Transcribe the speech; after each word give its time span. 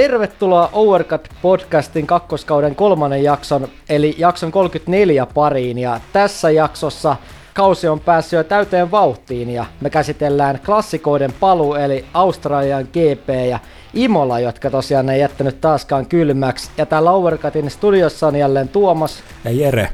Tervetuloa 0.00 0.70
Overcut-podcastin 0.72 2.06
kakkoskauden 2.06 2.74
kolmannen 2.74 3.22
jakson, 3.22 3.68
eli 3.88 4.14
jakson 4.18 4.52
34 4.52 5.26
pariin. 5.26 5.78
Ja 5.78 6.00
tässä 6.12 6.50
jaksossa 6.50 7.16
kausi 7.54 7.88
on 7.88 8.00
päässyt 8.00 8.36
jo 8.36 8.44
täyteen 8.44 8.90
vauhtiin 8.90 9.50
ja 9.50 9.66
me 9.80 9.90
käsitellään 9.90 10.60
klassikoiden 10.66 11.32
paluu, 11.40 11.74
eli 11.74 12.04
Australian 12.14 12.84
GP 12.84 13.28
ja 13.48 13.58
Imola, 13.94 14.40
jotka 14.40 14.70
tosiaan 14.70 15.08
ei 15.08 15.20
jättänyt 15.20 15.60
taaskaan 15.60 16.06
kylmäksi. 16.06 16.70
Ja 16.76 16.86
täällä 16.86 17.10
Overcutin 17.10 17.70
studiossa 17.70 18.26
on 18.26 18.36
jälleen 18.36 18.68
Tuomas. 18.68 19.22
Ja 19.44 19.50
Jere. 19.50 19.88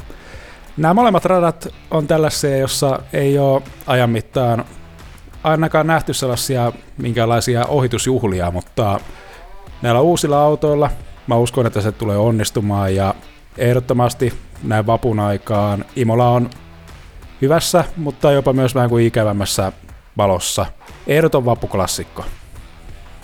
Nämä 0.76 0.94
molemmat 0.94 1.24
radat 1.24 1.68
on 1.90 2.06
tällaisia, 2.06 2.56
jossa 2.56 3.02
ei 3.12 3.38
ole 3.38 3.62
ajan 3.86 4.10
mittaan 4.10 4.64
ainakaan 5.44 5.86
nähty 5.86 6.14
sellaisia 6.14 6.72
minkälaisia 6.98 7.66
ohitusjuhlia, 7.66 8.50
mutta 8.50 9.00
näillä 9.82 10.00
uusilla 10.00 10.42
autoilla 10.42 10.90
mä 11.26 11.36
uskon, 11.36 11.66
että 11.66 11.80
se 11.80 11.92
tulee 11.92 12.16
onnistumaan 12.16 12.94
ja 12.94 13.14
ehdottomasti 13.58 14.32
näin 14.62 14.86
vapun 14.86 15.20
aikaan 15.20 15.84
Imola 15.96 16.28
on 16.28 16.50
hyvässä, 17.42 17.84
mutta 17.96 18.32
jopa 18.32 18.52
myös 18.52 18.74
vähän 18.74 18.90
kuin 18.90 19.06
ikävämmässä 19.06 19.72
valossa. 20.16 20.66
Ehdoton 21.06 21.44
vappuklassikko. 21.44 22.24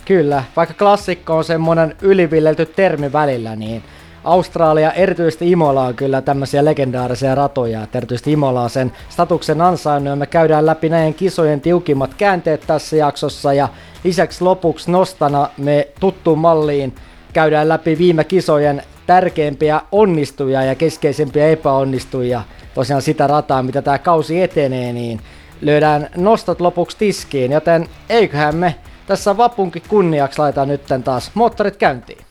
Kyllä, 0.05 0.43
vaikka 0.55 0.75
klassikko 0.75 1.37
on 1.37 1.43
semmoinen 1.43 1.95
ylivillelty 2.01 2.65
termi 2.65 3.13
välillä, 3.13 3.55
niin 3.55 3.83
Australia, 4.23 4.91
erityisesti 4.91 5.51
Imola 5.51 5.83
on 5.83 5.95
kyllä 5.95 6.21
tämmöisiä 6.21 6.65
legendaarisia 6.65 7.35
ratoja, 7.35 7.83
että 7.83 7.97
erityisesti 7.97 8.31
Imola 8.31 8.61
on 8.61 8.69
sen 8.69 8.91
statuksen 9.09 9.61
ansainnut. 9.61 10.19
Me 10.19 10.27
käydään 10.27 10.65
läpi 10.65 10.89
näiden 10.89 11.13
kisojen 11.13 11.61
tiukimmat 11.61 12.13
käänteet 12.13 12.63
tässä 12.67 12.95
jaksossa. 12.95 13.53
Ja 13.53 13.67
lisäksi 14.03 14.43
lopuksi 14.43 14.91
nostana 14.91 15.49
me 15.57 15.87
tuttuun 15.99 16.39
malliin 16.39 16.95
käydään 17.33 17.69
läpi 17.69 17.97
viime 17.97 18.23
kisojen 18.23 18.83
tärkeimpiä 19.07 19.81
onnistujia 19.91 20.63
ja 20.63 20.75
keskeisimpiä 20.75 21.47
epäonnistujia, 21.47 22.41
tosiaan 22.73 23.01
sitä 23.01 23.27
rataa, 23.27 23.63
mitä 23.63 23.81
tämä 23.81 23.97
kausi 23.97 24.41
etenee, 24.41 24.93
niin 24.93 25.21
löydään 25.61 26.09
nostot 26.17 26.61
lopuksi 26.61 26.97
tiskiin, 26.97 27.51
joten 27.51 27.89
eiköhän 28.09 28.55
me 28.55 28.75
tässä 29.07 29.37
vapunkin 29.37 29.83
kunniaksi 29.87 30.39
laita 30.39 30.65
nytten 30.65 31.03
taas 31.03 31.31
moottorit 31.33 31.75
käyntiin. 31.75 32.25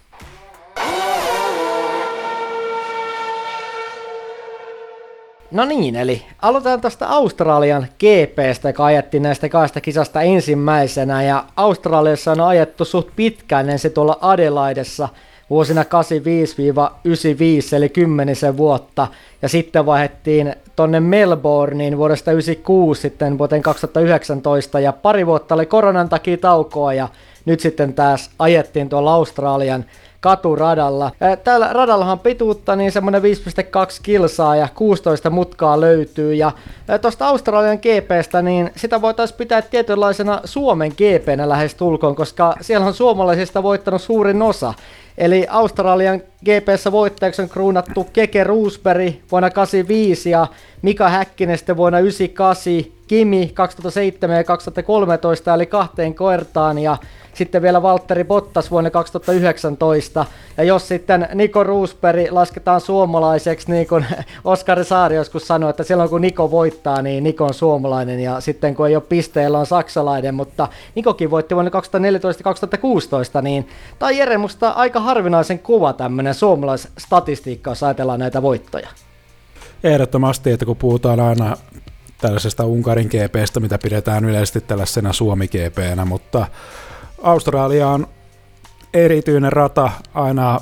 No 5.53 5.65
niin, 5.65 5.97
eli 5.97 6.23
aloitetaan 6.43 6.81
tästä 6.81 7.09
Australian 7.09 7.87
GPstä, 7.99 8.69
joka 8.69 8.85
ajettiin 8.85 9.23
näistä 9.23 9.49
kahdesta 9.49 9.81
kisasta 9.81 10.23
ensimmäisenä. 10.23 11.23
Ja 11.23 11.45
Australiassa 11.57 12.33
on 12.33 12.41
ajettu 12.41 12.85
suht 12.85 13.09
pitkään 13.17 13.71
ensin 13.71 13.93
tuolla 13.93 14.19
Adelaidessa 14.21 15.09
vuosina 15.51 15.83
85-95, 15.83 15.87
eli 17.77 17.89
kymmenisen 17.89 18.57
vuotta. 18.57 19.07
Ja 19.43 19.49
sitten 19.49 19.87
vaihdettiin 19.87 20.55
tonne 20.77 21.01
Melbourneen 21.01 21.99
vuodesta 21.99 22.33
96 22.33 23.01
sitten 23.01 23.39
vuoteen 23.39 23.63
2019 23.63 24.81
ja 24.81 24.93
pari 24.93 25.27
vuotta 25.27 25.55
oli 25.55 25.67
koronan 25.67 26.09
takia 26.09 26.37
taukoa 26.37 26.95
ja 26.95 27.09
nyt 27.45 27.61
sitten 27.61 27.95
taas 27.95 28.31
ajettiin 28.39 28.89
tuolla 28.89 29.15
Australian 29.15 29.85
katuradalla. 30.23 31.11
Täällä 31.45 31.73
radallahan 31.73 32.19
pituutta 32.19 32.77
niin 32.77 32.93
semmonen 32.93 33.23
5,2 33.23 33.29
kilsaa 34.03 34.57
ja 34.57 34.69
16 34.75 35.31
mutkaa 35.31 35.81
löytyy. 35.81 36.35
Ja 36.35 36.53
tuosta 37.01 37.29
Australian 37.29 37.79
GPstä 37.79 38.43
niin 38.43 38.71
sitä 38.77 39.03
voitaisiin 39.03 39.39
pitää 39.39 39.63
tietynlaisena 39.63 40.41
Suomen 40.45 40.93
GPnä 40.93 41.49
lähes 41.49 41.75
tulkoon, 41.75 42.15
koska 42.15 42.57
siellä 42.61 42.87
on 42.87 42.95
suomalaisista 42.95 43.63
voittanut 43.63 44.03
suurin 44.03 44.43
osa. 44.43 44.75
Eli 45.19 45.47
Australian 45.51 46.21
GPssä 46.45 46.93
voittajaksi 46.93 47.43
on 47.43 47.49
kruunattu 47.49 48.07
Keke 48.13 48.45
Roosberg 48.45 49.15
vuonna 49.31 49.51
85 49.51 50.31
ja 50.31 50.47
Mika 50.83 51.09
Häkkinen 51.09 51.59
sitten 51.59 51.77
vuonna 51.77 51.99
98, 51.99 52.93
Kimi 53.13 53.51
2007 53.55 54.37
ja 54.37 54.45
2013 54.45 55.55
eli 55.55 55.67
kahteen 55.67 56.15
koertaan 56.15 56.79
ja 56.79 56.97
sitten 57.35 57.63
vielä 57.63 57.83
Valtteri 57.83 58.25
Bottas 58.25 58.71
vuonna 58.71 58.91
2019. 58.91 60.27
Ja 60.57 60.65
jos 60.65 60.89
sitten 60.89 61.29
Niko 61.35 61.65
Roosberg 61.65 62.33
lasketaan 62.33 62.81
suomalaiseksi, 62.81 63.71
niin 63.73 63.87
kuin 63.87 64.07
Oskari 64.45 64.85
Saari 64.85 65.17
joskus 65.17 65.47
sanoi, 65.47 65.71
että 65.71 65.83
silloin 65.83 66.11
kun 66.11 66.21
Niko 66.21 66.51
voittaa, 66.51 67.03
niin 67.03 67.25
Niko 67.25 67.45
on 67.45 67.55
suomalainen 67.55 68.21
ja 68.21 68.41
sitten 68.41 68.75
kun 68.75 68.89
ei 68.89 68.97
ole 68.97 69.05
pisteellä 69.09 69.59
on 69.59 69.67
saksalainen, 69.67 70.35
mutta 70.35 70.69
Nikokin 70.95 71.31
voitti 71.31 71.55
vuonna 71.55 71.71
2014-2016, 73.39 73.43
niin 73.43 73.69
tai 73.99 74.19
Jere, 74.19 74.39
musta 74.39 74.71
aika 74.71 75.01
harvinaisen 75.01 75.59
kuva 75.59 75.93
tämmöinen 75.93 76.35
suomalaisstatistiikka, 76.35 77.71
jos 77.71 77.83
ajatellaan 77.83 78.21
näitä 78.21 78.43
voittoja. 78.43 78.89
Ehdottomasti, 79.85 80.51
että 80.51 80.67
kun 80.67 80.77
puhutaan 80.77 81.21
aina 81.21 81.57
tällaisesta 82.23 82.65
Unkarin 82.65 83.09
GPstä, 83.09 83.61
mitä 83.61 83.79
pidetään 83.79 84.25
yleisesti 84.25 84.61
tällaisena 84.61 85.13
Suomi 85.13 85.49
GPnä, 85.49 86.05
mutta 86.05 86.47
Australia 87.23 87.89
on 87.89 88.07
erityinen 88.95 89.53
rata 89.53 89.91
aina 90.15 90.61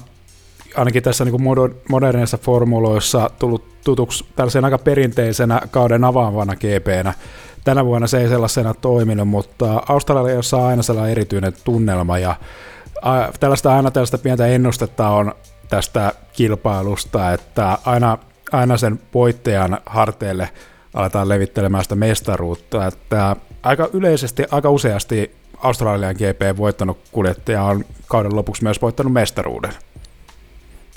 ainakin 0.76 1.02
tässä 1.02 1.24
niin 1.24 1.74
moderneissa 1.88 2.38
formuloissa 2.38 3.30
tullut 3.38 3.64
tutuksi 3.84 4.24
tällaisen 4.36 4.64
aika 4.64 4.78
perinteisenä 4.78 5.60
kauden 5.70 6.04
avaavana 6.04 6.56
GPnä. 6.56 7.14
Tänä 7.64 7.84
vuonna 7.84 8.06
se 8.06 8.20
ei 8.20 8.28
sellaisena 8.28 8.74
toiminut, 8.74 9.28
mutta 9.28 9.82
Australiassa 9.88 10.56
on 10.56 10.64
aina 10.64 10.82
sellainen 10.82 11.12
erityinen 11.12 11.52
tunnelma 11.64 12.18
ja 12.18 12.34
tällaista 13.40 13.76
aina 13.76 13.90
tällaista 13.90 14.18
pientä 14.18 14.46
ennustetta 14.46 15.08
on 15.08 15.34
tästä 15.68 16.12
kilpailusta, 16.32 17.32
että 17.32 17.78
aina, 17.84 18.18
aina 18.52 18.76
sen 18.76 19.00
voittajan 19.14 19.78
harteille 19.86 20.50
aletaan 20.94 21.28
levittelemään 21.28 21.84
sitä 21.84 21.94
mestaruutta, 21.94 22.86
että 22.86 23.36
aika 23.62 23.88
yleisesti, 23.92 24.44
aika 24.50 24.70
useasti 24.70 25.36
Australian 25.58 26.14
GP 26.14 26.58
voittanut 26.58 26.98
kuljettaja 27.12 27.62
on 27.62 27.84
kauden 28.06 28.36
lopuksi 28.36 28.62
myös 28.62 28.82
voittanut 28.82 29.12
mestaruuden. 29.12 29.72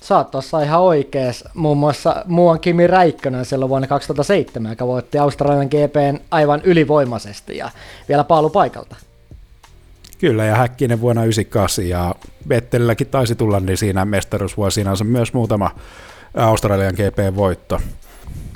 Sä 0.02 0.18
oot 0.18 0.32
tossa 0.32 0.62
ihan 0.62 0.82
oikees. 0.82 1.44
Muun 1.54 1.78
muassa 1.78 2.24
muuan 2.26 2.60
Kimi 2.60 2.88
Räikkönen 2.88 3.46
silloin 3.46 3.70
vuonna 3.70 3.88
2007, 3.88 4.72
joka 4.72 4.88
voitti 4.88 5.18
Australian 5.18 5.68
GPn 5.68 6.20
aivan 6.32 6.62
ylivoimaisesti 6.64 7.58
ja 7.58 7.70
vielä 8.10 8.24
paalupaikalta. 8.24 8.96
Kyllä, 10.18 10.46
ja 10.46 10.56
Häkkinen 10.56 11.02
vuonna 11.02 11.24
98 11.24 11.90
ja 11.90 12.16
Vettelilläkin 12.50 13.08
taisi 13.08 13.36
tulla 13.36 13.60
niin 13.60 13.78
siinä 13.78 14.06
mestaruusvuosina 14.06 14.92
myös 15.04 15.34
muutama 15.34 15.72
Australian 16.38 16.94
GP-voitto. 16.94 17.80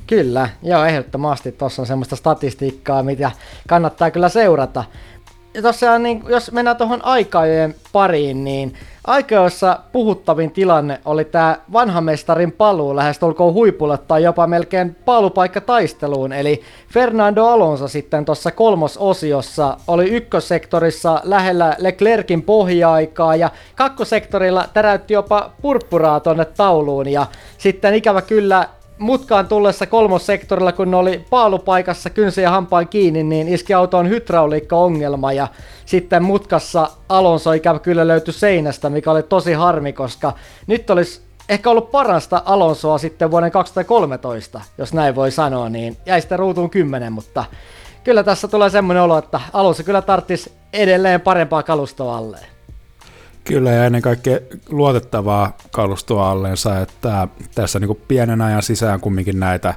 Kyllä, 0.07 0.49
joo, 0.63 0.85
ehdottomasti. 0.85 1.51
Tuossa 1.51 1.81
on 1.81 1.85
semmoista 1.85 2.15
statistiikkaa, 2.15 3.03
mitä 3.03 3.31
kannattaa 3.67 4.11
kyllä 4.11 4.29
seurata. 4.29 4.83
Tosiaan, 5.61 6.03
niin, 6.03 6.23
jos 6.27 6.51
mennään 6.51 6.77
tuohon 6.77 7.05
aikajojen 7.05 7.75
pariin, 7.91 8.43
niin 8.43 8.73
aikajoissa 9.07 9.79
puhuttavin 9.91 10.51
tilanne 10.51 11.01
oli 11.05 11.25
tämä 11.25 11.57
vanha 11.73 12.01
mestarin 12.01 12.51
paluu 12.51 12.95
lähestulkoon 12.95 13.53
huipulle 13.53 13.97
tai 13.97 14.23
jopa 14.23 14.47
melkein 14.47 14.95
paalupaikka 15.05 15.61
taisteluun. 15.61 16.33
Eli 16.33 16.61
Fernando 16.93 17.45
Alonso 17.45 17.87
sitten 17.87 18.25
tuossa 18.25 18.51
kolmososiossa 18.51 19.77
oli 19.87 20.09
ykkössektorissa 20.09 21.21
lähellä 21.23 21.75
Leclerkin 21.77 22.41
pohja-aikaa 22.41 23.35
ja 23.35 23.49
kakkosektorilla 23.75 24.65
täräytti 24.73 25.13
jopa 25.13 25.51
purppuraa 25.61 26.19
tonne 26.19 26.45
tauluun. 26.45 27.07
Ja 27.07 27.25
sitten 27.57 27.93
ikävä 27.93 28.21
kyllä 28.21 28.67
mutkaan 28.99 29.47
tullessa 29.47 29.85
kolmossektorilla, 29.85 30.71
kun 30.71 30.91
ne 30.91 30.97
oli 30.97 31.25
paalupaikassa 31.29 32.09
kynsi 32.09 32.41
ja 32.41 32.51
hampaan 32.51 32.87
kiinni, 32.87 33.23
niin 33.23 33.47
iski 33.47 33.73
autoon 33.73 34.09
hydrauliikka-ongelma 34.09 35.31
ja 35.31 35.47
sitten 35.85 36.23
mutkassa 36.23 36.89
Alonso 37.09 37.51
ikävä 37.51 37.79
kyllä 37.79 38.07
löytyi 38.07 38.33
seinästä, 38.33 38.89
mikä 38.89 39.11
oli 39.11 39.23
tosi 39.23 39.53
harmi, 39.53 39.93
koska 39.93 40.33
nyt 40.67 40.89
olisi 40.89 41.21
ehkä 41.49 41.69
ollut 41.69 41.91
parasta 41.91 42.41
Alonsoa 42.45 42.97
sitten 42.97 43.31
vuoden 43.31 43.51
2013, 43.51 44.61
jos 44.77 44.93
näin 44.93 45.15
voi 45.15 45.31
sanoa, 45.31 45.69
niin 45.69 45.97
jäi 46.05 46.21
sitten 46.21 46.39
ruutuun 46.39 46.69
10, 46.69 47.13
mutta 47.13 47.45
kyllä 48.03 48.23
tässä 48.23 48.47
tulee 48.47 48.69
semmoinen 48.69 49.03
olo, 49.03 49.17
että 49.17 49.41
Alonso 49.53 49.83
kyllä 49.83 50.01
tarttisi 50.01 50.51
edelleen 50.73 51.21
parempaa 51.21 51.63
kalustoa 51.63 52.17
alleen. 52.17 52.56
Kyllä, 53.47 53.71
ja 53.71 53.85
ennen 53.85 54.01
kaikkea 54.01 54.39
luotettavaa 54.69 55.57
kalustoa 55.71 56.31
allensa, 56.31 56.79
että 56.79 57.27
tässä 57.55 57.79
niin 57.79 58.01
pienen 58.07 58.41
ajan 58.41 58.63
sisään 58.63 58.99
kumminkin 58.99 59.39
näitä 59.39 59.73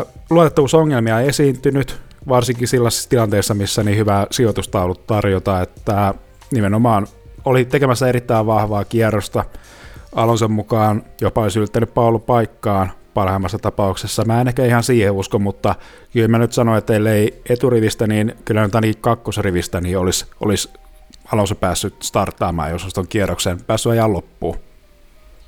ö, 0.00 0.06
luotettavuusongelmia 0.30 1.20
esiintynyt, 1.20 2.00
varsinkin 2.28 2.68
sellaisissa 2.68 3.10
tilanteissa, 3.10 3.54
missä 3.54 3.84
niin 3.84 3.98
hyvä 3.98 4.26
sijoitustaulut 4.30 5.06
tarjota, 5.06 5.60
että 5.60 6.14
nimenomaan 6.50 7.06
oli 7.44 7.64
tekemässä 7.64 8.08
erittäin 8.08 8.46
vahvaa 8.46 8.84
kierrosta. 8.84 9.44
Alonson 10.14 10.52
mukaan 10.52 11.02
jopa 11.20 11.42
olisi 11.42 11.58
yltänyt 11.58 11.94
Paulu 11.94 12.18
paikkaan 12.18 12.90
parhaimmassa 13.14 13.58
tapauksessa. 13.58 14.24
Mä 14.24 14.40
en 14.40 14.48
ehkä 14.48 14.64
ihan 14.64 14.82
siihen 14.82 15.12
usko, 15.12 15.38
mutta 15.38 15.74
kyllä 16.12 16.28
mä 16.28 16.38
nyt 16.38 16.52
sanoin, 16.52 16.78
että 16.78 16.94
ellei 16.94 17.42
eturivistä, 17.48 18.06
niin 18.06 18.34
kyllä 18.44 18.62
nyt 18.62 18.74
ainakin 18.74 19.00
kakkosrivistä 19.00 19.80
niin 19.80 19.98
olisi, 19.98 20.26
olisi 20.40 20.68
Alonso 21.32 21.54
päässyt 21.54 22.02
starttaamaan, 22.02 22.70
jos 22.70 22.98
on 22.98 23.08
kierroksen 23.08 23.64
päässyt 23.64 23.92
ajan 23.92 24.12
loppuun. 24.12 24.56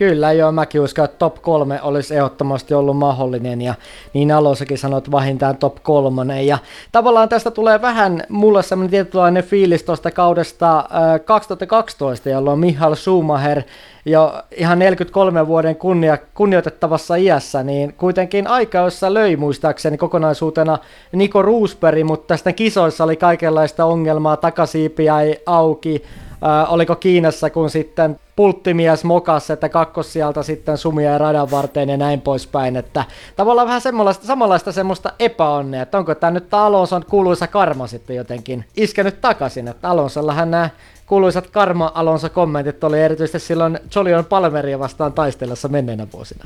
Kyllä, 0.01 0.33
joo, 0.33 0.53
mäkin 0.53 0.81
uskon, 0.81 1.05
että 1.05 1.19
top 1.19 1.43
kolme 1.43 1.83
olisi 1.83 2.15
ehdottomasti 2.15 2.75
ollut 2.75 2.97
mahdollinen, 2.97 3.63
ja 3.63 3.75
niin 4.15 4.33
Alonsokin 4.33 4.79
sanoi, 4.79 4.99
että 4.99 5.13
vähintään 5.13 5.57
top 5.57 5.77
kolmonen, 5.83 6.47
ja 6.47 6.59
tavallaan 6.93 7.29
tästä 7.29 7.51
tulee 7.51 7.83
vähän 7.83 8.23
mulle 8.29 8.63
semmoinen 8.63 8.91
tietynlainen 8.91 9.45
fiilis 9.45 9.83
tuosta 9.83 10.11
kaudesta 10.11 10.79
äh, 10.79 11.25
2012, 11.25 12.29
jolloin 12.29 12.59
Michael 12.59 12.95
Schumacher 12.95 13.63
jo 14.05 14.43
ihan 14.57 14.79
43 14.79 15.47
vuoden 15.47 15.77
kunnia, 15.77 16.19
kunnioitettavassa 16.35 17.17
iässä, 17.17 17.63
niin 17.63 17.95
kuitenkin 17.99 18.47
aika, 18.47 18.79
jossa 18.79 19.15
löi 19.15 19.37
muistaakseni 19.37 19.99
kokonaisuutena 19.99 20.79
Niko 21.13 21.43
Roosberg, 21.43 22.05
mutta 22.05 22.27
tästä 22.27 22.53
kisoissa 22.53 23.05
oli 23.05 23.17
kaikenlaista 23.17 23.85
ongelmaa, 23.85 24.37
takasiipi 24.37 25.05
jäi 25.05 25.37
auki, 25.47 26.03
äh, 26.45 26.73
oliko 26.73 26.97
Kiinassa, 26.97 27.51
kun 27.51 27.71
sitten 27.71 28.19
pulttimies 28.37 29.05
mokas, 29.05 29.51
että 29.51 29.69
kakkossialta 29.69 30.43
sitten 30.43 30.79
sumia 30.79 31.11
ja 31.11 31.19
radan 31.19 31.51
varteen 31.51 31.89
ja 31.89 31.97
näin 31.97 32.21
poispäin, 32.21 32.77
että 32.77 33.05
tavallaan 33.37 33.67
vähän 33.67 33.81
samanlaista, 33.81 34.27
samanlaista 34.27 34.73
semmoista 34.73 35.13
epäonnea, 35.19 35.83
että 35.83 35.99
onko 35.99 36.15
tämä 36.15 36.31
nyt 36.31 36.55
Alonson 36.55 37.05
kuuluisa 37.11 37.47
karma 37.47 37.87
sitten 37.87 38.17
jotenkin 38.17 38.65
iskenyt 38.77 39.21
takaisin, 39.21 39.69
että 39.69 39.91
Alonsollahan 39.91 40.51
nämä 40.51 40.71
kuuluisat 41.07 41.51
karma 41.51 41.93
Alonso 41.95 42.29
kommentit 42.29 42.85
oli 42.85 43.01
erityisesti 43.01 43.47
silloin 43.47 43.79
Jolion 43.95 44.25
Palmeria 44.25 44.79
vastaan 44.79 45.13
taistellessa 45.13 45.69
menneenä 45.69 46.07
vuosina. 46.13 46.45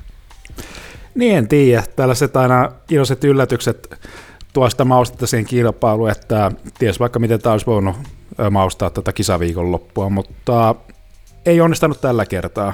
Niin 1.14 1.38
en 1.38 1.48
tiedä, 1.48 1.82
tällaiset 1.96 2.36
aina 2.36 2.72
iloiset 2.90 3.24
yllätykset 3.24 3.98
tuosta 4.52 4.84
maustetta 4.84 5.26
siihen 5.26 5.46
kilpailuun, 5.46 6.10
että 6.10 6.52
ties 6.78 7.00
vaikka 7.00 7.18
miten 7.18 7.40
tämä 7.40 7.52
olisi 7.52 7.66
voinut 7.66 7.96
maustaa 8.50 8.90
tätä 8.90 9.12
kisaviikon 9.12 9.72
loppua, 9.72 10.10
mutta 10.10 10.74
ei 11.46 11.60
onnistanut 11.60 12.00
tällä 12.00 12.26
kertaa. 12.26 12.72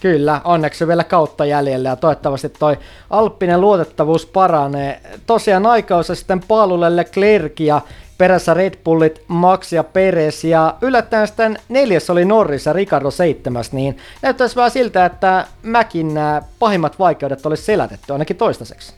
Kyllä, 0.00 0.40
onneksi 0.44 0.88
vielä 0.88 1.04
kautta 1.04 1.44
jäljellä 1.44 1.88
ja 1.88 1.96
toivottavasti 1.96 2.48
toi 2.48 2.76
Alppinen 3.10 3.60
luotettavuus 3.60 4.26
paranee. 4.26 5.00
Tosiaan 5.26 5.66
aikaus 5.66 6.06
sitten 6.06 6.40
paalulle 6.48 6.96
Leclerc 6.96 7.60
ja 7.60 7.80
perässä 8.18 8.54
Red 8.54 8.74
Bullit, 8.84 9.22
Max 9.28 9.72
ja 9.72 9.84
Perez 9.84 10.44
ja 10.44 10.74
yllättäen 10.80 11.26
sitten 11.26 11.58
neljäs 11.68 12.10
oli 12.10 12.24
Norris 12.24 12.66
ja 12.66 12.72
Ricardo 12.72 13.10
seitsemäs, 13.10 13.72
niin 13.72 13.96
näyttäisi 14.22 14.56
vähän 14.56 14.70
siltä, 14.70 15.04
että 15.04 15.46
Mäkin 15.62 16.14
nämä 16.14 16.42
pahimmat 16.58 16.98
vaikeudet 16.98 17.46
olisi 17.46 17.62
selätetty 17.62 18.12
ainakin 18.12 18.36
toistaiseksi. 18.36 18.94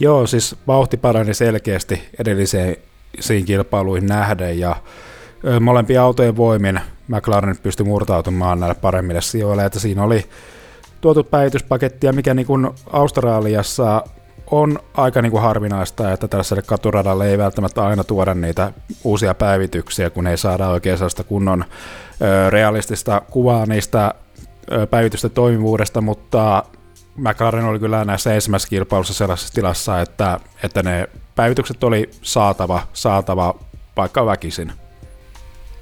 Joo, 0.00 0.26
siis 0.26 0.56
vauhti 0.66 0.96
parani 0.96 1.34
selkeästi 1.34 2.02
edelliseen 2.18 2.76
kilpailuihin 3.46 4.06
nähden 4.06 4.58
ja 4.58 4.76
molempien 5.60 6.00
autojen 6.00 6.36
voimin 6.36 6.80
McLaren 7.08 7.56
pystyi 7.62 7.86
murtautumaan 7.86 8.60
näille 8.60 8.74
paremmille 8.74 9.20
sijoille, 9.20 9.64
että 9.64 9.80
siinä 9.80 10.02
oli 10.02 10.24
tuotu 11.00 11.24
päivityspaketti, 11.24 12.12
mikä 12.12 12.34
niin 12.34 12.46
kuin 12.46 12.68
Australiassa 12.92 14.04
on 14.50 14.78
aika 14.94 15.22
niin 15.22 15.32
kuin 15.32 15.42
harvinaista, 15.42 16.12
että 16.12 16.28
tällaiselle 16.28 16.62
katuradalle 16.62 17.30
ei 17.30 17.38
välttämättä 17.38 17.86
aina 17.86 18.04
tuoda 18.04 18.34
niitä 18.34 18.72
uusia 19.04 19.34
päivityksiä, 19.34 20.10
kun 20.10 20.26
ei 20.26 20.36
saada 20.36 20.68
oikein 20.68 20.98
sellaista 20.98 21.24
kunnon 21.24 21.64
realistista 22.50 23.22
kuvaa 23.30 23.66
niistä 23.66 24.14
päivitysten 24.90 25.30
toimivuudesta, 25.30 26.00
mutta 26.00 26.64
McLaren 27.16 27.64
oli 27.64 27.78
kyllä 27.78 28.04
näissä 28.04 28.34
ensimmäisessä 28.34 28.68
kilpailussa 28.68 29.14
sellaisessa 29.14 29.54
tilassa, 29.54 30.00
että, 30.00 30.40
että 30.62 30.82
ne 30.82 31.08
päivitykset 31.34 31.84
oli 31.84 32.10
saatava, 32.22 32.82
saatava 32.92 33.54
vaikka 33.96 34.26
väkisin. 34.26 34.72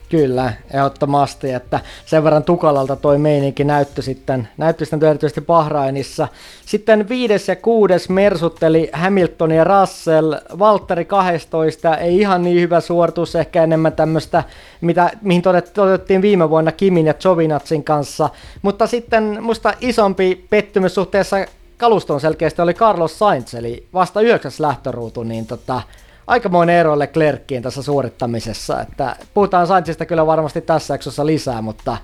Kyllä, 0.09 0.53
ehdottomasti, 0.75 1.53
että 1.53 1.81
sen 2.07 2.25
verran 2.25 2.45
tukalalta 2.45 2.97
toi 2.97 3.19
meininki 3.19 3.65
näyttö 3.65 4.03
sitten, 4.03 4.49
näyttö 4.57 4.85
sitten 4.85 5.09
erityisesti 5.09 5.41
Bahrainissa. 5.41 6.29
Sitten 6.67 7.09
viides 7.09 7.49
ja 7.49 7.57
kuudes 7.57 8.09
mersutteli 8.09 8.91
Hamilton 8.93 9.51
ja 9.51 9.65
Russell, 9.65 10.35
Valtteri 10.59 11.05
12, 11.05 11.97
ei 11.97 12.19
ihan 12.19 12.43
niin 12.43 12.61
hyvä 12.61 12.81
suoritus, 12.81 13.35
ehkä 13.35 13.63
enemmän 13.63 13.93
tämmöistä, 13.93 14.45
mitä, 14.81 15.11
mihin 15.23 15.43
todettiin 15.75 16.23
viime 16.23 16.51
vuonna 16.51 16.73
Kimin 16.73 17.07
ja 17.07 17.15
Jovinatsin 17.25 17.85
kanssa, 17.85 18.29
mutta 18.63 18.87
sitten 18.87 19.39
musta 19.41 19.75
isompi 19.81 20.47
pettymys 20.51 20.95
suhteessa 20.95 21.37
kaluston 21.77 22.21
selkeästi 22.21 22.63
oli 22.63 22.75
Carlos 22.75 23.19
Sainz, 23.19 23.55
eli 23.55 23.87
vasta 23.95 24.21
yhdeksäs 24.21 24.61
lähtöruutu, 24.61 25.23
niin 25.23 25.47
tota, 25.47 25.83
aikamoinen 26.29 26.77
ero 26.77 26.99
Leclerckiin 26.99 27.63
tässä 27.63 27.83
suorittamisessa. 27.83 28.81
Että 28.81 29.17
puhutaan 29.35 29.67
Sainzista 29.67 30.07
kyllä 30.07 30.27
varmasti 30.27 30.61
tässä 30.61 30.95
jaksossa 30.95 31.27
lisää, 31.27 31.63
mutta 31.63 31.97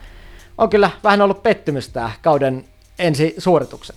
on 0.58 0.70
kyllä 0.70 0.90
vähän 1.04 1.20
ollut 1.20 1.42
pettymys 1.42 1.88
tämä 1.88 2.10
kauden 2.22 2.64
ensi 2.98 3.34
suoritukset. 3.38 3.96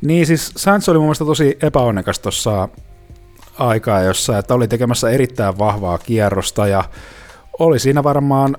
Niin 0.00 0.26
siis 0.26 0.52
Sainz 0.56 0.88
oli 0.88 0.98
mun 0.98 1.04
mielestä 1.06 1.24
tosi 1.24 1.58
epäonnekas 1.62 2.18
tuossa 2.18 2.68
aikaa, 3.58 4.00
jossa 4.00 4.38
että 4.38 4.54
oli 4.54 4.68
tekemässä 4.68 5.10
erittäin 5.10 5.58
vahvaa 5.58 5.98
kierrosta 5.98 6.66
ja 6.66 6.84
oli 7.58 7.78
siinä 7.78 8.04
varmaan, 8.04 8.56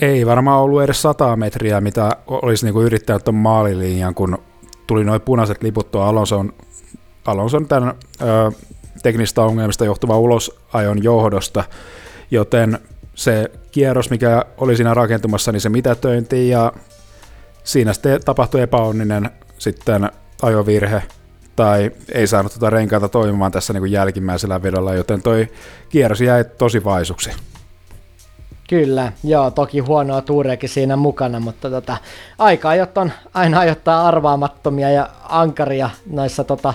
ei 0.00 0.26
varmaan 0.26 0.60
ollut 0.60 0.82
edes 0.82 1.02
100 1.02 1.36
metriä, 1.36 1.80
mitä 1.80 2.10
olisi 2.26 2.66
niinku 2.66 2.80
yrittänyt 2.80 3.24
tuon 3.24 3.34
maalilinjan, 3.34 4.14
kun 4.14 4.38
tuli 4.86 5.04
noin 5.04 5.20
punaiset 5.20 5.62
liput 5.62 5.90
tuon 5.90 6.06
Alonson, 6.06 6.52
Alonson 7.26 7.68
tämän 7.68 7.94
ö, 8.22 8.52
teknistä 9.02 9.42
ongelmista 9.42 9.84
johtuva 9.84 10.18
ulosajon 10.18 11.02
johdosta, 11.02 11.64
joten 12.30 12.78
se 13.14 13.50
kierros, 13.70 14.10
mikä 14.10 14.44
oli 14.58 14.76
siinä 14.76 14.94
rakentumassa, 14.94 15.52
niin 15.52 15.60
se 15.60 15.68
mitätöintiin 15.68 16.50
ja 16.50 16.72
siinä 17.64 17.92
sitten 17.92 18.20
tapahtui 18.24 18.60
epäonninen 18.60 19.30
sitten 19.58 20.10
ajovirhe 20.42 21.02
tai 21.56 21.90
ei 22.12 22.26
saanut 22.26 22.52
tuota 22.52 22.70
renkaata 22.70 23.08
toimimaan 23.08 23.52
tässä 23.52 23.72
niin 23.72 23.80
kuin 23.80 23.92
jälkimmäisellä 23.92 24.62
vedolla, 24.62 24.94
joten 24.94 25.22
toi 25.22 25.48
kierros 25.88 26.20
jäi 26.20 26.44
tosi 26.44 26.84
vaisuksi. 26.84 27.30
Kyllä, 28.68 29.12
joo, 29.24 29.50
toki 29.50 29.78
huonoa 29.78 30.22
tuureakin 30.22 30.68
siinä 30.68 30.96
mukana, 30.96 31.40
mutta 31.40 31.70
tota, 31.70 31.96
aika 32.38 32.68
ajot 32.68 32.98
on 32.98 33.12
aina 33.34 33.60
ajoittaa 33.60 34.08
arvaamattomia 34.08 34.90
ja 34.90 35.08
ankaria 35.28 35.90
noissa 36.10 36.44
tota, 36.44 36.74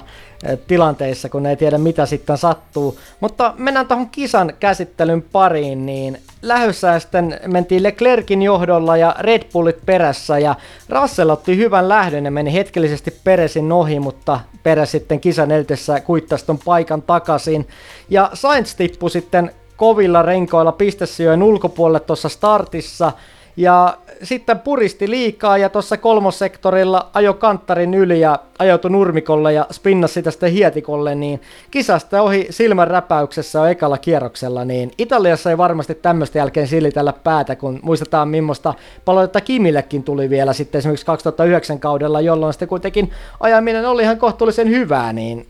tilanteissa, 0.68 1.30
kun 1.30 1.46
ei 1.46 1.56
tiedä 1.56 1.78
mitä 1.78 2.06
sitten 2.06 2.38
sattuu. 2.38 3.00
Mutta 3.20 3.54
mennään 3.58 3.88
tuohon 3.88 4.10
kisan 4.10 4.54
käsittelyn 4.60 5.22
pariin, 5.22 5.86
niin 5.86 6.18
lähössä 6.42 7.00
sitten 7.00 7.40
mentiin 7.48 7.84
Leclerkin 7.84 8.42
johdolla 8.42 8.98
ja 8.98 9.16
Red 9.20 9.44
Bullit 9.54 9.86
perässä 9.86 10.40
ja 10.40 10.56
Russell 10.90 11.30
otti 11.30 11.58
hyvän 11.58 11.90
lähdön 11.90 12.26
ja 12.26 12.32
meni 12.32 12.54
hetkellisesti 12.54 13.12
Peresin 13.24 13.72
ohi, 13.72 14.00
mutta 14.00 14.40
Peres 14.64 14.92
sitten 14.92 15.20
kisan 15.20 15.52
eltessä 15.52 16.00
kuittasi 16.00 16.46
ton 16.46 16.60
paikan 16.66 17.02
takaisin. 17.02 17.68
Ja 18.10 18.30
Sainz 18.34 18.76
tippui 18.76 19.10
sitten 19.10 19.52
kovilla 19.76 20.22
renkoilla 20.22 20.72
pistesijojen 20.72 21.44
ulkopuolelle 21.44 22.00
tuossa 22.00 22.30
startissa. 22.30 23.12
Ja 23.58 23.98
sitten 24.24 24.60
puristi 24.60 25.10
liikaa 25.10 25.58
ja 25.58 25.70
tuossa 25.70 25.98
kolmossektorilla 25.98 27.10
ajo 27.14 27.34
kanttarin 27.34 27.94
yli 27.94 28.20
ja 28.20 28.40
ajoutui 28.60 28.92
nurmikolle 28.92 29.54
ja 29.54 29.68
spinnasi 29.72 30.14
sitä 30.14 30.32
sitten 30.32 30.52
hietikolle, 30.52 31.16
niin 31.16 31.42
kisasta 31.72 32.22
ohi 32.22 32.48
silmän 32.50 32.88
räpäyksessä 32.88 33.62
on 33.62 33.70
ekalla 33.70 33.98
kierroksella, 33.98 34.66
niin 34.66 34.92
Italiassa 34.98 35.50
ei 35.50 35.58
varmasti 35.58 35.96
tämmöistä 35.96 36.38
jälkeen 36.38 36.68
silitellä 36.68 37.14
päätä, 37.14 37.56
kun 37.56 37.80
muistetaan 37.82 38.30
millaista 38.30 38.74
palautetta 39.06 39.42
Kimillekin 39.42 40.04
tuli 40.04 40.30
vielä 40.30 40.54
sitten 40.54 40.80
esimerkiksi 40.80 41.06
2009 41.06 41.80
kaudella, 41.80 42.22
jolloin 42.22 42.54
sitten 42.54 42.68
kuitenkin 42.68 43.12
ajaminen 43.40 43.86
oli 43.86 44.02
ihan 44.02 44.18
kohtuullisen 44.18 44.70
hyvää, 44.70 45.14
niin 45.14 45.48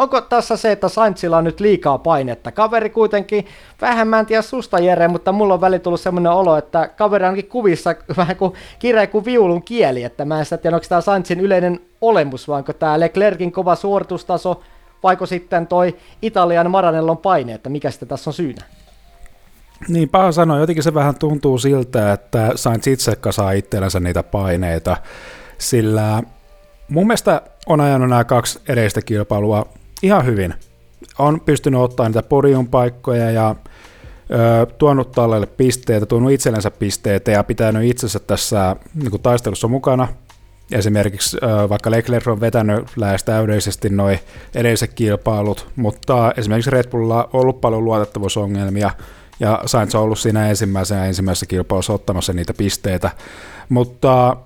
onko 0.00 0.20
tässä 0.20 0.56
se, 0.56 0.72
että 0.72 0.88
Saintsilla 0.88 1.36
on 1.36 1.44
nyt 1.44 1.60
liikaa 1.60 1.98
painetta? 1.98 2.52
Kaveri 2.52 2.90
kuitenkin, 2.90 3.46
vähän 3.80 4.08
mä 4.08 4.20
en 4.20 4.26
tiedä 4.26 4.42
susta 4.42 4.78
Jere, 4.78 5.08
mutta 5.08 5.32
mulla 5.32 5.54
on 5.54 5.60
väli 5.60 5.78
tullut 5.78 6.00
semmoinen 6.00 6.32
olo, 6.32 6.56
että 6.56 6.88
kaveri 6.88 7.26
onkin 7.26 7.48
kuvissa 7.48 7.94
vähän 8.16 8.36
kuin 8.36 8.52
kirja 8.78 9.06
kuin 9.06 9.24
viulun 9.24 9.62
kieli, 9.62 10.02
että 10.02 10.24
mä 10.24 10.40
en 10.40 10.46
tiedä, 10.62 10.76
onko 10.76 10.86
tämä 10.88 11.00
Saintsin 11.00 11.40
yleinen 11.40 11.80
olemus, 12.00 12.48
vai 12.48 12.58
onko 12.58 12.72
tämä 12.72 13.00
Leclerkin 13.00 13.52
kova 13.52 13.74
suoritustaso, 13.74 14.60
vaiko 15.02 15.26
sitten 15.26 15.66
toi 15.66 15.96
Italian 16.22 16.70
Maranellon 16.70 17.18
paine, 17.18 17.54
että 17.54 17.68
mikä 17.68 17.90
sitten 17.90 18.08
tässä 18.08 18.30
on 18.30 18.34
syynä? 18.34 18.64
Niin, 19.88 20.08
paha 20.08 20.32
sanoa. 20.32 20.58
Jotenkin 20.58 20.82
se 20.82 20.94
vähän 20.94 21.14
tuntuu 21.18 21.58
siltä, 21.58 22.12
että 22.12 22.52
Sainz 22.54 22.86
itse 22.86 23.16
kasaa 23.16 23.52
itsellensä 23.52 24.00
niitä 24.00 24.22
paineita, 24.22 24.96
sillä 25.58 26.22
mun 26.88 27.06
mielestä 27.06 27.42
on 27.66 27.80
ajanut 27.80 28.08
nämä 28.08 28.24
kaksi 28.24 28.60
edellistä 28.68 29.02
kilpailua 29.02 29.66
ihan 30.02 30.24
hyvin. 30.24 30.54
On 31.18 31.40
pystynyt 31.40 31.80
ottaa 31.80 32.08
niitä 32.08 32.22
podiumpaikkoja 32.22 33.30
ja 33.30 33.56
ö, 34.30 34.66
tuonut 34.78 35.12
tallelle 35.12 35.46
pisteitä, 35.46 36.06
tuonut 36.06 36.32
itsellensä 36.32 36.70
pisteitä 36.70 37.30
ja 37.30 37.44
pitänyt 37.44 37.84
itsensä 37.84 38.18
tässä 38.18 38.76
niin 38.94 39.10
kuin 39.10 39.22
taistelussa 39.22 39.68
mukana. 39.68 40.08
Esimerkiksi 40.72 41.38
ö, 41.42 41.68
vaikka 41.68 41.90
Leclerc 41.90 42.26
on 42.26 42.40
vetänyt 42.40 42.86
lähes 42.96 43.24
täydellisesti 43.24 43.88
noin 43.88 44.18
edelliset 44.54 44.94
kilpailut, 44.94 45.68
mutta 45.76 46.32
esimerkiksi 46.36 46.70
Red 46.70 46.90
Bullilla 46.90 47.24
on 47.32 47.40
ollut 47.40 47.60
paljon 47.60 47.84
luotettavuusongelmia 47.84 48.90
ja 49.40 49.62
Sainz 49.66 49.94
on 49.94 50.02
ollut 50.02 50.18
siinä 50.18 50.48
ensimmäisenä 50.48 51.06
ensimmäisessä 51.06 51.46
kilpailussa 51.46 51.92
ottamassa 51.92 52.32
niitä 52.32 52.54
pisteitä, 52.54 53.10
mutta 53.68 54.36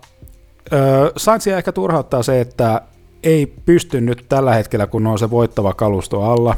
Sainzia 1.17 1.57
ehkä 1.57 1.73
turhauttaa 1.73 2.23
se, 2.23 2.41
että 2.41 2.81
ei 3.25 3.47
pysty 3.47 4.00
nyt 4.00 4.25
tällä 4.28 4.54
hetkellä, 4.54 4.87
kun 4.87 5.07
on 5.07 5.19
se 5.19 5.31
voittava 5.31 5.75
kalusto 5.75 6.23
alla, 6.23 6.57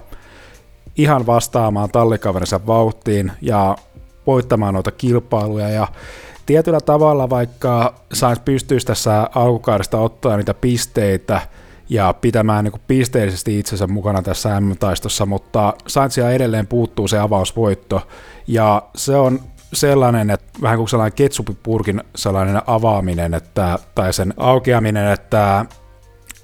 ihan 0.97 1.27
vastaamaan 1.27 1.91
tallikaverinsa 1.91 2.67
vauhtiin 2.67 3.33
ja 3.41 3.77
voittamaan 4.27 4.75
noita 4.75 4.91
kilpailuja. 4.91 5.69
Ja 5.69 5.89
tietyllä 6.47 6.81
tavalla 6.81 7.31
vaikka 7.31 7.95
Sainz 8.13 8.41
pystyisi 8.45 8.87
tässä 8.87 9.31
alkukaudesta 9.35 9.99
ottaa 9.99 10.37
niitä 10.37 10.55
pisteitä 10.55 11.41
ja 11.89 12.15
pitämään 12.21 12.65
niin 12.65 12.81
pisteellisesti 12.87 13.59
itsensä 13.59 13.87
mukana 13.87 14.23
tässä 14.23 14.61
M-taistossa, 14.61 15.27
mutta 15.27 15.75
Sainzia 15.87 16.31
edelleen 16.31 16.67
puuttuu 16.67 17.09
se 17.09 17.19
avausvoitto. 17.19 18.03
Ja 18.47 18.83
se 18.97 19.17
on 19.17 19.41
sellainen, 19.73 20.31
että 20.31 20.47
vähän 20.63 20.79
kuin 20.79 20.89
sellainen 20.89 21.17
ketsupipurkin 21.17 22.03
sellainen 22.17 22.63
avaaminen 22.67 23.35
että, 23.35 23.79
tai 23.95 24.13
sen 24.13 24.35
aukeaminen, 24.37 25.13
että 25.13 25.67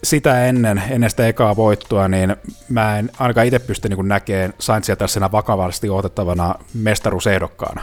sitä 0.04 0.46
ennen, 0.46 0.82
ennen 0.90 1.10
sitä 1.10 1.26
ekaa 1.26 1.56
voittoa, 1.56 2.08
niin 2.08 2.36
mä 2.68 2.98
en 2.98 3.10
ainakaan 3.18 3.46
itse 3.46 3.58
pysty 3.58 3.88
niin 3.88 4.08
näkemään 4.08 4.54
Sainzia 4.58 4.96
tässä 4.96 5.32
vakavasti 5.32 5.90
otettavana 5.90 6.54
mestaruusehdokkaana. 6.74 7.82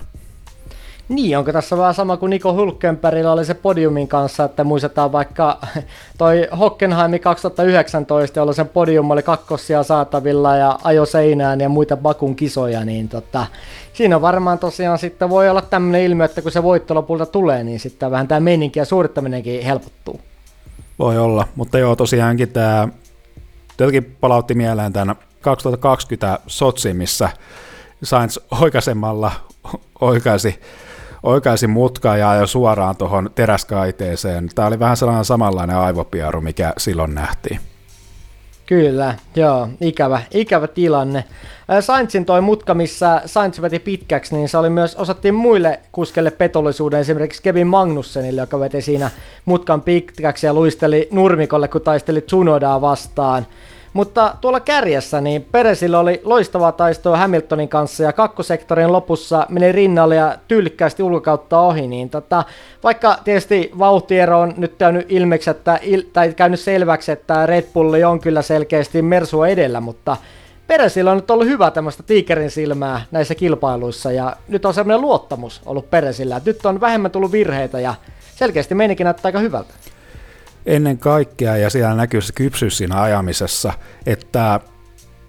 Niin, 1.10 1.38
onko 1.38 1.54
tässä 1.54 1.78
vähän 1.78 1.94
sama 1.94 2.18
kuin 2.18 2.30
Niko 2.30 2.54
Hulkenbergillä 2.54 3.32
oli 3.32 3.46
se 3.46 3.54
podiumin 3.54 4.08
kanssa, 4.08 4.44
että 4.44 4.64
muistetaan 4.64 5.12
vaikka 5.12 5.60
toi 6.18 6.48
Hockenheim 6.60 7.20
2019, 7.20 8.40
jolloin 8.40 8.56
sen 8.56 8.68
podium 8.68 9.12
oli 9.12 9.24
kakkossia 9.24 9.84
saatavilla 9.84 10.56
ja 10.56 10.80
ajo 10.84 11.06
seinään 11.06 11.62
ja 11.62 11.70
muita 11.70 11.98
Bakun 11.98 12.36
kisoja, 12.36 12.86
niin 12.86 13.10
tota, 13.10 13.46
siinä 13.94 14.22
varmaan 14.22 14.60
tosiaan 14.60 15.00
sitten 15.00 15.30
voi 15.30 15.50
olla 15.50 15.62
tämmöinen 15.62 16.02
ilmiö, 16.02 16.26
että 16.26 16.42
kun 16.42 16.52
se 16.52 16.64
voitto 16.64 16.96
lopulta 16.96 17.26
tulee, 17.26 17.64
niin 17.64 17.80
sitten 17.80 18.12
vähän 18.12 18.28
tämä 18.28 18.40
meininki 18.40 18.80
ja 18.80 18.86
suorittaminenkin 18.86 19.64
helpottuu. 19.64 20.20
Voi 21.00 21.18
olla, 21.18 21.48
mutta 21.56 21.80
joo, 21.80 21.96
tosiaankin 21.96 22.50
tämä 22.50 22.88
jotenkin 23.80 24.18
palautti 24.20 24.54
mieleen 24.54 24.94
tämän 24.94 25.16
2020 25.42 26.40
Sotsi, 26.48 26.94
missä 26.94 27.30
Sainz 28.04 28.38
oikaisemalla 28.62 29.32
oikaisi, 30.02 30.62
oikaisi 31.24 31.68
mutkaa 31.68 32.18
ja 32.18 32.36
jo 32.36 32.48
suoraan 32.48 32.98
tuohon 32.98 33.30
teräskaiteeseen. 33.36 34.50
Tämä 34.56 34.68
oli 34.68 34.80
vähän 34.80 34.98
sellainen 34.98 35.26
samanlainen 35.26 35.78
aivopiaru, 35.78 36.42
mikä 36.42 36.74
silloin 36.78 37.16
nähtiin. 37.16 37.60
Kyllä, 38.70 39.16
joo, 39.36 39.70
ikävä, 39.82 40.22
ikävä 40.32 40.68
tilanne. 40.68 41.24
Sainzin 41.80 42.26
toi 42.26 42.42
mutka, 42.42 42.74
missä 42.74 43.22
Sainz 43.26 43.62
veti 43.62 43.80
pitkäksi, 43.80 44.36
niin 44.36 44.50
se 44.50 44.58
oli 44.58 44.70
myös, 44.70 44.96
osattiin 44.96 45.36
muille 45.36 45.80
kuskelle 45.92 46.32
petollisuuden, 46.32 47.00
esimerkiksi 47.00 47.44
Kevin 47.44 47.68
Magnussenille, 47.68 48.42
joka 48.42 48.60
veti 48.60 48.82
siinä 48.82 49.12
mutkan 49.46 49.82
pitkäksi 49.82 50.46
ja 50.46 50.54
luisteli 50.54 51.08
nurmikolle, 51.12 51.68
kun 51.68 51.82
taisteli 51.82 52.22
Tsunodaa 52.22 52.82
vastaan. 52.82 53.48
Mutta 53.94 54.36
tuolla 54.42 54.60
kärjessä 54.60 55.22
niin 55.22 55.48
Peresillä 55.52 56.00
oli 56.00 56.22
loistavaa 56.24 56.72
taistoa 56.72 57.18
Hamiltonin 57.18 57.70
kanssa 57.70 58.04
ja 58.04 58.14
kakkosektorin 58.14 58.92
lopussa 58.92 59.46
meni 59.50 59.72
rinnalle 59.72 60.16
ja 60.16 60.36
tyylikkäästi 60.48 61.04
ulkokautta 61.04 61.60
ohi. 61.60 61.88
Niin 61.88 62.10
tota, 62.10 62.44
vaikka 62.84 63.18
tietysti 63.24 63.72
vauhtiero 63.80 64.40
on 64.40 64.54
nyt 64.58 64.76
käynyt 64.78 65.06
ilmeksi, 65.10 65.50
että, 65.50 65.80
il, 65.82 66.04
tai 66.14 66.34
käynyt 66.34 66.60
selväksi, 66.60 67.12
että 67.12 67.46
Red 67.46 67.66
Bulli 67.74 68.04
on 68.04 68.20
kyllä 68.20 68.42
selkeästi 68.42 69.02
Mersua 69.02 69.48
edellä, 69.48 69.82
mutta 69.82 70.18
Peresillä 70.68 71.12
on 71.12 71.18
nyt 71.18 71.32
ollut 71.32 71.48
hyvä 71.48 71.72
tämmöistä 71.72 72.04
tiikerin 72.04 72.52
silmää 72.52 73.02
näissä 73.12 73.36
kilpailuissa 73.36 74.12
ja 74.12 74.36
nyt 74.48 74.66
on 74.66 74.74
semmoinen 74.74 75.02
luottamus 75.02 75.62
ollut 75.66 75.90
Peresillä, 75.90 76.38
että 76.38 76.50
nyt 76.50 76.66
on 76.66 76.82
vähemmän 76.82 77.12
tullut 77.12 77.32
virheitä 77.32 77.80
ja 77.80 77.96
selkeästi 78.36 78.76
meininkin 78.76 79.04
näyttää 79.04 79.30
aika 79.30 79.40
hyvältä 79.40 79.74
ennen 80.70 80.98
kaikkea, 80.98 81.58
ja 81.58 81.70
siellä 81.70 81.94
näkyy 81.94 82.22
se 82.22 82.34
kypsyys 82.34 82.78
siinä 82.78 83.02
ajamisessa, 83.02 83.74
että 84.06 84.60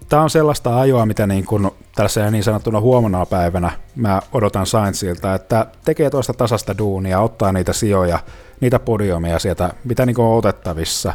tämä 0.09 0.23
on 0.23 0.31
sellaista 0.31 0.81
ajoa, 0.81 1.07
mitä 1.07 1.27
niin 1.27 1.47
kuin 1.47 1.71
tällaisena 1.95 2.31
niin 2.31 2.45
sanottuna 2.45 2.81
huomenna 2.81 3.27
päivänä 3.27 3.73
mä 3.97 4.23
odotan 4.33 4.67
Sainzilta, 4.67 5.35
että 5.35 5.67
tekee 5.85 6.11
tuosta 6.11 6.33
tasasta 6.35 6.79
duunia, 6.79 7.21
ottaa 7.21 7.53
niitä 7.53 7.73
sijoja, 7.73 8.19
niitä 8.61 8.79
podiumeja 8.79 9.39
sieltä, 9.39 9.73
mitä 9.85 10.07
niin 10.07 10.17
kuin 10.17 10.27
on 10.27 10.39
otettavissa. 10.39 11.13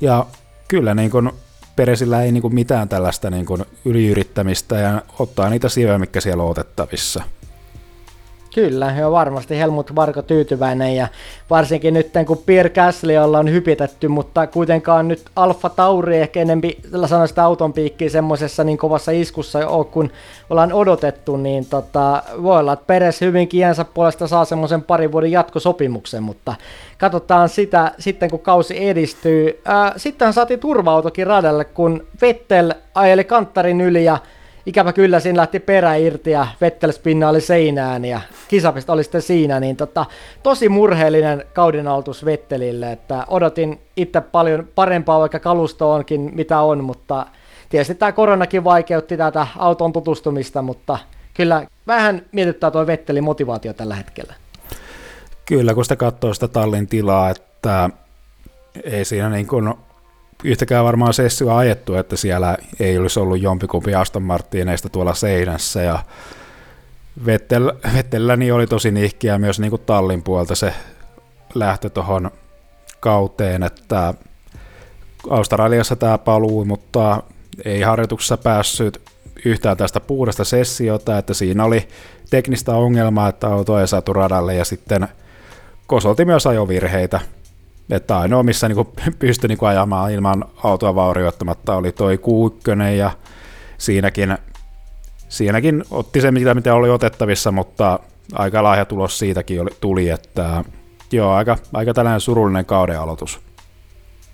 Ja 0.00 0.26
kyllä 0.68 0.94
niin 0.94 1.10
kuin 1.10 1.30
Peresillä 1.76 2.22
ei 2.22 2.32
niin 2.32 2.42
kuin 2.42 2.54
mitään 2.54 2.88
tällaista 2.88 3.30
niin 3.30 3.46
kuin 3.46 3.64
yliyrittämistä 3.84 4.76
ja 4.76 5.02
ottaa 5.18 5.50
niitä 5.50 5.68
sijoja, 5.68 5.98
mikä 5.98 6.20
siellä 6.20 6.42
on 6.42 6.50
otettavissa. 6.50 7.22
Kyllä, 8.58 8.94
ja 8.98 9.10
varmasti 9.10 9.58
Helmut 9.58 9.94
Varko 9.94 10.22
tyytyväinen 10.22 10.96
ja 10.96 11.08
varsinkin 11.50 11.94
nyt 11.94 12.10
kun 12.26 12.42
Pierre 12.46 12.70
Gasly 12.70 13.16
ollaan 13.16 13.50
hypitetty, 13.50 14.08
mutta 14.08 14.46
kuitenkaan 14.46 15.08
nyt 15.08 15.24
Alfa 15.36 15.68
Tauri 15.68 16.16
ehkä 16.16 16.40
enempi 16.40 16.78
sanoa 17.06 17.26
sitä 17.26 17.44
auton 17.44 17.72
piikkiä 17.72 18.08
semmoisessa 18.08 18.64
niin 18.64 18.78
kovassa 18.78 19.12
iskussa 19.12 19.68
ole, 19.68 19.84
kun 19.84 20.10
ollaan 20.50 20.72
odotettu, 20.72 21.36
niin 21.36 21.66
tota, 21.66 22.22
voi 22.42 22.58
olla, 22.58 22.72
että 22.72 22.86
Peres 22.86 23.20
hyvin 23.20 23.48
kiensä 23.48 23.84
puolesta 23.84 24.26
saa 24.26 24.44
semmoisen 24.44 24.82
parin 24.82 25.12
vuoden 25.12 25.32
jatkosopimuksen, 25.32 26.22
mutta 26.22 26.54
katsotaan 26.98 27.48
sitä 27.48 27.92
sitten 27.98 28.30
kun 28.30 28.40
kausi 28.40 28.88
edistyy. 28.88 29.60
Ää, 29.64 29.92
sitten 29.96 30.32
saatiin 30.32 30.60
turva-autokin 30.60 31.26
radalle, 31.26 31.64
kun 31.64 32.06
Vettel 32.20 32.74
ajeli 32.94 33.24
kanttarin 33.24 33.80
yli 33.80 34.04
ja 34.04 34.18
ikävä 34.68 34.92
kyllä 34.92 35.20
siinä 35.20 35.36
lähti 35.36 35.60
perä 35.60 35.94
irti 35.94 36.30
ja 36.30 36.46
Vettel 36.60 36.92
oli 37.28 37.40
seinään 37.40 38.04
ja 38.04 38.20
kisapista 38.48 38.92
oli 38.92 39.02
sitten 39.02 39.22
siinä, 39.22 39.60
niin 39.60 39.76
tota, 39.76 40.06
tosi 40.42 40.68
murheellinen 40.68 41.44
kaudenaltus 41.52 42.24
Vettelille, 42.24 42.92
että 42.92 43.24
odotin 43.28 43.80
itse 43.96 44.20
paljon 44.20 44.68
parempaa, 44.74 45.20
vaikka 45.20 45.38
kalusto 45.38 45.92
onkin 45.92 46.30
mitä 46.34 46.60
on, 46.60 46.84
mutta 46.84 47.26
tietysti 47.68 47.94
tämä 47.94 48.12
koronakin 48.12 48.64
vaikeutti 48.64 49.16
tätä 49.16 49.46
auton 49.58 49.92
tutustumista, 49.92 50.62
mutta 50.62 50.98
kyllä 51.34 51.66
vähän 51.86 52.22
mietittää 52.32 52.70
tuo 52.70 52.86
Vettelin 52.86 53.24
motivaatio 53.24 53.72
tällä 53.72 53.94
hetkellä. 53.94 54.34
Kyllä, 55.44 55.74
kun 55.74 55.84
sitä 55.84 55.96
katsoo 55.96 56.34
sitä 56.34 56.48
tallin 56.48 56.86
tilaa, 56.86 57.30
että 57.30 57.90
ei 58.84 59.04
siinä 59.04 59.28
niin 59.28 59.46
kuin 59.46 59.74
yhtäkään 60.44 60.84
varmaan 60.84 61.14
sessio 61.14 61.54
ajettu, 61.54 61.94
että 61.94 62.16
siellä 62.16 62.56
ei 62.80 62.98
olisi 62.98 63.20
ollut 63.20 63.42
jompikumpi 63.42 63.94
Aston 63.94 64.22
Martineista 64.22 64.88
tuolla 64.88 65.14
seinässä. 65.14 65.82
Ja 65.82 65.98
Vettel, 67.26 67.72
Vettelläni 67.94 68.52
oli 68.52 68.66
tosi 68.66 68.90
nihkiä 68.90 69.38
myös 69.38 69.60
niin 69.60 69.70
kuin 69.70 69.82
tallin 69.86 70.22
puolta 70.22 70.54
se 70.54 70.74
lähtö 71.54 71.90
tuohon 71.90 72.30
kauteen, 73.00 73.62
että 73.62 74.14
Australiassa 75.30 75.96
tämä 75.96 76.18
paluu, 76.18 76.64
mutta 76.64 77.22
ei 77.64 77.80
harjoituksessa 77.80 78.36
päässyt 78.36 79.02
yhtään 79.44 79.76
tästä 79.76 80.00
puhdasta 80.00 80.44
sessiota, 80.44 81.18
että 81.18 81.34
siinä 81.34 81.64
oli 81.64 81.88
teknistä 82.30 82.72
ongelmaa, 82.72 83.28
että 83.28 83.46
auto 83.46 83.80
ei 83.80 83.88
saatu 83.88 84.12
radalle 84.12 84.54
ja 84.54 84.64
sitten 84.64 85.08
kosolti 85.86 86.24
myös 86.24 86.46
ajovirheitä, 86.46 87.20
että 87.90 88.18
ainoa, 88.18 88.42
missä 88.42 88.68
niinku 88.68 88.92
pystyi 89.18 89.48
niinku 89.48 89.66
ajamaan 89.66 90.12
ilman 90.12 90.44
autoa 90.64 90.94
vaurioittamatta, 90.94 91.76
oli 91.76 91.92
toi 91.92 92.16
Q1, 92.16 92.82
ja 92.82 93.10
siinäkin, 93.78 94.38
siinäkin 95.28 95.84
otti 95.90 96.20
se, 96.20 96.30
mitä, 96.30 96.54
mitä 96.54 96.74
oli 96.74 96.90
otettavissa, 96.90 97.52
mutta 97.52 97.98
aika 98.32 98.62
laaja 98.62 98.84
tulos 98.84 99.18
siitäkin 99.18 99.62
oli, 99.62 99.70
tuli, 99.80 100.08
että 100.08 100.64
joo, 101.12 101.32
aika, 101.32 101.58
aika 101.72 101.94
tällainen 101.94 102.20
surullinen 102.20 102.66
kauden 102.66 103.00
aloitus. 103.00 103.40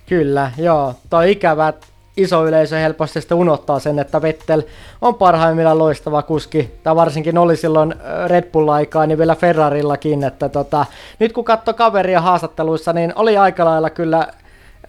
Kyllä, 0.06 0.52
joo. 0.58 0.94
Toi 1.10 1.30
ikävä, 1.30 1.72
iso 2.16 2.46
yleisö 2.46 2.78
helposti 2.78 3.20
sitten 3.20 3.38
unohtaa 3.38 3.78
sen, 3.78 3.98
että 3.98 4.22
Vettel 4.22 4.62
on 5.00 5.14
parhaimmillaan 5.14 5.78
loistava 5.78 6.22
kuski, 6.22 6.70
tai 6.82 6.96
varsinkin 6.96 7.38
oli 7.38 7.56
silloin 7.56 7.94
Red 8.26 8.44
Bull-aikaa, 8.52 9.06
niin 9.06 9.18
vielä 9.18 9.34
Ferrarillakin, 9.34 10.24
että 10.24 10.48
tota, 10.48 10.86
nyt 11.18 11.32
kun 11.32 11.44
katsoi 11.44 11.74
kaveria 11.74 12.20
haastatteluissa, 12.20 12.92
niin 12.92 13.12
oli 13.16 13.36
aika 13.36 13.64
lailla 13.64 13.90
kyllä, 13.90 14.28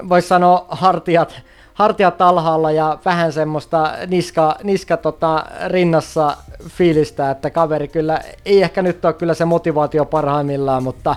voisi 0.09 0.27
sanoa, 0.27 0.65
hartiat, 0.69 1.41
hartiat 1.73 2.21
alhaalla 2.21 2.71
ja 2.71 2.97
vähän 3.05 3.33
semmoista 3.33 3.93
niska, 4.07 4.55
niska 4.63 4.97
tota, 4.97 5.45
rinnassa 5.67 6.37
fiilistä, 6.67 7.31
että 7.31 7.49
kaveri 7.49 7.87
kyllä 7.87 8.19
ei 8.45 8.63
ehkä 8.63 8.81
nyt 8.81 9.05
ole 9.05 9.13
kyllä 9.13 9.33
se 9.33 9.45
motivaatio 9.45 10.05
parhaimmillaan, 10.05 10.83
mutta 10.83 11.15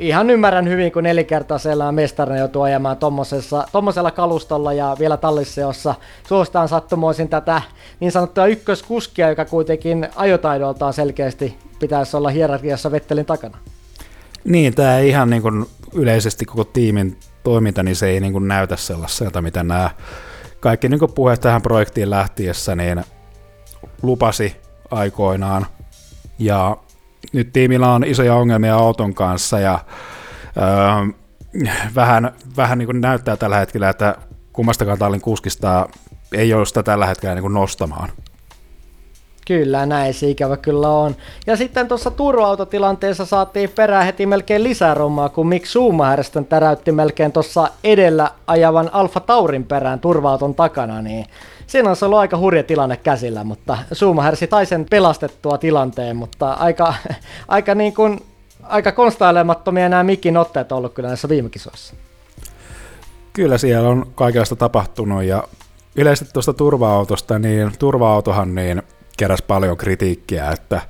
ihan 0.00 0.30
ymmärrän 0.30 0.68
hyvin, 0.68 0.92
kun 0.92 1.02
nelikertaisella 1.02 1.92
mestarina 1.92 2.38
joutuu 2.38 2.62
ajamaan 2.62 2.96
tommosella 3.72 4.10
kalustolla 4.10 4.72
ja 4.72 4.96
vielä 4.98 5.16
tallissa, 5.16 5.60
jossa 5.60 5.94
suostaan 6.28 6.68
sattumoisin 6.68 7.28
tätä 7.28 7.62
niin 8.00 8.12
sanottua 8.12 8.46
ykköskuskia, 8.46 9.28
joka 9.28 9.44
kuitenkin 9.44 10.08
ajotaidoltaan 10.16 10.92
selkeästi 10.92 11.58
pitäisi 11.78 12.16
olla 12.16 12.28
hierarkiassa 12.28 12.90
Vettelin 12.90 13.26
takana. 13.26 13.58
Niin, 14.44 14.74
tämä 14.74 14.98
ei 14.98 15.08
ihan 15.08 15.30
niin 15.30 15.42
kuin 15.42 15.66
yleisesti 15.94 16.44
koko 16.44 16.64
tiimin 16.64 17.16
toiminta, 17.42 17.82
niin 17.82 17.96
se 17.96 18.06
ei 18.08 18.20
niin 18.20 18.32
kuin 18.32 18.48
näytä 18.48 18.76
sellaiselta, 18.76 19.42
mitä 19.42 19.62
nämä 19.62 19.90
kaikki 20.60 20.88
niin 20.88 20.98
kuin 20.98 21.12
puheet 21.12 21.40
tähän 21.40 21.62
projektiin 21.62 22.10
lähtiessä, 22.10 22.76
niin 22.76 23.04
lupasi 24.02 24.56
aikoinaan 24.90 25.66
Ja 26.38 26.76
nyt 27.32 27.52
tiimillä 27.52 27.92
on 27.92 28.04
isoja 28.04 28.34
ongelmia 28.34 28.76
auton 28.76 29.14
kanssa 29.14 29.58
ja 29.58 29.78
öö, 30.56 31.12
vähän, 31.94 32.32
vähän 32.56 32.78
niin 32.78 32.86
kuin 32.86 33.00
näyttää 33.00 33.36
tällä 33.36 33.56
hetkellä, 33.56 33.88
että 33.88 34.16
kummastakaan 34.52 34.98
tallin 34.98 35.20
kuskista 35.20 35.88
ei 36.34 36.54
ole 36.54 36.66
sitä 36.66 36.82
tällä 36.82 37.06
hetkellä 37.06 37.34
niin 37.34 37.42
kuin 37.42 37.54
nostamaan. 37.54 38.08
Kyllä, 39.46 39.86
näin 39.86 40.14
se 40.14 40.28
ikävä 40.28 40.56
kyllä 40.56 40.88
on. 40.88 41.16
Ja 41.46 41.56
sitten 41.56 41.88
tuossa 41.88 42.10
turva-autotilanteessa 42.10 43.24
saatiin 43.24 43.70
perään 43.70 44.04
heti 44.04 44.26
melkein 44.26 44.62
lisärommaa, 44.62 45.28
kun 45.28 45.46
Mick 45.46 45.66
Schumacher 45.66 46.24
täräytti 46.48 46.92
melkein 46.92 47.32
tuossa 47.32 47.68
edellä 47.84 48.30
ajavan 48.46 48.90
Alfa 48.92 49.20
Taurin 49.20 49.64
perään 49.64 50.00
turva-auton 50.00 50.54
takana, 50.54 51.02
niin 51.02 51.26
siinä 51.70 51.90
on 51.90 51.96
ollut 52.02 52.18
aika 52.18 52.38
hurja 52.38 52.62
tilanne 52.62 52.96
käsillä, 52.96 53.44
mutta 53.44 53.78
Schumacher 53.94 54.36
sai 54.50 54.66
sen 54.66 54.86
pelastettua 54.90 55.58
tilanteen, 55.58 56.16
mutta 56.16 56.52
aika, 56.52 56.94
aika, 57.48 57.74
niin 57.74 57.94
kuin, 57.94 58.20
aika 58.62 58.92
konstailemattomia 58.92 59.88
nämä 59.88 60.02
Mikin 60.02 60.36
otteet 60.36 60.72
on 60.72 60.78
ollut 60.78 60.94
kyllä 60.94 61.08
näissä 61.08 61.28
viime 61.28 61.50
kisoissa. 61.50 61.94
Kyllä 63.32 63.58
siellä 63.58 63.88
on 63.88 64.06
kaikenlaista 64.14 64.56
tapahtunut 64.56 65.24
ja 65.24 65.44
yleisesti 65.96 66.32
tuosta 66.32 66.52
turva-autosta, 66.52 67.38
niin 67.38 67.72
turva-autohan 67.78 68.54
niin 68.54 68.82
keräsi 69.16 69.44
paljon 69.46 69.76
kritiikkiä, 69.76 70.50
että, 70.50 70.80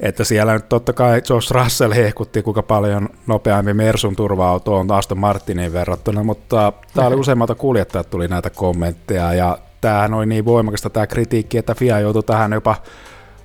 että 0.00 0.24
siellä 0.24 0.52
nyt 0.52 0.68
totta 0.68 0.92
kai 0.92 1.22
Josh 1.28 1.52
Russell 1.52 1.92
hehkutti, 1.92 2.42
kuinka 2.42 2.62
paljon 2.62 3.08
nopeammin 3.26 3.76
Mersun 3.76 4.16
turva-auto 4.16 4.76
on 4.76 4.92
Aston 4.92 5.18
Martinin 5.18 5.72
verrattuna, 5.72 6.24
mutta 6.24 6.72
tämä 6.94 7.06
oli 7.06 7.16
useammalta 7.24 7.54
kuljettajat 7.54 8.10
tuli 8.10 8.28
näitä 8.28 8.50
kommentteja, 8.50 9.34
ja 9.34 9.58
tämähän 9.80 10.14
oli 10.14 10.26
niin 10.26 10.44
voimakasta 10.44 10.90
tämä 10.90 11.06
kritiikki, 11.06 11.58
että 11.58 11.74
FIA 11.74 12.00
joutui 12.00 12.22
tähän 12.22 12.52
jopa 12.52 12.76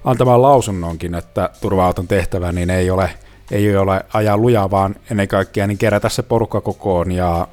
antamaan 0.03 0.41
lausunnonkin, 0.41 1.15
että 1.15 1.49
turva-auton 1.61 2.07
tehtävä 2.07 2.51
niin 2.51 2.69
ei 2.69 2.89
ole, 2.89 3.09
ei 3.51 3.77
ole 3.77 4.05
ajaa 4.13 4.37
lujaa, 4.37 4.71
vaan 4.71 4.95
ennen 5.11 5.27
kaikkea 5.27 5.67
niin 5.67 5.77
kerätä 5.77 6.09
se 6.09 6.23
porukka 6.23 6.61
kokoon 6.61 7.11
ja 7.11 7.47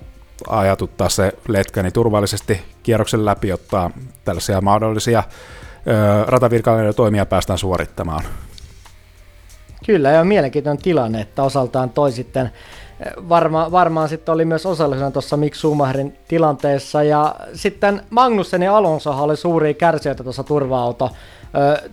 ajatuttaa 0.49 1.09
se 1.09 1.33
letkäni 1.49 1.91
turvallisesti 1.91 2.61
kierroksen 2.83 3.25
läpi, 3.25 3.53
ottaa 3.53 3.91
tällaisia 4.25 4.61
mahdollisia 4.61 5.23
ratavirkailijoiden 6.27 6.95
toimia 6.95 7.27
päästään 7.27 7.59
suorittamaan. 7.59 8.25
Kyllä, 9.87 10.11
ja 10.11 10.25
mielenkiintoinen 10.25 10.83
tilanne, 10.83 11.21
että 11.21 11.43
osaltaan 11.43 11.91
toi 11.91 12.13
sitten 12.13 12.51
varma, 13.29 13.71
varmaan 13.71 14.09
sitten 14.09 14.35
oli 14.35 14.45
myös 14.45 14.67
osallisena 14.67 15.11
tuossa 15.11 15.37
Mick 15.37 15.55
Schumacherin 15.55 16.19
tilanteessa. 16.29 17.03
Ja 17.03 17.35
sitten 17.55 18.03
Magnussen 18.11 18.63
ja 18.63 18.77
Alonso 18.77 19.11
oli 19.11 19.37
suuria 19.37 19.75
kärsijöitä 19.75 20.23
tuossa 20.23 20.45
turva-auto 20.45 21.11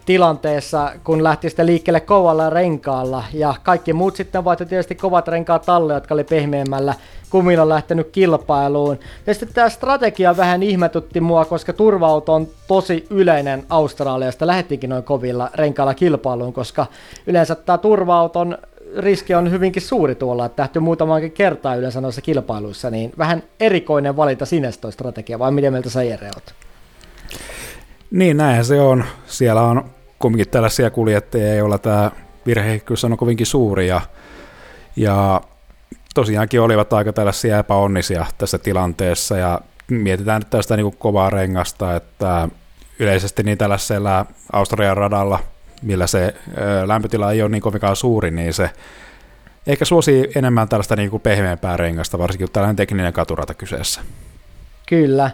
tilanteessa, 0.06 0.92
kun 1.04 1.24
lähti 1.24 1.50
sitten 1.50 1.66
liikkeelle 1.66 2.00
kovalla 2.00 2.50
renkaalla. 2.50 3.24
Ja 3.34 3.54
kaikki 3.64 3.94
muut 3.94 4.16
sitten 4.16 4.46
vaihtoi 4.46 4.68
tietysti 4.68 4.96
kovat 4.96 5.28
renkaat 5.28 5.62
talle, 5.62 5.94
jotka 5.94 6.14
oli 6.14 6.24
pehmeämmällä 6.24 6.94
kumilla 7.30 7.70
lähtenyt 7.70 8.10
kilpailuun. 8.12 9.00
Ja 9.28 9.34
sitten 9.34 9.54
tämä 9.54 9.70
strategia 9.70 10.38
vähän 10.38 10.64
ihmetytti 10.64 11.22
mua, 11.22 11.46
koska 11.46 11.74
turva 11.74 12.14
on 12.14 12.48
tosi 12.68 13.08
yleinen 13.10 13.64
Australiasta. 13.70 14.48
Lähettikin 14.48 14.90
noin 14.90 15.04
kovilla 15.04 15.50
renkailla 15.56 15.94
kilpailuun, 15.94 16.54
koska 16.54 16.86
yleensä 17.28 17.56
tämä 17.56 17.78
turva-auton 17.78 18.58
riski 18.98 19.36
on 19.36 19.52
hyvinkin 19.52 19.82
suuri 19.82 20.16
tuolla, 20.16 20.46
että 20.46 20.56
tähtyy 20.56 20.82
muutamankin 20.82 21.32
kertaa 21.32 21.76
yleensä 21.76 22.02
noissa 22.02 22.22
kilpailuissa, 22.22 22.90
niin 22.90 23.12
vähän 23.18 23.44
erikoinen 23.60 24.16
valinta 24.18 24.46
sinne 24.46 24.72
toi 24.72 24.92
strategia, 24.92 25.40
vai 25.40 25.52
miten 25.52 25.74
mieltä 25.74 25.90
sä 25.90 26.04
Jere 26.04 26.28
oot? 26.28 26.54
Niin, 28.12 28.38
näinhän 28.38 28.66
se 28.66 28.82
on. 28.82 29.04
Siellä 29.26 29.62
on 29.62 29.86
kumminkin 30.20 30.50
tällaisia 30.50 30.90
kuljettajia, 30.90 31.56
joilla 31.56 31.78
tämä 31.78 32.12
virheikkyys 32.46 33.04
on 33.04 33.18
kovinkin 33.18 33.46
suuri, 33.46 33.88
ja, 33.88 34.02
ja 34.96 35.42
tosiaankin 36.14 36.62
olivat 36.62 36.94
aika 36.94 37.14
tällaisia 37.14 37.60
epäonnisia 37.60 38.26
tässä 38.38 38.58
tilanteessa, 38.58 39.38
ja 39.38 39.62
mietitään 39.90 40.42
nyt 40.42 40.50
tästä 40.50 40.78
niin 40.78 40.98
kovaa 40.98 41.30
rengasta, 41.30 41.96
että 41.96 42.50
yleisesti 43.00 43.44
niin 43.44 43.58
tällaisella 43.58 44.26
Australian 44.54 44.98
radalla, 44.98 45.40
millä 45.82 46.08
se 46.08 46.36
lämpötila 46.86 47.32
ei 47.32 47.42
ole 47.42 47.50
niin 47.50 47.62
kovinkaan 47.62 47.96
suuri, 47.96 48.32
niin 48.32 48.54
se 48.54 48.70
ehkä 49.68 49.86
suosii 49.86 50.28
enemmän 50.36 50.70
tällaista 50.70 50.96
niin 50.96 51.10
kuin 51.10 51.22
pehmeämpää 51.22 51.78
rengasta, 51.78 52.20
varsinkin 52.20 52.48
kun 52.48 52.54
tällainen 52.54 52.76
tekninen 52.76 53.14
katurata 53.14 53.54
kyseessä. 53.54 54.02
Kyllä, 54.86 55.32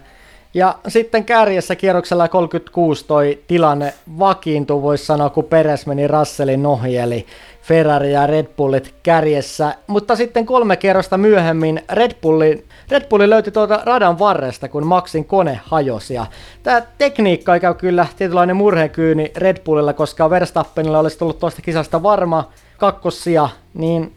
ja 0.54 0.78
sitten 0.88 1.26
kärjessä 1.26 1.76
kierroksella 1.76 2.28
36 2.28 3.06
toi 3.06 3.40
tilanne 3.48 3.94
vakiintui, 4.20 4.82
voisi 4.82 5.06
sanoa, 5.06 5.30
kun 5.30 5.44
Peres 5.44 5.88
meni 5.88 6.08
Russellin 6.08 6.66
ohi, 6.66 6.98
eli 6.98 7.26
Ferrari 7.68 8.14
ja 8.14 8.28
Red 8.28 8.48
Bullit 8.58 8.96
kärjessä. 9.04 9.76
Mutta 9.88 10.16
sitten 10.16 10.46
kolme 10.46 10.78
kierrosta 10.78 11.18
myöhemmin 11.18 11.82
Red 11.92 12.12
Bulli, 12.22 12.66
Red 12.92 13.08
Bulli 13.10 13.30
löytyi 13.30 13.52
tuolta 13.52 13.82
radan 13.86 14.20
varresta, 14.20 14.68
kun 14.68 14.88
Maxin 14.88 15.26
kone 15.26 15.60
hajosi. 15.64 16.14
Ja 16.14 16.26
tämä 16.64 16.82
tekniikka 16.98 17.60
käy 17.60 17.74
kyllä 17.74 18.08
tietynlainen 18.18 18.56
murhekyyni 18.56 19.32
Red 19.36 19.58
Bullilla, 19.64 19.94
koska 19.94 20.30
Verstappenilla 20.30 21.00
olisi 21.00 21.18
tullut 21.18 21.40
tuosta 21.40 21.62
kisasta 21.62 22.04
varma 22.04 22.50
kakkossia, 22.78 23.50
niin 23.74 24.14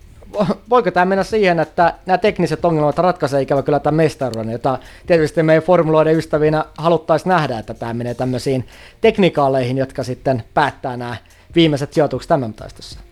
voiko 0.70 0.90
tämä 0.90 1.06
mennä 1.06 1.24
siihen, 1.24 1.60
että 1.60 1.94
nämä 2.06 2.18
tekniset 2.18 2.64
ongelmat 2.64 2.98
ratkaisee 2.98 3.42
ikävä 3.42 3.62
kyllä 3.62 3.80
tämän 3.80 3.96
mestaruuden, 3.96 4.52
jota 4.52 4.78
tietysti 5.06 5.42
meidän 5.42 5.62
formuloiden 5.62 6.16
ystävinä 6.16 6.64
haluttaisiin 6.78 7.28
nähdä, 7.28 7.58
että 7.58 7.74
tämä 7.74 7.94
menee 7.94 8.14
tämmöisiin 8.14 8.66
teknikaaleihin, 9.00 9.78
jotka 9.78 10.02
sitten 10.02 10.42
päättää 10.54 10.96
nämä 10.96 11.16
viimeiset 11.54 11.92
sijoitukset 11.92 12.28
tämän 12.28 12.54
taistossa. 12.54 13.07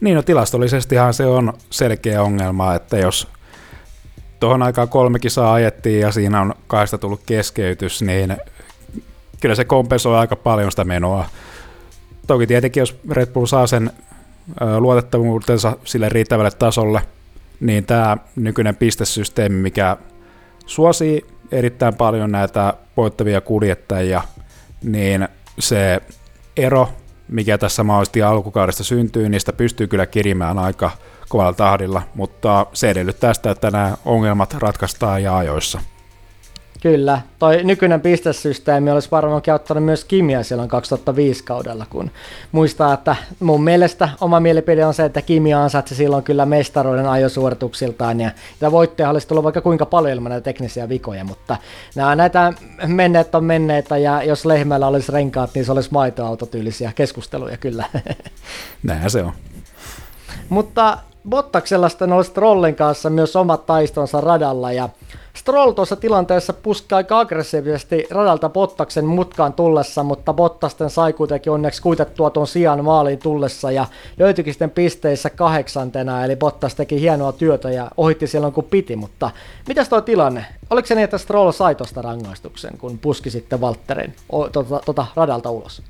Niin, 0.00 0.16
no 0.16 0.22
tilastollisestihan 0.22 1.14
se 1.14 1.26
on 1.26 1.52
selkeä 1.70 2.22
ongelma, 2.22 2.74
että 2.74 2.98
jos 2.98 3.28
tuohon 4.40 4.62
aikaan 4.62 4.88
kolme 4.88 5.18
kisaa 5.18 5.52
ajettiin 5.52 6.00
ja 6.00 6.12
siinä 6.12 6.40
on 6.40 6.54
kahdesta 6.66 6.98
tullut 6.98 7.20
keskeytys, 7.26 8.02
niin 8.02 8.36
kyllä 9.40 9.54
se 9.54 9.64
kompensoi 9.64 10.18
aika 10.18 10.36
paljon 10.36 10.70
sitä 10.70 10.84
menoa. 10.84 11.24
Toki 12.26 12.46
tietenkin, 12.46 12.80
jos 12.80 13.00
Red 13.10 13.26
Bull 13.26 13.46
saa 13.46 13.66
sen 13.66 13.90
luotettavuutensa 14.78 15.76
sille 15.84 16.08
riittävälle 16.08 16.50
tasolle, 16.50 17.02
niin 17.60 17.86
tämä 17.86 18.16
nykyinen 18.36 18.76
pistesysteemi, 18.76 19.56
mikä 19.56 19.96
suosii 20.66 21.26
erittäin 21.52 21.94
paljon 21.94 22.32
näitä 22.32 22.74
voittavia 22.96 23.40
kuljettajia, 23.40 24.22
niin 24.82 25.28
se 25.58 26.00
ero, 26.56 26.88
mikä 27.30 27.58
tässä 27.58 27.84
mahdollisesti 27.84 28.22
alkukaudesta 28.22 28.84
syntyy, 28.84 29.28
niistä 29.28 29.52
pystyy 29.52 29.86
kyllä 29.86 30.06
kirimään 30.06 30.58
aika 30.58 30.90
kovalla 31.28 31.52
tahdilla, 31.52 32.02
mutta 32.14 32.66
se 32.72 32.90
edellyttää 32.90 33.34
sitä, 33.34 33.50
että 33.50 33.70
nämä 33.70 33.96
ongelmat 34.04 34.54
ratkaistaan 34.54 35.22
ja 35.22 35.36
ajoissa. 35.36 35.80
Kyllä, 36.80 37.20
toi 37.38 37.64
nykyinen 37.64 38.00
pistesysteemi 38.00 38.90
olisi 38.90 39.10
varmaankin 39.10 39.54
ottanut 39.54 39.84
myös 39.84 40.04
Kimiä 40.04 40.42
silloin 40.42 40.68
2005 40.68 41.44
kaudella, 41.44 41.86
kun 41.90 42.10
muistaa, 42.52 42.94
että 42.94 43.16
mun 43.40 43.64
mielestä 43.64 44.08
oma 44.20 44.40
mielipide 44.40 44.86
on 44.86 44.94
se, 44.94 45.04
että 45.04 45.22
Kimi 45.22 45.54
ansaitsi 45.54 45.94
silloin 45.94 46.24
kyllä 46.24 46.46
mestaruuden 46.46 47.06
ajosuorituksiltaan 47.06 48.20
ja, 48.20 48.30
ja 48.60 48.72
voittoja 48.72 49.10
olisi 49.10 49.28
tullut 49.28 49.44
vaikka 49.44 49.60
kuinka 49.60 49.86
paljon 49.86 50.12
ilman 50.12 50.30
näitä 50.30 50.44
teknisiä 50.44 50.88
vikoja, 50.88 51.24
mutta 51.24 51.56
nämä, 51.94 52.16
näitä 52.16 52.52
menneet 52.86 53.34
on 53.34 53.44
menneitä 53.44 53.96
ja 53.96 54.22
jos 54.22 54.46
lehmällä 54.46 54.86
olisi 54.86 55.12
renkaat, 55.12 55.50
niin 55.54 55.64
se 55.64 55.72
olisi 55.72 55.92
maitoautotyylisiä 55.92 56.92
keskusteluja 56.94 57.56
kyllä. 57.56 57.84
Näin 58.82 59.10
se 59.10 59.22
on. 59.22 59.32
mutta 60.48 60.98
Bottaksella 61.28 61.88
sitten 61.88 62.12
olisi 62.12 62.32
Trollin 62.32 62.74
kanssa 62.74 63.10
myös 63.10 63.36
omat 63.36 63.66
taistonsa 63.66 64.20
radalla 64.20 64.72
ja 64.72 64.88
Stroll 65.34 65.72
tuossa 65.72 65.96
tilanteessa 65.96 66.52
puski 66.52 66.94
aika 66.94 67.18
aggressiivisesti 67.18 68.06
radalta 68.10 68.48
Bottaksen 68.48 69.04
mutkaan 69.04 69.52
tullessa, 69.52 70.02
mutta 70.02 70.32
Bottasten 70.32 70.90
sai 70.90 71.12
kuitenkin 71.12 71.52
onneksi 71.52 71.82
kuitettua 71.82 72.30
tuon 72.30 72.46
sijaan 72.46 72.84
maaliin 72.84 73.18
tullessa 73.18 73.70
ja 73.70 73.86
löytyikin 74.18 74.54
sitten 74.54 74.70
pisteissä 74.70 75.30
kahdeksantena, 75.30 76.24
eli 76.24 76.36
Bottas 76.36 76.74
teki 76.74 77.00
hienoa 77.00 77.32
työtä 77.32 77.70
ja 77.70 77.90
ohitti 77.96 78.26
silloin 78.26 78.52
kun 78.52 78.64
piti, 78.64 78.96
mutta 78.96 79.30
mitäs 79.68 79.88
tuo 79.88 80.00
tilanne? 80.00 80.44
Oliko 80.70 80.86
se 80.86 80.94
niin, 80.94 81.04
että 81.04 81.18
Stroll 81.18 81.52
sai 81.52 81.74
tuosta 81.74 82.02
rangaistuksen, 82.02 82.78
kun 82.78 82.98
puski 82.98 83.30
sitten 83.30 83.60
Walterin 83.60 84.14
tuota, 84.52 84.80
tuota 84.84 85.06
radalta 85.16 85.50
ulos? 85.50 85.82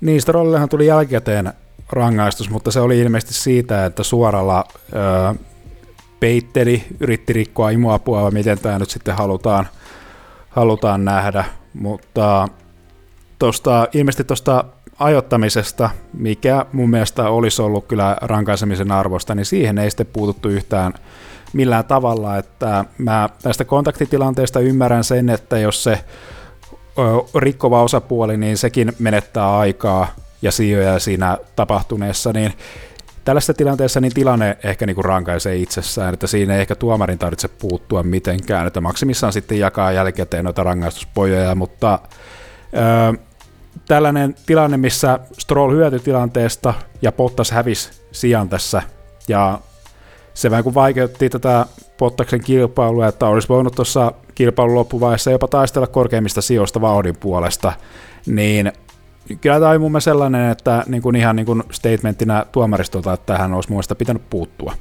Niin, 0.00 0.22
Strollillehan 0.22 0.68
tuli 0.68 0.86
jälkikäteen 0.86 1.52
rangaistus, 1.90 2.50
mutta 2.50 2.70
se 2.70 2.80
oli 2.80 3.00
ilmeisesti 3.00 3.34
siitä, 3.34 3.86
että 3.86 4.02
suoralla 4.02 4.64
öö, 4.94 5.34
peitteli, 6.22 6.84
yritti 7.00 7.32
rikkoa 7.32 7.70
imuapua, 7.70 8.22
vai 8.22 8.30
miten 8.30 8.58
tämä 8.58 8.78
nyt 8.78 8.90
sitten 8.90 9.14
halutaan, 9.14 9.68
halutaan 10.50 11.04
nähdä, 11.04 11.44
mutta 11.74 12.48
tosta, 13.38 13.88
ilmeisesti 13.92 14.24
tuosta 14.24 14.64
ajottamisesta, 14.98 15.90
mikä 16.12 16.66
mun 16.72 16.90
mielestä 16.90 17.28
olisi 17.28 17.62
ollut 17.62 17.86
kyllä 17.86 18.16
rankaisemisen 18.20 18.92
arvosta, 18.92 19.34
niin 19.34 19.46
siihen 19.46 19.78
ei 19.78 19.90
sitten 19.90 20.06
puututtu 20.06 20.48
yhtään 20.48 20.94
millään 21.52 21.84
tavalla, 21.84 22.38
että 22.38 22.84
mä 22.98 23.28
tästä 23.42 23.64
kontaktitilanteesta 23.64 24.60
ymmärrän 24.60 25.04
sen, 25.04 25.28
että 25.28 25.58
jos 25.58 25.84
se 25.84 26.04
rikkova 27.34 27.82
osapuoli, 27.82 28.36
niin 28.36 28.58
sekin 28.58 28.92
menettää 28.98 29.58
aikaa 29.58 30.06
ja 30.42 30.52
sijoja 30.52 30.98
siinä 30.98 31.38
tapahtuneessa, 31.56 32.32
niin 32.32 32.52
tällaisessa 33.24 33.54
tilanteessa 33.54 34.00
niin 34.00 34.14
tilanne 34.14 34.58
ehkä 34.64 34.86
niin 34.86 34.94
kuin 34.94 35.04
rankaisee 35.04 35.56
itsessään, 35.56 36.14
että 36.14 36.26
siinä 36.26 36.54
ei 36.54 36.60
ehkä 36.60 36.74
tuomarin 36.74 37.18
tarvitse 37.18 37.48
puuttua 37.48 38.02
mitenkään, 38.02 38.66
että 38.66 38.80
maksimissaan 38.80 39.32
sitten 39.32 39.58
jakaa 39.58 39.92
jälkikäteen 39.92 40.44
noita 40.44 40.62
rangaistuspojoja, 40.62 41.54
mutta 41.54 41.98
öö, 42.74 43.22
tällainen 43.88 44.34
tilanne, 44.46 44.76
missä 44.76 45.18
Stroll 45.38 45.72
hyötyi 45.72 46.00
tilanteesta 46.00 46.74
ja 47.02 47.12
Pottas 47.12 47.50
hävisi 47.50 47.90
sijaan 48.12 48.48
tässä, 48.48 48.82
ja 49.28 49.58
se 50.34 50.50
vähän 50.50 50.64
kuin 50.64 50.74
vaikeutti 50.74 51.30
tätä 51.30 51.66
Pottaksen 51.98 52.40
kilpailua, 52.40 53.06
että 53.06 53.26
olisi 53.26 53.48
voinut 53.48 53.74
tuossa 53.74 54.12
kilpailun 54.34 54.74
loppuvaiheessa 54.74 55.30
jopa 55.30 55.48
taistella 55.48 55.86
korkeimmista 55.86 56.42
sijoista 56.42 56.80
vauhdin 56.80 57.16
puolesta, 57.16 57.72
niin 58.26 58.72
kyllä 59.40 59.60
tämä 59.60 59.70
oli 59.70 59.78
mun 59.78 59.92
mielestä 59.92 60.10
sellainen, 60.10 60.50
että 60.50 60.82
niin 60.86 61.02
kuin 61.02 61.16
ihan 61.16 61.36
niin 61.36 61.46
kuin 61.46 61.62
statementtina 61.70 62.46
tuomaristolta, 62.52 63.12
että 63.12 63.32
tähän 63.32 63.54
olisi 63.54 63.72
mun 63.72 63.82
pitänyt 63.98 64.22
puuttua. 64.30 64.74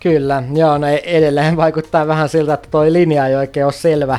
Kyllä, 0.00 0.42
joo, 0.54 0.78
no 0.78 0.86
edelleen 0.86 1.56
vaikuttaa 1.56 2.06
vähän 2.06 2.28
siltä, 2.28 2.54
että 2.54 2.68
toi 2.70 2.92
linja 2.92 3.26
ei 3.26 3.34
oikein 3.34 3.66
ole 3.66 3.72
selvä 3.72 4.18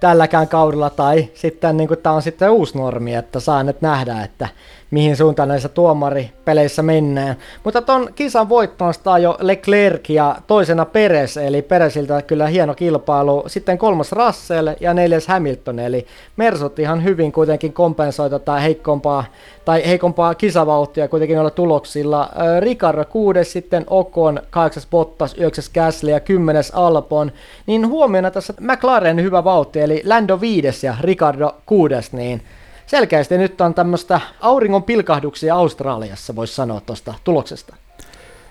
tälläkään 0.00 0.48
kaudella, 0.48 0.90
tai 0.90 1.28
sitten 1.34 1.76
niin 1.76 1.88
tämä 2.02 2.14
on 2.14 2.22
sitten 2.22 2.50
uusi 2.50 2.78
normi, 2.78 3.14
että 3.14 3.40
saa 3.40 3.62
nyt 3.62 3.80
nähdä, 3.80 4.22
että 4.22 4.48
mihin 4.90 5.16
suuntaan 5.16 5.48
näissä 5.48 5.68
tuomaripeleissä 5.68 6.82
mennään. 6.82 7.36
Mutta 7.64 7.82
ton 7.82 8.08
kisan 8.14 8.48
voittamasta 8.48 9.18
jo 9.18 9.36
Leclerc 9.40 10.08
ja 10.08 10.36
toisena 10.46 10.84
Peres, 10.84 11.36
eli 11.36 11.62
Peresiltä 11.62 12.22
kyllä 12.22 12.46
hieno 12.46 12.74
kilpailu. 12.74 13.44
Sitten 13.46 13.78
kolmas 13.78 14.12
Russell 14.12 14.68
ja 14.80 14.94
neljäs 14.94 15.28
Hamilton, 15.28 15.78
eli 15.78 16.06
Mersut 16.36 16.78
ihan 16.78 17.04
hyvin 17.04 17.32
kuitenkin 17.32 17.72
kompensoi 17.72 18.30
tätä 18.30 18.54
heikompaa, 18.54 19.24
tai 19.64 19.86
heikompaa 19.86 20.34
kisavauhtia 20.34 21.08
kuitenkin 21.08 21.34
noilla 21.34 21.50
tuloksilla. 21.50 22.30
Ricardo 22.60 23.04
kuudes, 23.04 23.52
sitten 23.52 23.84
Okon, 23.86 24.40
kahdeksas 24.50 24.86
Bottas, 24.90 25.34
yhdeksäs 25.34 25.70
Gasly 25.70 26.10
ja 26.10 26.20
kymmenes 26.20 26.70
Alpon. 26.74 27.32
Niin 27.66 27.88
huomiona 27.88 28.30
tässä 28.30 28.54
McLaren 28.60 29.22
hyvä 29.22 29.44
vauhti, 29.44 29.80
eli 29.80 30.02
Lando 30.06 30.40
viides 30.40 30.84
ja 30.84 30.96
Ricardo 31.00 31.54
kuudes, 31.66 32.12
niin 32.12 32.42
selkeästi 32.86 33.38
nyt 33.38 33.60
on 33.60 33.74
tämmöistä 33.74 34.20
auringon 34.40 34.82
pilkahduksia 34.82 35.54
Australiassa, 35.54 36.36
voisi 36.36 36.54
sanoa 36.54 36.80
tuosta 36.80 37.14
tuloksesta. 37.24 37.76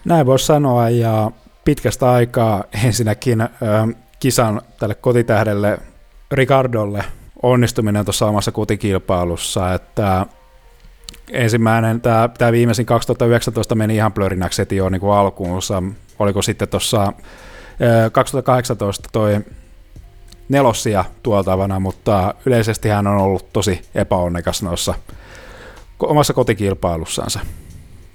Näin 0.05 0.25
voisi 0.25 0.45
sanoa, 0.45 0.89
ja 0.89 1.31
pitkästä 1.65 2.11
aikaa 2.11 2.63
ensinnäkin 2.85 3.41
ö, 3.41 3.47
kisan 4.19 4.61
tälle 4.79 4.95
kotitähdelle 4.95 5.77
Ricardolle 6.31 7.03
onnistuminen 7.43 8.05
tuossa 8.05 8.25
omassa 8.25 8.51
kotikilpailussa, 8.51 9.73
että 9.73 10.25
ensimmäinen, 11.31 12.01
tämä, 12.01 12.29
tämä 12.37 12.51
viimeisin 12.51 12.85
2019 12.85 13.75
meni 13.75 13.95
ihan 13.95 14.13
plörinäksi 14.13 14.61
heti 14.61 14.75
jo 14.75 14.89
niin 14.89 15.01
kuin 15.01 15.13
alkuunsa, 15.13 15.83
oliko 16.19 16.41
sitten 16.41 16.67
tuossa 16.67 17.13
2018 18.11 19.09
toi 19.11 19.39
nelossia 20.49 21.05
tuoltavana, 21.23 21.79
mutta 21.79 22.33
yleisesti 22.45 22.89
hän 22.89 23.07
on 23.07 23.17
ollut 23.17 23.53
tosi 23.53 23.81
epäonnekas 23.95 24.63
noissa 24.63 24.93
omassa 25.99 26.33
kotikilpailussansa. 26.33 27.39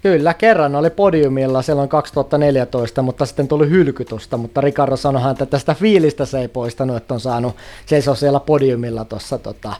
Kyllä, 0.02 0.34
kerran 0.34 0.74
oli 0.74 0.90
podiumilla 0.90 1.62
silloin 1.62 1.88
2014, 1.88 3.02
mutta 3.02 3.26
sitten 3.26 3.48
tuli 3.48 3.70
hylkytusta, 3.70 4.36
mutta 4.36 4.60
Ricardo 4.60 4.96
sanoi, 4.96 5.30
että 5.30 5.46
tästä 5.46 5.74
fiilistä 5.74 6.24
se 6.24 6.38
ei 6.38 6.48
poistanut, 6.48 6.96
että 6.96 7.14
on 7.14 7.20
saanut 7.20 7.56
seisoa 7.86 8.14
siellä 8.14 8.40
podiumilla 8.40 9.04
tuossa 9.04 9.38
tota, 9.38 9.72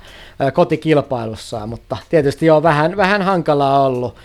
kotikilpailussaan, 0.55 1.69
mutta 1.69 1.97
tietysti 2.09 2.47
jo 2.47 2.63
vähän, 2.63 2.97
vähän 2.97 3.23
hankalaa 3.23 3.87
ollut. 3.87 4.17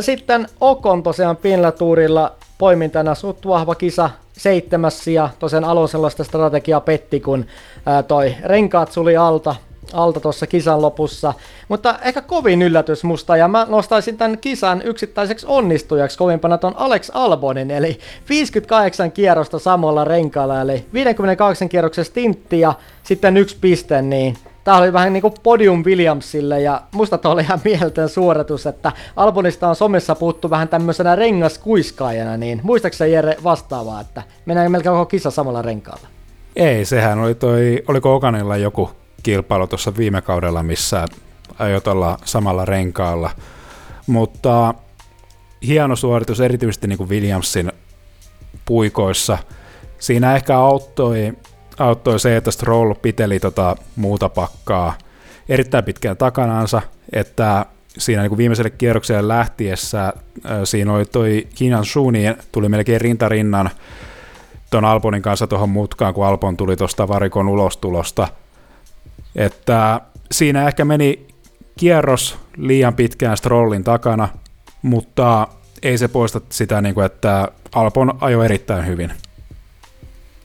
Sitten 0.00 0.48
Okon 0.60 1.02
tosiaan 1.02 1.36
Pinlatuurilla 1.36 2.32
poimintana 2.58 3.14
suht 3.14 3.46
vahva 3.46 3.74
kisa, 3.74 4.10
seitsemäs 4.32 5.06
ja 5.06 5.28
tosiaan 5.38 5.64
Alonsella 5.64 6.10
sitä 6.10 6.24
strategiaa 6.24 6.80
petti, 6.80 7.20
kun 7.20 7.46
ää, 7.86 8.02
toi 8.02 8.34
renkaat 8.44 8.92
suli 8.92 9.16
alta, 9.16 9.54
alta 9.92 10.20
tuossa 10.20 10.46
kisan 10.46 10.82
lopussa. 10.82 11.34
Mutta 11.68 11.98
ehkä 12.02 12.20
kovin 12.20 12.62
yllätys 12.62 13.04
musta, 13.04 13.36
ja 13.36 13.48
mä 13.48 13.66
nostaisin 13.68 14.16
tämän 14.16 14.38
kisan 14.38 14.82
yksittäiseksi 14.82 15.46
onnistujaksi 15.48 16.18
kovimpana 16.18 16.58
ton 16.58 16.74
Alex 16.76 17.10
Albonin, 17.14 17.70
eli 17.70 17.98
58 18.28 19.12
kierrosta 19.12 19.58
samalla 19.58 20.04
renkaalla, 20.04 20.60
eli 20.60 20.86
58 20.92 21.68
kierroksen 21.68 22.04
stintti 22.04 22.60
ja 22.60 22.74
sitten 23.02 23.36
yksi 23.36 23.56
piste, 23.60 24.02
niin 24.02 24.36
Tämä 24.64 24.76
oli 24.76 24.92
vähän 24.92 25.12
niin 25.12 25.20
kuin 25.20 25.34
podium 25.42 25.84
Williamsille 25.84 26.60
ja 26.60 26.82
musta 26.92 27.18
toi 27.18 27.32
oli 27.32 27.42
ihan 27.42 27.60
mieletön 27.64 28.08
suoritus, 28.08 28.66
että 28.66 28.92
Albonista 29.16 29.68
on 29.68 29.76
somessa 29.76 30.14
puuttu 30.14 30.50
vähän 30.50 30.68
tämmöisenä 30.68 31.16
rengaskuiskaajana, 31.16 32.36
niin 32.36 32.60
muistaakseni 32.62 33.12
Jere 33.12 33.36
vastaavaa, 33.44 34.00
että 34.00 34.22
mennään 34.46 34.72
melkein 34.72 34.92
koko 34.92 35.06
kisa 35.06 35.30
samalla 35.30 35.62
renkaalla? 35.62 36.08
Ei, 36.56 36.84
sehän 36.84 37.18
oli 37.18 37.34
toi, 37.34 37.82
oliko 37.88 38.14
Okanilla 38.14 38.56
joku 38.56 38.90
kilpailu 39.22 39.66
tuossa 39.66 39.96
viime 39.96 40.22
kaudella, 40.22 40.62
missä 40.62 41.06
aiot 41.58 41.86
olla 41.86 42.18
samalla 42.24 42.64
renkaalla, 42.64 43.30
mutta 44.06 44.74
hieno 45.66 45.96
suoritus 45.96 46.40
erityisesti 46.40 46.86
niin 46.86 46.98
kuin 46.98 47.08
Williamsin 47.08 47.72
puikoissa. 48.64 49.38
Siinä 49.98 50.36
ehkä 50.36 50.58
auttoi 50.58 51.32
auttoi 51.78 52.20
se, 52.20 52.36
että 52.36 52.50
Stroll 52.50 52.94
piteli 52.94 53.40
tota 53.40 53.76
muuta 53.96 54.28
pakkaa 54.28 54.94
erittäin 55.48 55.84
pitkään 55.84 56.16
takanaansa, 56.16 56.82
että 57.12 57.66
siinä 57.98 58.22
niin 58.22 58.30
kuin 58.30 58.38
viimeiselle 58.38 58.70
kierrokselle 58.70 59.28
lähtiessä 59.28 60.12
siinä 60.64 60.92
oli 60.92 61.04
toi 61.04 61.48
Kinan 61.54 61.84
Shuni, 61.84 62.36
tuli 62.52 62.68
melkein 62.68 63.00
rintarinnan 63.00 63.70
ton 64.70 64.84
Alponin 64.84 65.22
kanssa 65.22 65.46
tuohon 65.46 65.68
mutkaan, 65.68 66.14
kun 66.14 66.26
Alpon 66.26 66.56
tuli 66.56 66.76
tuosta 66.76 67.08
varikon 67.08 67.48
ulostulosta. 67.48 68.28
Että 69.36 70.00
siinä 70.32 70.68
ehkä 70.68 70.84
meni 70.84 71.26
kierros 71.78 72.38
liian 72.56 72.94
pitkään 72.94 73.36
Strollin 73.36 73.84
takana, 73.84 74.28
mutta 74.82 75.48
ei 75.82 75.98
se 75.98 76.08
poista 76.08 76.40
sitä, 76.50 76.80
niin 76.80 76.94
kuin, 76.94 77.06
että 77.06 77.48
Alpon 77.74 78.18
ajoi 78.20 78.44
erittäin 78.44 78.86
hyvin. 78.86 79.12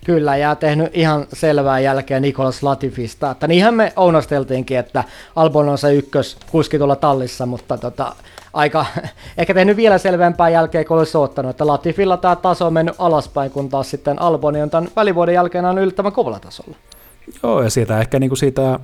Kyllä, 0.10 0.38
ja 0.38 0.56
tehnyt 0.56 0.98
ihan 0.98 1.26
selvää 1.34 1.80
jälkeen 1.80 2.22
Nikolas 2.22 2.64
Latifista. 2.64 3.32
Että 3.32 3.48
niinhän 3.48 3.74
me 3.74 3.94
ounasteltiinkin, 3.96 4.78
että 4.78 5.04
Albon 5.36 5.70
on 5.70 5.78
se 5.78 5.94
ykkös 5.94 6.38
kuski 6.52 6.78
tuolla 6.78 6.96
tallissa, 6.96 7.46
mutta 7.46 7.78
tota, 7.78 8.16
aika, 8.54 8.86
ehkä 9.38 9.54
tehnyt 9.54 9.78
vielä 9.78 9.98
selvempää 9.98 10.50
jälkeen, 10.50 10.86
kun 10.86 10.98
olisi 10.98 11.18
ottanut, 11.18 11.50
että 11.50 11.68
Latifilla 11.68 12.18
tämä 12.18 12.36
taso 12.36 12.68
on 12.68 12.74
mennyt 12.74 12.96
alaspäin, 12.98 13.52
kun 13.52 13.70
taas 13.70 13.90
sitten 13.90 14.22
Alboni 14.22 14.62
on 14.62 14.70
tämän 14.70 14.90
välivuoden 14.96 15.36
jälkeen 15.36 15.66
on 15.66 15.78
yllättävän 15.78 16.12
kovalla 16.12 16.40
tasolla. 16.40 16.76
Joo, 17.44 17.64
ja 17.64 17.70
siitä 17.70 18.00
ehkä 18.00 18.20
niin 18.20 18.30
kuin 18.30 18.38
siitä 18.38 18.80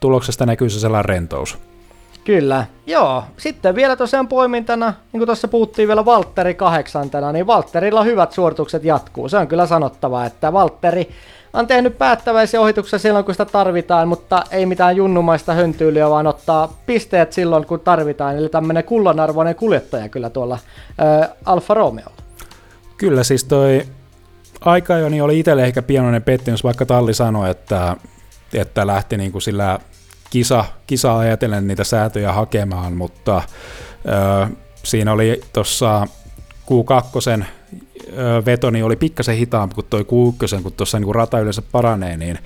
tuloksesta 0.00 0.46
näkyy 0.46 0.70
se 0.70 0.80
sellainen 0.80 1.04
rentous. 1.04 1.58
Kyllä, 2.24 2.66
joo. 2.86 3.24
Sitten 3.36 3.74
vielä 3.74 3.96
tosiaan 3.96 4.28
poimintana, 4.28 4.94
niin 5.12 5.18
kuin 5.18 5.26
tuossa 5.26 5.48
puhuttiin 5.48 5.88
vielä 5.88 6.04
Valtteri 6.04 6.54
kahdeksantena, 6.54 7.32
niin 7.32 7.46
Valtterilla 7.46 8.02
hyvät 8.02 8.32
suoritukset 8.32 8.84
jatkuu. 8.84 9.28
Se 9.28 9.36
on 9.36 9.48
kyllä 9.48 9.66
sanottava, 9.66 10.24
että 10.24 10.52
Valtteri 10.52 11.08
on 11.52 11.66
tehnyt 11.66 11.98
päättäväisiä 11.98 12.60
ohituksia 12.60 12.98
silloin, 12.98 13.24
kun 13.24 13.34
sitä 13.34 13.44
tarvitaan, 13.44 14.08
mutta 14.08 14.42
ei 14.50 14.66
mitään 14.66 14.96
junnumaista 14.96 15.52
höntyyliä, 15.52 16.10
vaan 16.10 16.26
ottaa 16.26 16.80
pisteet 16.86 17.32
silloin, 17.32 17.66
kun 17.66 17.80
tarvitaan. 17.80 18.36
Eli 18.36 18.48
tämmöinen 18.48 18.84
kullanarvoinen 18.84 19.54
kuljettaja 19.54 20.08
kyllä 20.08 20.30
tuolla 20.30 20.58
ää, 20.98 21.28
Alfa 21.44 21.74
Romeolla. 21.74 22.16
Kyllä, 22.96 23.24
siis 23.24 23.44
toi 23.44 23.82
aika 24.60 24.96
jo 24.96 25.08
niin 25.08 25.22
oli 25.22 25.38
itselle 25.38 25.64
ehkä 25.64 25.82
pienoinen 25.82 26.22
pettymys, 26.22 26.64
vaikka 26.64 26.86
Talli 26.86 27.14
sanoi, 27.14 27.50
että, 27.50 27.96
että 28.54 28.86
lähti 28.86 29.16
niin 29.16 29.32
kuin 29.32 29.42
sillä 29.42 29.78
kisa, 30.34 30.64
kisa 30.86 31.18
ajatellen 31.18 31.66
niitä 31.66 31.84
säätöjä 31.84 32.32
hakemaan, 32.32 32.92
mutta 32.92 33.42
ö, 34.06 34.46
siinä 34.82 35.12
oli 35.12 35.40
tuossa 35.52 36.06
Q2 36.66 37.44
veto 38.46 38.70
niin 38.70 38.84
oli 38.84 38.96
pikkasen 38.96 39.36
hitaampi 39.36 39.74
kuin 39.74 39.86
toi 39.90 40.02
Q1, 40.02 40.62
kun 40.62 40.72
tuossa 40.72 41.00
niin 41.00 41.14
rata 41.14 41.38
yleensä 41.38 41.62
paranee, 41.72 42.16
niin 42.16 42.38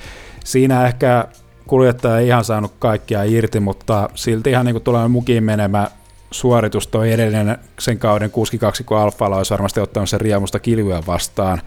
siinä 0.45 0.87
ehkä 0.87 1.25
kuljettaja 1.67 2.19
ei 2.19 2.27
ihan 2.27 2.45
saanut 2.45 2.73
kaikkia 2.79 3.23
irti, 3.23 3.61
mutta 3.61 4.11
silti 4.15 4.51
ihan 4.51 4.67
niin 4.67 4.83
kuin 4.83 5.11
mukiin 5.11 5.45
menemä 5.45 5.89
suoritus 6.31 6.87
toi 6.87 7.13
edellinen 7.13 7.59
sen 7.79 7.99
kauden 7.99 8.31
62, 8.31 8.85
kun 8.85 8.99
Alfalla 8.99 9.37
olisi 9.37 9.51
varmasti 9.51 9.81
ottanut 9.81 10.09
sen 10.09 10.21
riemusta 10.21 10.59
kilvyä 10.59 11.03
vastaan. 11.07 11.61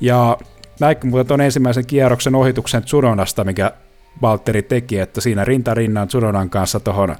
Ja 0.00 0.38
näikö 0.80 1.06
muuten 1.06 1.26
tuon 1.26 1.40
ensimmäisen 1.40 1.86
kierroksen 1.86 2.34
ohituksen 2.34 2.82
Tsunonasta, 2.82 3.44
mikä 3.44 3.72
Valtteri 4.22 4.62
teki, 4.62 4.98
että 4.98 5.20
siinä 5.20 5.44
rinta 5.44 5.74
rinnan 5.74 6.08
Tsunodan 6.08 6.50
kanssa 6.50 6.80
tuohon 6.80 7.16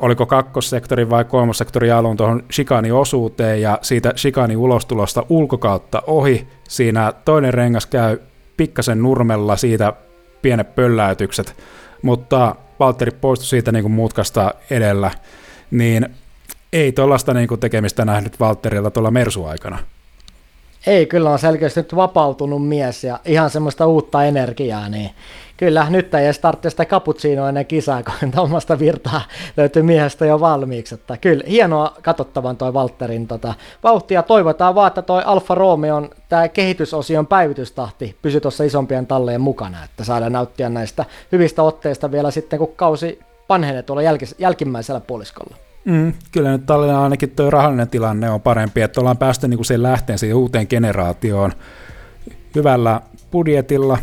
oliko 0.00 0.26
kakkossektori 0.26 1.10
vai 1.10 1.24
kolmossektori 1.24 1.90
alun 1.90 2.16
tuohon 2.16 2.44
shikani 2.52 2.92
osuuteen 2.92 3.62
ja 3.62 3.78
siitä 3.82 4.12
shikani 4.16 4.56
ulostulosta 4.56 5.26
ulkokautta 5.28 6.02
ohi. 6.06 6.48
Siinä 6.68 7.12
toinen 7.24 7.54
rengas 7.54 7.86
käy 7.86 8.18
pikkasen 8.56 9.02
nurmella 9.02 9.56
siitä 9.56 9.92
pienet 10.42 10.74
pölläytykset, 10.74 11.56
mutta 12.02 12.54
Valtteri 12.80 13.10
poistui 13.20 13.46
siitä 13.46 13.72
niin 13.72 13.82
kuin 13.82 13.92
mutkasta 13.92 14.54
edellä 14.70 15.10
niin 15.70 16.08
ei 16.72 16.92
tuollaista 16.92 17.34
niin 17.34 17.60
tekemistä 17.60 18.04
nähnyt 18.04 18.40
Valtterilta 18.40 18.90
tuolla 18.90 19.10
Mersu-aikana. 19.10 19.78
Ei, 20.86 21.06
kyllä 21.06 21.30
on 21.30 21.38
selkeästi 21.38 21.80
nyt 21.80 21.96
vapautunut 21.96 22.68
mies 22.68 23.04
ja 23.04 23.20
ihan 23.24 23.50
semmoista 23.50 23.86
uutta 23.86 24.24
energiaa, 24.24 24.88
niin 24.88 25.10
kyllä 25.56 25.86
nyt 25.90 26.14
ei 26.14 26.24
edes 26.24 26.38
tarvitse 26.38 26.70
sitä 26.70 26.84
cappuccinoa 26.84 27.48
ennen 27.48 27.66
kisaa, 27.66 28.02
kun 28.02 28.30
tuommoista 28.34 28.78
virtaa 28.78 29.20
löytyy 29.56 29.82
miehestä 29.82 30.26
jo 30.26 30.40
valmiiksi. 30.40 30.94
Että 30.94 31.16
kyllä, 31.16 31.44
hienoa 31.48 31.94
katsottavan 32.02 32.56
toi 32.56 32.74
Valtterin 32.74 33.28
tota, 33.28 33.54
vauhtia. 33.82 34.22
Toivotaan 34.22 34.74
vaan, 34.74 34.88
että 34.88 35.02
toi 35.02 35.22
Alfa 35.26 35.54
Romeo, 35.54 36.08
tämä 36.28 36.48
kehitysosion 36.48 37.26
päivitystahti 37.26 38.16
pysyy 38.22 38.40
tuossa 38.40 38.64
isompien 38.64 39.06
talleen 39.06 39.40
mukana, 39.40 39.84
että 39.84 40.04
saadaan 40.04 40.32
nauttia 40.32 40.68
näistä 40.68 41.04
hyvistä 41.32 41.62
otteista 41.62 42.12
vielä 42.12 42.30
sitten, 42.30 42.58
kun 42.58 42.72
kausi 42.76 43.20
panhenee 43.48 43.82
tuolla 43.82 44.02
jälkis, 44.02 44.34
jälkimmäisellä 44.38 45.00
puoliskolla. 45.00 45.56
Mm, 45.84 46.12
kyllä 46.32 46.50
nyt 46.50 46.66
Tallinnan 46.66 47.02
ainakin 47.02 47.30
tuo 47.30 47.50
rahallinen 47.50 47.88
tilanne 47.88 48.30
on 48.30 48.40
parempi, 48.40 48.82
että 48.82 49.00
ollaan 49.00 49.18
päästy 49.18 49.48
niin 49.48 49.64
sen 49.64 49.82
lähteen 49.82 50.18
siihen 50.18 50.36
uuteen 50.36 50.66
generaatioon 50.70 51.52
hyvällä 52.54 53.00
budjetilla, 53.30 53.98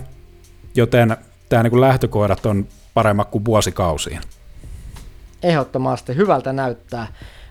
joten 0.75 1.17
tämä 1.51 1.63
niin 1.63 1.81
lähtökohdat 1.81 2.45
on 2.45 2.67
paremmat 2.93 3.29
kuin 3.29 3.45
vuosikausiin. 3.45 4.19
Ehdottomasti, 5.43 6.15
hyvältä 6.15 6.53
näyttää. 6.53 7.07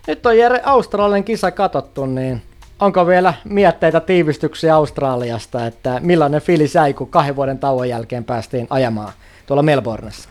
Nyt 0.07 0.25
on 0.25 0.37
Jere 0.37 0.61
Australian 0.63 1.23
kisa 1.23 1.51
katsottu, 1.51 2.05
niin 2.05 2.41
onko 2.79 3.07
vielä 3.07 3.33
mietteitä 3.43 3.99
tiivistyksiä 3.99 4.75
Australiasta, 4.75 5.65
että 5.65 5.99
millainen 6.03 6.41
fiilis 6.41 6.75
jäi, 6.75 6.93
kun 6.93 7.09
kahden 7.09 7.35
vuoden 7.35 7.59
tauon 7.59 7.89
jälkeen 7.89 8.23
päästiin 8.23 8.67
ajamaan 8.69 9.13
tuolla 9.45 9.63
Melbourneissa? 9.63 10.29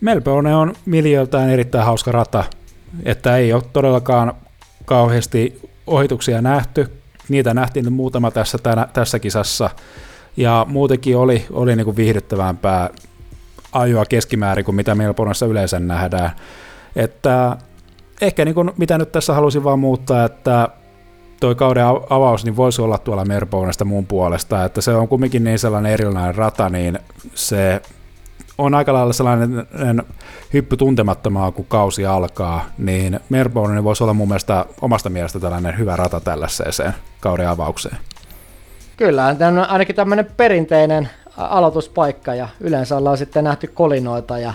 Melbourne 0.00 0.54
on 0.54 0.74
miljöiltään 0.86 1.50
erittäin 1.50 1.84
hauska 1.84 2.12
rata, 2.12 2.44
että 3.04 3.36
ei 3.36 3.52
ole 3.52 3.62
todellakaan 3.72 4.32
kauheasti 4.84 5.70
ohituksia 5.86 6.42
nähty. 6.42 6.92
Niitä 7.28 7.54
nähtiin 7.54 7.92
muutama 7.92 8.30
tässä, 8.30 8.58
tänä, 8.58 8.88
tässä 8.92 9.18
kisassa, 9.18 9.70
ja 10.36 10.66
muutenkin 10.68 11.16
oli, 11.16 11.46
oli 11.52 11.76
niin 11.76 11.84
kuin 11.84 11.96
viihdyttävämpää 11.96 12.90
ajoa 13.72 14.04
keskimäärin 14.04 14.64
kuin 14.64 14.74
mitä 14.74 14.94
Melbourneissa 14.94 15.46
yleensä 15.46 15.80
nähdään. 15.80 16.30
Että 16.96 17.56
ehkä 18.20 18.44
niin 18.44 18.54
kuin, 18.54 18.70
mitä 18.76 18.98
nyt 18.98 19.12
tässä 19.12 19.34
halusin 19.34 19.64
vaan 19.64 19.78
muuttaa, 19.78 20.24
että 20.24 20.68
toi 21.40 21.54
kauden 21.54 21.84
avaus 22.10 22.44
niin 22.44 22.56
voisi 22.56 22.82
olla 22.82 22.98
tuolla 22.98 23.24
Melbourneista 23.24 23.84
muun 23.84 24.06
puolesta, 24.06 24.64
että 24.64 24.80
se 24.80 24.94
on 24.94 25.08
kumminkin 25.08 25.44
niin 25.44 25.58
sellainen 25.58 25.92
erilainen 25.92 26.34
rata, 26.34 26.68
niin 26.68 26.98
se 27.34 27.82
on 28.58 28.74
aika 28.74 28.92
lailla 28.92 29.12
sellainen 29.12 29.66
hyppy 30.52 30.76
tuntemattomaa, 30.76 31.52
kun 31.52 31.64
kausi 31.64 32.06
alkaa, 32.06 32.64
niin 32.78 33.20
Melbourne 33.28 33.84
voisi 33.84 34.04
olla 34.04 34.14
mun 34.14 34.28
mielestä 34.28 34.66
omasta 34.80 35.10
mielestä 35.10 35.40
tällainen 35.40 35.78
hyvä 35.78 35.96
rata 35.96 36.20
tällaiseen 36.20 36.94
kauden 37.20 37.48
avaukseen. 37.48 37.96
Kyllä, 39.00 39.34
tämä 39.38 39.62
on 39.62 39.70
ainakin 39.70 39.96
tämmöinen 39.96 40.26
perinteinen 40.36 41.08
aloituspaikka 41.36 42.34
ja 42.34 42.48
yleensä 42.60 42.96
ollaan 42.96 43.18
sitten 43.18 43.44
nähty 43.44 43.66
kolinoita 43.66 44.38
ja 44.38 44.54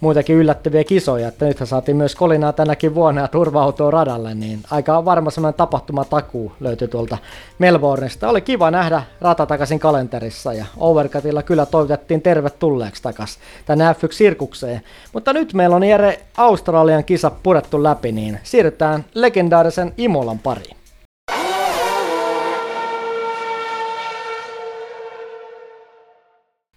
muitakin 0.00 0.36
yllättäviä 0.36 0.84
kisoja, 0.84 1.28
että 1.28 1.44
nythän 1.44 1.66
saatiin 1.66 1.96
myös 1.96 2.14
kolinaa 2.14 2.52
tänäkin 2.52 2.94
vuonna 2.94 3.20
ja 3.20 3.28
turvautua 3.28 3.90
radalle, 3.90 4.34
niin 4.34 4.60
aika 4.70 5.04
varma 5.04 5.30
semmoinen 5.30 5.56
tapahtumatakuu 5.56 6.52
löytyi 6.60 6.88
tuolta 6.88 7.18
Melbourneista. 7.58 8.28
Oli 8.28 8.40
kiva 8.40 8.70
nähdä 8.70 9.02
rata 9.20 9.46
takaisin 9.46 9.78
kalenterissa 9.78 10.52
ja 10.52 10.66
Overcutilla 10.76 11.42
kyllä 11.42 11.66
toivotettiin 11.66 12.22
tervetulleeksi 12.22 13.02
takaisin 13.02 13.42
tänne 13.66 13.92
F1-sirkukseen. 13.92 14.80
Mutta 15.12 15.32
nyt 15.32 15.54
meillä 15.54 15.76
on 15.76 15.84
Jere 15.84 16.20
Australian 16.36 17.04
kisa 17.04 17.30
purettu 17.30 17.82
läpi, 17.82 18.12
niin 18.12 18.40
siirrytään 18.42 19.04
legendaarisen 19.14 19.92
Imolan 19.96 20.38
pariin. 20.38 20.76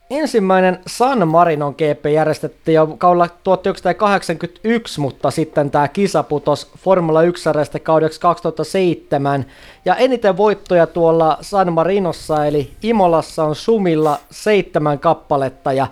Ensimmäinen 0.10 0.80
San 0.88 1.28
Marinon 1.28 1.76
GP 1.78 2.06
järjestettiin 2.14 2.76
jo 2.76 2.88
kaudella 2.98 3.28
1981, 3.44 5.00
mutta 5.00 5.32
sitten 5.32 5.72
tämä 5.72 5.88
kisa 5.88 6.24
putosi 6.24 6.68
Formula 6.78 7.24
1 7.24 7.50
kaudeksi 7.84 8.20
2007. 8.20 9.46
Ja 9.86 9.96
eniten 9.96 10.38
voittoja 10.38 10.88
tuolla 10.88 11.38
San 11.42 11.74
Marinossa 11.74 12.46
eli 12.46 12.72
Imolassa 12.84 13.44
on 13.44 13.56
Sumilla 13.56 14.20
seitsemän 14.32 15.00
kappaletta 15.00 15.74
ja 15.74 15.88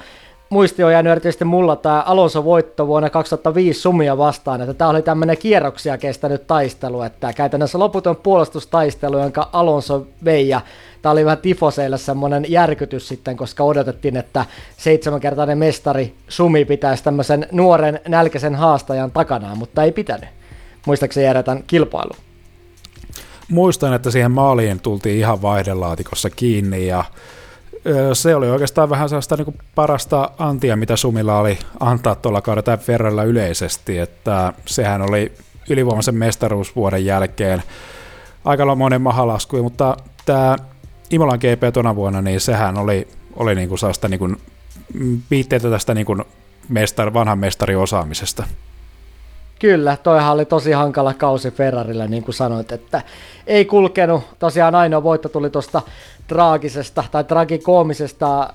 muisti 0.49 0.83
on 0.83 0.91
jäänyt 0.91 1.11
erityisesti 1.11 1.45
mulla 1.45 1.75
tämä 1.75 2.01
Alonso 2.01 2.43
voitto 2.43 2.87
vuonna 2.87 3.09
2005 3.09 3.81
Sumia 3.81 4.17
vastaan, 4.17 4.61
että 4.61 4.73
tämä 4.73 4.89
oli 4.89 5.01
tämmöinen 5.01 5.37
kierroksia 5.37 5.97
kestänyt 5.97 6.47
taistelu, 6.47 7.01
että 7.01 7.33
käytännössä 7.33 7.79
loputon 7.79 8.15
puolustustaistelu, 8.15 9.17
jonka 9.17 9.49
Alonso 9.53 10.07
vei 10.25 10.49
ja 10.49 10.61
tämä 11.01 11.11
oli 11.11 11.25
vähän 11.25 11.37
tifoseille 11.37 11.97
semmoinen 11.97 12.45
järkytys 12.49 13.07
sitten, 13.07 13.37
koska 13.37 13.63
odotettiin, 13.63 14.17
että 14.17 14.45
seitsemänkertainen 14.77 15.57
mestari 15.57 16.15
Sumi 16.29 16.65
pitäisi 16.65 17.03
tämmöisen 17.03 17.47
nuoren 17.51 17.99
nälkäisen 18.07 18.55
haastajan 18.55 19.11
takanaan, 19.11 19.57
mutta 19.57 19.83
ei 19.83 19.91
pitänyt. 19.91 20.29
Muistaakseni 20.85 21.23
jäädä 21.23 21.43
tämän 21.43 21.63
kilpailu? 21.67 22.11
Muistan, 23.49 23.93
että 23.93 24.11
siihen 24.11 24.31
maaliin 24.31 24.79
tultiin 24.79 25.17
ihan 25.17 25.41
vaihdelaatikossa 25.41 26.29
kiinni 26.29 26.87
ja 26.87 27.03
se 28.13 28.35
oli 28.35 28.49
oikeastaan 28.49 28.89
vähän 28.89 29.09
sellaista 29.09 29.35
niin 29.35 29.59
parasta 29.75 30.31
antia, 30.37 30.75
mitä 30.75 30.95
Sumilla 30.95 31.39
oli 31.39 31.59
antaa 31.79 32.15
tuolla 32.15 32.41
kaudella 32.41 32.77
Ferralla 32.77 33.23
yleisesti, 33.23 33.99
että 33.99 34.53
sehän 34.65 35.01
oli 35.01 35.31
ylivoimaisen 35.69 36.15
mestaruusvuoden 36.15 37.05
jälkeen 37.05 37.63
aika 38.45 38.75
monen 38.75 39.01
mahalasku, 39.01 39.63
mutta 39.63 39.97
tämä 40.25 40.55
Imolan 41.09 41.39
GP 41.39 41.73
tuona 41.73 41.95
vuonna, 41.95 42.21
niin 42.21 42.41
sehän 42.41 42.77
oli, 42.77 43.07
oli 43.35 43.55
niin 43.55 43.69
kuin 43.69 43.79
sellaista 43.79 44.07
niin 44.07 44.19
kuin 44.19 44.37
viitteitä 45.31 45.69
tästä 45.69 45.93
niin 45.93 46.05
kuin 46.05 46.23
mestar, 46.69 47.13
vanhan 47.13 47.39
mestarin 47.39 47.77
osaamisesta. 47.77 48.43
Kyllä, 49.59 49.97
toihan 50.03 50.33
oli 50.33 50.45
tosi 50.45 50.71
hankala 50.71 51.13
kausi 51.13 51.51
Ferrarille, 51.51 52.07
niin 52.07 52.23
kuin 52.23 52.35
sanoit, 52.35 52.71
että 52.71 53.01
ei 53.47 53.65
kulkenut. 53.65 54.23
Tosiaan 54.39 54.75
ainoa 54.75 55.03
voitto 55.03 55.29
tuli 55.29 55.49
tuosta 55.49 55.81
traagisesta 56.27 57.03
tai 57.11 57.23
tragikoomisesta 57.23 58.53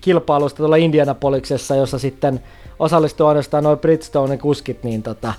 kilpailusta 0.00 0.56
tuolla 0.56 0.76
Indianapoliksessa, 0.76 1.76
jossa 1.76 1.98
sitten 1.98 2.40
osallistui 2.78 3.28
ainoastaan 3.28 3.64
noin 3.64 3.78
Bridgestone 3.78 4.38
kuskit, 4.38 4.84
niin 4.84 5.02
tota, 5.02 5.32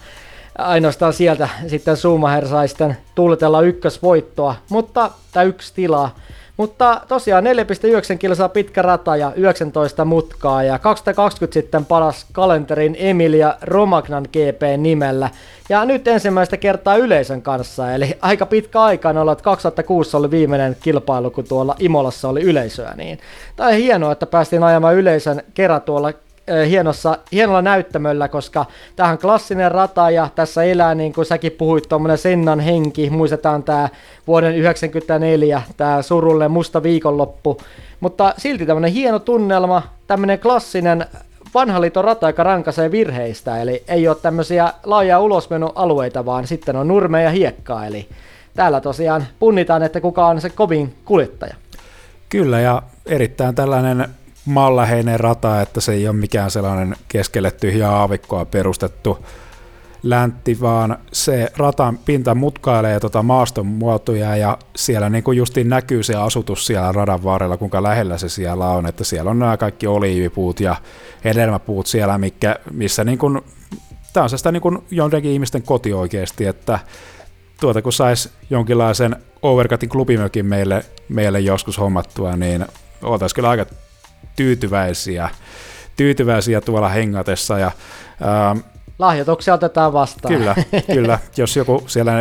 ainoastaan 0.57 1.13
sieltä 1.13 1.49
sitten 1.67 1.97
Schumacher 1.97 2.47
sai 2.47 2.67
sitten 2.67 2.97
tuuletella 3.15 3.61
ykkösvoittoa, 3.61 4.55
mutta 4.69 5.11
tämä 5.31 5.43
yksi 5.43 5.73
tilaa. 5.73 6.15
Mutta 6.57 7.01
tosiaan 7.07 7.43
4,9 7.43 8.17
kilsaa 8.19 8.49
pitkä 8.49 8.81
rata 8.81 9.15
ja 9.15 9.31
19 9.35 10.05
mutkaa 10.05 10.63
ja 10.63 10.79
2020 10.79 11.53
sitten 11.53 11.85
palas 11.85 12.25
kalenterin 12.31 12.95
Emilia 12.99 13.57
Romagnan 13.61 14.23
GP 14.23 14.61
nimellä. 14.77 15.29
Ja 15.69 15.85
nyt 15.85 16.07
ensimmäistä 16.07 16.57
kertaa 16.57 16.95
yleisön 16.95 17.41
kanssa, 17.41 17.93
eli 17.93 18.17
aika 18.21 18.45
pitkä 18.45 18.81
aika 18.81 19.09
on 19.09 19.17
ollut, 19.17 19.31
että 19.31 19.43
2006 19.43 20.17
oli 20.17 20.31
viimeinen 20.31 20.77
kilpailu, 20.81 21.31
kun 21.31 21.43
tuolla 21.43 21.75
Imolassa 21.79 22.29
oli 22.29 22.41
yleisöä. 22.41 22.93
Niin. 22.95 23.19
On 23.59 23.73
hienoa, 23.73 24.11
että 24.11 24.25
päästiin 24.25 24.63
ajamaan 24.63 24.95
yleisön 24.95 25.41
kerran 25.53 25.81
tuolla 25.81 26.13
hienossa, 26.67 27.17
hienolla 27.31 27.61
näyttämöllä, 27.61 28.27
koska 28.27 28.65
tähän 28.95 29.17
klassinen 29.17 29.71
rata 29.71 30.09
ja 30.09 30.29
tässä 30.35 30.63
elää, 30.63 30.95
niin 30.95 31.13
kuin 31.13 31.25
säkin 31.25 31.51
puhuit, 31.51 31.89
tuommoinen 31.89 32.17
Sennan 32.17 32.59
henki. 32.59 33.09
Muistetaan 33.09 33.63
tämä 33.63 33.89
vuoden 34.27 34.51
1994, 34.51 35.61
tämä 35.77 36.01
surullinen 36.01 36.51
musta 36.51 36.83
viikonloppu. 36.83 37.57
Mutta 37.99 38.33
silti 38.37 38.65
tämmöinen 38.65 38.91
hieno 38.91 39.19
tunnelma, 39.19 39.81
tämmöinen 40.07 40.39
klassinen 40.39 41.05
vanha 41.53 41.81
liiton 41.81 42.03
rata, 42.03 42.29
joka 42.29 42.43
rankaisee 42.43 42.91
virheistä, 42.91 43.61
eli 43.61 43.83
ei 43.87 44.07
ole 44.07 44.17
tämmöisiä 44.21 44.73
laajaa 44.83 45.19
ulosmenoalueita, 45.19 46.25
vaan 46.25 46.47
sitten 46.47 46.75
on 46.75 46.87
nurme 46.87 47.23
ja 47.23 47.29
hiekkaa, 47.29 47.85
eli 47.85 48.07
täällä 48.53 48.81
tosiaan 48.81 49.25
punnitaan, 49.39 49.83
että 49.83 50.01
kuka 50.01 50.27
on 50.27 50.41
se 50.41 50.49
kovin 50.49 50.95
kuljettaja. 51.05 51.55
Kyllä, 52.29 52.59
ja 52.59 52.81
erittäin 53.05 53.55
tällainen 53.55 54.07
maanläheinen 54.45 55.19
rata, 55.19 55.61
että 55.61 55.81
se 55.81 55.93
ei 55.93 56.07
ole 56.07 56.15
mikään 56.15 56.51
sellainen 56.51 56.95
keskelle 57.07 57.51
tyhjää 57.51 57.91
aavikkoa 57.91 58.45
perustettu 58.45 59.25
läntti, 60.03 60.61
vaan 60.61 60.97
se 61.11 61.51
ratan 61.57 61.97
pinta 61.97 62.35
mutkailee 62.35 62.99
tota 62.99 63.23
maaston 63.23 63.65
muotoja 63.65 64.35
ja 64.35 64.57
siellä 64.75 65.09
niin 65.09 65.23
kuin 65.23 65.37
justiin 65.37 65.69
näkyy 65.69 66.03
se 66.03 66.15
asutus 66.15 66.65
siellä 66.65 66.91
radan 66.91 67.23
varrella, 67.23 67.57
kuinka 67.57 67.83
lähellä 67.83 68.17
se 68.17 68.29
siellä 68.29 68.67
on, 68.67 68.85
että 68.85 69.03
siellä 69.03 69.31
on 69.31 69.39
nämä 69.39 69.57
kaikki 69.57 69.87
oliivipuut 69.87 70.59
ja 70.59 70.75
hedelmäpuut 71.23 71.87
siellä, 71.87 72.17
mikä, 72.17 72.55
missä 72.71 73.03
niin 73.03 73.17
kuin, 73.17 73.41
tämä 74.13 74.23
on 74.23 74.29
sitä 74.29 74.51
niin 74.51 74.61
kuin 74.61 74.83
jonnekin 74.91 75.31
ihmisten 75.31 75.63
koti 75.63 75.93
oikeasti, 75.93 76.45
että 76.45 76.79
tuota 77.59 77.81
kun 77.81 77.93
saisi 77.93 78.29
jonkinlaisen 78.49 79.15
Overcutin 79.41 79.89
klubimökin 79.89 80.45
meille, 80.45 80.85
meille 81.09 81.39
joskus 81.39 81.79
hommattua, 81.79 82.35
niin 82.35 82.65
oltaisiin 83.03 83.35
kyllä 83.35 83.49
aika 83.49 83.65
tyytyväisiä, 84.35 85.29
tyytyväisiä 85.95 86.61
tuolla 86.61 86.89
hengatessa. 86.89 87.59
Ja, 87.59 87.71
ää, 88.21 88.49
ähm, 88.49 88.59
Lahjoituksia 88.99 89.53
otetaan 89.53 89.93
vastaan. 89.93 90.33
Kyllä, 90.33 90.55
kyllä. 90.93 91.19
Jos 91.37 91.55
joku 91.55 91.83
siellä 91.87 92.11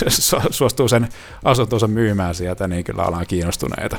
suostuu 0.50 0.88
sen 0.88 1.08
asuntonsa 1.44 1.88
myymään 1.88 2.34
sieltä, 2.34 2.68
niin 2.68 2.84
kyllä 2.84 3.04
ollaan 3.04 3.26
kiinnostuneita. 3.26 3.96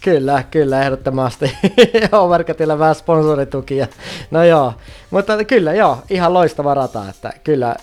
Kyllä, 0.00 0.44
kyllä, 0.50 0.82
ehdottomasti. 0.82 1.56
Overcutilla 2.12 2.78
vähän 2.78 2.94
sponsoritukia. 2.94 3.86
No 4.30 4.44
joo, 4.44 4.74
mutta 5.10 5.44
kyllä 5.44 5.74
joo, 5.74 5.98
ihan 6.10 6.34
loistava 6.34 6.74
rata, 6.74 7.08
että 7.08 7.32
kyllä, 7.44 7.76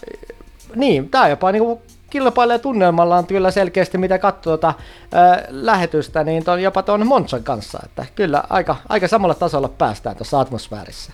niin, 0.76 1.10
tämä 1.10 1.28
jopa 1.28 1.52
niinku 1.52 1.82
kilpailee 2.12 2.60
tunnelmallaan 2.60 3.28
kyllä 3.28 3.52
selkeästi, 3.52 3.98
mitä 3.98 4.20
katsoo 4.20 4.58
tuota, 4.58 4.68
äh, 4.68 5.44
lähetystä, 5.50 6.24
niin 6.24 6.44
ton, 6.44 6.62
jopa 6.62 6.84
tuon 6.84 7.08
Monson 7.08 7.44
kanssa, 7.44 7.80
että 7.86 8.06
kyllä 8.16 8.44
aika, 8.50 8.76
aika 8.90 9.08
samalla 9.08 9.34
tasolla 9.34 9.70
päästään 9.70 10.16
tuossa 10.16 10.40
atmosfäärissä. 10.40 11.12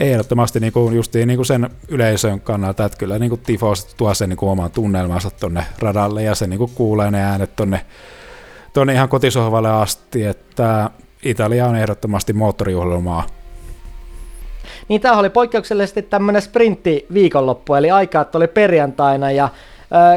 Ehdottomasti 0.00 0.60
niin 0.60 0.72
kuin 0.72 0.96
justiin 0.96 1.28
niin 1.28 1.38
kuin 1.38 1.46
sen 1.46 1.70
yleisön 1.88 2.40
kannalta, 2.40 2.84
että 2.84 2.98
kyllä 2.98 3.18
niin 3.18 3.28
kuin 3.28 3.40
Tifos 3.40 3.84
tuo 3.84 4.14
sen 4.14 4.28
niin 4.28 4.36
kuin 4.36 4.50
oman 4.50 4.70
tunnelmansa 4.70 5.30
tuonne 5.30 5.66
radalle 5.78 6.22
ja 6.22 6.34
se 6.34 6.46
niin 6.46 6.58
kuin 6.58 6.70
kuulee 6.74 7.10
ne 7.10 7.24
äänet 7.24 7.56
tuonne 7.56 7.80
tonne 8.72 8.92
ihan 8.92 9.08
kotisohvalle 9.08 9.70
asti, 9.70 10.24
että 10.24 10.90
Italia 11.22 11.66
on 11.66 11.76
ehdottomasti 11.76 12.32
moottorijuhlimaa. 12.32 13.26
Niin 14.88 15.00
tämä 15.00 15.18
oli 15.18 15.30
poikkeuksellisesti 15.30 16.02
tämmöinen 16.02 16.42
sprintti 16.42 17.06
viikonloppu, 17.14 17.74
eli 17.74 17.90
aikaa 17.90 18.26
oli 18.34 18.48
perjantaina 18.48 19.30
ja 19.30 19.48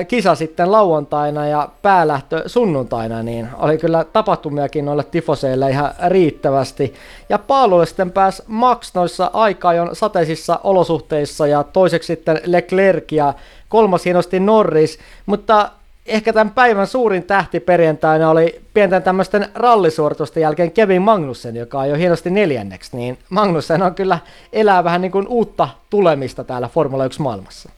kisa 0.08 0.36
sitten 0.36 0.72
lauantaina 0.72 1.48
ja 1.48 1.70
päälähtö 1.82 2.44
sunnuntaina, 2.46 3.24
niin 3.24 3.48
oli 3.58 3.78
kyllä 3.78 4.06
tapahtumiakin 4.14 4.86
noille 4.86 5.04
tifoseille 5.04 5.70
ihan 5.70 5.92
riittävästi. 6.08 6.94
Ja 7.30 7.40
Paalulle 7.40 7.86
sitten 7.86 8.12
pääsi 8.12 8.44
Max 8.48 8.92
noissa 8.94 9.32
aikaajon 9.34 9.96
sateisissa 9.96 10.60
olosuhteissa 10.64 11.48
ja 11.48 11.64
toiseksi 11.64 12.08
sitten 12.08 12.42
Leclerc 12.46 13.12
ja 13.12 13.34
kolmas 13.70 14.06
hienosti 14.06 14.40
Norris, 14.40 15.00
mutta 15.26 15.70
ehkä 16.06 16.34
tämän 16.34 16.54
päivän 16.54 16.88
suurin 16.88 17.24
tähti 17.24 17.60
perjantaina 17.60 18.30
oli 18.30 18.62
pienten 18.74 19.04
tämmöisten 19.04 19.48
rallisuoritusten 19.56 20.42
jälkeen 20.42 20.72
Kevin 20.72 21.02
Magnussen, 21.02 21.56
joka 21.56 21.80
on 21.80 21.90
jo 21.90 21.96
hienosti 21.96 22.30
neljänneksi, 22.30 22.98
niin 22.98 23.18
Magnussen 23.30 23.84
on 23.84 23.96
kyllä 23.96 24.20
elää 24.54 24.84
vähän 24.84 25.02
niin 25.02 25.12
kuin 25.12 25.28
uutta 25.28 25.70
tulemista 25.90 26.44
täällä 26.44 26.68
Formula 26.68 27.06
1 27.06 27.22
maailmassa. 27.22 27.70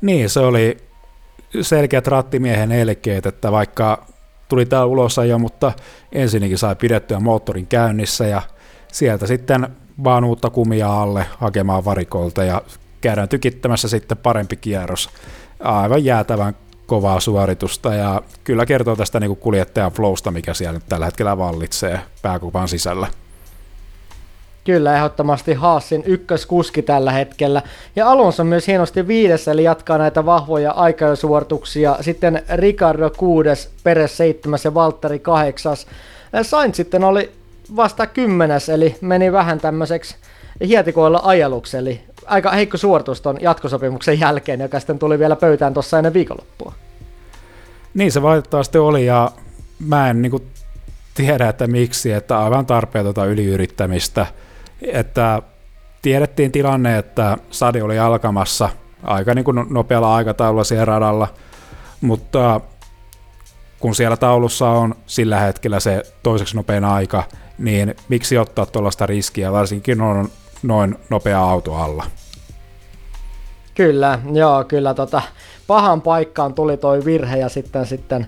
Niin, 0.00 0.30
se 0.30 0.40
oli 0.40 0.76
selkeät 1.60 2.06
rattimiehen 2.06 2.72
elkeet, 2.72 3.26
että 3.26 3.52
vaikka 3.52 4.06
tuli 4.48 4.66
tää 4.66 4.84
ulos 4.84 5.16
jo, 5.28 5.38
mutta 5.38 5.72
ensinnäkin 6.12 6.58
sai 6.58 6.76
pidettyä 6.76 7.20
moottorin 7.20 7.66
käynnissä 7.66 8.26
ja 8.26 8.42
sieltä 8.92 9.26
sitten 9.26 9.68
vaan 10.04 10.24
uutta 10.24 10.50
kumia 10.50 11.02
alle 11.02 11.26
hakemaan 11.38 11.84
varikolta 11.84 12.44
ja 12.44 12.62
käydään 13.00 13.28
tykittämässä 13.28 13.88
sitten 13.88 14.18
parempi 14.18 14.56
kierros. 14.56 15.10
Aivan 15.60 16.04
jäätävän 16.04 16.56
kovaa 16.86 17.20
suoritusta 17.20 17.94
ja 17.94 18.22
kyllä 18.44 18.66
kertoo 18.66 18.96
tästä 18.96 19.20
niin 19.20 19.36
kuljettajan 19.36 19.92
flowsta, 19.92 20.30
mikä 20.30 20.54
siellä 20.54 20.78
nyt 20.78 20.88
tällä 20.88 21.04
hetkellä 21.04 21.38
vallitsee 21.38 22.00
pääkupan 22.22 22.68
sisällä. 22.68 23.06
Kyllä, 24.68 24.96
ehdottomasti 24.96 25.54
Haasin 25.54 26.02
ykköskuski 26.06 26.82
tällä 26.82 27.12
hetkellä. 27.12 27.62
Ja 27.96 28.10
Alonso 28.10 28.44
myös 28.44 28.66
hienosti 28.66 29.08
viidessä, 29.08 29.52
eli 29.52 29.64
jatkaa 29.64 29.98
näitä 29.98 30.26
vahvoja 30.26 30.70
aikajosuorituksia. 30.70 31.96
Sitten 32.00 32.42
Ricardo 32.54 33.10
kuudes, 33.10 33.70
Peres 33.84 34.16
seitsemäs 34.16 34.64
ja 34.64 34.74
Valtteri 34.74 35.18
kahdeksas. 35.18 35.86
Sainz 36.42 36.76
sitten 36.76 37.04
oli 37.04 37.32
vasta 37.76 38.06
kymmenes, 38.06 38.68
eli 38.68 38.96
meni 39.00 39.32
vähän 39.32 39.60
tämmöiseksi 39.60 40.16
hietikoilla 40.66 41.20
ajeluksi, 41.24 41.76
eli 41.76 42.00
aika 42.26 42.50
heikko 42.50 42.76
suoritus 42.76 43.20
ton 43.20 43.38
jatkosopimuksen 43.40 44.20
jälkeen, 44.20 44.60
joka 44.60 44.80
sitten 44.80 44.98
tuli 44.98 45.18
vielä 45.18 45.36
pöytään 45.36 45.74
tuossa 45.74 45.98
ennen 45.98 46.14
viikonloppua. 46.14 46.72
Niin 47.94 48.12
se 48.12 48.22
valitettavasti 48.22 48.78
oli, 48.78 49.06
ja 49.06 49.30
mä 49.86 50.10
en 50.10 50.22
niin 50.22 50.30
kuin, 50.30 50.42
tiedä, 51.14 51.48
että 51.48 51.66
miksi, 51.66 52.12
että 52.12 52.38
aivan 52.38 52.66
tarpeetonta 52.66 53.24
yliyrittämistä– 53.24 54.26
että 54.82 55.42
tiedettiin 56.02 56.52
tilanne, 56.52 56.98
että 56.98 57.36
sadi 57.50 57.82
oli 57.82 57.98
alkamassa 57.98 58.68
aika 59.02 59.34
niin 59.34 59.44
kuin 59.44 59.66
nopealla 59.70 60.14
aikataululla 60.14 60.64
siellä 60.64 60.84
radalla, 60.84 61.28
mutta 62.00 62.60
kun 63.80 63.94
siellä 63.94 64.16
taulussa 64.16 64.68
on 64.70 64.94
sillä 65.06 65.40
hetkellä 65.40 65.80
se 65.80 66.02
toiseksi 66.22 66.56
nopein 66.56 66.84
aika, 66.84 67.22
niin 67.58 67.96
miksi 68.08 68.38
ottaa 68.38 68.66
tuollaista 68.66 69.06
riskiä, 69.06 69.52
varsinkin 69.52 70.00
on 70.00 70.28
noin 70.62 70.96
nopea 71.10 71.40
auto 71.40 71.74
alla. 71.74 72.04
Kyllä, 73.74 74.18
joo, 74.32 74.64
kyllä 74.64 74.94
tota, 74.94 75.22
pahan 75.66 76.02
paikkaan 76.02 76.54
tuli 76.54 76.76
toi 76.76 77.04
virhe 77.04 77.36
ja 77.36 77.48
sitten, 77.48 77.86
sitten 77.86 78.26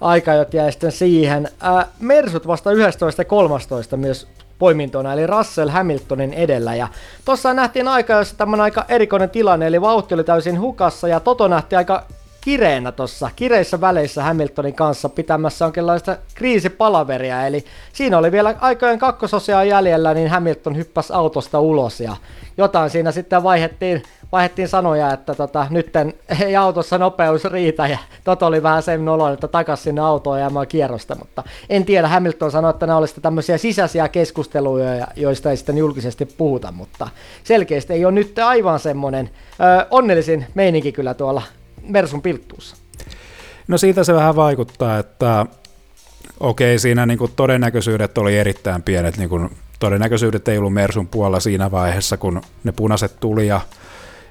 aikajot 0.00 0.54
jäi 0.54 0.72
sitten 0.72 0.92
siihen. 0.92 1.48
Ää, 1.60 1.86
Mersut 2.00 2.46
vasta 2.46 2.70
11.13 2.70 3.96
myös 3.96 4.28
poimintona, 4.60 5.12
eli 5.12 5.26
Russell 5.26 5.68
Hamiltonin 5.68 6.32
edellä. 6.32 6.74
Ja 6.74 6.88
tuossa 7.24 7.54
nähtiin 7.54 7.88
aika, 7.88 8.12
jossa 8.12 8.36
tämmöinen 8.36 8.64
aika 8.64 8.84
erikoinen 8.88 9.30
tilanne, 9.30 9.66
eli 9.66 9.80
vauhti 9.80 10.14
oli 10.14 10.24
täysin 10.24 10.60
hukassa, 10.60 11.08
ja 11.08 11.20
Toto 11.20 11.48
nähti 11.48 11.76
aika 11.76 12.04
kireenä 12.40 12.92
tuossa 12.92 13.30
kireissä 13.36 13.80
väleissä 13.80 14.22
Hamiltonin 14.22 14.74
kanssa 14.74 15.08
pitämässä 15.08 15.66
onkinlaista 15.66 16.16
kriisipalaveria, 16.34 17.46
eli 17.46 17.64
siinä 17.92 18.18
oli 18.18 18.32
vielä 18.32 18.54
aikojen 18.60 18.98
kakkososia 18.98 19.64
jäljellä, 19.64 20.14
niin 20.14 20.30
Hamilton 20.30 20.76
hyppäsi 20.76 21.12
autosta 21.12 21.60
ulos 21.60 22.00
ja 22.00 22.16
jotain 22.56 22.90
siinä 22.90 23.12
sitten 23.12 23.42
vaihettiin, 23.42 24.02
vaihettiin 24.32 24.68
sanoja, 24.68 25.12
että 25.12 25.34
tota, 25.34 25.66
nyt 25.70 25.92
ei 26.44 26.56
autossa 26.56 26.98
nopeus 26.98 27.44
riitä. 27.44 27.86
Ja 27.86 27.98
Toto 28.24 28.46
oli 28.46 28.62
vähän 28.62 28.82
sen 28.82 29.04
nolon, 29.04 29.32
että 29.32 29.48
takas 29.48 29.82
sinne 29.82 30.00
autoon 30.00 30.40
ja 30.40 30.50
kierrosta, 30.68 31.14
mutta 31.14 31.42
en 31.70 31.84
tiedä, 31.84 32.08
Hamilton 32.08 32.50
sanoi, 32.50 32.70
että 32.70 32.86
nämä 32.86 32.98
olisivat 32.98 33.22
tämmöisiä 33.22 33.58
sisäisiä 33.58 34.08
keskusteluja, 34.08 35.06
joista 35.16 35.50
ei 35.50 35.56
sitten 35.56 35.78
julkisesti 35.78 36.26
puhuta, 36.26 36.72
mutta 36.72 37.08
selkeästi 37.44 37.92
ei 37.92 38.04
ole 38.04 38.12
nyt 38.12 38.38
aivan 38.38 38.78
semmoinen 38.78 39.30
ö, 39.52 39.86
onnellisin 39.90 40.46
meininki 40.54 40.92
kyllä 40.92 41.14
tuolla 41.14 41.42
Mersun 41.92 42.22
pilttuussa. 42.22 42.76
No 43.68 43.78
siitä 43.78 44.04
se 44.04 44.14
vähän 44.14 44.36
vaikuttaa, 44.36 44.98
että 44.98 45.46
okei, 46.40 46.78
siinä 46.78 47.06
niin 47.06 47.18
kuin 47.18 47.32
todennäköisyydet 47.36 48.18
oli 48.18 48.38
erittäin 48.38 48.82
pienet, 48.82 49.16
niin 49.16 49.28
kuin 49.28 49.50
todennäköisyydet 49.80 50.48
ei 50.48 50.58
ollut 50.58 50.72
Mersun 50.72 51.08
puolella 51.08 51.40
siinä 51.40 51.70
vaiheessa, 51.70 52.16
kun 52.16 52.42
ne 52.64 52.72
punaiset 52.72 53.20
tuli 53.20 53.46
ja 53.46 53.60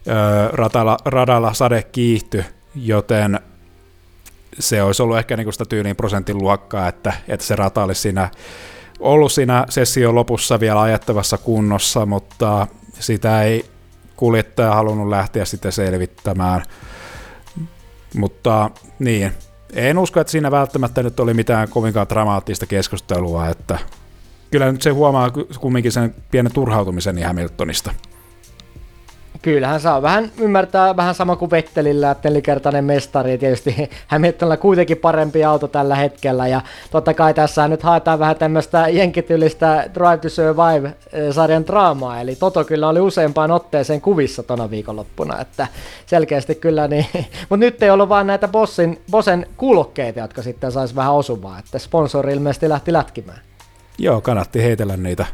ö, 0.08 0.50
radalla, 0.54 0.98
radalla 1.06 1.54
sade 1.54 1.84
kiihtyi, 1.84 2.46
joten 2.76 3.40
se 4.60 4.84
olisi 4.84 5.04
ollut 5.04 5.18
ehkä 5.18 5.38
niin 5.38 5.54
sitä 5.54 5.66
tyyliin 5.66 5.96
prosentin 5.96 6.38
luokkaa, 6.38 6.88
että, 6.88 7.14
että 7.28 7.46
se 7.46 7.56
rata 7.56 7.84
olisi 7.84 8.02
siinä 8.02 8.30
ollut 9.00 9.32
siinä 9.32 9.66
session 9.70 10.16
lopussa 10.16 10.60
vielä 10.60 10.82
ajettavassa 10.82 11.38
kunnossa, 11.38 12.06
mutta 12.06 12.68
sitä 13.00 13.44
ei 13.44 13.66
kuljettaja 14.16 14.74
halunnut 14.74 15.10
lähteä 15.10 15.46
sitten 15.46 15.72
selvittämään. 15.72 16.64
Mutta 18.16 18.72
niin, 19.00 19.32
en 19.74 19.98
usko, 19.98 20.20
että 20.20 20.32
siinä 20.32 20.52
välttämättä 20.52 21.04
nyt 21.04 21.20
oli 21.20 21.34
mitään 21.34 21.70
kovinkaan 21.70 22.10
dramaattista 22.10 22.66
keskustelua, 22.66 23.48
että 23.48 23.80
kyllä 24.52 24.72
nyt 24.72 24.82
se 24.82 24.90
huomaa 24.90 25.32
kumminkin 25.60 25.92
sen 25.92 26.16
pienen 26.32 26.54
turhautumisen 26.54 27.24
Hamiltonista. 27.24 27.94
Kyllähän 29.42 29.80
saa 29.80 30.02
vähän 30.02 30.32
ymmärtää 30.38 30.96
vähän 30.96 31.16
sama 31.16 31.36
kuin 31.36 31.52
Vettelillä, 31.52 32.12
että 32.12 32.30
nelikertainen 32.30 32.86
mestari, 32.86 33.38
tietysti 33.38 33.90
Hamiltonilla 34.08 34.58
kuitenkin 34.58 34.98
parempi 34.98 35.44
auto 35.44 35.68
tällä 35.68 35.96
hetkellä, 35.96 36.48
ja 36.48 36.62
totta 36.92 37.14
kai 37.14 37.34
tässä 37.34 37.68
nyt 37.68 37.84
haetaan 37.84 38.20
vähän 38.20 38.36
tämmöistä 38.36 38.88
jenkityllistä 38.88 39.90
Drive 39.94 40.18
to 40.18 40.30
Survive-sarjan 40.30 41.68
draamaa, 41.68 42.22
eli 42.22 42.36
Toto 42.36 42.64
kyllä 42.64 42.90
oli 42.90 43.00
useampaan 43.00 43.52
otteeseen 43.52 44.02
kuvissa 44.02 44.44
tona 44.44 44.70
viikonloppuna, 44.70 45.42
että 45.42 45.68
selkeästi 46.06 46.56
kyllä 46.56 46.88
niin, 46.88 47.06
mutta 47.50 47.66
nyt 47.66 47.84
ei 47.84 47.90
ollut 47.90 48.10
vaan 48.10 48.28
näitä 48.28 48.48
Bossin, 48.48 49.02
Bossen 49.12 49.46
kuulokkeita, 49.58 50.20
jotka 50.20 50.42
sitten 50.42 50.72
saisi 50.72 50.96
vähän 50.96 51.14
osuvaa, 51.14 51.60
että 51.60 51.80
sponsori 51.80 52.34
ilmeisesti 52.34 52.70
lähti 52.70 52.94
lätkimään. 52.94 53.40
Joo, 53.98 54.22
kannatti 54.22 54.64
heitellä 54.64 54.98
niitä 54.98 55.26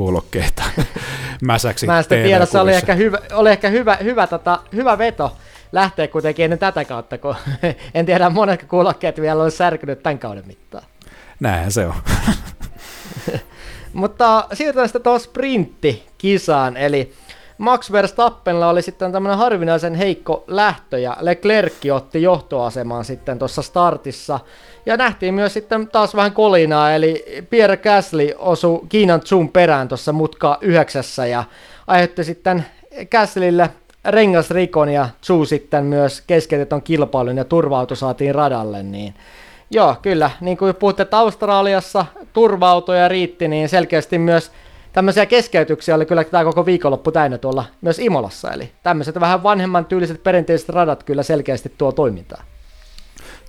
kuulokkeita 0.00 0.62
mäsäksi. 1.42 1.86
Mä 1.86 1.98
en 1.98 2.04
sitten 2.04 2.22
tiedä, 2.22 2.46
se 2.46 2.58
oli 2.58 2.74
ehkä 2.74 2.94
hyvä, 2.94 3.18
oli 3.32 3.50
ehkä 3.50 3.68
hyvä, 3.68 3.98
hyvä, 4.04 4.26
tota, 4.26 4.58
hyvä 4.74 4.98
veto 4.98 5.36
lähteä 5.72 6.08
kuitenkin 6.08 6.44
ennen 6.44 6.58
tätä 6.58 6.84
kautta, 6.84 7.18
kun 7.18 7.34
en 7.94 8.06
tiedä 8.06 8.30
monetko 8.30 8.66
kuulokkeet 8.68 9.20
vielä 9.20 9.42
olisi 9.42 9.56
särkynyt 9.56 10.02
tämän 10.02 10.18
kauden 10.18 10.46
mittaan. 10.46 10.84
Näinhän 11.40 11.72
se 11.72 11.86
on. 11.86 11.94
Mutta 13.92 14.46
siirrytään 14.52 14.88
sitten 14.88 15.02
tuohon 15.02 15.20
sprinttikisaan, 15.20 16.76
eli 16.76 17.12
Max 17.60 17.92
Verstappenilla 17.92 18.68
oli 18.68 18.82
sitten 18.82 19.12
tämmöinen 19.12 19.38
harvinaisen 19.38 19.94
heikko 19.94 20.44
lähtö 20.46 20.98
ja 20.98 21.16
Leclerc 21.20 21.72
otti 21.92 22.22
johtoaseman 22.22 23.04
sitten 23.04 23.38
tuossa 23.38 23.62
startissa. 23.62 24.40
Ja 24.86 24.96
nähtiin 24.96 25.34
myös 25.34 25.52
sitten 25.52 25.88
taas 25.88 26.14
vähän 26.14 26.32
kolinaa, 26.32 26.92
eli 26.92 27.24
Pierre 27.50 27.76
Gasly 27.76 28.30
osui 28.38 28.80
Kiinan 28.88 29.22
Zoom 29.22 29.48
perään 29.48 29.88
tuossa 29.88 30.12
mutka 30.12 30.58
yhdeksässä 30.60 31.26
ja 31.26 31.44
aiheutti 31.86 32.24
sitten 32.24 32.64
Käslille 33.10 33.70
rengasrikon 34.04 34.88
ja 34.88 35.08
Zhu 35.24 35.44
sitten 35.44 35.84
myös 35.84 36.20
keskeytetön 36.26 36.82
kilpailun 36.82 37.36
ja 37.36 37.44
turvautu 37.44 37.96
saatiin 37.96 38.34
radalle, 38.34 38.82
niin 38.82 39.14
joo, 39.70 39.96
kyllä, 40.02 40.30
niin 40.40 40.56
kuin 40.56 40.74
puhutte, 40.74 41.02
että 41.02 41.18
Australiassa 41.18 42.06
turvautoja 42.32 43.08
riitti, 43.08 43.48
niin 43.48 43.68
selkeästi 43.68 44.18
myös 44.18 44.50
tämmöisiä 44.92 45.26
keskeytyksiä 45.26 45.94
oli 45.94 46.06
kyllä 46.06 46.24
tämä 46.24 46.44
koko 46.44 46.66
viikonloppu 46.66 47.12
täynnä 47.12 47.38
tuolla 47.38 47.64
myös 47.80 47.98
Imolassa, 47.98 48.52
eli 48.52 48.72
tämmöiset 48.82 49.20
vähän 49.20 49.42
vanhemman 49.42 49.84
tyyliset 49.84 50.22
perinteiset 50.22 50.68
radat 50.68 51.02
kyllä 51.02 51.22
selkeästi 51.22 51.72
tuo 51.78 51.92
toimintaa. 51.92 52.42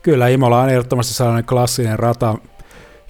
Kyllä, 0.03 0.27
Imola 0.27 0.61
on 0.61 0.69
ehdottomasti 0.69 1.13
sellainen 1.13 1.45
klassinen 1.45 1.99
rata, 1.99 2.35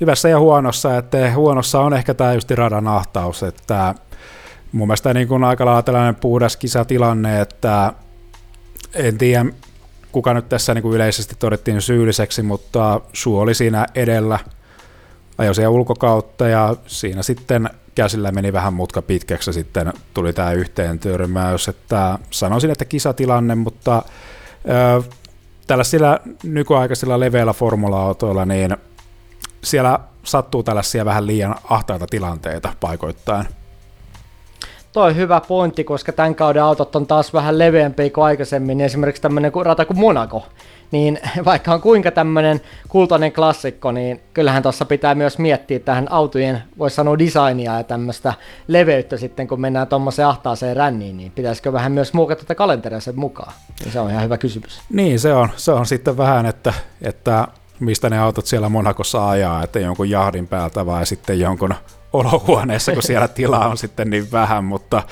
hyvässä 0.02 0.30
ja 0.30 0.40
huonossa, 0.40 0.98
että 0.98 1.34
huonossa 1.36 1.80
on 1.80 1.94
ehkä 1.94 2.14
tämä 2.14 2.34
just 2.34 2.52
radan 2.52 2.88
ahtaus, 2.88 3.44
että 3.44 3.96
mun 4.72 4.88
mielestä 4.88 5.14
niin 5.14 5.28
kuin 5.28 5.44
aika 5.44 5.66
lailla 5.66 5.84
tällainen 5.84 6.16
puhdas 6.16 6.58
kisatilanne, 6.58 7.42
että 7.42 7.94
en 8.94 9.18
tiedä 9.18 9.46
kuka 10.12 10.34
nyt 10.34 10.50
tässä 10.50 10.74
niin 10.74 10.82
kuin 10.82 10.96
yleisesti 10.96 11.36
todettiin 11.40 11.82
syylliseksi, 11.82 12.42
mutta 12.42 13.02
Su 13.14 13.40
oli 13.40 13.54
siinä 13.54 13.86
edellä, 13.96 14.40
ajoi 15.38 15.56
siellä 15.56 15.70
ulkokautta 15.70 16.48
ja 16.48 16.76
siinä 16.88 17.24
sitten 17.24 17.70
käsillä 17.96 18.32
meni 18.32 18.54
vähän 18.54 18.74
mutka 18.74 19.02
pitkäksi 19.02 19.54
sitten 19.54 19.94
tuli 20.14 20.34
tämä 20.34 20.52
yhteen 20.52 21.00
törmäys, 21.00 21.68
että 21.68 22.20
sanoisin, 22.32 22.72
että 22.72 22.86
kisatilanne, 22.86 23.56
mutta 23.56 24.04
ö, 24.70 25.04
tällaisilla 25.68 26.20
nykyaikaisilla 26.44 27.20
leveillä 27.20 27.54
formula-autoilla, 27.54 28.46
niin 28.46 28.78
siellä 29.64 30.00
sattuu 30.24 30.64
tällaisia 30.64 31.06
vähän 31.06 31.28
liian 31.28 31.56
ahtaita 31.64 32.06
tilanteita 32.10 32.74
paikoittain. 32.80 33.46
Toi 34.94 35.16
hyvä 35.16 35.42
pointti, 35.48 35.84
koska 35.84 36.12
tämän 36.12 36.36
kauden 36.36 36.64
autot 36.64 36.96
on 36.96 37.08
taas 37.08 37.34
vähän 37.34 37.60
leveämpiä 37.60 38.10
kuin 38.10 38.26
aikaisemmin, 38.26 38.82
esimerkiksi 38.82 39.22
tämmöinen 39.22 39.52
rata 39.64 39.86
kuin 39.86 40.00
Monaco, 40.00 40.46
niin 40.92 41.20
vaikka 41.46 41.74
on 41.74 41.82
kuinka 41.82 42.12
tämmöinen 42.12 42.62
kultainen 42.90 43.32
klassikko, 43.32 43.92
niin 43.92 44.22
kyllähän 44.34 44.64
tuossa 44.64 44.86
pitää 44.86 45.16
myös 45.16 45.38
miettiä 45.38 45.80
tähän 45.80 46.12
autojen, 46.12 46.64
voisi 46.78 46.96
sanoa 46.96 47.20
designia 47.20 47.78
ja 47.78 47.84
tämmöistä 47.84 48.34
leveyttä 48.68 49.18
sitten, 49.18 49.48
kun 49.48 49.62
mennään 49.62 49.88
tuommoiseen 49.88 50.28
ahtaaseen 50.28 50.76
ränniin, 50.76 51.18
niin 51.18 51.32
pitäisikö 51.32 51.74
vähän 51.74 51.92
myös 51.92 52.14
muokata 52.14 52.42
tätä 52.42 52.56
kalenteria 52.56 53.00
sen 53.00 53.20
mukaan? 53.20 53.54
Niin 53.84 53.92
se 53.92 54.00
on 54.00 54.12
ihan 54.12 54.24
hyvä 54.24 54.38
kysymys. 54.38 54.82
Niin, 54.90 55.20
se 55.20 55.34
on, 55.34 55.50
se 55.56 55.72
on 55.72 55.86
sitten 55.86 56.18
vähän, 56.18 56.46
että, 56.46 56.74
että 57.02 57.48
mistä 57.80 58.10
ne 58.10 58.20
autot 58.20 58.46
siellä 58.46 58.70
Monakossa 58.70 59.30
ajaa, 59.30 59.64
että 59.64 59.80
jonkun 59.80 60.10
jahdin 60.10 60.48
päältä 60.48 60.86
vai 60.86 61.06
sitten 61.06 61.40
jonkun 61.40 61.74
olohuoneessa, 62.14 62.92
kun 62.92 63.04
siellä 63.04 63.28
tilaa 63.28 63.68
on 63.68 63.78
sitten 63.78 64.10
niin 64.10 64.32
vähän, 64.32 64.64
mutta 64.64 65.04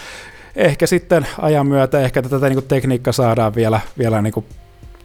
ehkä 0.56 0.88
sitten 0.88 1.28
ajan 1.42 1.68
myötä 1.68 2.00
ehkä 2.00 2.22
tätä 2.22 2.46
niin 2.46 2.54
kuin 2.54 2.68
tekniikka 2.68 3.12
saadaan 3.12 3.56
vielä, 3.56 3.80
vielä 3.98 4.22
niin 4.22 4.34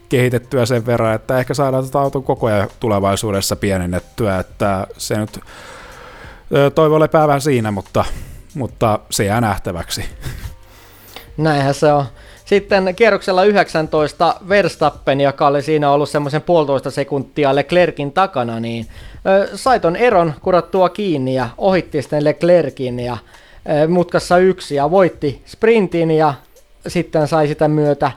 kehitettyä 0.09 0.65
sen 0.65 0.85
verran, 0.85 1.15
että 1.15 1.39
ehkä 1.39 1.53
saadaan 1.53 1.85
tätä 1.85 1.99
auton 1.99 2.23
koko 2.23 2.47
ajan 2.47 2.69
tulevaisuudessa 2.79 3.55
pienennettyä, 3.55 4.39
että 4.39 4.87
se 4.97 5.17
nyt 5.17 5.39
toivo 6.75 6.99
lepää 6.99 7.27
vähän 7.27 7.41
siinä, 7.41 7.71
mutta, 7.71 8.05
mutta 8.53 8.99
se 9.09 9.25
jää 9.25 9.41
nähtäväksi. 9.41 10.05
Näinhän 11.37 11.73
se 11.73 11.93
on. 11.93 12.05
Sitten 12.45 12.95
kierroksella 12.95 13.43
19 13.43 14.35
Verstappen, 14.49 15.21
joka 15.21 15.47
oli 15.47 15.61
siinä 15.61 15.91
ollut 15.91 16.09
semmoisen 16.09 16.41
puolitoista 16.41 16.91
sekuntia 16.91 17.55
Leclerkin 17.55 18.11
takana, 18.11 18.59
niin 18.59 18.87
sai 19.55 19.79
ton 19.79 19.95
eron 19.95 20.33
kurattua 20.41 20.89
kiinni 20.89 21.35
ja 21.35 21.49
ohitti 21.57 22.01
sitten 22.01 22.23
Leclerkin 22.23 22.99
ja 22.99 23.17
mutkassa 23.87 24.37
yksi 24.37 24.75
ja 24.75 24.91
voitti 24.91 25.41
sprintin 25.45 26.11
ja 26.11 26.33
sitten 26.87 27.27
sai 27.27 27.47
sitä 27.47 27.67
myötä 27.67 28.11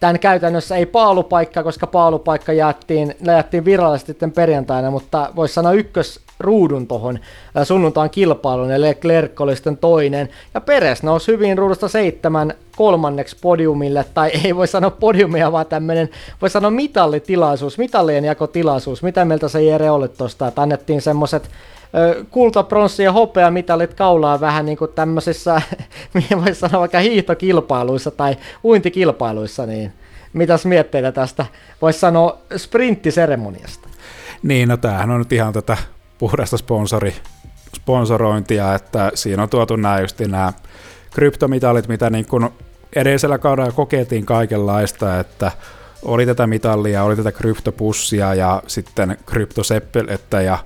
tämän 0.00 0.18
käytännössä 0.18 0.76
ei 0.76 0.86
paalupaikka, 0.86 1.62
koska 1.62 1.86
paalupaikka 1.86 2.52
jaettiin, 2.52 3.14
jaettiin 3.24 3.64
virallisesti 3.64 4.12
sitten 4.12 4.32
perjantaina, 4.32 4.90
mutta 4.90 5.30
voisi 5.36 5.54
sanoa 5.54 5.72
ykkös 5.72 6.20
ruudun 6.40 6.86
tuohon 6.86 7.18
sunnuntaan 7.64 8.10
kilpailuun, 8.10 8.70
ja 8.70 8.80
Leclerc 8.80 9.40
oli 9.40 9.56
sitten 9.56 9.76
toinen, 9.76 10.28
ja 10.54 10.60
Peres 10.60 11.02
nousi 11.02 11.32
hyvin 11.32 11.58
ruudusta 11.58 11.88
seitsemän 11.88 12.54
kolmanneksi 12.76 13.36
podiumille, 13.40 14.04
tai 14.14 14.30
ei 14.44 14.56
voi 14.56 14.68
sanoa 14.68 14.90
podiumia, 14.90 15.52
vaan 15.52 15.66
tämmöinen, 15.66 16.08
voi 16.40 16.50
sanoa 16.50 16.70
mitallitilaisuus, 16.70 17.78
mitallien 17.78 18.24
jakotilaisuus. 18.24 19.02
Mitä 19.02 19.24
mieltä 19.24 19.48
se 19.48 19.62
Jere 19.62 19.90
oli 19.90 20.08
tuosta, 20.08 20.48
että 20.48 20.62
annettiin 20.62 21.02
semmoiset 21.02 21.50
kulta, 22.30 22.62
pronssi 22.62 23.02
ja 23.02 23.12
hopea 23.12 23.50
mitalit 23.50 23.94
kaulaa 23.94 24.40
vähän 24.40 24.66
niin 24.66 24.78
kuin 24.78 24.90
tämmöisissä, 24.94 25.62
mihin 26.14 26.44
voi 26.44 26.54
sanoa 26.54 26.80
vaikka 26.80 26.98
hiihtokilpailuissa 26.98 28.10
tai 28.10 28.36
uintikilpailuissa, 28.64 29.66
niin 29.66 29.92
mitäs 30.32 30.66
mietteitä 30.66 31.12
tästä 31.12 31.46
voisi 31.82 31.98
sanoa 31.98 32.38
sprinttiseremoniasta? 32.56 33.88
Niin, 34.42 34.68
no 34.68 34.76
tämähän 34.76 35.10
on 35.10 35.18
nyt 35.18 35.32
ihan 35.32 35.52
tätä 35.52 35.76
puhdasta 36.18 36.56
sponsori, 36.56 37.14
sponsorointia, 37.76 38.74
että 38.74 39.12
siinä 39.14 39.42
on 39.42 39.48
tuotu 39.48 39.76
nämä 39.76 40.00
just 40.00 40.20
nämä 40.20 40.52
kryptomitalit, 41.10 41.88
mitä 41.88 42.10
niin 42.10 42.26
kuin 42.26 42.50
edellisellä 42.96 43.38
kaudella 43.38 43.72
kokeiltiin 43.72 44.26
kaikenlaista, 44.26 45.20
että 45.20 45.52
oli 46.02 46.26
tätä 46.26 46.46
mitallia, 46.46 47.02
oli 47.02 47.16
tätä 47.16 47.32
kryptopussia 47.32 48.34
ja 48.34 48.62
sitten 48.66 49.16
kryptoseppelettä 49.26 50.42
ja 50.42 50.58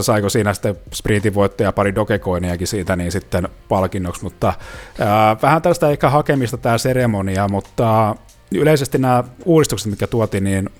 saiko 0.00 0.28
siinä 0.28 0.54
sitten 0.54 0.76
sprintin 0.92 1.34
voittaja 1.34 1.72
pari 1.72 1.94
dogecoiniakin 1.94 2.66
siitä 2.66 2.96
niin 2.96 3.12
sitten 3.12 3.48
palkinnoksi, 3.68 4.22
mutta 4.22 4.54
ää, 4.98 5.36
vähän 5.42 5.62
tästä 5.62 5.90
ehkä 5.90 6.10
hakemista 6.10 6.56
tämä 6.56 6.78
seremonia, 6.78 7.48
mutta 7.48 8.16
yleisesti 8.54 8.98
nämä 8.98 9.24
uudistukset, 9.44 9.90
mitkä 9.90 10.06
tuotiin, 10.06 10.44
niin 10.44 10.70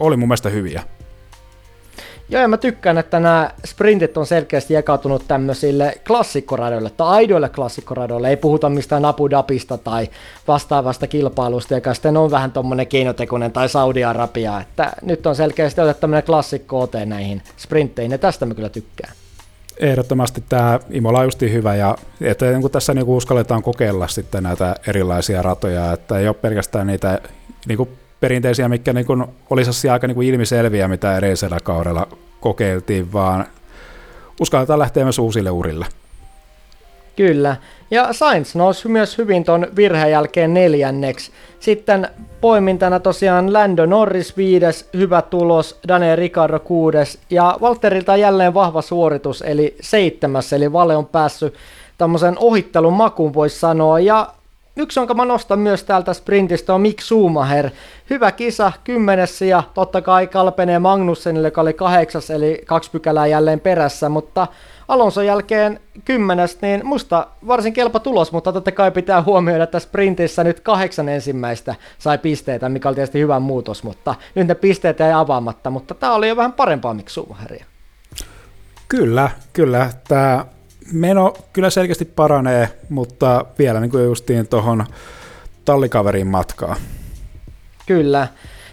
oli 0.00 0.16
mun 0.16 0.28
mielestä 0.28 0.48
hyviä. 0.48 0.82
Joo, 2.28 2.42
ja 2.42 2.48
mä 2.48 2.56
tykkään, 2.56 2.98
että 2.98 3.20
nämä 3.20 3.50
sprintit 3.66 4.16
on 4.16 4.26
selkeästi 4.26 4.74
jakautunut 4.74 5.28
tämmöisille 5.28 5.94
klassikkoradoille 6.06 6.90
tai 6.90 7.08
aidoille 7.08 7.48
klassikkoradoille. 7.48 8.28
Ei 8.28 8.36
puhuta 8.36 8.68
mistään 8.68 9.04
Abu 9.04 9.30
Dhabista 9.30 9.78
tai 9.78 10.08
vastaavasta 10.48 11.06
kilpailusta, 11.06 11.74
joka 11.74 11.94
sitten 11.94 12.16
on 12.16 12.30
vähän 12.30 12.52
tommonen 12.52 12.86
keinotekoinen 12.86 13.52
tai 13.52 13.68
Saudi-Arabia. 13.68 14.60
Että 14.60 14.92
nyt 15.02 15.26
on 15.26 15.36
selkeästi 15.36 15.80
otettu 15.80 16.00
tämmöinen 16.00 16.24
klassikko 16.24 16.88
näihin 17.06 17.42
sprintteihin, 17.56 18.12
ja 18.12 18.18
tästä 18.18 18.46
mä 18.46 18.54
kyllä 18.54 18.68
tykkään. 18.68 19.12
Ehdottomasti 19.76 20.44
tämä 20.48 20.80
Imola 20.90 21.20
on 21.20 21.30
hyvä, 21.52 21.74
ja 21.74 21.96
että 22.20 22.46
niin 22.46 22.70
tässä 22.70 22.94
niin 22.94 23.06
uskalletaan 23.06 23.62
kokeilla 23.62 24.08
sitten 24.08 24.42
näitä 24.42 24.76
erilaisia 24.86 25.42
ratoja, 25.42 25.92
että 25.92 26.18
ei 26.18 26.28
ole 26.28 26.34
pelkästään 26.34 26.86
niitä 26.86 27.20
niin 27.66 27.88
perinteisiä, 28.20 28.68
mikä 28.68 28.92
niin 28.92 29.06
kuin 29.06 29.24
olisi 29.50 29.88
aika 29.88 30.06
niin 30.06 30.14
kuin 30.14 30.28
ilmiselviä, 30.28 30.88
mitä 30.88 31.18
edellisellä 31.18 31.58
kaudella 31.62 32.08
kokeiltiin, 32.40 33.12
vaan 33.12 33.46
uskalletaan 34.40 34.78
lähteä 34.78 35.04
myös 35.04 35.18
uusille 35.18 35.50
urille. 35.50 35.86
Kyllä. 37.16 37.56
Ja 37.90 38.12
Sainz 38.12 38.54
nousi 38.54 38.88
myös 38.88 39.18
hyvin 39.18 39.44
tuon 39.44 39.66
virheen 39.76 40.10
jälkeen 40.10 40.54
neljänneksi. 40.54 41.30
Sitten 41.60 42.08
poimintana 42.40 43.00
tosiaan 43.00 43.52
Lando 43.52 43.86
Norris 43.86 44.36
viides, 44.36 44.88
hyvä 44.96 45.22
tulos, 45.22 45.78
Daniel 45.88 46.16
Ricardo 46.16 46.58
kuudes 46.58 47.18
ja 47.30 47.56
Walterilta 47.60 48.16
jälleen 48.16 48.54
vahva 48.54 48.82
suoritus 48.82 49.42
eli 49.42 49.76
seitsemäs, 49.80 50.52
eli 50.52 50.72
Vale 50.72 50.96
on 50.96 51.06
päässyt 51.06 51.54
tämmöisen 51.98 52.38
ohittelun 52.38 52.92
makuun 52.92 53.34
voisi 53.34 53.58
sanoa 53.58 54.00
ja 54.00 54.32
Yksi, 54.78 55.00
jonka 55.00 55.14
mä 55.14 55.24
nostan 55.24 55.58
myös 55.58 55.84
täältä 55.84 56.12
sprintistä, 56.12 56.74
on 56.74 56.80
Mick 56.80 57.00
Schumacher. 57.00 57.70
Hyvä 58.10 58.32
kisa, 58.32 58.72
kymmenes 58.84 59.42
ja 59.42 59.62
totta 59.74 60.02
kai 60.02 60.26
kalpenee 60.26 60.78
Magnussenille, 60.78 61.48
joka 61.48 61.60
oli 61.60 61.72
kahdeksas, 61.72 62.30
eli 62.30 62.62
kaksi 62.66 62.90
pykälää 62.90 63.26
jälleen 63.26 63.60
perässä, 63.60 64.08
mutta 64.08 64.46
Alonson 64.88 65.26
jälkeen 65.26 65.80
kymmenes, 66.04 66.60
niin 66.62 66.86
musta 66.86 67.26
varsin 67.46 67.72
kelpa 67.72 68.00
tulos, 68.00 68.32
mutta 68.32 68.52
totta 68.52 68.72
kai 68.72 68.90
pitää 68.90 69.22
huomioida, 69.22 69.64
että 69.64 69.78
sprintissä 69.78 70.44
nyt 70.44 70.60
kahdeksan 70.60 71.08
ensimmäistä 71.08 71.74
sai 71.98 72.18
pisteitä, 72.18 72.68
mikä 72.68 72.88
oli 72.88 72.94
tietysti 72.94 73.20
hyvä 73.20 73.40
muutos, 73.40 73.82
mutta 73.82 74.14
nyt 74.34 74.48
ne 74.48 74.54
pisteet 74.54 75.00
ei 75.00 75.12
avaamatta, 75.12 75.70
mutta 75.70 75.94
tämä 75.94 76.14
oli 76.14 76.28
jo 76.28 76.36
vähän 76.36 76.52
parempaa 76.52 76.94
Mick 76.94 77.08
Schumacheria. 77.08 77.64
Kyllä, 78.88 79.30
kyllä. 79.52 79.90
Tämä 80.08 80.44
meno 80.92 81.34
kyllä 81.52 81.70
selkeästi 81.70 82.04
paranee, 82.04 82.68
mutta 82.88 83.44
vielä 83.58 83.80
niin 83.80 83.90
kuin 83.90 84.04
justiin 84.04 84.48
tuohon 84.48 84.84
tallikaverin 85.64 86.26
matkaa. 86.26 86.76
Kyllä. 87.86 88.28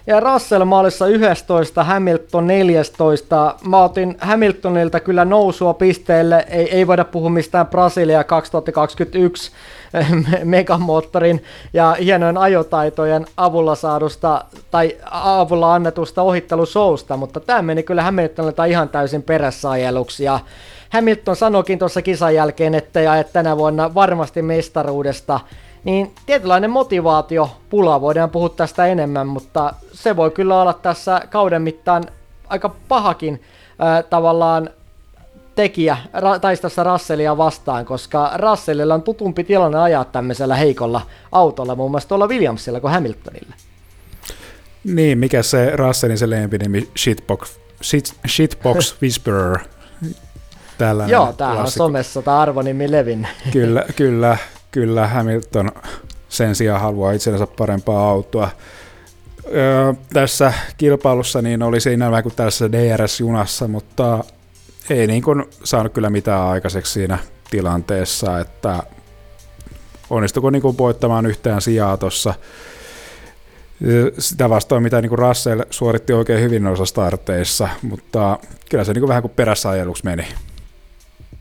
Ja 0.08 0.20
Russell 0.20 0.66
maalissa 0.66 1.08
11, 1.08 1.84
Hamilton 1.84 2.48
14. 2.48 3.56
Mä 3.68 3.84
otin 3.84 4.18
Hamiltonilta 4.22 5.00
kyllä 5.00 5.26
nousua 5.26 5.74
pisteelle. 5.74 6.46
Ei, 6.50 6.76
ei 6.76 6.88
voida 6.88 7.06
puhua 7.06 7.30
mistään 7.30 7.68
Brasilia 7.68 8.24
2021 8.24 9.52
megamoottorin 10.44 11.44
ja 11.74 11.98
hienojen 12.00 12.38
ajotaitojen 12.38 13.26
avulla 13.38 13.76
saadusta 13.76 14.46
tai 14.72 14.98
avulla 15.12 15.74
annetusta 15.74 16.22
ohittelusousta, 16.22 17.18
mutta 17.18 17.40
tämä 17.40 17.62
meni 17.62 17.84
kyllä 17.84 18.04
Hamiltonilta 18.04 18.66
ihan 18.66 18.90
täysin 18.90 19.24
perässäajeluksi 19.24 20.24
ja 20.24 20.40
Hamilton 20.90 21.36
sanoikin 21.36 21.80
tuossa 21.80 22.02
kisan 22.02 22.36
jälkeen, 22.36 22.76
että 22.76 23.02
ja 23.02 23.16
että 23.18 23.34
tänä 23.34 23.58
vuonna 23.58 23.94
varmasti 23.94 24.42
mestaruudesta 24.42 25.40
niin 25.84 26.12
tietynlainen 26.26 26.72
motivaatio 26.72 27.50
pula 27.70 28.02
voidaan 28.02 28.30
puhua 28.30 28.50
tästä 28.50 28.86
enemmän, 28.86 29.28
mutta 29.28 29.74
se 29.94 30.16
voi 30.16 30.32
kyllä 30.32 30.62
olla 30.62 30.74
tässä 30.74 31.22
kauden 31.30 31.62
mittaan 31.62 32.04
aika 32.50 32.76
pahakin 32.88 33.42
äh, 33.82 34.04
tavallaan 34.10 34.70
tekijä 35.56 35.98
ra- 36.14 36.40
taistassa 36.40 36.84
Russellia 36.84 37.38
vastaan, 37.38 37.86
koska 37.86 38.32
Russellilla 38.38 38.94
on 38.94 39.02
tutumpi 39.02 39.44
tilanne 39.44 39.80
ajaa 39.80 40.06
tämmöisellä 40.06 40.56
heikolla 40.56 41.02
autolla, 41.32 41.76
muun 41.76 41.92
muassa 41.92 42.10
tuolla 42.10 42.28
Williamsilla 42.28 42.80
kuin 42.80 42.94
Hamiltonilla. 42.94 43.56
Niin, 44.84 45.18
mikä 45.18 45.44
se 45.44 45.76
Russellin 45.76 46.18
se 46.18 46.30
lempinimi 46.30 46.90
Shitbox, 46.98 47.58
shit, 47.84 48.14
shitbox 48.28 48.96
Whisperer. 49.02 49.60
Tällainen 50.78 51.14
Joo, 51.14 51.34
tää 51.34 51.52
on 51.52 51.72
somessa 51.72 52.22
tämä 52.22 52.40
arvonimi 52.40 52.92
Levin. 52.92 53.28
Kyllä, 53.54 53.86
kyllä, 53.96 54.38
kyllä 54.72 55.08
Hamilton 55.08 55.72
sen 56.30 56.56
sijaan 56.56 56.82
haluaa 56.82 57.12
itsellensä 57.12 57.48
parempaa 57.48 58.10
autoa. 58.10 58.50
Öö, 59.56 59.94
tässä 60.14 60.54
kilpailussa 60.78 61.42
niin 61.42 61.64
oli 61.64 61.82
siinä 61.82 62.12
vähän 62.12 62.24
kuin 62.24 62.36
tässä 62.36 62.66
DRS-junassa, 62.72 63.68
mutta 63.68 64.24
ei 64.90 65.08
niin 65.08 65.24
kuin 65.24 65.46
saanut 65.64 65.94
kyllä 65.94 66.10
mitään 66.10 66.42
aikaiseksi 66.42 66.94
siinä 66.94 67.18
tilanteessa, 67.50 68.40
että 68.40 68.84
onnistuiko 70.10 70.50
niin 70.50 70.62
kuin 70.62 70.78
voittamaan 70.78 71.26
yhtään 71.26 71.62
sijaa 71.62 71.98
tuossa. 71.98 72.34
Sitä 74.20 74.50
vastoin, 74.50 74.84
mitä 74.84 75.02
niin 75.02 75.10
kuin 75.10 75.20
Russell 75.20 75.62
suoritti 75.70 76.14
oikein 76.14 76.42
hyvin 76.42 76.64
noissa 76.64 76.86
starteissa, 76.86 77.70
mutta 77.82 78.40
kyllä 78.70 78.84
se 78.84 78.94
niin 78.94 79.02
kuin 79.02 79.08
vähän 79.08 79.22
kuin 79.22 79.34
perässä 79.36 79.70
ajeluksi 79.70 80.06
meni. 80.06 80.28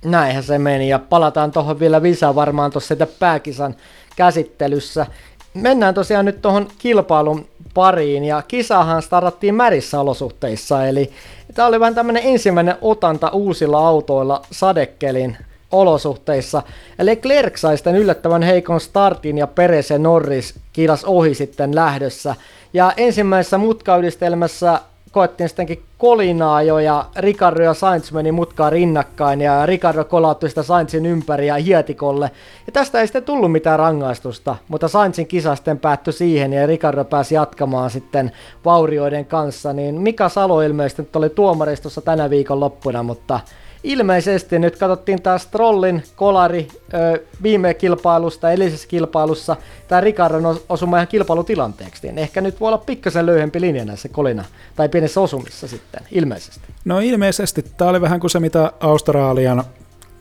Näinhän 0.04 0.42
se 0.42 0.58
meni, 0.58 0.88
ja 0.88 0.98
palataan 0.98 1.52
tuohon 1.52 1.80
vielä 1.80 2.02
lisää 2.02 2.34
varmaan 2.34 2.70
tuossa 2.70 2.94
pääkisan 3.18 3.76
käsittelyssä. 4.16 5.06
Mennään 5.54 5.94
tosiaan 5.94 6.24
nyt 6.24 6.42
tuohon 6.42 6.68
kilpailun 6.78 7.48
pariin, 7.74 8.24
ja 8.24 8.42
kisahan 8.42 9.02
startattiin 9.02 9.54
märissä 9.54 10.00
olosuhteissa, 10.00 10.86
eli 10.86 11.10
tämä 11.54 11.68
oli 11.68 11.80
vähän 11.80 11.94
tämmöinen 11.94 12.22
ensimmäinen 12.24 12.76
otanta 12.80 13.28
uusilla 13.28 13.88
autoilla 13.88 14.42
sadekelin 14.50 15.36
olosuhteissa. 15.72 16.62
Eli 16.98 17.16
Klerk 17.16 17.56
sai 17.56 17.76
sitten 17.76 17.96
yllättävän 17.96 18.42
heikon 18.42 18.80
startin 18.80 19.38
ja 19.38 19.46
Peres 19.46 19.90
ja 19.90 19.98
Norris 19.98 20.54
kiilas 20.72 21.04
ohi 21.04 21.34
sitten 21.34 21.74
lähdössä. 21.74 22.34
Ja 22.72 22.92
ensimmäisessä 22.96 23.58
mutkayhdistelmässä 23.58 24.80
koettiin 25.12 25.48
sittenkin 25.48 25.82
kolinaa 25.98 26.62
jo 26.62 26.78
ja 26.78 27.06
Ricardo 27.16 27.62
ja 27.62 27.74
Sainz 27.74 28.12
meni 28.12 28.32
mutkaan 28.32 28.72
rinnakkain 28.72 29.40
ja 29.40 29.66
Ricardo 29.66 30.04
kolauttui 30.04 30.48
sitä 30.48 30.62
Sainzin 30.62 31.06
ympäri 31.06 31.46
ja 31.46 31.54
hietikolle. 31.54 32.30
Ja 32.66 32.72
tästä 32.72 33.00
ei 33.00 33.06
sitten 33.06 33.22
tullut 33.22 33.52
mitään 33.52 33.78
rangaistusta, 33.78 34.56
mutta 34.68 34.88
Sainzin 34.88 35.26
kisa 35.26 35.54
sitten 35.54 35.78
päättyi 35.78 36.12
siihen 36.12 36.52
ja 36.52 36.66
Ricardo 36.66 37.04
pääsi 37.04 37.34
jatkamaan 37.34 37.90
sitten 37.90 38.32
vaurioiden 38.64 39.26
kanssa. 39.26 39.72
Niin 39.72 40.00
Mika 40.00 40.28
Salo 40.28 40.62
ilmeisesti 40.62 41.08
oli 41.14 41.30
tuomaristossa 41.30 42.00
tänä 42.00 42.30
viikon 42.30 42.60
loppuna, 42.60 43.02
mutta 43.02 43.40
ilmeisesti 43.84 44.58
nyt 44.58 44.78
katsottiin 44.78 45.22
taas 45.22 45.42
Strollin 45.42 46.02
kolari 46.16 46.68
ö, 46.94 47.22
viime 47.42 47.74
kilpailusta, 47.74 48.50
edellisessä 48.50 48.88
kilpailussa, 48.88 49.56
tämä 49.88 50.00
Ricardon 50.00 50.60
osuma 50.68 50.96
ihan 50.96 51.08
kilpailutilanteeksi, 51.08 52.06
niin 52.06 52.18
ehkä 52.18 52.40
nyt 52.40 52.60
voi 52.60 52.68
olla 52.68 52.78
pikkasen 52.78 53.26
löyhempi 53.26 53.60
linja 53.60 53.84
näissä 53.84 54.08
kolina, 54.08 54.44
tai 54.76 54.88
pienessä 54.88 55.20
osumissa 55.20 55.68
sitten, 55.68 56.02
ilmeisesti. 56.10 56.66
No 56.84 57.00
ilmeisesti, 57.00 57.62
tämä 57.62 57.90
oli 57.90 58.00
vähän 58.00 58.20
kuin 58.20 58.30
se, 58.30 58.40
mitä 58.40 58.72
Australian 58.80 59.64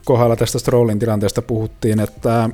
kohdalla 0.04 0.36
tästä 0.36 0.58
Strollin 0.58 0.98
tilanteesta 0.98 1.42
puhuttiin, 1.42 2.00
että 2.00 2.50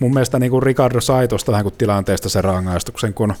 mun 0.00 0.14
mielestä 0.14 0.38
niin 0.38 0.50
kuin 0.50 0.62
Ricardo 0.62 1.00
sai 1.00 1.28
tuosta 1.28 1.52
vähän 1.52 1.64
kuin 1.64 1.74
tilanteesta 1.78 2.28
sen 2.28 2.44
rangaistuksen, 2.44 3.14
kun 3.14 3.34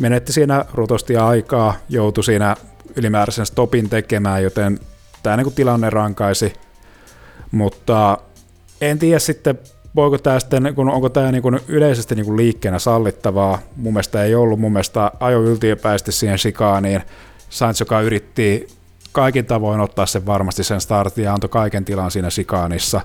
menetti 0.00 0.32
siinä 0.32 0.64
rutosti 0.74 1.16
aikaa, 1.16 1.74
joutui 1.88 2.24
siinä 2.24 2.56
ylimääräisen 2.96 3.46
stopin 3.46 3.90
tekemään, 3.90 4.42
joten 4.42 4.78
tämä 5.26 5.36
niin 5.36 5.52
tilanne 5.52 5.90
rankaisi, 5.90 6.52
mutta 7.50 8.18
en 8.80 8.98
tiedä 8.98 9.18
sitten, 9.18 9.58
voiko 9.96 10.18
tämä 10.18 10.40
sitten, 10.40 10.74
kun 10.74 10.90
onko 10.90 11.08
tämä 11.08 11.32
niin 11.32 11.42
kuin 11.42 11.60
yleisesti 11.68 12.14
niin 12.14 12.26
kuin 12.26 12.36
liikkeenä 12.36 12.78
sallittavaa. 12.78 13.58
Mun 13.76 13.92
mielestä 13.92 14.24
ei 14.24 14.34
ollut, 14.34 14.60
mun 14.60 14.72
mielestä 14.72 15.12
ajo 15.20 15.42
yltiöpäisesti 15.42 16.12
siihen 16.12 16.38
sikaaniin. 16.38 17.02
Sainz, 17.50 17.80
joka 17.80 18.00
yritti 18.00 18.68
kaikin 19.12 19.46
tavoin 19.46 19.80
ottaa 19.80 20.06
sen 20.06 20.26
varmasti 20.26 20.64
sen 20.64 20.80
startin 20.80 21.24
ja 21.24 21.34
antoi 21.34 21.48
kaiken 21.48 21.84
tilan 21.84 22.10
siinä 22.10 22.30
sikaanissa, 22.30 23.00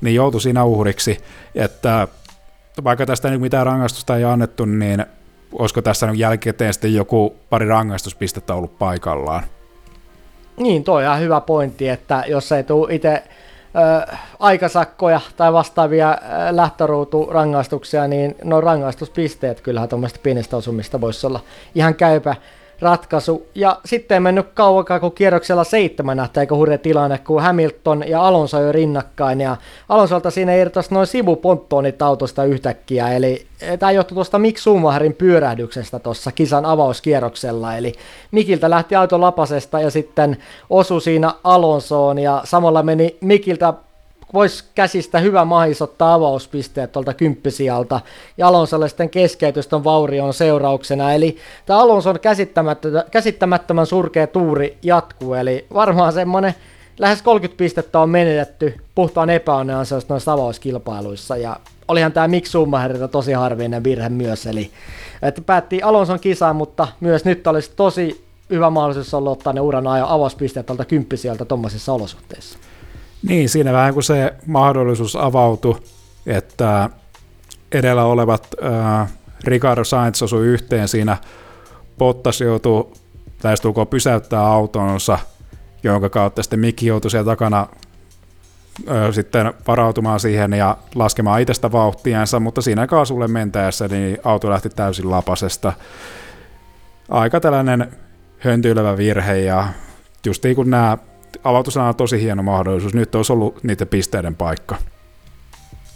niin 0.00 0.14
joutui 0.14 0.40
siinä 0.40 0.64
uhriksi, 0.64 1.18
että 1.54 2.08
vaikka 2.84 3.06
tästä 3.06 3.30
ei 3.30 3.38
mitään 3.38 3.66
rangaistusta 3.66 4.16
ei 4.16 4.24
annettu, 4.24 4.64
niin 4.64 5.06
olisiko 5.52 5.82
tässä 5.82 6.08
jälkikäteen 6.14 6.74
sitten 6.74 6.94
joku 6.94 7.36
pari 7.50 7.68
rangaistuspistettä 7.68 8.54
ollut 8.54 8.78
paikallaan. 8.78 9.42
Niin, 10.56 10.84
toi 10.84 10.96
on 10.96 11.02
ihan 11.02 11.20
hyvä 11.20 11.40
pointti, 11.40 11.88
että 11.88 12.24
jos 12.26 12.52
ei 12.52 12.64
tule 12.64 12.94
itse 12.94 13.22
aikasakkoja 14.38 15.20
tai 15.36 15.52
vastaavia 15.52 16.18
lähtöruuturangaistuksia, 16.50 18.08
niin 18.08 18.36
no 18.44 18.60
rangaistuspisteet 18.60 19.60
kyllähän 19.60 19.88
tuommoista 19.88 20.20
pienestä 20.22 20.56
osumista 20.56 21.00
voisi 21.00 21.26
olla 21.26 21.40
ihan 21.74 21.94
käypä 21.94 22.34
ratkaisu. 22.80 23.46
Ja 23.54 23.80
sitten 23.84 24.14
ei 24.14 24.20
mennyt 24.20 24.46
kauankaan, 24.54 25.00
kun 25.00 25.12
kierroksella 25.12 25.64
seitsemän 25.64 26.16
nähtä, 26.16 26.40
eikö 26.40 26.56
hurja 26.56 26.78
tilanne, 26.78 27.18
kun 27.18 27.42
Hamilton 27.42 28.04
ja 28.08 28.22
Alonso 28.22 28.60
jo 28.60 28.72
rinnakkain. 28.72 29.40
Ja 29.40 29.56
Alonsolta 29.88 30.30
siinä 30.30 30.54
irtosi 30.54 30.94
noin 30.94 31.06
sivuponttoonit 31.06 32.02
autosta 32.02 32.44
yhtäkkiä. 32.44 33.12
Eli 33.12 33.46
eh, 33.60 33.78
tämä 33.78 33.92
johtui 33.92 34.14
tuosta 34.14 34.38
Mick 34.38 34.58
Schumacherin 34.58 35.14
pyörähdyksestä 35.14 35.98
tuossa 35.98 36.32
kisan 36.32 36.64
avauskierroksella. 36.64 37.76
Eli 37.76 37.92
Mikiltä 38.30 38.70
lähti 38.70 38.94
auto 38.94 39.20
lapasesta 39.20 39.80
ja 39.80 39.90
sitten 39.90 40.36
osui 40.70 41.00
siinä 41.00 41.32
Alonsoon 41.44 42.18
ja 42.18 42.40
samalla 42.44 42.82
meni 42.82 43.16
Mikiltä 43.20 43.74
voisi 44.34 44.64
käsistä 44.74 45.18
hyvä 45.18 45.44
mahis 45.44 45.82
ottaa 45.82 46.14
avauspisteet 46.14 46.92
tuolta 46.92 47.14
kymppisijalta 47.14 48.00
ja 48.38 48.48
Alonsolle 48.48 48.88
sitten 48.88 49.10
keskeytystön 49.10 49.84
vaurion 49.84 50.34
seurauksena. 50.34 51.12
Eli 51.12 51.36
tämä 51.66 51.78
Alonson 51.78 52.18
käsittämättömän 53.10 53.86
surkea 53.86 54.26
tuuri 54.26 54.78
jatkuu, 54.82 55.34
eli 55.34 55.66
varmaan 55.74 56.12
semmoinen 56.12 56.54
lähes 56.98 57.22
30 57.22 57.58
pistettä 57.58 58.00
on 58.00 58.10
menetetty 58.10 58.74
puhtaan 58.94 59.30
epäonneen 59.30 59.78
noissa 60.08 60.32
avauskilpailuissa 60.32 61.36
ja 61.36 61.56
olihan 61.88 62.12
tämä 62.12 62.28
Mick 62.28 62.46
Schumacherilta 62.46 63.08
tosi 63.08 63.32
harvinainen 63.32 63.84
virhe 63.84 64.08
myös, 64.08 64.46
eli 64.46 64.70
että 65.22 65.40
päätti 65.40 65.82
Alonson 65.82 66.20
kisaan, 66.20 66.56
mutta 66.56 66.88
myös 67.00 67.24
nyt 67.24 67.46
olisi 67.46 67.72
tosi 67.76 68.26
hyvä 68.50 68.70
mahdollisuus 68.70 69.14
olla 69.14 69.30
ottaa 69.30 69.52
ne 69.52 69.60
uran 69.60 69.86
avauspisteet 69.86 70.66
tuolta 70.66 70.84
kymppisijalta 70.84 71.44
tuommoisissa 71.44 71.92
olosuhteissa. 71.92 72.58
Niin, 73.28 73.48
siinä 73.48 73.72
vähän 73.72 73.94
kuin 73.94 74.04
se 74.04 74.34
mahdollisuus 74.46 75.16
avautui, 75.16 75.82
että 76.26 76.90
edellä 77.72 78.04
olevat 78.04 78.46
äh, 78.64 79.08
Ricardo 79.44 79.84
Sainz 79.84 80.22
osui 80.22 80.46
yhteen 80.46 80.88
siinä, 80.88 81.16
Bottas 81.98 82.40
joutui 82.40 82.92
lähestulkoon 83.44 83.86
pysäyttää 83.86 84.46
autonsa, 84.46 85.18
jonka 85.82 86.08
kautta 86.08 86.42
sitten 86.42 86.60
Mikki 86.60 86.86
joutui 86.86 87.10
siellä 87.10 87.24
takana 87.24 87.66
ö, 88.90 89.12
sitten 89.12 89.54
varautumaan 89.66 90.20
siihen 90.20 90.52
ja 90.52 90.76
laskemaan 90.94 91.40
itsestä 91.40 91.72
vauhtiansa, 91.72 92.40
mutta 92.40 92.62
siinä 92.62 92.86
kaasulle 92.86 93.28
mentäessä 93.28 93.88
niin 93.88 94.18
auto 94.24 94.50
lähti 94.50 94.68
täysin 94.68 95.10
lapasesta. 95.10 95.72
Aika 97.08 97.40
tällainen 97.40 97.92
höntyilevä 98.38 98.96
virhe 98.96 99.38
ja 99.38 99.68
just 100.26 100.44
niin 100.44 100.56
kuin 100.56 100.70
nämä 100.70 100.98
avautusena 101.44 101.88
on 101.88 101.96
tosi 101.96 102.22
hieno 102.22 102.42
mahdollisuus. 102.42 102.94
Nyt 102.94 103.14
olisi 103.14 103.32
ollut 103.32 103.64
niiden 103.64 103.88
pisteiden 103.88 104.34
paikka. 104.34 104.76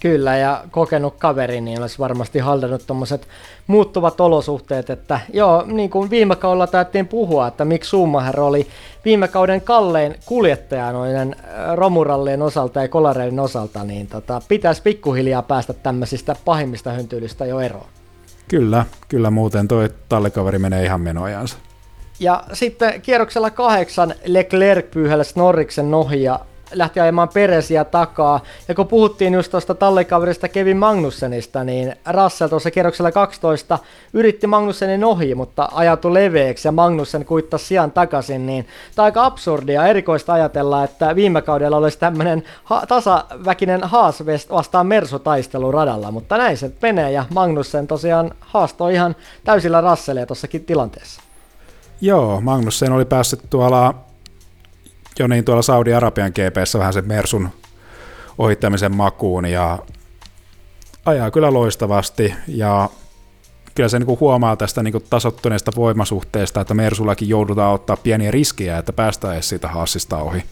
Kyllä, 0.01 0.37
ja 0.37 0.65
kokenut 0.71 1.15
kaveri, 1.19 1.61
niin 1.61 1.81
olisi 1.81 1.99
varmasti 1.99 2.39
hallinnut 2.39 2.87
tuommoiset 2.87 3.29
muuttuvat 3.67 4.21
olosuhteet, 4.21 4.91
että 4.91 5.21
joo, 5.33 5.65
niin 5.67 5.91
kuin 5.91 6.11
viime 6.11 6.37
kaudella 6.37 6.67
täyttiin 6.67 7.09
puhua, 7.09 7.47
että 7.47 7.65
miksi 7.65 7.89
Schumacher 7.89 8.41
oli 8.41 8.67
viime 9.05 9.29
kauden 9.29 9.61
kallein 9.61 10.15
kuljettaja 10.27 10.93
noiden 10.93 11.37
äh, 11.39 11.77
romurallien 11.77 12.43
osalta 12.43 12.83
ja 12.83 12.89
kolareiden 12.89 13.41
osalta, 13.41 13.85
niin 13.85 14.07
tota, 14.07 14.43
pitäisi 14.49 14.83
pikkuhiljaa 14.83 15.43
päästä 15.43 15.73
tämmöisistä 15.73 16.37
pahimmista 16.45 16.91
höntyylistä 16.91 17.47
jo 17.47 17.61
eroon. 17.61 17.87
Kyllä, 18.49 18.85
kyllä 19.09 19.31
muuten 19.31 19.69
toi 19.69 19.89
tallikaveri 20.09 20.59
menee 20.59 20.85
ihan 20.85 21.01
menojansa. 21.01 21.57
Ja 22.21 22.45
sitten 22.53 23.03
kierroksella 23.03 23.51
kahdeksan 23.51 24.15
Leclerc 24.27 24.91
pyyhälsi 24.91 25.33
Norriksen 25.37 25.91
nohi 25.91 26.23
ja 26.23 26.41
lähti 26.73 27.01
ajamaan 27.01 27.29
Peresiä 27.35 27.85
takaa. 27.85 28.41
Ja 28.69 28.75
kun 28.75 28.89
puhuttiin 28.89 29.35
just 29.35 29.51
tuosta 29.51 29.75
tallikaverista 29.75 30.49
Kevin 30.49 30.77
Magnussenista, 30.77 31.65
niin 31.65 31.97
Russell 32.11 32.49
tuossa 32.49 32.71
kierroksella 32.71 33.13
12 33.13 33.79
yritti 34.13 34.47
Magnussenin 34.47 35.05
ohi, 35.05 35.35
mutta 35.35 35.69
ajautui 35.73 36.15
leveäksi 36.15 36.69
ja 36.69 36.73
Magnussen 36.73 37.25
kuittasi 37.25 37.67
sijaan 37.67 37.93
takaisin, 37.93 38.47
niin 38.47 38.67
tämä 38.95 39.05
aika 39.05 39.25
absurdia 39.25 39.87
erikoista 39.87 40.33
ajatella, 40.33 40.85
että 40.85 41.17
viime 41.17 41.43
kaudella 41.43 41.77
olisi 41.77 41.99
tämmöinen 41.99 42.43
ha- 42.65 42.87
tasaväkinen 42.89 43.85
Haas 43.85 44.23
vastaan 44.51 44.87
Mersu-taistelu 44.87 45.73
radalla, 45.73 46.11
mutta 46.11 46.37
näin 46.37 46.57
se 46.57 46.71
menee 46.83 47.13
ja 47.13 47.25
Magnussen 47.35 47.87
tosiaan 47.87 48.31
haastoi 48.41 48.95
ihan 48.95 49.17
täysillä 49.45 49.81
Russellia 49.81 50.27
tuossakin 50.27 50.65
tilanteessa. 50.65 51.30
Joo, 52.01 52.41
Magnussen 52.41 52.93
oli 52.93 53.05
päässyt 53.05 53.41
tuolla 53.51 53.95
jo 55.19 55.27
niin 55.27 55.45
tuolla 55.45 55.63
Saudi-Arabian 55.63 56.33
GPssä 56.33 56.79
vähän 56.79 56.93
sen 56.93 57.09
Mersun 57.09 57.49
ohittamisen 58.39 58.97
makuun 58.97 59.47
ja 59.47 59.79
ajaa 61.07 61.31
kyllä 61.31 61.53
loistavasti 61.53 62.35
ja 62.49 62.89
kyllä 63.75 63.89
se 63.89 63.99
niin 63.99 64.21
huomaa 64.21 64.57
tästä 64.57 64.83
niin 64.83 65.05
tasottuneesta 65.11 65.73
voimasuhteesta, 65.77 66.61
että 66.61 66.75
Mersullakin 66.75 67.29
joudutaan 67.29 67.75
ottaa 67.75 67.97
pieniä 67.97 68.31
riskiä, 68.31 68.79
että 68.79 68.93
päästään 68.93 69.35
edes 69.35 69.49
siitä 69.49 69.69
hassista 69.69 70.17
ohi. 70.17 70.45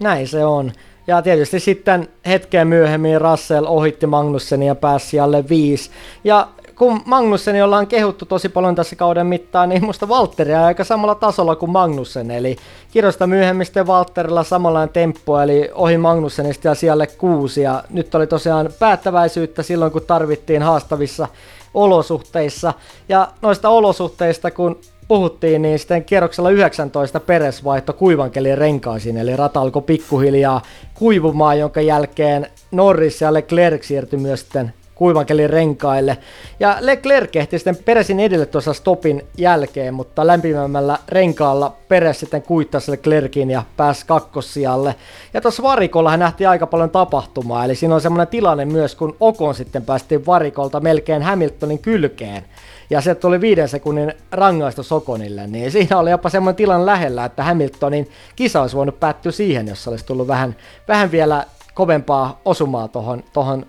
Näin 0.00 0.28
se 0.28 0.44
on. 0.44 0.72
Ja 1.06 1.22
tietysti 1.22 1.60
sitten 1.60 2.08
hetken 2.26 2.68
myöhemmin 2.68 3.20
Russell 3.20 3.66
ohitti 3.66 4.06
Magnusseni 4.06 4.66
ja 4.66 4.74
pääsi 4.74 5.20
alle 5.20 5.48
viisi. 5.48 5.90
Ja 6.24 6.48
kun 6.76 7.00
Magnusseni 7.04 7.62
ollaan 7.62 7.86
kehuttu 7.86 8.26
tosi 8.26 8.48
paljon 8.48 8.74
tässä 8.74 8.96
kauden 8.96 9.26
mittaan, 9.26 9.68
niin 9.68 9.84
musta 9.84 10.08
Valtteri 10.08 10.54
on 10.54 10.60
aika 10.60 10.84
samalla 10.84 11.14
tasolla 11.14 11.56
kuin 11.56 11.70
Magnussen. 11.70 12.30
Eli 12.30 12.56
kirjoista 12.90 13.26
myöhemmin 13.26 13.66
sitten 13.66 13.86
Valtterilla 13.86 14.44
samanlainen 14.44 14.92
temppu, 14.92 15.36
eli 15.36 15.70
ohi 15.74 15.98
Magnussenista 15.98 16.68
ja 16.68 16.74
siellä 16.74 17.06
kuusi. 17.06 17.62
Ja 17.62 17.84
nyt 17.90 18.14
oli 18.14 18.26
tosiaan 18.26 18.70
päättäväisyyttä 18.78 19.62
silloin, 19.62 19.92
kun 19.92 20.02
tarvittiin 20.06 20.62
haastavissa 20.62 21.28
olosuhteissa. 21.74 22.72
Ja 23.08 23.28
noista 23.42 23.68
olosuhteista, 23.68 24.50
kun 24.50 24.80
puhuttiin, 25.08 25.62
niin 25.62 25.78
sitten 25.78 26.04
kierroksella 26.04 26.50
19 26.50 27.20
Peres 27.20 27.64
vaihto 27.64 27.92
kuivankelin 27.92 28.58
renkaisiin, 28.58 29.16
eli 29.16 29.36
rata 29.36 29.60
alkoi 29.60 29.82
pikkuhiljaa 29.82 30.62
kuivumaan, 30.94 31.58
jonka 31.58 31.80
jälkeen 31.80 32.46
Norris 32.70 33.20
ja 33.20 33.34
Leclerc 33.34 33.82
siirtyi 33.82 34.18
myös 34.18 34.40
sitten 34.40 34.72
kuivankelin 34.94 35.50
renkaille. 35.50 36.18
Ja 36.60 36.76
Leclerc 36.80 37.36
ehti 37.36 37.58
sitten 37.58 37.76
Peresin 37.76 38.20
edelle 38.20 38.46
tuossa 38.46 38.72
stopin 38.72 39.22
jälkeen, 39.36 39.94
mutta 39.94 40.26
lämpimämmällä 40.26 40.98
renkaalla 41.08 41.76
Peres 41.88 42.20
sitten 42.20 42.42
kuittasi 42.42 42.90
Leclerkin 42.90 43.50
ja 43.50 43.62
pääsi 43.76 44.06
kakkossijalle. 44.06 44.94
Ja 45.34 45.40
tuossa 45.40 45.62
varikolla 45.62 46.16
nähtiin 46.16 46.48
aika 46.48 46.66
paljon 46.66 46.90
tapahtumaa, 46.90 47.64
eli 47.64 47.74
siinä 47.74 47.94
on 47.94 48.00
semmoinen 48.00 48.28
tilanne 48.28 48.64
myös, 48.64 48.94
kun 48.94 49.16
Okon 49.20 49.54
sitten 49.54 49.82
päästiin 49.82 50.26
varikolta 50.26 50.80
melkein 50.80 51.22
Hamiltonin 51.22 51.78
kylkeen 51.78 52.44
ja 52.90 53.00
se 53.00 53.14
tuli 53.14 53.40
viiden 53.40 53.68
sekunnin 53.68 54.12
rangaistus 54.32 54.88
Sokonille, 54.88 55.46
niin 55.46 55.70
siinä 55.70 55.98
oli 55.98 56.10
jopa 56.10 56.28
semmoinen 56.28 56.56
tilan 56.56 56.86
lähellä, 56.86 57.24
että 57.24 57.42
Hamiltonin 57.42 58.10
kisa 58.36 58.62
olisi 58.62 58.76
voinut 58.76 59.00
päättyä 59.00 59.32
siihen, 59.32 59.68
jos 59.68 59.88
olisi 59.88 60.06
tullut 60.06 60.28
vähän, 60.28 60.56
vähän 60.88 61.10
vielä 61.10 61.44
kovempaa 61.74 62.40
osumaa 62.44 62.88
tuohon 62.88 63.24
tohon, 63.32 63.66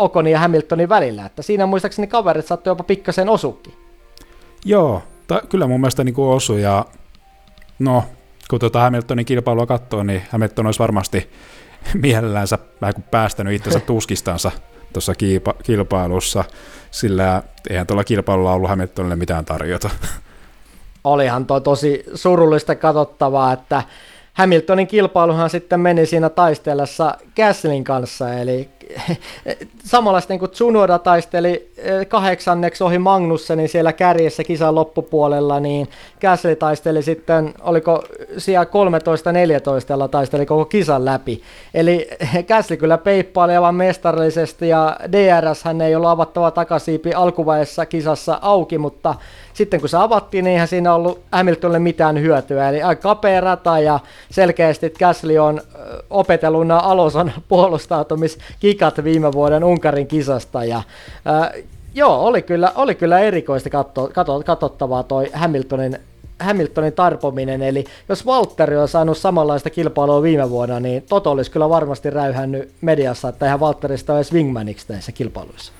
Okonin 0.00 0.32
ja 0.32 0.38
Hamiltonin 0.38 0.88
välillä, 0.88 1.26
että 1.26 1.42
siinä 1.42 1.66
muistaakseni 1.66 2.06
kaverit 2.06 2.46
saattoi 2.46 2.70
jopa 2.70 2.84
pikkasen 2.84 3.28
osukin. 3.28 3.74
Joo, 4.64 5.02
ta- 5.26 5.42
kyllä 5.48 5.66
mun 5.66 5.80
mielestä 5.80 6.04
niin 6.04 6.14
osui 6.18 6.62
ja 6.62 6.84
no, 7.78 8.04
kun 8.50 8.60
tuota 8.60 8.80
Hamiltonin 8.80 9.26
kilpailua 9.26 9.66
katsoo, 9.66 10.02
niin 10.02 10.22
Hamilton 10.30 10.66
olisi 10.66 10.78
varmasti 10.78 11.30
mielellänsä 12.02 12.58
vähän 12.80 12.94
kuin 12.94 13.04
päästänyt 13.10 13.54
itsensä 13.54 13.80
tuskistansa 13.80 14.50
tuossa 14.92 15.12
kilpailussa, 15.62 16.44
sillä 16.90 17.42
eihän 17.70 17.86
tuolla 17.86 18.04
kilpailulla 18.04 18.52
ollut 18.52 18.70
Hamiltonille 18.70 19.16
mitään 19.16 19.44
tarjota. 19.44 19.90
Olihan 21.04 21.46
toi 21.46 21.60
tosi 21.60 22.04
surullista 22.14 22.74
katsottavaa, 22.74 23.52
että 23.52 23.82
Hamiltonin 24.32 24.86
kilpailuhan 24.86 25.50
sitten 25.50 25.80
meni 25.80 26.06
siinä 26.06 26.28
taistellessa 26.28 27.14
Gaslin 27.36 27.84
kanssa, 27.84 28.34
eli 28.34 28.68
samanlaista 29.84 30.32
niin 30.32 30.38
kuin 30.38 30.50
Tsunoda 30.50 30.98
taisteli 30.98 31.69
kahdeksanneksi 32.08 32.84
ohi 32.84 32.98
Magnussenin 32.98 33.68
siellä 33.68 33.92
kärjessä 33.92 34.44
kisan 34.44 34.74
loppupuolella, 34.74 35.60
niin 35.60 35.88
Gasly 36.20 36.56
taisteli 36.56 37.02
sitten, 37.02 37.54
oliko 37.60 38.04
siellä 38.38 38.64
13-14, 38.64 38.68
jolla 39.88 40.08
taisteli 40.08 40.46
koko 40.46 40.64
kisan 40.64 41.04
läpi. 41.04 41.42
Eli 41.74 42.08
Gasly 42.48 42.76
kyllä 42.76 42.98
peippaili 42.98 43.54
aivan 43.54 43.74
mestarillisesti 43.74 44.68
ja 44.68 44.96
DRS 45.12 45.64
hän 45.64 45.80
ei 45.80 45.94
ollut 45.94 46.10
avattava 46.10 46.50
takasiipi 46.50 47.12
alkuvaiheessa 47.12 47.86
kisassa 47.86 48.38
auki, 48.42 48.78
mutta 48.78 49.14
sitten 49.52 49.80
kun 49.80 49.88
se 49.88 49.96
avattiin, 49.96 50.44
niin 50.44 50.52
eihän 50.52 50.68
siinä 50.68 50.94
ollut 50.94 51.20
Hamiltonille 51.32 51.78
mitään 51.78 52.20
hyötyä. 52.20 52.68
Eli 52.68 52.82
aika 52.82 53.02
kapea 53.02 53.40
rata 53.40 53.78
ja 53.78 54.00
selkeästi 54.30 54.90
Gasly 54.98 55.38
on 55.38 55.60
opetellut 56.10 56.66
nämä 56.66 56.80
Aloson 56.80 57.32
puolustautumiskikat 57.48 59.04
viime 59.04 59.32
vuoden 59.32 59.64
Unkarin 59.64 60.06
kisasta. 60.06 60.64
Ja, 60.64 60.82
joo, 61.94 62.26
oli 62.26 62.42
kyllä, 62.42 62.72
oli 62.74 62.94
kyllä 62.94 63.20
erikoista 63.20 63.70
katso, 63.70 64.10
katso, 64.14 64.42
katsottavaa 64.46 65.02
toi 65.02 65.30
Hamiltonin 65.34 65.98
Hamiltonin 66.40 66.92
tarpominen, 66.92 67.62
eli 67.62 67.84
jos 68.08 68.26
Valtteri 68.26 68.76
on 68.76 68.88
saanut 68.88 69.18
samanlaista 69.18 69.70
kilpailua 69.70 70.22
viime 70.22 70.50
vuonna, 70.50 70.80
niin 70.80 71.02
Toto 71.08 71.30
olisi 71.30 71.50
kyllä 71.50 71.68
varmasti 71.68 72.10
räyhännyt 72.10 72.72
mediassa, 72.80 73.28
että 73.28 73.46
eihän 73.46 73.60
Valtterista 73.60 74.14
olisi 74.14 74.34
wingmaniksi 74.34 74.86
näissä 74.88 75.12
kilpailuissa. 75.12 75.72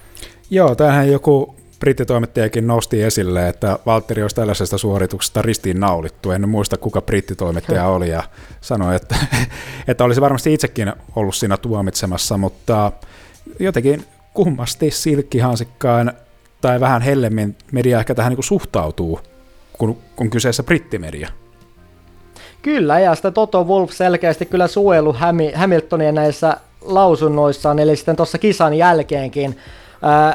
Joo, 0.51 0.75
tämähän 0.75 1.11
joku 1.11 1.55
brittitoimittajakin 1.81 2.67
nosti 2.67 3.03
esille, 3.03 3.49
että 3.49 3.79
Valtteri 3.87 4.23
olisi 4.23 4.37
tällaisesta 4.37 4.79
suorituksesta 4.79 5.43
ristiin 5.43 5.81
naulittu. 5.81 6.31
En 6.31 6.49
muista, 6.49 6.77
kuka 6.77 7.03
brittitoimittaja 7.03 7.87
oli 7.87 8.09
ja 8.09 8.23
sanoi, 8.61 8.97
että, 8.97 9.17
että 9.89 10.05
olisi 10.05 10.21
varmasti 10.21 10.55
itsekin 10.55 10.93
ollut 11.17 11.35
siinä 11.35 11.57
tuomitsemassa, 11.57 12.39
mutta 12.39 12.93
jotenkin 13.61 14.05
kummasti 14.35 14.91
silkkihansikkaan 14.91 16.13
tai 16.61 16.81
vähän 16.81 17.03
hellemmin 17.03 17.57
media 17.73 17.99
ehkä 17.99 18.15
tähän 18.15 18.33
niin 18.33 18.45
suhtautuu, 18.45 19.21
kun, 19.73 19.99
kun 20.17 20.31
kyseessä 20.31 20.63
brittimedia. 20.63 21.29
Kyllä, 22.63 22.99
ja 23.01 23.15
sitä 23.15 23.31
Toto 23.31 23.65
Wolf 23.65 23.91
selkeästi 23.91 24.47
kyllä 24.47 24.69
suojelu 24.69 25.17
Hamiltonia 25.55 26.13
näissä 26.13 26.57
lausunnoissaan, 26.81 27.79
eli 27.79 27.97
sitten 27.97 28.17
tuossa 28.17 28.39
kisan 28.39 28.75
jälkeenkin 28.75 29.57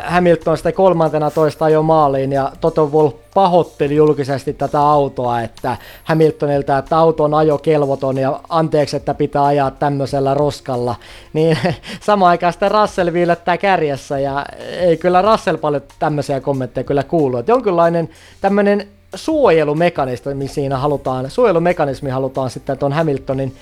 Hamilton 0.06 0.58
sitten 0.58 0.74
kolmantena 0.74 1.32
toista 1.32 1.70
jo 1.70 1.84
maaliin 1.84 2.32
ja 2.32 2.52
Toto 2.62 2.86
Wolff 2.86 3.18
pahoitteli 3.34 3.96
julkisesti 3.96 4.54
tätä 4.54 4.82
autoa, 4.82 5.42
että 5.42 5.78
Hamiltonilta, 6.04 6.78
että 6.78 6.98
auto 6.98 7.24
on 7.24 7.34
ajokelvoton 7.34 8.18
ja 8.18 8.40
anteeksi, 8.50 8.96
että 8.98 9.14
pitää 9.14 9.46
ajaa 9.46 9.72
tämmöisellä 9.72 10.34
roskalla. 10.34 10.96
Niin 11.34 11.58
samaan 12.06 12.30
aikaan 12.30 12.54
sitten 12.54 12.72
Russell 12.72 13.14
viilettää 13.14 13.58
kärjessä 13.58 14.20
ja 14.20 14.46
ei 14.80 14.98
kyllä 14.98 15.22
Russell 15.22 15.58
paljon 15.58 15.82
tämmöisiä 16.00 16.42
kommentteja 16.42 16.84
kyllä 16.84 17.04
kuulu. 17.04 17.38
Että 17.38 17.52
jonkinlainen 17.52 18.10
tämmöinen 18.42 18.88
suojelumekanismi 19.16 20.48
siinä 20.48 20.78
halutaan, 20.78 21.30
suojelumekanismi 21.30 22.10
halutaan 22.10 22.50
sitten 22.50 22.78
tuon 22.78 22.94
Hamiltonin 22.94 23.56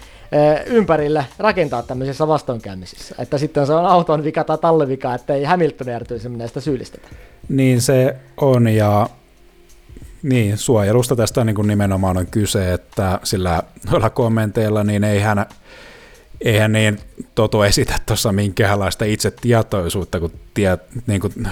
ympärille 0.66 1.26
rakentaa 1.40 1.84
tämmöisissä 1.84 2.28
vastoinkäymisissä. 2.28 3.16
Että 3.20 3.38
sitten 3.38 3.68
se 3.68 3.74
on 3.74 3.86
auton 3.86 4.24
vika 4.24 4.44
tai 4.44 4.58
tallevika, 4.58 5.14
että 5.14 5.34
ei 5.34 5.44
Hamilton 5.44 5.90
erityisemmin 5.90 6.40
näistä 6.40 6.62
syyllistetä. 6.62 7.08
Niin 7.50 7.82
se 7.82 8.16
on 8.38 8.68
ja 8.68 9.10
niin, 10.24 10.58
suojelusta 10.58 11.16
tästä 11.16 11.44
niin 11.44 11.56
kuin 11.56 11.68
nimenomaan 11.68 12.18
on 12.18 12.28
kyse, 12.28 12.74
että 12.74 13.20
sillä 13.24 13.64
noilla 13.92 14.10
kommenteilla 14.10 14.84
niin 14.84 15.04
eihän, 15.04 15.46
eihän 16.42 16.72
niin 16.72 17.00
Toto 17.36 17.66
esitä 17.66 17.96
tuossa 18.06 18.32
minkäänlaista 18.32 19.06
tietoisuutta, 19.42 20.20
kun, 20.20 20.32
tie, 20.54 20.78
niin 21.08 21.22
kuin 21.22 21.48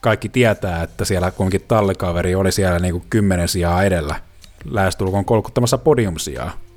kaikki 0.00 0.28
tietää, 0.28 0.82
että 0.82 1.04
siellä 1.04 1.30
kunkin 1.30 1.64
tallikaveri 1.68 2.34
oli 2.34 2.52
siellä 2.52 2.78
niin 2.78 2.92
kuin 2.92 3.04
kymmenen 3.10 3.48
sijaa 3.48 3.82
edellä 3.82 4.14
lähestulkoon 4.64 5.24
kolkuttamassa 5.24 5.78
podiumsijaa. 5.78 6.67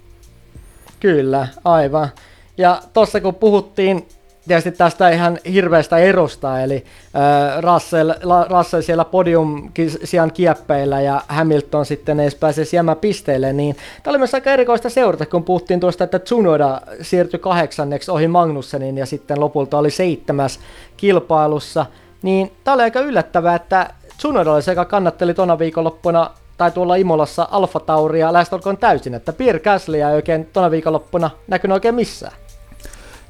Kyllä, 1.02 1.48
aivan. 1.64 2.10
Ja 2.58 2.82
tuossa 2.94 3.22
kun 3.22 3.36
puhuttiin 3.36 4.08
tietysti 4.48 4.72
tästä 4.72 5.10
ihan 5.10 5.40
hirveästä 5.54 5.98
erosta, 5.98 6.62
eli 6.62 6.86
äh, 7.16 7.64
Russell, 7.64 8.12
la, 8.24 8.46
Russell 8.50 8.82
siellä 8.82 9.06
podium 9.06 9.70
sijaan 10.04 10.32
kieppeillä 10.32 11.02
ja 11.02 11.22
Hamilton 11.28 11.86
sitten 11.86 12.20
ei 12.20 12.30
pääse 12.40 12.64
jäämään 12.74 12.98
pisteille, 12.98 13.54
niin 13.54 13.76
tämä 14.04 14.12
oli 14.12 14.18
myös 14.18 14.34
aika 14.34 14.52
erikoista 14.52 14.90
seurata, 14.90 15.26
kun 15.26 15.44
puhuttiin 15.44 15.80
tuosta, 15.80 16.04
että 16.04 16.20
Tsunoda 16.20 16.82
siirtyi 17.02 17.40
kahdeksanneksi 17.40 18.12
ohi 18.12 18.28
Magnussenin 18.28 18.98
ja 18.98 19.06
sitten 19.06 19.40
lopulta 19.40 19.78
oli 19.78 19.92
seitsemäs 19.92 20.60
kilpailussa, 20.98 21.86
niin 22.22 22.52
tämä 22.64 22.76
oli 22.76 22.84
aika 22.84 23.00
yllättävää, 23.00 23.56
että 23.56 23.94
Tsunoda 24.18 24.54
oli 24.54 24.62
se, 24.62 24.72
joka 24.72 24.86
kannatteli 24.86 25.34
tuona 25.34 25.60
viikonloppuna 25.60 26.30
tai 26.62 26.72
tuolla 26.72 26.96
Imolassa 26.96 27.48
Alfa 27.52 27.80
Tauria 27.80 28.34
lähestulkoon 28.34 28.78
täysin, 28.78 29.14
että 29.14 29.34
Pierre 29.34 29.60
Gasly 29.60 29.98
ei 29.98 30.04
oikein 30.04 30.46
tuona 30.46 30.72
viikonloppuna 30.72 31.30
näkynyt 31.48 31.74
oikein 31.74 31.96
missään. 31.96 32.34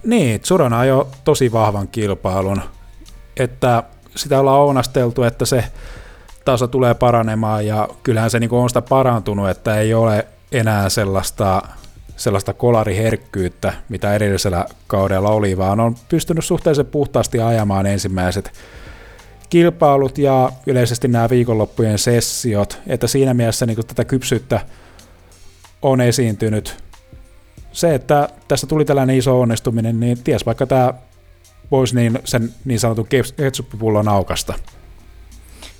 Niin, 0.03 0.41
Tsunoda 0.41 0.79
ajoi 0.79 1.05
tosi 1.23 1.51
vahvan 1.51 1.87
kilpailun, 1.87 2.61
että 3.37 3.83
sitä 4.15 4.39
ollaan 4.39 4.59
ounasteltu, 4.59 5.23
että 5.23 5.45
se 5.45 5.63
taso 6.45 6.67
tulee 6.67 6.93
paranemaan 6.93 7.65
ja 7.65 7.87
kyllähän 8.03 8.29
se 8.29 8.39
niin 8.39 8.51
on 8.53 8.69
sitä 8.69 8.81
parantunut, 8.81 9.49
että 9.49 9.79
ei 9.79 9.93
ole 9.93 10.27
enää 10.51 10.89
sellaista, 10.89 11.61
sellaista 12.15 12.53
kolariherkkyyttä, 12.53 13.73
mitä 13.89 14.13
edellisellä 14.13 14.65
kaudella 14.87 15.29
oli, 15.29 15.57
vaan 15.57 15.79
on 15.79 15.95
pystynyt 16.09 16.45
suhteellisen 16.45 16.85
puhtaasti 16.85 17.39
ajamaan 17.39 17.85
ensimmäiset 17.85 18.51
kilpailut 19.51 20.17
ja 20.17 20.51
yleisesti 20.67 21.07
nämä 21.07 21.29
viikonloppujen 21.29 21.99
sessiot, 21.99 22.79
että 22.87 23.07
siinä 23.07 23.33
mielessä 23.33 23.65
niin 23.65 23.87
tätä 23.87 24.05
kypsyyttä 24.05 24.65
on 25.81 26.01
esiintynyt. 26.01 26.77
Se, 27.71 27.95
että 27.95 28.29
tässä 28.47 28.67
tuli 28.67 28.85
tällainen 28.85 29.17
iso 29.17 29.41
onnistuminen, 29.41 29.99
niin 29.99 30.23
ties 30.23 30.45
vaikka 30.45 30.67
tämä 30.67 30.93
voisi 31.71 31.95
niin, 31.95 32.19
sen 32.25 32.53
niin 32.65 32.79
sanotun 32.79 33.07
ketsuppipullon 33.37 34.07
aukasta. 34.07 34.53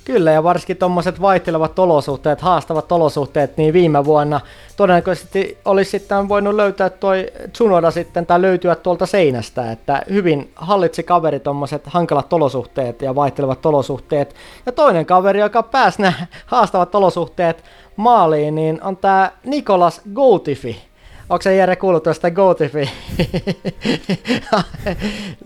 Kyllä, 0.04 0.30
ja 0.30 0.42
varsinkin 0.42 0.76
tuommoiset 0.76 1.20
vaihtelevat 1.20 1.78
olosuhteet, 1.78 2.40
haastavat 2.40 2.92
olosuhteet, 2.92 3.56
niin 3.56 3.72
viime 3.72 4.04
vuonna 4.04 4.40
todennäköisesti 4.76 5.58
olisi 5.64 5.90
sitten 5.90 6.28
voinut 6.28 6.54
löytää 6.54 6.90
toi 6.90 7.26
Tsunoda 7.52 7.90
sitten, 7.90 8.26
tai 8.26 8.42
löytyä 8.42 8.74
tuolta 8.74 9.06
seinästä, 9.06 9.72
että 9.72 10.02
hyvin 10.10 10.52
hallitsi 10.56 11.02
kaveri 11.02 11.40
tuommoiset 11.40 11.86
hankalat 11.86 12.32
olosuhteet 12.32 13.02
ja 13.02 13.14
vaihtelevat 13.14 13.66
olosuhteet. 13.66 14.34
Ja 14.66 14.72
toinen 14.72 15.06
kaveri, 15.06 15.40
joka 15.40 15.62
pääsi 15.62 16.02
nämä 16.02 16.26
haastavat 16.46 16.94
olosuhteet 16.94 17.64
maaliin, 17.96 18.54
niin 18.54 18.82
on 18.82 18.96
tämä 18.96 19.30
Nikolas 19.44 20.00
Goutifi 20.14 20.91
Onko 21.28 21.42
se 21.42 21.56
Jere 21.56 21.76
kuullut 21.76 22.02
tuosta 22.02 22.30
Gotifi? 22.30 22.90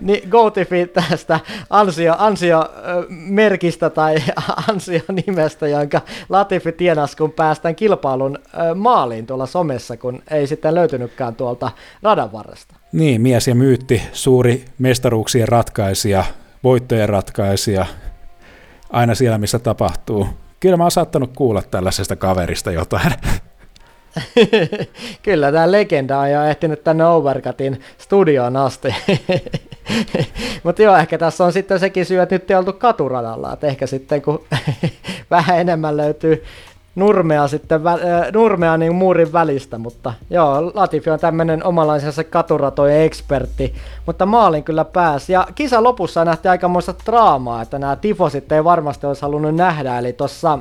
niin 0.02 0.28
Gotifi 0.28 0.86
tästä 0.86 1.40
ansio, 1.70 2.14
ansio-merkistä 2.18 3.90
tai 3.90 4.16
ansio-nimestä, 4.68 5.68
jonka 5.68 6.00
Latifi 6.28 6.72
tienasi, 6.72 7.16
kun 7.16 7.32
päästään 7.32 7.76
kilpailun 7.76 8.38
maaliin 8.74 9.26
tuolla 9.26 9.46
somessa, 9.46 9.96
kun 9.96 10.22
ei 10.30 10.46
sitten 10.46 10.74
löytynytkään 10.74 11.34
tuolta 11.34 11.70
radan 12.02 12.32
varresta. 12.32 12.74
Niin, 12.92 13.20
mies 13.20 13.48
ja 13.48 13.54
myytti, 13.54 14.02
suuri 14.12 14.64
mestaruuksien 14.78 15.48
ratkaisija, 15.48 16.24
voittojen 16.64 17.08
ratkaisija, 17.08 17.86
aina 18.90 19.14
siellä, 19.14 19.38
missä 19.38 19.58
tapahtuu. 19.58 20.26
Kyllä 20.60 20.76
mä 20.76 20.84
oon 20.84 20.90
saattanut 20.90 21.30
kuulla 21.36 21.62
tällaisesta 21.62 22.16
kaverista 22.16 22.72
jotain. 22.72 23.12
Kyllä, 25.22 25.52
tämä 25.52 25.72
legenda 25.72 26.18
on 26.18 26.30
jo 26.30 26.44
ehtinyt 26.44 26.84
tänne 26.84 27.06
Overcutin 27.06 27.80
studioon 27.98 28.56
asti. 28.56 28.94
Mutta 30.64 30.82
joo, 30.82 30.96
ehkä 30.96 31.18
tässä 31.18 31.44
on 31.44 31.52
sitten 31.52 31.78
sekin 31.78 32.06
syy, 32.06 32.20
että 32.20 32.34
nyt 32.34 32.50
ei 32.50 32.56
oltu 32.56 32.72
katuradalla, 32.72 33.52
että 33.52 33.66
ehkä 33.66 33.86
sitten 33.86 34.22
kun 34.22 34.44
vähän 35.30 35.60
enemmän 35.60 35.96
löytyy 35.96 36.44
nurmea 36.94 37.48
sitten, 37.48 37.80
vä- 37.80 38.32
nurmea 38.32 38.76
niin 38.76 38.94
muurin 38.94 39.32
välistä, 39.32 39.78
mutta 39.78 40.12
joo, 40.30 40.70
Latifi 40.74 41.10
on 41.10 41.18
tämmöinen 41.18 41.64
omanlaisensa 41.64 42.24
katuratojen 42.24 43.02
ekspertti, 43.02 43.74
mutta 44.06 44.26
maalin 44.26 44.64
kyllä 44.64 44.84
pääsi. 44.84 45.32
Ja 45.32 45.46
kisa 45.54 45.82
lopussa 45.82 46.24
nähtiin 46.24 46.50
aikamoista 46.50 46.94
draamaa, 47.06 47.62
että 47.62 47.78
nämä 47.78 47.96
tifosit 47.96 48.52
ei 48.52 48.64
varmasti 48.64 49.06
olisi 49.06 49.22
halunnut 49.22 49.54
nähdä, 49.54 49.98
eli 49.98 50.12
tuossa 50.12 50.58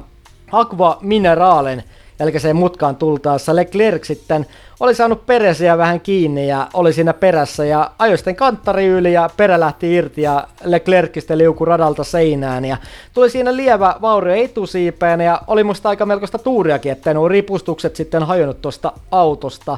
Aqua 0.52 0.98
Mineraalen 1.02 1.84
jälkeiseen 2.20 2.56
mutkaan 2.56 2.96
tultaessa 2.96 3.56
Leclerc 3.56 4.04
sitten 4.04 4.46
oli 4.80 4.96
saanut 4.96 5.26
peresiä 5.26 5.78
vähän 5.78 6.02
kiinni 6.02 6.48
ja 6.48 6.68
oli 6.74 6.94
siinä 6.94 7.14
perässä 7.14 7.66
ja 7.66 7.92
ajoi 8.00 8.18
sitten 8.18 8.36
kanttari 8.36 8.86
yli 8.86 9.14
ja 9.14 9.30
perä 9.38 9.60
lähti 9.60 9.94
irti 9.94 10.22
ja 10.22 10.48
Leclerc 10.64 11.14
sitten 11.14 11.38
liuku 11.38 11.66
radalta 11.66 12.04
seinään 12.04 12.66
ja 12.66 12.78
tuli 13.14 13.30
siinä 13.30 13.56
lievä 13.56 13.96
vaurio 14.02 14.36
etusiipeen 14.36 15.22
ja 15.22 15.42
oli 15.48 15.64
musta 15.64 15.90
aika 15.90 16.06
melkoista 16.06 16.38
tuuriakin, 16.38 16.92
että 16.92 17.14
nuo 17.14 17.28
ripustukset 17.28 17.96
sitten 17.96 18.24
hajonnut 18.24 18.62
tuosta 18.62 18.92
autosta. 19.12 19.78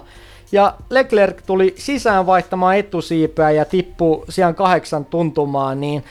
Ja 0.52 0.74
Leclerc 0.90 1.38
tuli 1.46 1.74
sisään 1.78 2.26
vaihtamaan 2.26 2.78
etusiipeä 2.78 3.52
ja 3.52 3.66
tippui 3.66 4.24
sijaan 4.30 4.56
kahdeksan 4.56 5.06
tuntumaan, 5.06 5.80
niin 5.80 6.04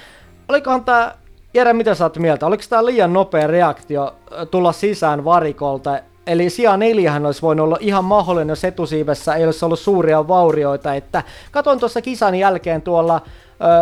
olikohan 0.49 0.85
tämä 0.85 1.15
Jere, 1.55 1.73
mitä 1.73 1.95
sä 1.95 2.05
oot 2.05 2.19
mieltä? 2.19 2.47
Oliko 2.47 2.63
tämä 2.69 2.85
liian 2.85 3.13
nopea 3.13 3.47
reaktio 3.47 4.15
tulla 4.51 4.73
sisään 4.73 5.25
varikolta 5.25 6.01
Eli 6.27 6.51
sija 6.51 6.77
neljähän 6.77 7.27
olisi 7.27 7.43
voinut 7.43 7.65
olla 7.65 7.79
ihan 7.81 8.05
mahdollinen, 8.05 8.49
jos 8.49 8.65
etusiivessä 8.65 9.35
ei 9.35 9.45
olisi 9.45 9.65
ollut 9.65 9.79
suuria 9.79 10.29
vaurioita. 10.29 10.95
Että 10.95 11.23
katon 11.51 11.81
tuossa 11.81 12.03
kisan 12.03 12.35
jälkeen 12.35 12.83
tuolla 12.83 13.23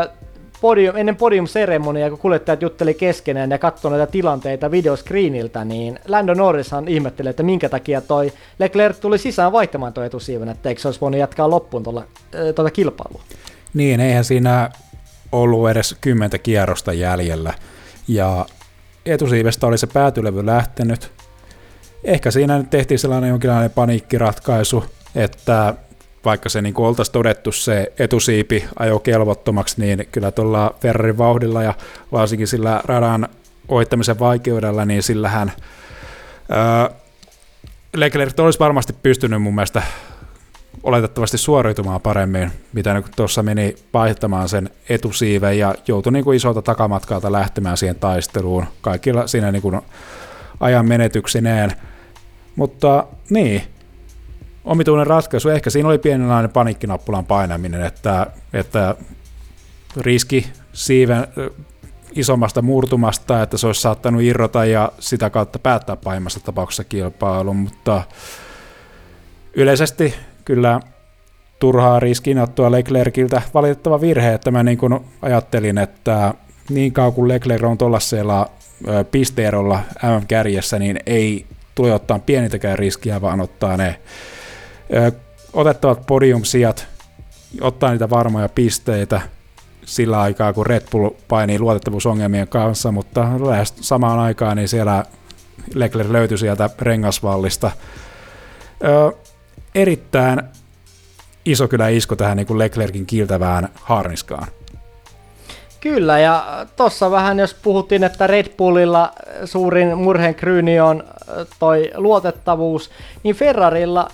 ö, 0.05 0.11
podium, 0.61 0.97
ennen 0.97 1.17
podium-seremoniaa, 1.17 2.11
kun 2.11 2.19
kuljettajat 2.19 2.63
jutteli 2.63 2.95
keskenään 2.95 3.51
ja 3.51 3.59
katsoi 3.59 3.91
näitä 3.91 4.13
tilanteita 4.13 4.71
videoscreeniltä, 4.71 5.65
niin 5.65 5.99
Lando 6.09 6.35
Norrishan 6.35 6.89
ihmetteli, 6.89 7.29
että 7.29 7.43
minkä 7.43 7.69
takia 7.69 8.01
toi 8.01 8.33
Leclerc 8.59 9.01
tuli 9.01 9.19
sisään 9.19 9.53
vaihtamaan 9.53 9.93
tuo 9.93 10.05
etusiiven, 10.05 10.49
että 10.49 10.69
eikö 10.69 10.81
se 10.81 10.89
olisi 10.89 11.01
voinut 11.01 11.21
jatkaa 11.21 11.51
loppuun 11.51 11.83
tuolla, 11.83 12.05
tuota 12.55 12.71
kilpailua. 12.71 13.23
Niin, 13.75 14.01
eihän 14.01 14.25
siinä 14.25 14.71
ollut 15.33 15.71
edes 15.71 15.97
kymmentä 16.01 16.39
kierrosta 16.39 16.93
jäljellä. 16.93 17.53
Ja 18.09 18.47
etusiivestä 19.07 19.67
oli 19.67 19.79
se 19.79 19.87
päätylevy 19.87 20.47
lähtenyt, 20.47 21.13
ehkä 22.05 22.31
siinä 22.31 22.59
nyt 22.59 22.71
tehtiin 22.71 22.99
sellainen 22.99 23.31
jonkinlainen 23.31 23.71
paniikkiratkaisu, 23.71 24.85
että 25.15 25.75
vaikka 26.25 26.49
se 26.49 26.63
niin 26.63 26.75
oltaisiin 26.77 27.13
todettu 27.13 27.53
se 27.53 27.93
etusiipi 27.99 28.65
ajo 28.79 28.99
kelvottomaksi, 28.99 29.81
niin 29.81 30.09
kyllä 30.13 30.31
tuolla 30.31 30.75
Ferrarin 30.81 31.19
vauhdilla 31.19 31.63
ja 31.63 31.75
varsinkin 32.13 32.47
sillä 32.47 32.81
radan 32.85 33.29
oittamisen 33.69 34.19
vaikeudella, 34.19 34.85
niin 34.85 35.03
sillähän 35.03 35.53
ää, 36.49 36.91
Leclerc 37.95 38.41
olisi 38.41 38.59
varmasti 38.59 38.93
pystynyt 38.93 39.43
mun 39.43 39.55
mielestä 39.55 39.83
oletettavasti 40.83 41.39
suoriutumaan 41.39 42.01
paremmin, 42.01 42.53
mitä 42.73 42.95
nyt 42.95 43.07
tuossa 43.17 43.43
meni 43.43 43.77
vaihtamaan 43.95 44.49
sen 44.49 44.71
etusiiven 44.89 45.59
ja 45.59 45.75
joutui 45.89 46.13
niin 46.13 46.25
kuin 46.25 46.37
isolta 46.37 46.63
takamatkalta 46.63 47.33
lähtemään 47.33 47.77
siihen 47.77 47.97
taisteluun 47.97 48.67
kaikilla 48.81 49.27
siinä 49.27 49.53
niin 49.53 49.63
kuin 49.63 49.81
ajan 50.61 50.87
menetyksineen. 50.87 51.73
Mutta 52.57 53.07
niin, 53.31 53.63
omituinen 54.65 55.07
ratkaisu. 55.07 55.49
Ehkä 55.49 55.71
siinä 55.71 55.89
oli 55.89 55.99
pienenlainen 55.99 56.51
panikkinappulan 56.51 57.27
painaminen, 57.27 57.83
että, 57.83 58.27
että 58.53 58.95
riski 60.01 60.47
siiven 60.73 61.27
isommasta 62.13 62.63
murtumasta, 62.63 63.43
että 63.43 63.57
se 63.57 63.67
olisi 63.67 63.81
saattanut 63.81 64.23
irrota 64.23 64.65
ja 64.65 64.93
sitä 64.99 65.31
kautta 65.31 65.59
päättää 65.59 65.97
pahimmassa 65.97 66.41
tapauksessa 66.41 66.85
kilpailun, 66.85 67.57
mutta 67.57 68.03
yleisesti 69.55 70.15
kyllä 70.45 70.81
turhaa 71.59 72.01
riskinottoa 72.01 72.71
Leclerciltä. 72.71 73.43
Valitettava 73.55 74.01
virhe, 74.01 74.35
että 74.35 74.51
mä 74.51 74.63
niin 74.63 74.79
kuin 74.79 75.01
ajattelin, 75.23 75.79
että 75.79 76.35
niin 76.71 76.93
kauan 76.93 77.13
kuin 77.13 77.29
Leclerc 77.29 77.65
on 77.65 77.79
tuollaisella 77.79 78.51
pisteerolla 79.11 79.81
MM-kärjessä, 80.03 80.79
niin 80.79 81.01
ei 81.07 81.47
tule 81.75 81.95
ottaa 81.95 82.19
pienintäkään 82.19 82.79
riskiä, 82.79 83.21
vaan 83.21 83.41
ottaa 83.41 83.77
ne 83.77 84.01
ö, 84.95 85.13
otettavat 85.53 86.07
podiumsijat, 86.07 86.87
ottaa 87.61 87.91
niitä 87.91 88.11
varmoja 88.11 88.49
pisteitä 88.49 89.21
sillä 89.85 90.21
aikaa, 90.21 90.53
kun 90.53 90.67
Red 90.67 90.83
Bull 90.91 91.11
painii 91.29 91.59
luotettavuusongelmien 91.59 92.49
kanssa, 92.49 92.93
mutta 92.93 93.31
lähes 93.47 93.75
samaan 93.81 94.19
aikaan 94.19 94.57
niin 94.57 94.69
siellä 94.69 95.05
Leclerc 95.75 96.11
löytyi 96.11 96.39
sieltä 96.39 96.71
rengasvallista. 96.81 97.71
Ö, 98.85 99.13
erittäin 99.75 100.43
iso 101.45 101.69
kyllä 101.69 101.89
isku 101.89 102.17
tähän 102.17 102.37
niin 102.37 102.47
kuin 102.47 102.59
Leclerkin 102.59 103.07
kiiltävään 103.07 103.69
harniskaan. 103.75 104.49
Kyllä, 105.85 106.19
ja 106.19 106.67
tuossa 106.77 107.11
vähän 107.11 107.39
jos 107.39 107.55
puhuttiin, 107.55 108.05
että 108.05 108.27
Red 108.27 108.47
Bullilla 108.57 109.13
suurin 109.45 109.99
murheen 109.99 110.35
kryyni 110.35 110.81
on 110.81 111.05
toi 111.59 111.91
luotettavuus, 111.95 112.91
niin 113.23 113.37
Ferrarilla 113.37 114.09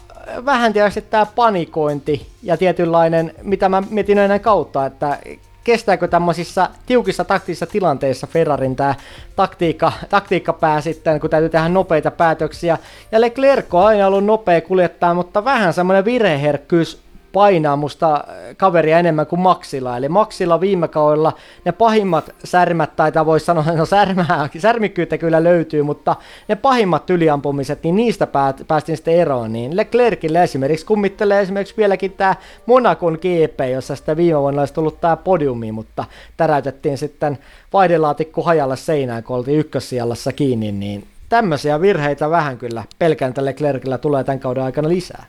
vähän 0.45 0.73
tietysti 0.73 1.03
tämä 1.03 1.27
panikointi 1.27 2.27
ja 2.43 2.57
tietynlainen, 2.57 3.35
mitä 3.43 3.69
mä 3.69 3.83
mietin 3.91 4.19
ennen 4.19 4.41
kautta, 4.41 4.87
että 4.87 5.19
kestääkö 5.65 6.09
tämmöisissä 6.09 6.69
tiukissa 6.87 7.25
taktisissa 7.25 7.67
tilanteissa 7.67 8.27
Ferrarin 8.27 8.77
tämä 8.77 8.95
taktiikka, 9.37 9.93
taktiikkapää 10.09 10.81
sitten, 10.81 11.21
kun 11.21 11.31
täytyy 11.31 11.49
tehdä 11.49 11.69
nopeita 11.69 12.11
päätöksiä. 12.11 12.79
Ja 13.13 13.21
Leclerc 13.21 13.75
on 13.75 13.87
aina 13.87 14.07
ollut 14.07 14.25
nopea 14.25 14.61
kuljettaa, 14.61 15.15
mutta 15.15 15.45
vähän 15.45 15.73
semmoinen 15.73 16.05
virheherkkyys 16.05 17.10
painaa 17.33 17.77
musta 17.77 18.25
kaveria 18.57 18.99
enemmän 18.99 19.27
kuin 19.27 19.41
Maxilla. 19.41 19.97
Eli 19.97 20.09
Maxilla 20.09 20.61
viime 20.61 20.89
kaudella 20.89 21.33
ne 21.65 21.73
pahimmat 21.73 22.35
särmät, 22.45 22.97
tai 22.97 23.13
voisi 23.25 23.47
sanoa, 23.47 23.65
no 23.77 23.87
särmää, 23.87 24.49
särmikkyyttä 24.59 25.19
kyllä 25.19 25.45
löytyy, 25.45 25.83
mutta 25.83 26.17
ne 26.49 26.57
pahimmat 26.57 27.11
yliampumiset, 27.11 27.83
niin 27.83 27.97
niistä 27.97 28.27
päästiin 28.69 28.97
sitten 28.97 29.15
eroon. 29.15 29.53
Niin 29.53 29.77
Leclercille 29.77 30.43
esimerkiksi 30.43 30.87
kummittelee 30.87 31.41
esimerkiksi 31.41 31.77
vieläkin 31.77 32.13
tämä 32.13 32.35
Monakon 32.67 33.15
GP, 33.15 33.61
jossa 33.73 33.97
sitten 33.97 34.17
viime 34.17 34.41
vuonna 34.41 34.63
olisi 34.63 34.75
tullut 34.75 35.01
tämä 35.01 35.17
podiumi, 35.17 35.73
mutta 35.73 36.05
täräytettiin 36.37 36.99
sitten 36.99 37.39
vaihdelaatikko 37.73 38.43
hajalle 38.43 38.77
seinään, 38.77 39.23
kun 39.23 39.37
oltiin 39.37 39.59
ykkössijallassa 39.59 40.33
kiinni, 40.33 40.73
niin 40.73 41.07
tämmöisiä 41.29 41.81
virheitä 41.81 42.31
vähän 42.31 42.59
kyllä 42.59 42.85
pelkään 42.99 43.35
tälle 43.35 43.51
Leclercillä 43.51 43.99
tulee 43.99 44.25
tämän 44.25 44.41
kauden 44.41 44.63
aikana 44.63 44.89
lisää. 44.89 45.25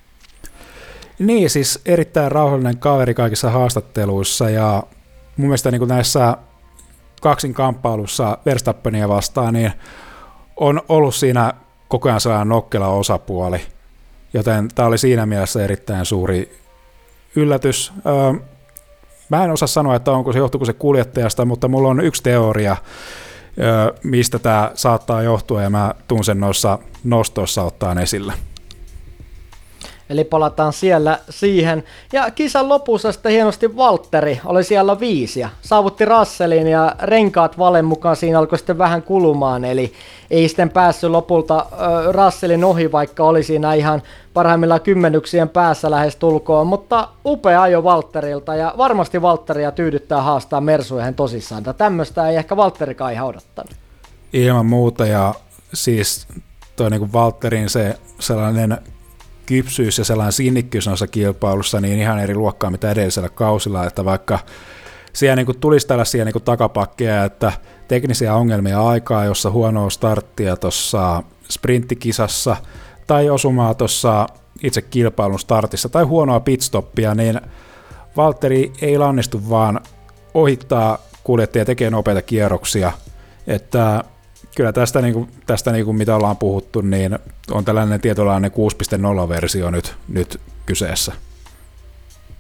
Niin, 1.22 1.50
siis 1.50 1.82
erittäin 1.86 2.32
rauhallinen 2.32 2.78
kaveri 2.78 3.14
kaikissa 3.14 3.50
haastatteluissa 3.50 4.50
ja 4.50 4.84
mun 5.38 5.48
mielestä 5.48 5.72
niin 5.72 5.88
näissä 5.88 6.38
kaksin 7.22 7.54
kamppailussa 7.54 8.38
Verstappenia 8.46 9.10
vastaan, 9.10 9.54
niin 9.54 9.72
on 10.58 10.82
ollut 10.90 11.16
siinä 11.16 11.54
koko 11.88 12.10
ajan 12.10 12.22
sellainen 12.22 12.48
nokkela 12.48 12.88
osapuoli, 12.88 13.62
joten 14.34 14.68
tämä 14.76 14.88
oli 14.88 14.98
siinä 14.98 15.26
mielessä 15.26 15.64
erittäin 15.64 16.06
suuri 16.06 16.60
yllätys. 17.36 17.94
Öö, 18.06 18.42
mä 19.30 19.44
en 19.44 19.52
osaa 19.52 19.68
sanoa, 19.68 19.96
että 19.96 20.12
onko 20.12 20.34
se 20.34 20.40
johtuuko 20.40 20.66
se 20.66 20.74
kuljettajasta, 20.74 21.46
mutta 21.46 21.68
mulla 21.68 21.90
on 21.90 22.00
yksi 22.00 22.24
teoria, 22.24 22.78
öö, 23.60 23.94
mistä 24.04 24.40
tämä 24.40 24.72
saattaa 24.74 25.22
johtua, 25.22 25.62
ja 25.62 25.70
mä 25.70 25.96
tuun 26.08 26.24
sen 26.24 26.40
noissa 26.40 26.80
nostoissa 27.04 27.64
ottaa 27.64 28.02
esille. 28.02 28.34
Eli 30.12 30.24
palataan 30.24 30.74
siellä 30.74 31.20
siihen. 31.30 31.84
Ja 32.14 32.32
kisan 32.32 32.70
lopussa 32.70 33.12
sitten 33.12 33.32
hienosti 33.32 33.78
Valtteri 33.78 34.42
oli 34.46 34.64
siellä 34.64 35.00
viisi 35.00 35.40
ja 35.40 35.50
saavutti 35.62 36.06
Rasselin 36.06 36.68
ja 36.68 36.96
renkaat 37.00 37.58
valen 37.58 37.86
mukaan 37.86 38.16
siinä 38.16 38.40
alkoi 38.40 38.58
sitten 38.58 38.78
vähän 38.78 39.04
kulumaan. 39.04 39.66
Eli 39.66 39.94
ei 40.32 40.48
sitten 40.48 40.70
päässyt 40.70 41.12
lopulta 41.12 41.60
äh, 41.60 42.14
Rasselin 42.14 42.64
ohi, 42.64 42.92
vaikka 42.92 43.24
oli 43.24 43.44
siinä 43.44 43.74
ihan 43.74 44.02
parhaimmillaan 44.34 44.82
kymmenyksien 44.82 45.50
päässä 45.50 45.92
lähes 45.92 46.16
tulkoon. 46.16 46.68
Mutta 46.68 47.08
upea 47.26 47.62
ajo 47.62 47.84
Valtterilta 47.84 48.56
ja 48.56 48.74
varmasti 48.78 49.22
Valtteria 49.22 49.72
tyydyttää 49.72 50.22
haastaa 50.22 50.62
Mersuihin 50.62 51.16
tosissaan. 51.16 51.64
Tämmöistä 51.78 52.30
ei 52.30 52.36
ehkä 52.36 52.58
Valtterikaan 52.58 53.14
ihan 53.14 53.28
odottanut. 53.28 53.76
Ilman 54.34 54.66
muuta 54.66 55.06
ja 55.06 55.34
siis 55.74 56.28
toi 56.76 56.90
niinku 56.90 57.10
Valtterin 57.14 57.70
se 57.70 57.98
sellainen 58.20 58.78
kypsyys 59.52 59.98
ja 59.98 60.06
sellainen 60.06 60.34
sinnikkyys 60.34 60.88
noissa 60.88 61.08
kilpailussa 61.08 61.82
niin 61.82 62.00
ihan 62.00 62.20
eri 62.20 62.36
luokkaa 62.36 62.70
mitä 62.70 62.92
edellisellä 62.92 63.30
kausilla, 63.30 63.86
että 63.86 64.06
vaikka 64.06 64.40
siellä 65.14 65.36
niin 65.36 65.46
kuin 65.46 65.60
tulisi 65.60 65.88
tällaisia 65.88 66.26
niin 66.26 66.34
kuin 66.34 66.44
takapakkeja, 66.44 67.24
että 67.24 67.52
teknisiä 67.88 68.36
ongelmia 68.36 68.88
aikaa, 68.88 69.26
jossa 69.26 69.52
huonoa 69.52 69.90
starttia 69.90 70.58
tuossa 70.58 71.24
sprinttikisassa 71.50 72.56
tai 73.08 73.30
osumaa 73.30 73.74
tuossa 73.74 74.28
itse 74.64 74.82
kilpailun 74.82 75.40
startissa 75.40 75.90
tai 75.90 76.04
huonoa 76.04 76.40
pitstoppia, 76.40 77.16
niin 77.16 77.42
Valtteri 78.18 78.72
ei 78.82 78.98
lannistu 78.98 79.50
vaan 79.50 79.80
ohittaa 80.34 80.98
kuljettaja 81.24 81.66
tekee 81.66 81.90
nopeita 81.90 82.22
kierroksia, 82.22 82.92
että 83.48 84.04
kyllä 84.56 84.74
tästä, 84.74 85.02
niin 85.02 85.14
kuin, 85.14 85.30
tästä 85.46 85.72
niin 85.72 85.86
kuin 85.86 85.98
mitä 85.98 86.16
ollaan 86.16 86.38
puhuttu, 86.38 86.82
niin 86.82 87.20
on 87.52 87.66
tällainen 87.66 88.02
tietynlainen 88.02 88.52
6.0-versio 88.52 89.72
nyt, 89.72 89.96
nyt 90.08 90.40
kyseessä. 90.66 91.12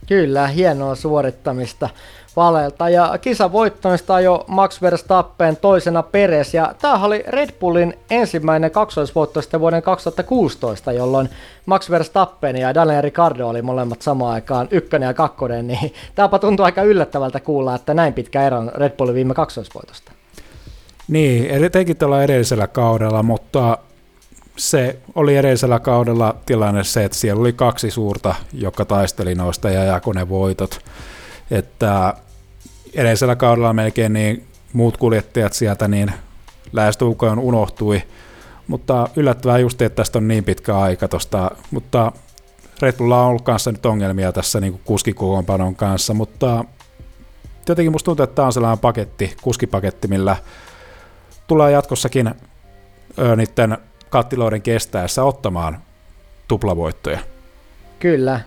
Kyllä, 0.07 0.47
hienoa 0.47 0.95
suorittamista 0.95 1.89
Valelta. 2.35 2.89
Ja 2.89 3.17
kisa 3.21 3.51
voittamista 3.51 4.19
jo 4.19 4.45
Max 4.47 4.81
Verstappen 4.81 5.57
toisena 5.57 6.03
Peres. 6.03 6.53
Ja 6.53 6.73
tämä 6.81 7.05
oli 7.05 7.23
Red 7.27 7.49
Bullin 7.59 7.93
ensimmäinen 8.09 8.71
kaksoisvoitto 8.71 9.41
sitten 9.41 9.59
vuoden 9.59 9.81
2016, 9.81 10.91
jolloin 10.91 11.29
Max 11.65 11.89
Verstappen 11.89 12.57
ja 12.57 12.73
Daniel 12.73 13.01
Ricciardo 13.01 13.47
oli 13.47 13.61
molemmat 13.61 14.01
samaan 14.01 14.33
aikaan 14.33 14.67
ykkönen 14.71 15.07
ja 15.07 15.13
kakkonen. 15.13 15.67
Niin 15.67 15.93
tämäpä 16.15 16.39
tuntuu 16.39 16.65
aika 16.65 16.83
yllättävältä 16.83 17.39
kuulla, 17.39 17.75
että 17.75 17.93
näin 17.93 18.13
pitkä 18.13 18.47
ero 18.47 18.57
on 18.57 18.71
Red 18.75 18.91
Bullin 18.91 19.15
viime 19.15 19.33
kaksoisvoitosta. 19.33 20.11
Niin, 21.11 21.63
etenkin 21.65 21.97
tällä 21.97 22.23
edellisellä 22.23 22.67
kaudella, 22.67 23.23
mutta 23.23 23.77
se 24.57 24.99
oli 25.15 25.37
edellisellä 25.37 25.79
kaudella 25.79 26.35
tilanne 26.45 26.83
se, 26.83 27.03
että 27.03 27.17
siellä 27.17 27.39
oli 27.39 27.53
kaksi 27.53 27.91
suurta, 27.91 28.35
jotka 28.53 28.85
taisteli 28.85 29.35
noista 29.35 29.69
ja 29.69 29.83
jakoi 29.83 30.15
ne 30.15 30.29
voitot. 30.29 30.79
Että 31.51 32.13
edellisellä 32.93 33.35
kaudella 33.35 33.73
melkein 33.73 34.13
niin 34.13 34.47
muut 34.73 34.97
kuljettajat 34.97 35.53
sieltä 35.53 35.87
niin 35.87 36.11
lähestulkoon 36.73 37.39
unohtui, 37.39 38.01
mutta 38.67 39.07
yllättävää 39.15 39.57
just, 39.57 39.81
että 39.81 39.95
tästä 39.95 40.17
on 40.17 40.27
niin 40.27 40.43
pitkä 40.43 40.77
aika 40.77 41.07
tosta, 41.07 41.51
mutta 41.71 42.11
Red 42.81 42.97
Bulla 42.97 43.21
on 43.21 43.27
ollut 43.27 43.41
kanssa 43.41 43.71
nyt 43.71 43.85
ongelmia 43.85 44.31
tässä 44.31 44.59
niin 44.59 44.81
kuskikokoonpanon 44.85 45.75
kanssa, 45.75 46.13
mutta 46.13 46.65
jotenkin 47.67 47.91
musta 47.91 48.05
tuntuu, 48.05 48.23
että 48.23 48.35
tämä 48.35 48.45
on 48.45 48.53
sellainen 48.53 48.79
paketti, 48.79 49.35
kuskipaketti, 49.41 50.07
millä 50.07 50.35
tullaan 51.51 51.73
jatkossakin 51.73 52.31
ö, 53.19 53.35
niiden 53.35 53.77
kattiloiden 54.09 54.61
kestäessä 54.61 55.23
ottamaan 55.23 55.77
tuplavoittoja. 56.47 57.19
Kyllä. 57.99 58.39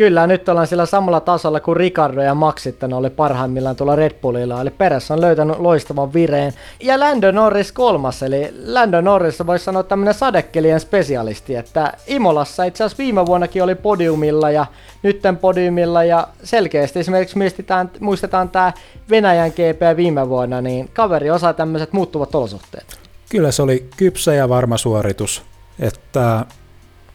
Kyllä, 0.00 0.26
nyt 0.26 0.48
ollaan 0.48 0.66
sillä 0.66 0.86
samalla 0.86 1.20
tasolla 1.20 1.60
kuin 1.60 1.76
Ricardo 1.76 2.22
ja 2.22 2.34
Max 2.34 2.62
sitten 2.62 2.92
oli 2.92 3.10
parhaimmillaan 3.10 3.76
tuolla 3.76 3.96
Red 3.96 4.14
Bullilla, 4.20 4.60
eli 4.60 4.70
perässä 4.70 5.14
on 5.14 5.20
löytänyt 5.20 5.58
loistavan 5.58 6.12
vireen. 6.12 6.52
Ja 6.82 7.00
Lando 7.00 7.30
Norris 7.30 7.72
kolmas, 7.72 8.22
eli 8.22 8.54
Lando 8.66 9.00
Norris 9.00 9.46
voisi 9.46 9.64
sanoa 9.64 9.82
tämmöinen 9.82 10.14
sadekelien 10.14 10.80
spesialisti, 10.80 11.56
että 11.56 11.92
Imolassa 12.06 12.64
itse 12.64 12.84
asiassa 12.84 13.02
viime 13.02 13.26
vuonnakin 13.26 13.62
oli 13.62 13.74
podiumilla 13.74 14.50
ja 14.50 14.66
nytten 15.02 15.36
podiumilla 15.36 16.04
ja 16.04 16.28
selkeästi 16.44 16.98
esimerkiksi 16.98 17.38
muistetaan, 17.38 17.90
muistetaan 18.00 18.48
tämä 18.48 18.72
Venäjän 19.10 19.50
GP 19.50 19.96
viime 19.96 20.28
vuonna, 20.28 20.60
niin 20.60 20.90
kaveri 20.94 21.30
osaa 21.30 21.52
tämmöiset 21.52 21.92
muuttuvat 21.92 22.34
olosuhteet. 22.34 22.98
Kyllä 23.30 23.50
se 23.50 23.62
oli 23.62 23.88
kypsä 23.96 24.34
ja 24.34 24.48
varma 24.48 24.76
suoritus, 24.76 25.42
että 25.80 26.46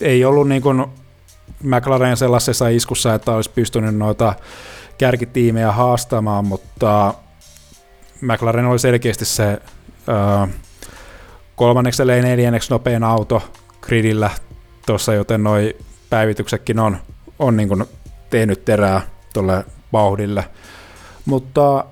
ei 0.01 0.25
ollut 0.25 0.49
niin 0.49 0.61
kuin 0.61 0.85
McLaren 1.65 2.17
sellaisessa 2.17 2.67
iskussa, 2.67 3.13
että 3.13 3.31
olisi 3.31 3.49
pystynyt 3.49 3.95
noita 3.95 4.33
kärkitiimejä 4.97 5.71
haastamaan, 5.71 6.45
mutta 6.45 7.13
McLaren 8.21 8.65
oli 8.65 8.79
selkeästi 8.79 9.25
se 9.25 9.61
ö, 10.07 10.47
kolmanneksi 11.55 12.03
eli 12.03 12.21
neljänneksi 12.21 12.73
nopein 12.73 13.03
auto 13.03 13.41
gridillä 13.81 14.29
tuossa, 14.85 15.13
joten 15.13 15.43
noi 15.43 15.75
päivityksetkin 16.09 16.79
on, 16.79 16.97
on 17.39 17.57
niin 17.57 17.67
kuin 17.67 17.85
tehnyt 18.29 18.65
terää 18.65 19.01
tuolle 19.33 19.65
vauhdille. 19.93 20.45
Mutta 21.25 21.85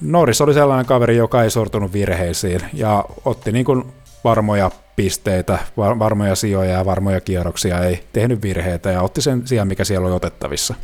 Norris 0.00 0.40
oli 0.40 0.54
sellainen 0.54 0.86
kaveri, 0.86 1.16
joka 1.16 1.42
ei 1.42 1.50
sortunut 1.50 1.92
virheisiin 1.92 2.60
ja 2.72 3.04
otti 3.24 3.52
niin 3.52 3.64
kuin 3.64 3.92
varmoja 4.24 4.70
pisteitä, 4.96 5.58
varmoja 5.76 6.34
sijoja 6.34 6.70
ja 6.70 6.84
varmoja 6.84 7.20
kierroksia, 7.20 7.84
ei 7.84 8.04
tehnyt 8.12 8.42
virheitä 8.42 8.90
ja 8.90 9.02
otti 9.02 9.22
sen 9.22 9.46
sijaan, 9.46 9.68
mikä 9.68 9.84
siellä 9.84 10.06
oli 10.06 10.16
otettavissa. 10.16 10.74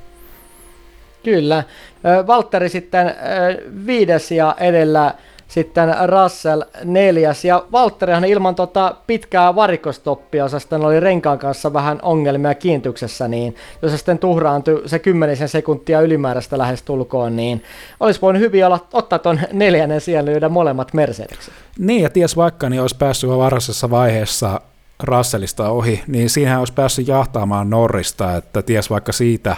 Kyllä. 1.24 1.64
Valtteri 2.26 2.68
sitten 2.68 3.14
viides 3.86 4.30
ja 4.30 4.56
edellä 4.60 5.14
sitten 5.48 5.94
Russell 6.06 6.62
neljäs. 6.84 7.44
Ja 7.44 7.64
Valtterihan 7.72 8.24
ilman 8.24 8.54
tota 8.54 8.94
pitkää 9.06 9.54
varikostoppia, 9.54 10.44
jossa 10.44 10.58
sitten 10.58 10.84
oli 10.84 11.00
renkaan 11.00 11.38
kanssa 11.38 11.72
vähän 11.72 11.98
ongelmia 12.02 12.54
kiintyksessä, 12.54 13.28
niin 13.28 13.54
jos 13.82 13.92
sitten 13.92 14.18
tuhraantui 14.18 14.82
se 14.86 14.98
kymmenisen 14.98 15.48
sekuntia 15.48 16.00
ylimääräistä 16.00 16.58
lähes 16.58 16.82
tulkoon, 16.82 17.36
niin 17.36 17.62
olisi 18.00 18.20
voinut 18.20 18.42
hyvin 18.42 18.66
olla, 18.66 18.86
ottaa 18.92 19.18
tuon 19.18 19.40
neljännen 19.52 20.00
siellä 20.00 20.30
lyödä 20.30 20.48
molemmat 20.48 20.94
Mercedekset. 20.94 21.54
Niin, 21.78 22.02
ja 22.02 22.10
ties 22.10 22.36
vaikka 22.36 22.68
niin 22.68 22.82
olisi 22.82 22.96
päässyt 22.96 23.30
varhaisessa 23.30 23.90
vaiheessa 23.90 24.60
Russellista 25.02 25.70
ohi, 25.70 26.02
niin 26.06 26.30
siinähän 26.30 26.58
olisi 26.58 26.72
päässyt 26.72 27.08
jahtaamaan 27.08 27.70
Norrista, 27.70 28.36
että 28.36 28.62
ties 28.62 28.90
vaikka 28.90 29.12
siitä 29.12 29.56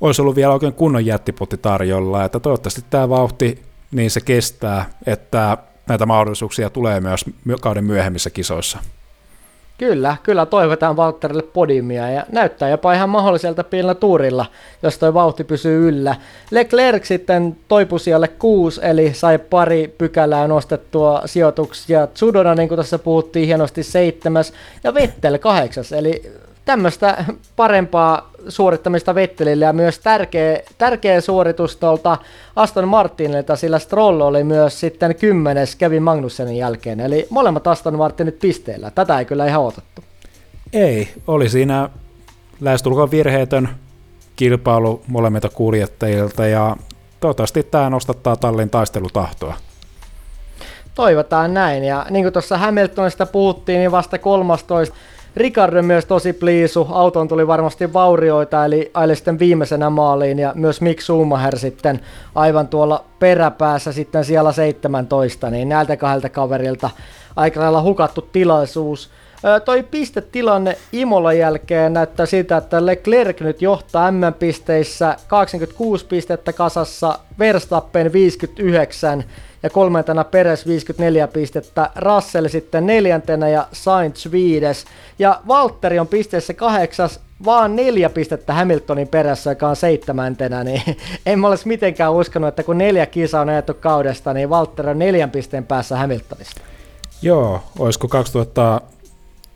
olisi 0.00 0.22
ollut 0.22 0.36
vielä 0.36 0.52
oikein 0.52 0.72
kunnon 0.72 1.06
jättiputti 1.06 1.56
tarjolla, 1.56 2.24
että 2.24 2.40
toivottavasti 2.40 2.84
tämä 2.90 3.08
vauhti 3.08 3.62
niin 3.96 4.10
se 4.10 4.20
kestää, 4.20 4.84
että 5.06 5.58
näitä 5.88 6.06
mahdollisuuksia 6.06 6.70
tulee 6.70 7.00
myös 7.00 7.24
kauden 7.60 7.84
myöhemmissä 7.84 8.30
kisoissa. 8.30 8.78
Kyllä, 9.78 10.16
kyllä 10.22 10.46
toivotaan 10.46 10.96
Valtterille 10.96 11.42
podiumia 11.42 12.10
ja 12.10 12.26
näyttää 12.32 12.68
jopa 12.68 12.92
ihan 12.92 13.08
mahdolliselta 13.08 13.64
pienellä 13.64 13.94
tuurilla, 13.94 14.46
jos 14.82 14.98
toi 14.98 15.14
vauhti 15.14 15.44
pysyy 15.44 15.88
yllä. 15.88 16.16
Leclerc 16.50 17.04
sitten 17.04 17.56
toipui 17.68 18.00
siellä 18.00 18.28
kuusi, 18.28 18.80
eli 18.84 19.14
sai 19.14 19.38
pari 19.38 19.94
pykälää 19.98 20.48
nostettua 20.48 21.22
sijoituksia. 21.24 22.06
Tsudoda, 22.06 22.54
niin 22.54 22.68
kuin 22.68 22.76
tässä 22.76 22.98
puhuttiin, 22.98 23.46
hienosti 23.46 23.82
seitsemäs 23.82 24.52
ja 24.84 24.94
Vettel 24.94 25.38
kahdeksas, 25.38 25.92
eli 25.92 26.32
tämmöistä 26.66 27.24
parempaa 27.56 28.30
suorittamista 28.48 29.14
Vettelille 29.14 29.64
ja 29.64 29.72
myös 29.72 29.98
tärkeä, 29.98 30.60
tärkeä 30.78 31.20
suoritus 31.20 31.76
tuolta 31.76 32.16
Aston 32.56 32.88
Martinilta, 32.88 33.56
sillä 33.56 33.78
Stroll 33.78 34.20
oli 34.20 34.44
myös 34.44 34.80
sitten 34.80 35.14
kymmenes 35.14 35.76
Kevin 35.76 36.02
Magnussenin 36.02 36.56
jälkeen, 36.56 37.00
eli 37.00 37.26
molemmat 37.30 37.66
Aston 37.66 37.98
Martinit 37.98 38.38
pisteellä. 38.38 38.90
Tätä 38.90 39.18
ei 39.18 39.24
kyllä 39.24 39.46
ihan 39.46 39.62
otettu. 39.62 40.02
Ei, 40.72 41.08
oli 41.26 41.48
siinä 41.48 41.88
lähestulkoon 42.60 43.10
virheetön 43.10 43.68
kilpailu 44.36 45.02
molemmilta 45.06 45.48
kuljettajilta 45.48 46.46
ja 46.46 46.76
toivottavasti 47.20 47.62
tämä 47.62 47.90
nostattaa 47.90 48.36
tallin 48.36 48.70
taistelutahtoa. 48.70 49.54
Toivotaan 50.94 51.54
näin, 51.54 51.84
ja 51.84 52.06
niin 52.10 52.24
kuin 52.24 52.32
tuossa 52.32 52.58
Hamiltonista 52.58 53.26
puhuttiin, 53.26 53.78
niin 53.78 53.92
vasta 53.92 54.18
13 54.18 54.96
Ricardo 55.36 55.82
myös 55.82 56.04
tosi 56.04 56.32
pliisu, 56.32 56.86
auton 56.90 57.28
tuli 57.28 57.46
varmasti 57.46 57.92
vaurioita, 57.92 58.64
eli 58.64 58.90
aile 58.94 59.14
sitten 59.14 59.38
viimeisenä 59.38 59.90
maaliin, 59.90 60.38
ja 60.38 60.52
myös 60.54 60.80
Mick 60.80 61.00
Schumacher 61.00 61.58
sitten 61.58 62.00
aivan 62.34 62.68
tuolla 62.68 63.04
peräpäässä 63.18 63.92
sitten 63.92 64.24
siellä 64.24 64.52
17, 64.52 65.50
niin 65.50 65.68
näiltä 65.68 65.96
kahdelta 65.96 66.28
kaverilta 66.28 66.90
aika 67.36 67.60
lailla 67.60 67.82
hukattu 67.82 68.22
tilaisuus. 68.22 69.10
Toi 69.64 69.82
pistetilanne 69.82 70.76
Imolan 70.92 71.38
jälkeen 71.38 71.92
näyttää 71.92 72.26
siltä, 72.26 72.56
että 72.56 72.86
Leclerc 72.86 73.40
nyt 73.40 73.62
johtaa 73.62 74.10
M-pisteissä 74.10 75.16
26 75.26 76.06
pistettä 76.06 76.52
kasassa, 76.52 77.18
Verstappen 77.38 78.12
59 78.12 79.24
ja 79.62 79.70
kolmantena 79.70 80.24
Peres 80.24 80.66
54 80.66 81.28
pistettä, 81.28 81.90
Russell 81.96 82.48
sitten 82.48 82.86
neljäntenä 82.86 83.48
ja 83.48 83.66
Sainz 83.72 84.30
viides. 84.32 84.84
Ja 85.18 85.40
Valtteri 85.48 85.98
on 85.98 86.06
pisteessä 86.06 86.54
kahdeksas, 86.54 87.20
vaan 87.44 87.76
neljä 87.76 88.10
pistettä 88.10 88.52
Hamiltonin 88.52 89.08
perässä, 89.08 89.50
joka 89.50 89.68
on 89.68 89.76
seitsemäntenä, 89.76 90.64
niin 90.64 90.82
en 91.26 91.38
mä 91.38 91.48
olisi 91.48 91.68
mitenkään 91.68 92.12
uskonut, 92.12 92.48
että 92.48 92.62
kun 92.62 92.78
neljä 92.78 93.06
kisaa 93.06 93.40
on 93.40 93.48
ajettu 93.48 93.74
kaudesta, 93.74 94.32
niin 94.32 94.50
Valtteri 94.50 94.90
on 94.90 94.98
neljän 94.98 95.30
pisteen 95.30 95.66
päässä 95.66 95.96
Hamiltonista. 95.96 96.60
Joo, 97.22 97.60
olisiko 97.78 98.08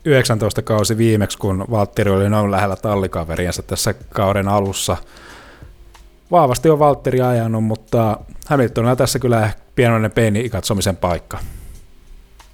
2019 0.04 0.62
kausi 0.62 0.96
viimeksi, 0.98 1.38
kun 1.38 1.64
Valtteri 1.70 2.10
oli 2.10 2.28
noin 2.28 2.50
lähellä 2.50 2.76
tallikaveriensa 2.76 3.62
tässä 3.62 3.94
kauden 4.08 4.48
alussa. 4.48 4.96
Vahvasti 6.30 6.70
on 6.70 6.78
Valtteri 6.78 7.20
ajanut, 7.20 7.64
mutta 7.64 8.18
Hamiltonilla 8.46 8.96
tässä 8.96 9.18
kyllä 9.18 9.50
pienoinen 9.74 10.10
peini 10.10 10.48
katsomisen 10.48 10.96
paikka. 10.96 11.38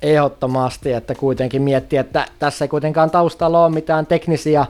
Ehdottomasti, 0.02 0.92
että 0.92 1.14
kuitenkin 1.14 1.62
miettii, 1.62 1.98
että 1.98 2.26
tässä 2.38 2.64
ei 2.64 2.68
kuitenkaan 2.68 3.10
taustalla 3.10 3.64
ole 3.64 3.74
mitään 3.74 4.06
teknisiä 4.06 4.66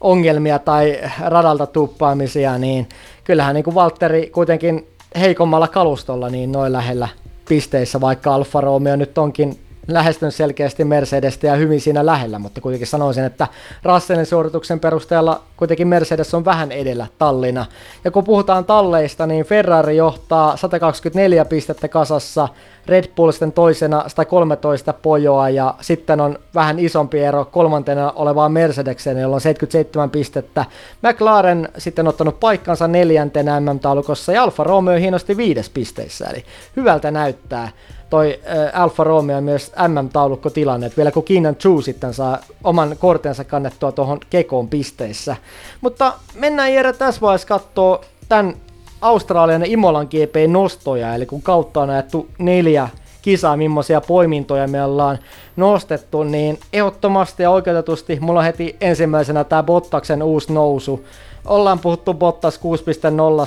ongelmia 0.00 0.58
tai 0.58 0.98
radalta 1.20 1.66
tuppaamisia, 1.66 2.58
niin 2.58 2.88
kyllähän 3.24 3.54
niin 3.54 3.64
kuin 3.64 3.74
Valtteri 3.74 4.30
kuitenkin 4.30 4.86
heikommalla 5.18 5.68
kalustolla 5.68 6.28
niin 6.28 6.52
noin 6.52 6.72
lähellä 6.72 7.08
pisteissä, 7.48 8.00
vaikka 8.00 8.34
Alfa 8.34 8.60
Romeo 8.60 8.96
nyt 8.96 9.18
onkin 9.18 9.67
lähestyn 9.88 10.32
selkeästi 10.32 10.84
Mercedestä 10.84 11.46
ja 11.46 11.56
hyvin 11.56 11.80
siinä 11.80 12.06
lähellä, 12.06 12.38
mutta 12.38 12.60
kuitenkin 12.60 12.86
sanoisin, 12.86 13.24
että 13.24 13.46
Russellin 13.84 14.26
suorituksen 14.26 14.80
perusteella 14.80 15.42
kuitenkin 15.56 15.88
Mercedes 15.88 16.34
on 16.34 16.44
vähän 16.44 16.72
edellä 16.72 17.06
tallina. 17.18 17.66
Ja 18.04 18.10
kun 18.10 18.24
puhutaan 18.24 18.64
talleista, 18.64 19.26
niin 19.26 19.44
Ferrari 19.44 19.96
johtaa 19.96 20.56
124 20.56 21.44
pistettä 21.44 21.88
kasassa, 21.88 22.48
Red 22.86 23.04
Bull 23.16 23.30
sitten 23.30 23.52
toisena 23.52 24.04
113 24.06 24.92
pojoa 24.92 25.48
ja 25.48 25.74
sitten 25.80 26.20
on 26.20 26.38
vähän 26.54 26.78
isompi 26.78 27.18
ero 27.18 27.44
kolmantena 27.44 28.12
olevaan 28.16 28.52
Mercedekseen, 28.52 29.18
jolla 29.18 29.34
on 29.34 29.40
77 29.40 30.10
pistettä. 30.10 30.64
McLaren 31.02 31.68
sitten 31.78 32.08
ottanut 32.08 32.40
paikkansa 32.40 32.88
neljäntenä 32.88 33.60
MM-taulukossa 33.60 34.32
ja 34.32 34.42
Alfa 34.42 34.64
Romeo 34.64 34.98
hienosti 34.98 35.36
viides 35.36 35.70
pisteissä, 35.70 36.26
eli 36.26 36.44
hyvältä 36.76 37.10
näyttää 37.10 37.68
toi 38.10 38.40
äh, 38.74 38.82
Alfa 38.82 39.04
Romeo 39.04 39.40
myös 39.40 39.72
MM-taulukkotilanne, 39.88 40.86
että 40.86 40.96
vielä 40.96 41.10
kun 41.10 41.24
Keenan 41.24 41.56
Chu 41.56 41.82
sitten 41.82 42.14
saa 42.14 42.38
oman 42.64 42.96
kortensa 42.98 43.44
kannettua 43.44 43.92
tuohon 43.92 44.20
kekoon 44.30 44.68
pisteissä. 44.68 45.36
Mutta 45.80 46.12
mennään 46.34 46.74
Jere 46.74 46.92
tässä 46.92 47.20
vaiheessa 47.20 47.48
katsoa 47.48 48.00
tämän 48.28 48.54
Australian 49.00 49.64
Imolan 49.64 50.06
GP-nostoja, 50.06 51.14
eli 51.14 51.26
kun 51.26 51.42
kautta 51.42 51.80
on 51.80 51.90
ajettu 51.90 52.28
neljä 52.38 52.88
kisaa, 53.22 53.56
millaisia 53.56 54.00
poimintoja 54.00 54.68
me 54.68 54.84
ollaan 54.84 55.18
nostettu, 55.56 56.22
niin 56.22 56.58
ehdottomasti 56.72 57.42
ja 57.42 57.50
oikeutetusti 57.50 58.18
mulla 58.20 58.40
on 58.40 58.46
heti 58.46 58.76
ensimmäisenä 58.80 59.44
tämä 59.44 59.62
Bottaksen 59.62 60.22
uusi 60.22 60.52
nousu 60.52 61.04
ollaan 61.48 61.78
puhuttu 61.78 62.14
Bottas 62.14 62.60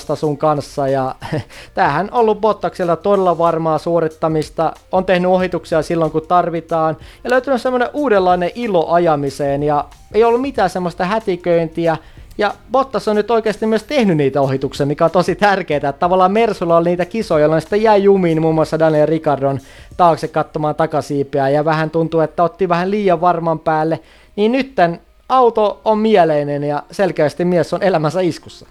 6.0 0.10 0.16
sun 0.16 0.38
kanssa 0.38 0.88
ja 0.88 1.16
tämähän 1.74 2.10
on 2.12 2.20
ollut 2.20 2.41
Bottaksella 2.41 2.95
todella 2.95 3.38
varmaa 3.38 3.78
suorittamista, 3.78 4.74
on 4.91 5.06
tehnyt 5.06 5.32
ohituksia 5.32 5.82
silloin 5.82 6.12
kun 6.12 6.28
tarvitaan 6.28 6.97
ja 7.24 7.30
löytynyt 7.30 7.62
semmoinen 7.62 7.89
uudenlainen 7.93 8.52
ilo 8.56 8.91
ajamiseen 8.91 9.64
ja 9.64 9.86
ei 10.14 10.24
ollut 10.24 10.41
mitään 10.41 10.70
semmoista 10.70 11.06
hätiköintiä. 11.06 11.97
Ja 12.38 12.54
Bottas 12.72 13.08
on 13.08 13.16
nyt 13.16 13.32
oikeasti 13.32 13.66
myös 13.66 13.84
tehnyt 13.84 14.18
niitä 14.18 14.41
ohituksia, 14.41 14.86
mikä 14.86 15.06
on 15.06 15.12
tosi 15.12 15.36
tärkeää, 15.36 15.78
että 15.78 15.93
tavallaan 15.93 16.32
Mersulla 16.32 16.78
oli 16.78 16.89
niitä 16.89 17.06
kisoja, 17.06 17.41
joilla 17.41 17.60
sitten 17.60 17.82
jäi 17.82 18.04
jumiin 18.04 18.41
muun 18.41 18.56
muassa 18.56 18.80
Daniel 18.80 19.06
Ricardon 19.06 19.60
taakse 19.97 20.28
katsomaan 20.28 20.76
takasiipiä 20.76 21.49
ja 21.49 21.66
vähän 21.66 21.89
tuntuu, 21.89 22.20
että 22.20 22.43
otti 22.43 22.70
vähän 22.70 22.91
liian 22.91 23.22
varman 23.22 23.60
päälle, 23.60 23.99
niin 24.36 24.52
nytten 24.52 24.99
auto 25.32 25.82
on 25.86 25.97
mieleinen 25.97 26.63
ja 26.63 26.84
selkeästi 26.91 27.45
mies 27.45 27.73
on 27.73 27.84
elämänsä 27.84 28.21
iskussa. 28.21 28.65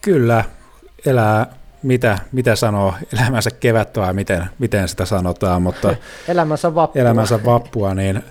Kyllä, 0.00 0.44
elää 1.06 1.46
mitä, 1.82 2.18
mitä 2.32 2.56
sanoo 2.56 2.94
elämänsä 3.20 3.50
kevättä 3.50 4.00
vai 4.00 4.14
miten, 4.14 4.46
miten 4.58 4.88
sitä 4.88 5.04
sanotaan, 5.04 5.62
mutta 5.62 5.94
elämänsä 6.28 6.74
vappua. 6.74 7.02
elämänsä 7.02 7.44
vappua, 7.44 7.94
niin 7.94 8.22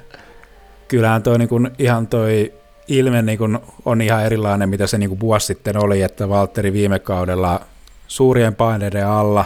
kyllähän 0.87 1.23
toi 1.23 1.37
niin 1.37 1.49
kuin, 1.49 1.71
ihan 1.79 2.07
toi 2.07 2.53
ilme 2.87 3.21
niin 3.21 3.37
kuin, 3.37 3.59
on 3.85 4.01
ihan 4.01 4.25
erilainen, 4.25 4.69
mitä 4.69 4.87
se 4.87 4.97
niin 4.97 5.09
kuin 5.09 5.19
vuosi 5.19 5.45
sitten 5.45 5.83
oli, 5.83 6.01
että 6.01 6.29
Valtteri 6.29 6.73
viime 6.73 6.99
kaudella 6.99 7.61
suurien 8.07 8.55
paineiden 8.55 9.07
alla 9.07 9.45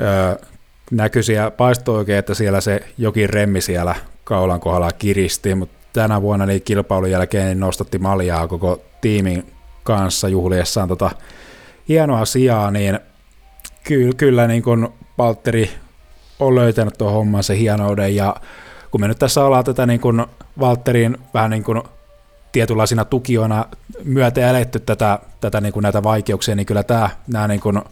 öö, 0.00 0.46
näkyi 0.90 1.22
siellä, 1.22 1.50
paistoi 1.50 1.98
oikein, 1.98 2.18
että 2.18 2.34
siellä 2.34 2.60
se 2.60 2.80
jokin 2.98 3.30
remmi 3.30 3.60
siellä 3.60 3.94
kaulan 4.24 4.60
kohdalla 4.60 4.92
kiristi, 4.92 5.54
mutta 5.54 5.83
tänä 5.94 6.22
vuonna 6.22 6.46
niin 6.46 6.62
kilpailun 6.62 7.10
jälkeen 7.10 7.46
niin 7.46 7.60
nostatti 7.60 7.98
maljaa 7.98 8.48
koko 8.48 8.80
tiimin 9.00 9.52
kanssa 9.84 10.28
juhliessaan 10.28 10.88
tota 10.88 11.10
hienoa 11.88 12.24
sijaa, 12.24 12.70
niin 12.70 12.98
kyllä, 13.84 14.12
kyllä 14.16 14.46
niin 14.46 14.62
kuin 14.62 14.88
Valtteri 15.18 15.70
on 16.40 16.54
löytänyt 16.54 16.98
tuon 16.98 17.12
homman 17.12 17.42
se 17.42 17.58
hienouden 17.58 18.16
ja 18.16 18.36
kun 18.90 19.00
me 19.00 19.08
nyt 19.08 19.18
tässä 19.18 19.44
ollaan 19.44 19.64
tätä 19.64 19.86
niin 19.86 20.00
kuin 20.00 20.26
Valtterin 20.60 21.18
vähän 21.34 21.50
niin 21.50 21.64
kuin 21.64 21.82
tietynlaisina 22.52 23.04
tukijoina 23.04 23.64
myötä 24.04 24.50
eletty 24.50 24.80
tätä, 24.80 25.18
tätä 25.40 25.60
niin 25.60 25.72
kuin 25.72 25.82
näitä 25.82 26.02
vaikeuksia, 26.02 26.54
niin 26.54 26.66
kyllä 26.66 26.82
tämä, 26.82 27.10
nämä 27.26 27.48
niin 27.48 27.60
kuin, 27.60 27.76
ö, 27.76 27.82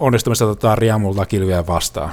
onnistumista 0.00 0.44
otetaan 0.44 0.78
riemulta 0.78 1.26
kilvien 1.26 1.66
vastaan. 1.66 2.10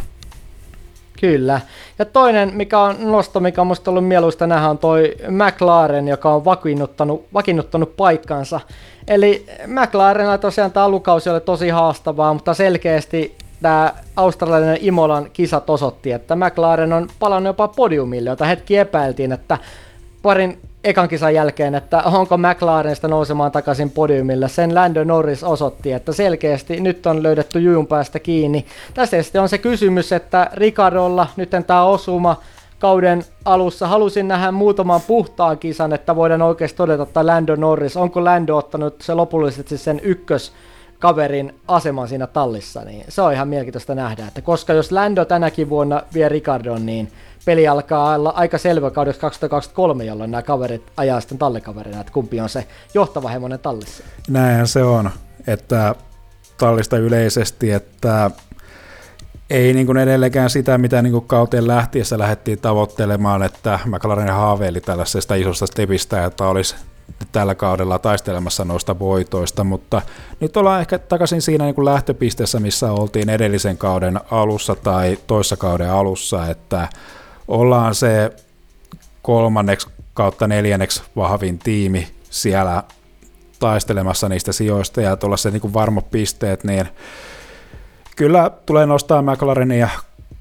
Kyllä. 1.21 1.61
Ja 1.99 2.05
toinen, 2.05 2.51
mikä 2.53 2.79
on 2.79 2.95
nosto, 2.99 3.39
mikä 3.39 3.61
on 3.61 3.67
musta 3.67 3.91
ollut 3.91 4.07
mieluista 4.07 4.47
nähdä, 4.47 4.69
on 4.69 4.77
toi 4.77 5.15
McLaren, 5.27 6.07
joka 6.07 6.33
on 6.33 6.45
vakiinnuttanut, 6.45 7.25
vakiinnuttanut 7.33 7.97
paikkansa. 7.97 8.59
Eli 9.07 9.45
McLarenilla 9.67 10.37
tosiaan 10.37 10.71
tämä 10.71 10.85
alukausi 10.85 11.29
oli 11.29 11.41
tosi 11.41 11.69
haastavaa, 11.69 12.33
mutta 12.33 12.53
selkeästi 12.53 13.35
tämä 13.61 13.93
australialainen 14.15 14.77
Imolan 14.81 15.27
kisat 15.33 15.69
osoitti, 15.69 16.11
että 16.11 16.35
McLaren 16.35 16.93
on 16.93 17.07
palannut 17.19 17.49
jopa 17.49 17.67
podiumille, 17.67 18.29
jota 18.29 18.45
hetki 18.45 18.77
epäiltiin, 18.77 19.31
että 19.31 19.57
parin 20.21 20.59
ekan 20.83 21.09
kisan 21.09 21.33
jälkeen, 21.33 21.75
että 21.75 22.01
onko 22.03 22.37
McLarenista 22.37 23.07
nousemaan 23.07 23.51
takaisin 23.51 23.89
podiumille. 23.89 24.49
Sen 24.49 24.75
Lando 24.75 25.03
Norris 25.03 25.43
osoitti, 25.43 25.91
että 25.91 26.13
selkeästi 26.13 26.79
nyt 26.79 27.05
on 27.05 27.23
löydetty 27.23 27.59
jujun 27.59 27.87
päästä 27.87 28.19
kiinni. 28.19 28.65
Tässä 28.93 29.23
sitten 29.23 29.41
on 29.41 29.49
se 29.49 29.57
kysymys, 29.57 30.11
että 30.11 30.49
Ricardolla 30.53 31.27
nyt 31.35 31.49
tämä 31.67 31.83
osuma 31.83 32.41
kauden 32.79 33.23
alussa 33.45 33.87
halusin 33.87 34.27
nähdä 34.27 34.51
muutaman 34.51 35.01
puhtaan 35.01 35.57
kisan, 35.57 35.93
että 35.93 36.15
voidaan 36.15 36.41
oikeasti 36.41 36.77
todeta, 36.77 37.03
että 37.03 37.25
Lando 37.25 37.55
Norris, 37.55 37.97
onko 37.97 38.23
Lando 38.23 38.57
ottanut 38.57 39.01
se 39.01 39.13
lopullisesti 39.13 39.77
sen 39.77 39.99
ykkös 40.03 40.53
kaverin 40.99 41.55
aseman 41.67 42.07
siinä 42.07 42.27
tallissa, 42.27 42.81
niin 42.85 43.05
se 43.09 43.21
on 43.21 43.33
ihan 43.33 43.47
mielenkiintoista 43.47 43.95
nähdä, 43.95 44.27
että 44.27 44.41
koska 44.41 44.73
jos 44.73 44.91
Lando 44.91 45.25
tänäkin 45.25 45.69
vuonna 45.69 46.01
vie 46.13 46.29
Ricardon, 46.29 46.85
niin 46.85 47.11
peli 47.45 47.67
alkaa 47.67 48.15
olla 48.15 48.29
aika 48.29 48.57
selvä 48.57 48.91
kaudessa 48.91 49.21
2023, 49.21 50.05
jolloin 50.05 50.31
nämä 50.31 50.41
kaverit 50.41 50.91
ajaa 50.97 51.21
sitten 51.21 51.37
tallikaverina, 51.37 52.01
että 52.01 52.13
kumpi 52.13 52.41
on 52.41 52.49
se 52.49 52.67
johtava 52.93 53.29
hemonen 53.29 53.59
tallissa. 53.59 54.03
Näinhän 54.29 54.67
se 54.67 54.83
on, 54.83 55.09
että 55.47 55.95
tallista 56.57 56.97
yleisesti, 56.97 57.71
että 57.71 58.31
ei 59.49 59.73
niin 59.73 59.85
kuin 59.85 59.97
edelleenkään 59.97 60.49
sitä, 60.49 60.77
mitä 60.77 61.01
niin 61.01 61.13
kuin 61.13 61.27
kauteen 61.27 61.67
lähtiessä 61.67 62.17
lähdettiin 62.17 62.59
tavoittelemaan, 62.59 63.43
että 63.43 63.79
McLaren 63.85 64.33
haaveili 64.33 64.81
tällaisesta 64.81 65.35
isosta 65.35 65.67
stepistä, 65.67 66.25
että 66.25 66.47
olisi 66.47 66.75
tällä 67.31 67.55
kaudella 67.55 67.99
taistelemassa 67.99 68.65
noista 68.65 68.99
voitoista, 68.99 69.63
mutta 69.63 70.01
nyt 70.39 70.57
ollaan 70.57 70.81
ehkä 70.81 70.99
takaisin 70.99 71.41
siinä 71.41 71.65
niin 71.65 71.75
kuin 71.75 71.85
lähtöpisteessä, 71.85 72.59
missä 72.59 72.91
oltiin 72.91 73.29
edellisen 73.29 73.77
kauden 73.77 74.19
alussa 74.31 74.75
tai 74.75 75.17
toissa 75.27 75.57
kauden 75.57 75.91
alussa, 75.91 76.47
että 76.47 76.87
ollaan 77.51 77.95
se 77.95 78.31
kolmanneksi 79.21 79.87
kautta 80.13 80.47
neljänneksi 80.47 81.03
vahvin 81.15 81.59
tiimi 81.59 82.07
siellä 82.29 82.83
taistelemassa 83.59 84.29
niistä 84.29 84.51
sijoista 84.51 85.01
ja 85.01 85.15
tuolla 85.15 85.37
se 85.37 85.51
niin 85.51 85.61
kuin 85.61 85.73
varmat 85.73 86.11
pisteet, 86.11 86.63
niin 86.63 86.87
kyllä 88.15 88.51
tulee 88.65 88.85
nostaa 88.85 89.21
McLarenia 89.21 89.89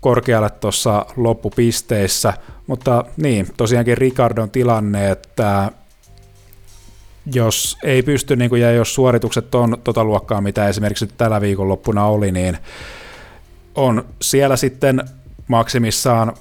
korkealle 0.01 0.51
tuossa 0.51 1.07
loppupisteissä, 1.17 2.33
mutta 2.67 3.05
niin, 3.17 3.47
tosiaankin 3.57 3.99
Ricardon 3.99 4.51
tilanne, 4.51 5.11
että 5.11 5.71
jos 7.35 7.79
ei 7.83 8.03
pysty, 8.03 8.37
niin 8.37 8.51
kuin, 8.51 8.63
ja 8.63 8.73
jos 8.73 8.95
suoritukset 8.95 9.55
on 9.55 9.79
tota 9.85 10.05
luokkaa, 10.05 10.41
mitä 10.41 10.69
esimerkiksi 10.69 11.07
tällä 11.07 11.41
viikonloppuna 11.41 12.07
oli, 12.07 12.33
niin 12.33 12.59
on 13.75 14.05
siellä 14.23 14.57
sitten 14.57 15.01
maksimissaan 15.49 16.33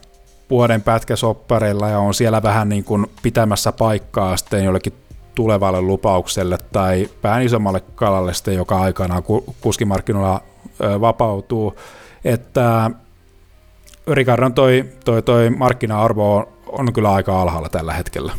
vuoden 0.50 0.82
pätkäsoppareilla 0.82 1.89
ja 1.89 2.00
on 2.00 2.14
siellä 2.14 2.43
vähän 2.43 2.70
niin 2.70 2.84
kuin 2.84 3.08
pitämässä 3.22 3.72
paikkaa 3.72 4.38
sitten 4.38 4.64
jollekin 4.64 4.93
tulevalle 5.36 5.82
lupaukselle 5.82 6.58
tai 6.72 7.10
vähän 7.24 7.43
isommalle 7.43 7.82
kalalle 7.95 8.34
sitten, 8.34 8.56
joka 8.56 8.82
aikanaan 8.82 9.24
kuskimarkkinoilla 9.62 10.41
vapautuu. 10.80 11.76
Että 12.26 12.91
Ricardon 14.08 14.54
toi, 14.54 14.86
toi, 15.06 15.22
toi 15.22 15.50
markkina-arvo 15.50 16.36
on, 16.36 16.47
on 16.68 16.93
kyllä 16.93 17.14
aika 17.14 17.41
alhaalla 17.41 17.70
tällä 17.70 17.93
hetkellä. 17.93 18.34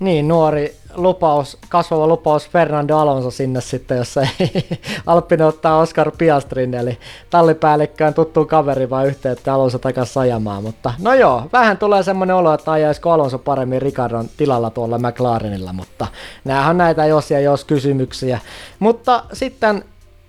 Niin, 0.00 0.28
nuori 0.28 0.74
lupaus, 0.94 1.58
kasvava 1.68 2.06
lupaus 2.06 2.48
Fernando 2.48 2.96
Alonso 2.96 3.30
sinne 3.30 3.60
sitten, 3.60 3.98
jos 3.98 4.16
ei 4.16 4.28
Alppinen 5.06 5.46
ottaa 5.46 5.78
Oscar 5.78 6.10
Piastrin, 6.18 6.74
eli 6.74 6.98
tallipäällikköön 7.30 8.14
tuttu 8.14 8.44
kaveri 8.44 8.90
vaan 8.90 9.06
yhteyttä 9.06 9.54
Alonso 9.54 9.78
takaisin 9.78 10.22
ajamaan, 10.22 10.62
mutta 10.62 10.94
no 10.98 11.14
joo, 11.14 11.42
vähän 11.52 11.78
tulee 11.78 12.02
semmoinen 12.02 12.36
olo, 12.36 12.54
että 12.54 12.72
ajaisiko 12.72 13.10
Alonso 13.10 13.38
paremmin 13.38 13.82
Ricardon 13.82 14.28
tilalla 14.36 14.70
tuolla 14.70 14.98
McLarenilla, 14.98 15.72
mutta 15.72 16.06
näähän 16.44 16.78
näitä 16.78 17.06
jos 17.06 17.30
ja 17.30 17.40
jos 17.40 17.64
kysymyksiä, 17.64 18.38
mutta 18.78 19.24
sitten 19.32 19.84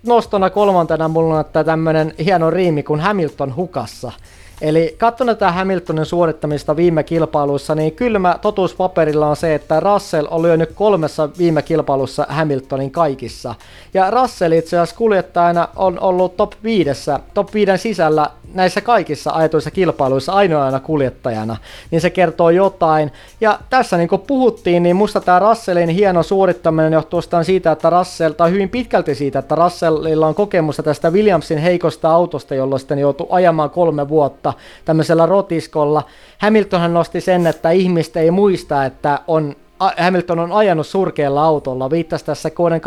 nostona 0.06 0.50
kolmantena 0.50 1.08
mulla 1.08 1.38
on 1.38 1.64
tämmöinen 1.64 2.14
hieno 2.24 2.50
riimi 2.50 2.82
kuin 2.82 3.00
Hamilton 3.00 3.56
hukassa, 3.56 4.12
Eli 4.60 4.94
katson 4.98 5.26
tätä 5.26 5.52
Hamiltonin 5.52 6.06
suorittamista 6.06 6.76
viime 6.76 7.02
kilpailuissa, 7.02 7.74
niin 7.74 7.92
kylmä 7.92 8.38
totuus 8.42 8.74
paperilla 8.74 9.26
on 9.26 9.36
se, 9.36 9.54
että 9.54 9.80
Russell 9.80 10.26
on 10.30 10.42
lyönyt 10.42 10.72
kolmessa 10.74 11.28
viime 11.38 11.62
kilpailussa 11.62 12.26
Hamiltonin 12.28 12.90
kaikissa. 12.90 13.54
Ja 13.94 14.10
Russell 14.10 14.52
itse 14.52 14.78
asiassa 14.78 14.96
kuljettajana 14.96 15.68
on 15.76 16.00
ollut 16.00 16.36
top 16.36 16.52
5, 16.64 16.90
top 17.34 17.54
5 17.54 17.78
sisällä 17.78 18.26
näissä 18.54 18.80
kaikissa 18.80 19.30
ajetuissa 19.30 19.70
kilpailuissa 19.70 20.32
ainoana 20.32 20.80
kuljettajana, 20.80 21.56
niin 21.90 22.00
se 22.00 22.10
kertoo 22.10 22.50
jotain. 22.50 23.12
Ja 23.40 23.58
tässä 23.70 23.96
niin 23.96 24.08
kuin 24.08 24.22
puhuttiin, 24.26 24.82
niin 24.82 24.96
musta 24.96 25.20
tämä 25.20 25.38
Russellin 25.38 25.88
hieno 25.88 26.22
suorittaminen 26.22 26.92
johtuu 26.92 27.20
siitä, 27.42 27.72
että 27.72 27.90
Russell, 27.90 28.32
tai 28.32 28.50
hyvin 28.50 28.68
pitkälti 28.68 29.14
siitä, 29.14 29.38
että 29.38 29.54
Russellilla 29.54 30.26
on 30.26 30.34
kokemusta 30.34 30.82
tästä 30.82 31.10
Williamsin 31.10 31.58
heikosta 31.58 32.10
autosta, 32.10 32.54
jolloin 32.54 32.80
sitten 32.80 32.98
joutuu 32.98 33.26
ajamaan 33.30 33.70
kolme 33.70 34.08
vuotta 34.08 34.49
tämmöisellä 34.84 35.26
rotiskolla. 35.26 36.02
Hamiltonhan 36.38 36.94
nosti 36.94 37.20
sen, 37.20 37.46
että 37.46 37.70
ihmistä 37.70 38.20
ei 38.20 38.30
muista, 38.30 38.84
että 38.84 39.18
on 39.26 39.56
Hamilton 39.98 40.38
on 40.38 40.52
ajanut 40.52 40.86
surkealla 40.86 41.44
autolla. 41.44 41.90
Viittasi 41.90 42.24
tässä 42.24 42.50
kauden 42.50 42.80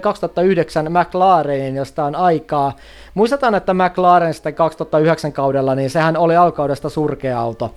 2009 0.00 0.92
McLarenin, 0.92 1.76
josta 1.76 2.04
on 2.04 2.14
aikaa. 2.14 2.76
Muistetaan, 3.14 3.54
että 3.54 3.74
McLaren 3.74 4.34
sitten 4.34 4.54
2009 4.54 5.32
kaudella, 5.32 5.74
niin 5.74 5.90
sehän 5.90 6.16
oli 6.16 6.36
alkaudesta 6.36 6.88
surkea 6.88 7.40
auto. 7.40 7.74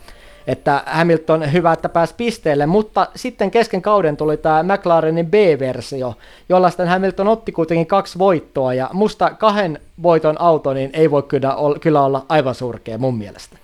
Että 0.49 0.83
Hamilton 0.85 1.53
hyvä, 1.53 1.73
että 1.73 1.89
pääsi 1.89 2.13
pisteelle, 2.17 2.65
mutta 2.65 3.07
sitten 3.15 3.51
kesken 3.51 3.81
kauden 3.81 4.17
tuli 4.17 4.37
tämä 4.37 4.63
McLarenin 4.63 5.27
B-versio, 5.27 6.13
jolla 6.49 6.69
sitten 6.69 6.87
Hamilton 6.87 7.27
otti 7.27 7.51
kuitenkin 7.51 7.87
kaksi 7.87 8.19
voittoa, 8.19 8.73
ja 8.73 8.89
musta 8.93 9.29
kahden 9.29 9.79
voiton 10.03 10.41
auto 10.41 10.73
niin 10.73 10.89
ei 10.93 11.11
voi 11.11 11.23
kyllä, 11.23 11.55
kyllä 11.81 12.01
olla 12.01 12.25
aivan 12.29 12.55
surkea 12.55 12.97
mun 12.97 13.17
mielestä. 13.17 13.57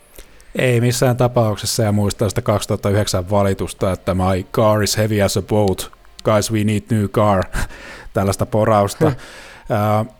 Ei 0.55 0.81
missään 0.81 1.17
tapauksessa, 1.17 1.83
ja 1.83 1.91
muistaa 1.91 2.29
sitä 2.29 2.41
2009 2.41 3.29
valitusta, 3.29 3.91
että 3.91 4.13
my 4.13 4.45
car 4.53 4.83
is 4.83 4.97
heavy 4.97 5.21
as 5.21 5.37
a 5.37 5.41
boat, 5.41 5.91
guys 6.23 6.51
we 6.51 6.63
need 6.63 6.83
new 6.91 7.05
car, 7.05 7.43
tällaista 8.13 8.45
porausta. 8.45 9.07
uh, 9.07 10.14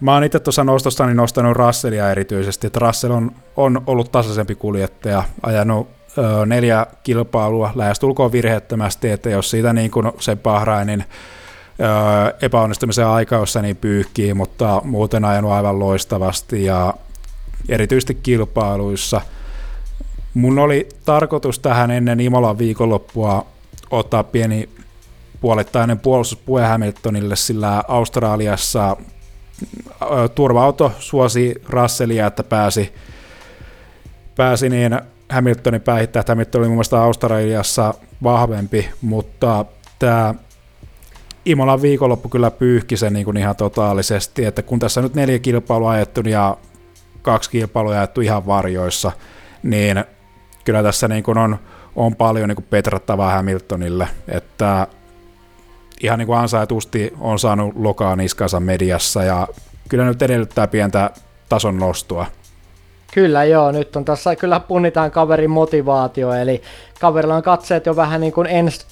mä 0.00 0.14
oon 0.14 0.24
itse 0.24 0.40
tuossa 0.40 0.64
nostossani 0.64 1.14
nostanut 1.14 1.56
Russellia 1.56 2.10
erityisesti, 2.10 2.66
että 2.66 2.80
Russell 2.80 3.12
on, 3.12 3.32
on 3.56 3.82
ollut 3.86 4.12
tasaisempi 4.12 4.54
kuljettaja, 4.54 5.22
ajanut 5.42 5.88
uh, 5.88 6.46
neljä 6.46 6.86
kilpailua 7.02 7.72
lähestulkoon 7.74 8.32
virheettömästi, 8.32 9.10
että 9.10 9.30
jos 9.30 9.50
siitä 9.50 9.72
niin 9.72 9.90
kuin 9.90 10.12
se 10.18 10.36
Bahrainin 10.36 11.00
uh, 11.00 12.38
epäonnistumisen 12.42 13.06
aika, 13.06 13.36
jossa 13.36 13.62
niin 13.62 13.76
pyyhkii, 13.76 14.34
mutta 14.34 14.82
muuten 14.84 15.24
ajanut 15.24 15.50
aivan 15.50 15.78
loistavasti 15.78 16.64
ja 16.64 16.94
erityisesti 17.68 18.14
kilpailuissa– 18.14 19.20
Mun 20.34 20.58
oli 20.58 20.88
tarkoitus 21.04 21.58
tähän 21.58 21.90
ennen 21.90 22.20
Imolan 22.20 22.58
viikonloppua 22.58 23.46
ottaa 23.90 24.24
pieni 24.24 24.68
puolittainen 25.40 25.98
puolustuspuhe 25.98 26.66
Hamiltonille, 26.66 27.36
sillä 27.36 27.82
Australiassa 27.88 28.96
turva-auto 30.34 30.92
suosi 30.98 31.54
Russellia, 31.68 32.26
että 32.26 32.44
pääsi, 32.44 32.92
pääsi 34.36 34.68
niin 34.68 35.00
Hamiltonin 35.30 35.80
päihittää, 35.80 36.24
Hamilton 36.28 36.58
oli 36.60 36.68
mun 36.68 36.76
mielestä 36.76 37.02
Australiassa 37.02 37.94
vahvempi, 38.22 38.90
mutta 39.02 39.64
tämä 39.98 40.34
Imolan 41.44 41.82
viikonloppu 41.82 42.28
kyllä 42.28 42.50
pyyhki 42.50 42.96
sen 42.96 43.12
niin 43.12 43.24
kuin 43.24 43.36
ihan 43.36 43.56
totaalisesti, 43.56 44.44
että 44.44 44.62
kun 44.62 44.78
tässä 44.78 45.02
nyt 45.02 45.14
neljä 45.14 45.38
kilpailua 45.38 45.90
ajettu 45.90 46.20
ja 46.20 46.56
kaksi 47.22 47.50
kilpailua 47.50 47.98
ajettu 47.98 48.20
ihan 48.20 48.46
varjoissa, 48.46 49.12
niin 49.62 50.04
kyllä 50.64 50.82
tässä 50.82 51.08
niin 51.08 51.22
kuin 51.22 51.38
on, 51.38 51.58
on 51.96 52.16
paljon 52.16 52.48
niin 52.48 52.56
kuin 52.56 52.66
petrattavaa 52.70 53.32
Hamiltonille, 53.32 54.08
että 54.28 54.86
ihan 56.02 56.18
niin 56.18 56.26
kuin 56.26 56.38
ansaitusti 56.38 57.12
on 57.20 57.38
saanut 57.38 57.76
lokaa 57.76 58.16
niskansa 58.16 58.60
mediassa 58.60 59.24
ja 59.24 59.48
kyllä 59.88 60.04
nyt 60.04 60.22
edellyttää 60.22 60.66
pientä 60.66 61.10
tason 61.48 61.78
nostua. 61.78 62.26
Kyllä 63.14 63.44
joo, 63.44 63.72
nyt 63.72 63.96
on 63.96 64.04
tässä 64.04 64.36
kyllä 64.36 64.60
punnitaan 64.60 65.10
kaverin 65.10 65.50
motivaatio, 65.50 66.32
eli 66.32 66.62
kaverilla 67.00 67.36
on 67.36 67.42
katseet 67.42 67.86
jo 67.86 67.96
vähän 67.96 68.20
niin 68.20 68.32
kuin 68.32 68.46
ensi 68.46 68.86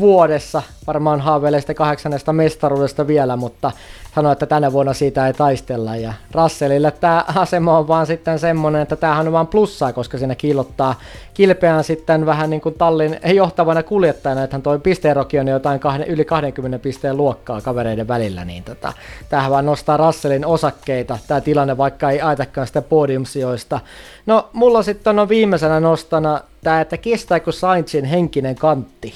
vuodessa, 0.00 0.62
varmaan 0.86 1.20
haaveilee 1.20 1.60
sitä 1.60 1.74
kahdeksannesta 1.74 2.32
mestaruudesta 2.32 3.06
vielä, 3.06 3.36
mutta 3.36 3.70
sanoi, 4.14 4.32
että 4.32 4.46
tänä 4.46 4.72
vuonna 4.72 4.92
siitä 4.92 5.26
ei 5.26 5.32
taistella. 5.32 5.96
Ja 5.96 6.12
Russellille 6.32 6.90
tämä 6.90 7.24
asema 7.34 7.78
on 7.78 7.88
vaan 7.88 8.06
sitten 8.06 8.38
semmoinen, 8.38 8.82
että 8.82 8.96
tämähän 8.96 9.26
on 9.26 9.32
vaan 9.32 9.46
plussaa, 9.46 9.92
koska 9.92 10.18
siinä 10.18 10.34
kiillottaa 10.34 10.94
kilpeään 11.34 11.84
sitten 11.84 12.26
vähän 12.26 12.50
niin 12.50 12.60
kuin 12.60 12.74
tallin 12.74 13.20
johtavana 13.24 13.82
kuljettajana, 13.82 14.42
että 14.42 14.58
toi 14.58 14.78
pisteerokin 14.78 15.40
on 15.40 15.48
jotain 15.48 15.80
kahden, 15.80 16.06
yli 16.06 16.24
20 16.24 16.78
pisteen 16.78 17.16
luokkaa 17.16 17.60
kavereiden 17.60 18.08
välillä, 18.08 18.44
niin 18.44 18.64
tota, 18.64 18.92
tämähän 19.28 19.50
vaan 19.50 19.66
nostaa 19.66 19.96
Russellin 19.96 20.46
osakkeita, 20.46 21.18
tämä 21.26 21.40
tilanne, 21.40 21.76
vaikka 21.76 22.10
ei 22.10 22.20
ajetakaan 22.20 22.66
sitä 22.66 22.82
podiumsijoista. 22.82 23.80
No, 24.26 24.48
mulla 24.52 24.82
sitten 24.82 25.18
on 25.18 25.28
viimeisenä 25.28 25.80
nostana 25.80 26.40
tämä, 26.62 26.80
että 26.80 26.96
kestääkö 26.96 27.52
Sainzin 27.52 28.04
henkinen 28.04 28.54
kantti. 28.54 29.14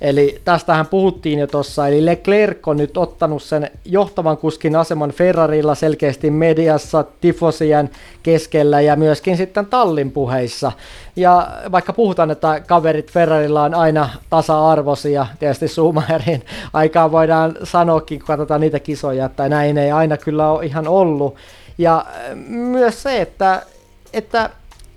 Eli 0.00 0.40
tästähän 0.44 0.86
puhuttiin 0.86 1.38
jo 1.38 1.46
tuossa, 1.46 1.88
eli 1.88 2.04
Leclerc 2.04 2.68
on 2.68 2.76
nyt 2.76 2.96
ottanut 2.96 3.42
sen 3.42 3.70
johtavan 3.84 4.36
kuskin 4.36 4.76
aseman 4.76 5.10
Ferrarilla 5.10 5.74
selkeästi 5.74 6.30
mediassa, 6.30 7.04
tifosien 7.20 7.90
keskellä 8.22 8.80
ja 8.80 8.96
myöskin 8.96 9.36
sitten 9.36 9.66
tallin 9.66 10.10
puheissa. 10.10 10.72
Ja 11.16 11.48
vaikka 11.72 11.92
puhutaan, 11.92 12.30
että 12.30 12.60
kaverit 12.60 13.12
Ferrarilla 13.12 13.62
on 13.62 13.74
aina 13.74 14.10
tasa-arvoisia, 14.30 15.26
tietysti 15.38 15.68
Schumacherin 15.68 16.42
aikaa 16.72 17.12
voidaan 17.12 17.56
sanoakin, 17.64 18.18
kun 18.18 18.26
katsotaan 18.26 18.60
niitä 18.60 18.80
kisoja, 18.80 19.26
että 19.26 19.48
näin 19.48 19.78
ei 19.78 19.90
aina 19.90 20.16
kyllä 20.16 20.50
ole 20.50 20.66
ihan 20.66 20.88
ollut. 20.88 21.36
Ja 21.78 22.06
myös 22.48 23.02
se, 23.02 23.20
että, 23.20 23.62
että 24.12 24.50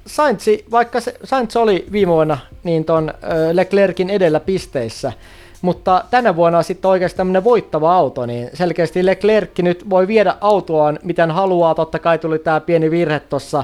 Saintsi, 0.06 0.66
vaikka 0.72 1.00
se, 1.00 1.14
Sainz 1.24 1.56
oli 1.56 1.86
viime 1.92 2.12
vuonna 2.12 2.38
niin 2.64 2.86
ton 2.86 3.14
Leclerkin 3.52 4.10
edellä 4.10 4.40
pisteissä, 4.40 5.14
mutta 5.62 6.04
tänä 6.12 6.36
vuonna 6.36 6.64
sitten 6.64 6.90
oikeasti 6.90 7.18
tämmöinen 7.18 7.44
voittava 7.44 7.96
auto, 7.96 8.26
niin 8.26 8.50
selkeästi 8.54 9.06
Leclerc 9.06 9.60
nyt 9.60 9.90
voi 9.90 10.08
viedä 10.08 10.36
autoaan 10.42 11.00
miten 11.04 11.32
haluaa, 11.32 11.76
totta 11.76 12.00
kai 12.00 12.18
tuli 12.18 12.40
tämä 12.40 12.60
pieni 12.60 12.92
virhe 12.92 13.20
tuossa 13.20 13.64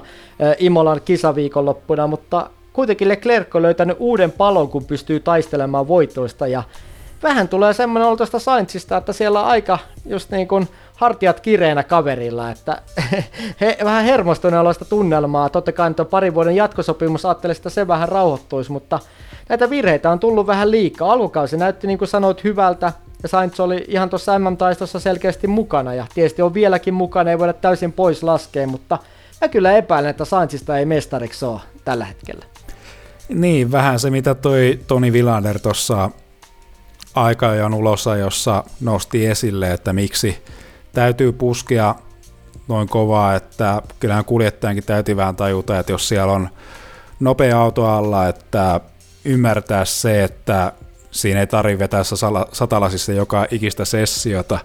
Imolan 0.58 1.02
kisaviikonloppuna, 1.06 2.08
mutta 2.08 2.50
kuitenkin 2.74 3.10
Leclerc 3.10 3.56
on 3.56 3.62
löytänyt 3.62 3.98
uuden 4.00 4.32
palon, 4.32 4.70
kun 4.70 4.86
pystyy 4.86 5.20
taistelemaan 5.20 5.88
voitoista. 5.88 6.48
Ja 6.48 6.64
vähän 7.24 7.48
tulee 7.48 7.74
semmoinen 7.74 8.08
olo 8.08 8.16
tuosta 8.16 8.40
Sainzista, 8.40 8.98
että 8.98 9.14
siellä 9.14 9.46
aika 9.46 9.80
just 10.06 10.32
niin 10.32 10.48
kuin 10.48 10.68
hartiat 10.98 11.40
kireenä 11.40 11.84
kaverilla, 11.84 12.52
että 12.52 12.82
he, 13.62 13.78
vähän 13.84 14.06
hermostuneoloista 14.06 14.86
tunnelmaa. 14.86 15.50
Totta 15.50 15.72
kai 15.72 15.90
nyt 15.90 16.00
on 16.00 16.06
parin 16.06 16.34
vuoden 16.34 16.56
jatkosopimus, 16.56 17.26
ajattelin, 17.26 17.56
että 17.56 17.70
se 17.70 17.88
vähän 17.88 18.10
rauhoittuisi, 18.10 18.72
mutta 18.72 19.00
näitä 19.50 19.70
virheitä 19.70 20.10
on 20.10 20.20
tullut 20.20 20.48
vähän 20.48 20.72
liikaa. 20.72 21.12
Alkukausi 21.12 21.58
näytti 21.58 21.88
niin 21.88 21.98
kuin 21.98 22.08
sanoit 22.08 22.44
hyvältä, 22.44 22.94
ja 23.24 23.30
Sainz 23.30 23.60
oli 23.60 23.86
ihan 23.88 24.10
tuossa 24.10 24.40
MM-taistossa 24.40 25.00
selkeästi 25.00 25.48
mukana, 25.48 25.94
ja 25.94 26.06
tietysti 26.14 26.42
on 26.42 26.54
vieläkin 26.54 26.94
mukana, 26.94 27.32
ei 27.32 27.40
voida 27.40 27.54
täysin 27.54 27.94
pois 27.94 28.24
laskea, 28.24 28.68
mutta 28.68 28.98
mä 29.42 29.48
kyllä 29.48 29.78
epäilen, 29.78 30.10
että 30.10 30.26
Sainzista 30.26 30.78
ei 30.78 30.86
mestariksi 30.86 31.46
ole 31.46 31.60
tällä 31.86 32.06
hetkellä. 32.06 32.46
Niin, 33.30 33.72
vähän 33.72 34.00
se 34.00 34.10
mitä 34.10 34.36
toi 34.36 34.80
Toni 34.88 35.14
Villander 35.14 35.60
tuossa 35.60 36.10
aikajan 37.16 37.74
ulossa, 37.74 38.16
jossa 38.16 38.64
nosti 38.82 39.26
esille, 39.26 39.72
että 39.72 39.94
miksi 39.94 40.44
täytyy 40.98 41.32
puskea 41.32 41.96
noin 42.68 42.90
kovaa, 42.90 43.36
että 43.36 43.82
kyllähän 44.00 44.26
kuljettajankin 44.26 44.84
täytyy 44.84 45.16
vähän 45.16 45.36
tajuta, 45.36 45.80
että 45.80 45.92
jos 45.92 46.08
siellä 46.08 46.34
on 46.34 46.50
nopea 47.20 47.62
auto 47.62 47.86
alla, 47.88 48.28
että 48.28 48.80
ymmärtää 49.26 49.86
se, 49.86 50.24
että 50.24 50.72
siinä 51.12 51.40
ei 51.40 51.48
tarvitse 51.48 51.80
vetää 51.80 52.02
satalasissa 52.52 53.14
joka 53.14 53.46
ikistä 53.52 53.86
sessiota, 53.86 54.60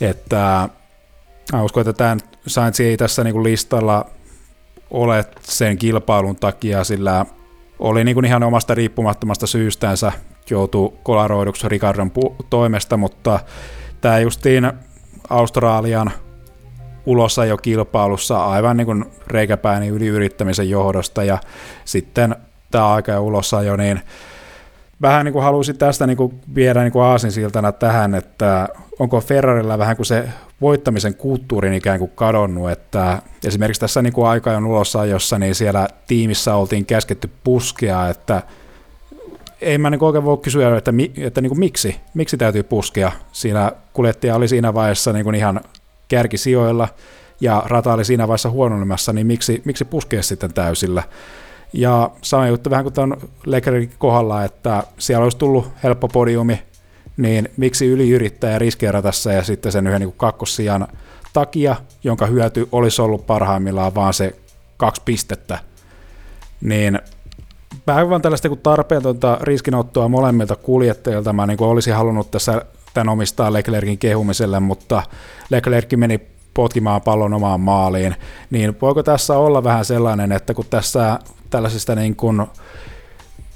että 0.00 0.68
mä 1.52 1.62
uskon, 1.62 1.80
että 1.80 1.92
tämän 1.92 2.20
Sainz 2.46 2.80
ei 2.80 2.96
tässä 2.96 3.24
niin 3.24 3.42
listalla 3.42 4.06
ole 4.90 5.24
sen 5.40 5.78
kilpailun 5.78 6.36
takia, 6.36 6.84
sillä 6.84 7.26
oli 7.78 8.04
niin 8.04 8.24
ihan 8.24 8.42
omasta 8.42 8.74
riippumattomasta 8.74 9.46
syystänsä 9.46 10.12
joutuu 10.50 10.98
kolaroiduksi 11.02 11.68
Ricardon 11.68 12.12
pu- 12.18 12.44
toimesta, 12.50 12.96
mutta 12.96 13.40
tämä 14.00 14.18
justiin 14.18 14.72
Australian 15.30 16.10
ulossa 17.06 17.44
jo 17.44 17.56
kilpailussa 17.56 18.44
aivan 18.46 18.76
niin 18.76 18.86
kuin 18.86 19.04
reikäpääni 19.26 19.88
yli 19.88 20.06
yrittämisen 20.06 20.70
johdosta 20.70 21.24
ja 21.24 21.38
sitten 21.84 22.36
tämä 22.70 22.94
aika 22.94 23.12
jo 23.12 23.24
ulossa 23.24 23.62
jo, 23.62 23.76
niin 23.76 24.00
vähän 25.02 25.24
niin 25.24 25.32
kuin 25.32 25.42
haluaisin 25.42 25.78
tästä 25.78 26.06
niin 26.06 26.16
kuin 26.16 26.40
viedä 26.54 26.82
niin 26.82 26.92
kuin 26.92 27.04
aasinsiltana 27.04 27.72
tähän, 27.72 28.14
että 28.14 28.68
onko 28.98 29.20
Ferrarilla 29.20 29.78
vähän 29.78 29.96
kuin 29.96 30.06
se 30.06 30.28
voittamisen 30.60 31.14
kulttuurin 31.14 31.72
ikään 31.72 31.98
kuin 31.98 32.10
kadonnut, 32.14 32.70
että 32.70 33.22
esimerkiksi 33.46 33.80
tässä 33.80 34.02
niin 34.02 34.12
kuin 34.12 34.26
aika 34.26 34.50
on 34.50 34.66
ulossa, 34.66 35.04
jossa 35.04 35.38
niin 35.38 35.54
siellä 35.54 35.88
tiimissä 36.06 36.54
oltiin 36.54 36.86
käsketty 36.86 37.30
puskea, 37.44 38.08
että 38.08 38.42
ei 39.60 39.78
mä 39.78 39.90
niin 39.90 40.04
oikein 40.04 40.24
voi 40.24 40.38
kysyä, 40.38 40.76
että, 40.76 40.92
että 41.16 41.40
niin 41.40 41.58
miksi, 41.58 41.96
miksi 42.14 42.36
täytyy 42.36 42.62
puskea. 42.62 43.12
Siinä 43.32 43.72
kuljettaja 43.92 44.36
oli 44.36 44.48
siinä 44.48 44.74
vaiheessa 44.74 45.12
niin 45.12 45.24
kuin 45.24 45.34
ihan 45.34 45.60
kärkisijoilla 46.08 46.88
ja 47.40 47.62
rata 47.66 47.92
oli 47.92 48.04
siinä 48.04 48.28
vaiheessa 48.28 48.50
huononemassa, 48.50 49.12
niin 49.12 49.26
miksi, 49.26 49.62
miksi 49.64 49.84
puskea 49.84 50.22
sitten 50.22 50.54
täysillä. 50.54 51.02
Ja 51.72 52.10
sama 52.22 52.46
juttu 52.46 52.70
vähän 52.70 52.84
kuin 52.84 52.94
tuon 52.94 53.16
Leclercin 53.46 53.92
kohdalla, 53.98 54.44
että 54.44 54.82
siellä 54.98 55.22
olisi 55.24 55.38
tullut 55.38 55.68
helppo 55.82 56.08
podiumi, 56.08 56.62
niin 57.16 57.48
miksi 57.56 57.86
yli 57.86 58.10
yrittää 58.10 58.52
ja 58.52 58.58
riskeerata 58.58 59.08
tässä 59.08 59.32
ja 59.32 59.42
sitten 59.42 59.72
sen 59.72 59.86
yhden 59.86 60.00
niin 60.00 60.14
kakkossijan 60.16 60.88
takia, 61.32 61.76
jonka 62.04 62.26
hyöty 62.26 62.68
olisi 62.72 63.02
ollut 63.02 63.26
parhaimmillaan 63.26 63.94
vaan 63.94 64.14
se 64.14 64.36
kaksi 64.76 65.02
pistettä, 65.04 65.58
niin 66.60 66.98
vähän 67.86 68.10
vaan 68.10 68.22
tällaista 68.22 68.48
kuin 68.48 68.60
tarpeetonta 68.60 69.38
riskinottoa 69.40 70.08
molemmilta 70.08 70.56
kuljettajilta. 70.56 71.32
Mä 71.32 71.46
niin 71.46 71.62
olisin 71.62 71.94
halunnut 71.94 72.30
tässä 72.30 72.62
tämän 72.94 73.08
omistaa 73.08 73.52
Leclerkin 73.52 73.98
kehumiselle, 73.98 74.60
mutta 74.60 75.02
Leclerc 75.50 75.96
meni 75.96 76.20
potkimaan 76.54 77.02
pallon 77.02 77.34
omaan 77.34 77.60
maaliin, 77.60 78.14
niin 78.50 78.76
voiko 78.82 79.02
tässä 79.02 79.38
olla 79.38 79.64
vähän 79.64 79.84
sellainen, 79.84 80.32
että 80.32 80.54
kun 80.54 80.64
tässä 80.70 81.18
tällaisista 81.50 81.94
niin 81.94 82.16
kuin 82.16 82.46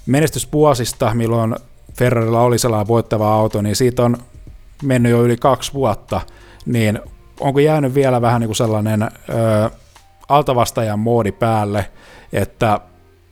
menestysvuosista, 0.07 1.15
milloin 1.15 1.57
Ferrarilla 1.95 2.41
oli 2.41 2.59
sellainen 2.59 2.89
voittava 2.89 3.35
auto, 3.35 3.63
niin 3.63 3.77
siitä 3.77 4.03
on 4.03 4.17
mennyt 4.83 5.13
jo 5.13 5.23
yli 5.23 5.37
kaksi 5.37 5.75
vuotta, 5.75 6.21
niin 6.67 7.01
onko 7.41 7.61
jäänyt 7.61 7.95
vielä 7.95 8.23
vähän 8.23 8.41
niin 8.41 8.49
kuin 8.49 8.57
sellainen 8.57 9.03
ö, 9.03 9.09
altavastajan 10.29 10.99
moodi 10.99 11.33
päälle, 11.33 11.91
että 12.33 12.81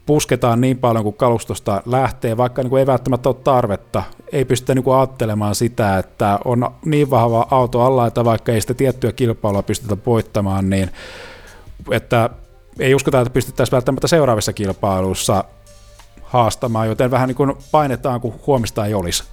pusketaan 0.06 0.60
niin 0.60 0.78
paljon 0.78 1.05
kuin 1.05 1.16
kalustosta 1.16 1.82
lähtee, 1.86 2.36
vaikka 2.36 2.62
niin 2.62 2.70
kuin 2.70 2.81
ei 2.81 2.86
välttämättä 2.86 3.28
ole 3.28 3.36
tarvetta. 3.44 4.02
Ei 4.32 4.44
pystytä 4.44 4.74
niin 4.74 4.85
kuin 4.85 4.97
ajattelemaan 4.97 5.55
sitä, 5.55 5.98
että 5.98 6.39
on 6.44 6.70
niin 6.85 7.10
vahva 7.10 7.47
auto 7.51 7.81
alla, 7.81 8.06
että 8.06 8.24
vaikka 8.24 8.52
ei 8.52 8.60
sitä 8.60 8.74
tiettyä 8.74 9.12
kilpailua 9.12 9.62
pystytä 9.62 9.97
voittamaan, 10.06 10.70
niin 10.70 10.90
että 11.90 12.31
ei 12.78 12.94
uskota, 12.94 13.20
että 13.20 13.32
pystyttäisiin 13.32 13.72
välttämättä 13.72 14.06
seuraavissa 14.06 14.52
kilpailuissa 14.52 15.44
haastamaan, 16.22 16.89
joten 16.89 17.10
vähän 17.10 17.28
niin 17.28 17.36
kuin 17.36 17.52
painetaan, 17.72 18.20
kun 18.20 18.40
huomista 18.47 18.86
ei 18.86 18.94
olisi. 18.94 19.24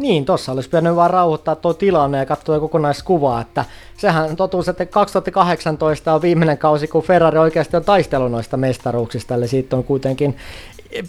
Niin, 0.00 0.24
tossa 0.24 0.52
olisi 0.52 0.68
pitänyt 0.68 0.96
vaan 0.96 1.10
rauhoittaa 1.10 1.56
tuo 1.56 1.74
tilanne 1.74 2.18
ja 2.18 2.26
katsoa 2.26 2.60
kokonaiskuvaa, 2.60 3.40
että 3.40 3.64
sehän 3.96 4.36
totuus, 4.36 4.68
että 4.68 4.86
2018 4.86 6.14
on 6.14 6.22
viimeinen 6.22 6.58
kausi, 6.58 6.88
kun 6.88 7.02
Ferrari 7.02 7.38
oikeasti 7.38 7.76
on 7.76 7.84
taistellut 7.84 8.32
noista 8.32 8.56
mestaruuksista, 8.56 9.34
eli 9.34 9.48
siitä 9.48 9.76
on 9.76 9.84
kuitenkin 9.84 10.36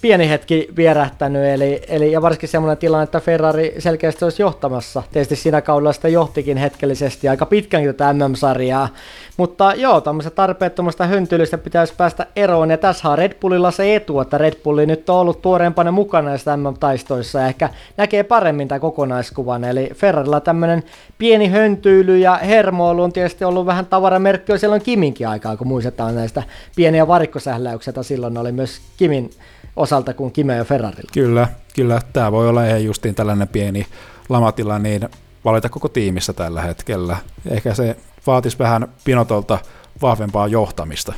pieni 0.01 0.29
hetki 0.29 0.67
vierähtänyt, 0.75 1.45
eli, 1.45 1.81
eli 1.87 2.11
ja 2.11 2.21
varsinkin 2.21 2.49
semmoinen 2.49 2.77
tilanne, 2.77 3.03
että 3.03 3.19
Ferrari 3.19 3.75
selkeästi 3.79 4.25
olisi 4.25 4.41
johtamassa. 4.41 5.03
Tietysti 5.11 5.35
siinä 5.35 5.61
kaudella 5.61 5.93
sitä 5.93 6.07
johtikin 6.07 6.57
hetkellisesti 6.57 7.27
aika 7.29 7.45
pitkänkin 7.45 7.95
tätä 7.95 8.13
MM-sarjaa, 8.13 8.89
mutta 9.37 9.73
joo, 9.73 10.01
tämmöistä 10.01 10.29
tarpeettomasta 10.29 11.07
höntyilystä 11.07 11.57
pitäisi 11.57 11.93
päästä 11.97 12.27
eroon, 12.35 12.69
ja 12.69 12.77
tässä 12.77 13.09
on 13.09 13.17
Red 13.17 13.33
Bullilla 13.41 13.71
se 13.71 13.95
etu, 13.95 14.19
että 14.19 14.37
Red 14.37 14.55
Bulli 14.63 14.85
nyt 14.85 15.09
on 15.09 15.15
ollut 15.15 15.41
tuoreempana 15.41 15.91
mukana 15.91 16.29
näissä 16.29 16.57
MM-taistoissa, 16.57 17.39
ja 17.39 17.47
ehkä 17.47 17.69
näkee 17.97 18.23
paremmin 18.23 18.67
tämän 18.67 18.81
kokonaiskuvan, 18.81 19.63
eli 19.63 19.89
Ferrarilla 19.93 20.39
tämmöinen 20.39 20.83
pieni 21.17 21.47
höntyily 21.47 22.17
ja 22.17 22.35
hermoilu 22.35 23.03
on 23.03 23.13
tietysti 23.13 23.45
ollut 23.45 23.65
vähän 23.65 23.85
tavaramerkki 23.85 24.51
jo 24.51 24.57
silloin 24.57 24.81
Kiminkin 24.81 25.27
aikaa, 25.27 25.57
kun 25.57 25.67
muistetaan 25.67 26.15
näistä 26.15 26.43
pieniä 26.75 27.07
varikkosähläyksiä, 27.07 27.93
silloin 28.01 28.37
oli 28.37 28.51
myös 28.51 28.81
Kimin 28.97 29.29
osalta 29.75 30.13
kuin 30.13 30.31
Kime 30.31 30.55
ja 30.55 30.63
Ferrarilla. 30.65 31.11
Kyllä, 31.13 31.47
kyllä. 31.75 32.01
Tämä 32.13 32.31
voi 32.31 32.49
olla 32.49 32.65
ihan 32.65 32.83
justiin 32.83 33.15
tällainen 33.15 33.47
pieni 33.47 33.85
lamatila, 34.29 34.79
niin 34.79 35.09
valita 35.45 35.69
koko 35.69 35.87
tiimissä 35.87 36.33
tällä 36.33 36.61
hetkellä. 36.61 37.17
Ehkä 37.49 37.73
se 37.73 37.97
vaatisi 38.27 38.59
vähän 38.59 38.87
Pinotolta 39.03 39.59
vahvempaa 40.01 40.47
johtamista. 40.47 41.13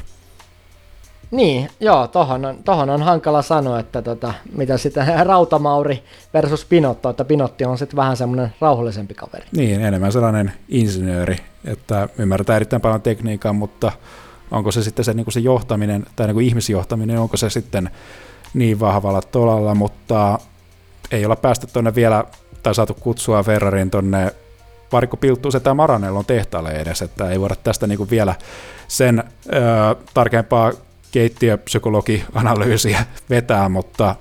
Niin, 1.32 1.70
joo, 1.80 2.08
tohon 2.08 2.46
on, 2.46 2.64
tohon 2.64 2.90
on 2.90 3.02
hankala 3.02 3.42
sanoa, 3.42 3.80
että 3.80 4.02
tota, 4.02 4.34
mitä 4.56 4.78
sitä 4.78 5.06
Rautamauri 5.24 6.04
versus 6.34 6.66
Pinotto, 6.66 7.10
että 7.10 7.26
Pinotti 7.26 7.66
on 7.66 7.78
sitten 7.78 7.98
vähän 7.98 8.18
semmoinen 8.18 8.54
rauhallisempi 8.62 9.14
kaveri. 9.14 9.46
Niin, 9.52 9.82
enemmän 9.82 10.12
sellainen 10.12 10.54
insinööri, 10.70 11.38
että 11.66 12.10
ymmärtää 12.18 12.56
erittäin 12.56 12.82
paljon 12.82 13.02
tekniikkaa, 13.02 13.54
mutta 13.54 13.92
onko 14.52 14.72
se 14.72 14.84
sitten 14.84 15.06
se, 15.06 15.14
niin 15.14 15.26
kuin 15.26 15.34
se 15.34 15.40
johtaminen 15.40 16.06
tai 16.16 16.28
niin 16.28 16.36
kuin 16.36 16.46
ihmisjohtaminen, 16.46 17.20
onko 17.20 17.38
se 17.38 17.50
sitten 17.50 17.90
niin 18.54 18.80
vahvalla 18.80 19.22
tolalla, 19.22 19.76
mutta 19.76 20.40
ei 21.12 21.26
olla 21.26 21.36
päästy 21.36 21.68
tuonne 21.68 21.96
vielä, 21.96 22.24
tai 22.64 22.76
saatu 22.76 22.94
kutsua 22.94 23.44
Ferrarin 23.44 23.92
tuonne 23.92 24.32
varikko 24.92 25.18
se 25.52 25.60
tämä 25.60 25.74
Maranellon 25.74 26.26
tehtaalle 26.26 26.72
edes, 26.72 27.02
että 27.02 27.30
ei 27.30 27.40
voida 27.40 27.56
tästä 27.64 27.88
niinku 27.88 28.10
vielä 28.10 28.36
sen 28.88 29.20
ö, 29.20 29.52
tarkempaa 30.14 30.72
keittiöpsykologianalyysiä 31.12 33.06
vetää, 33.30 33.70
mutta 33.70 34.16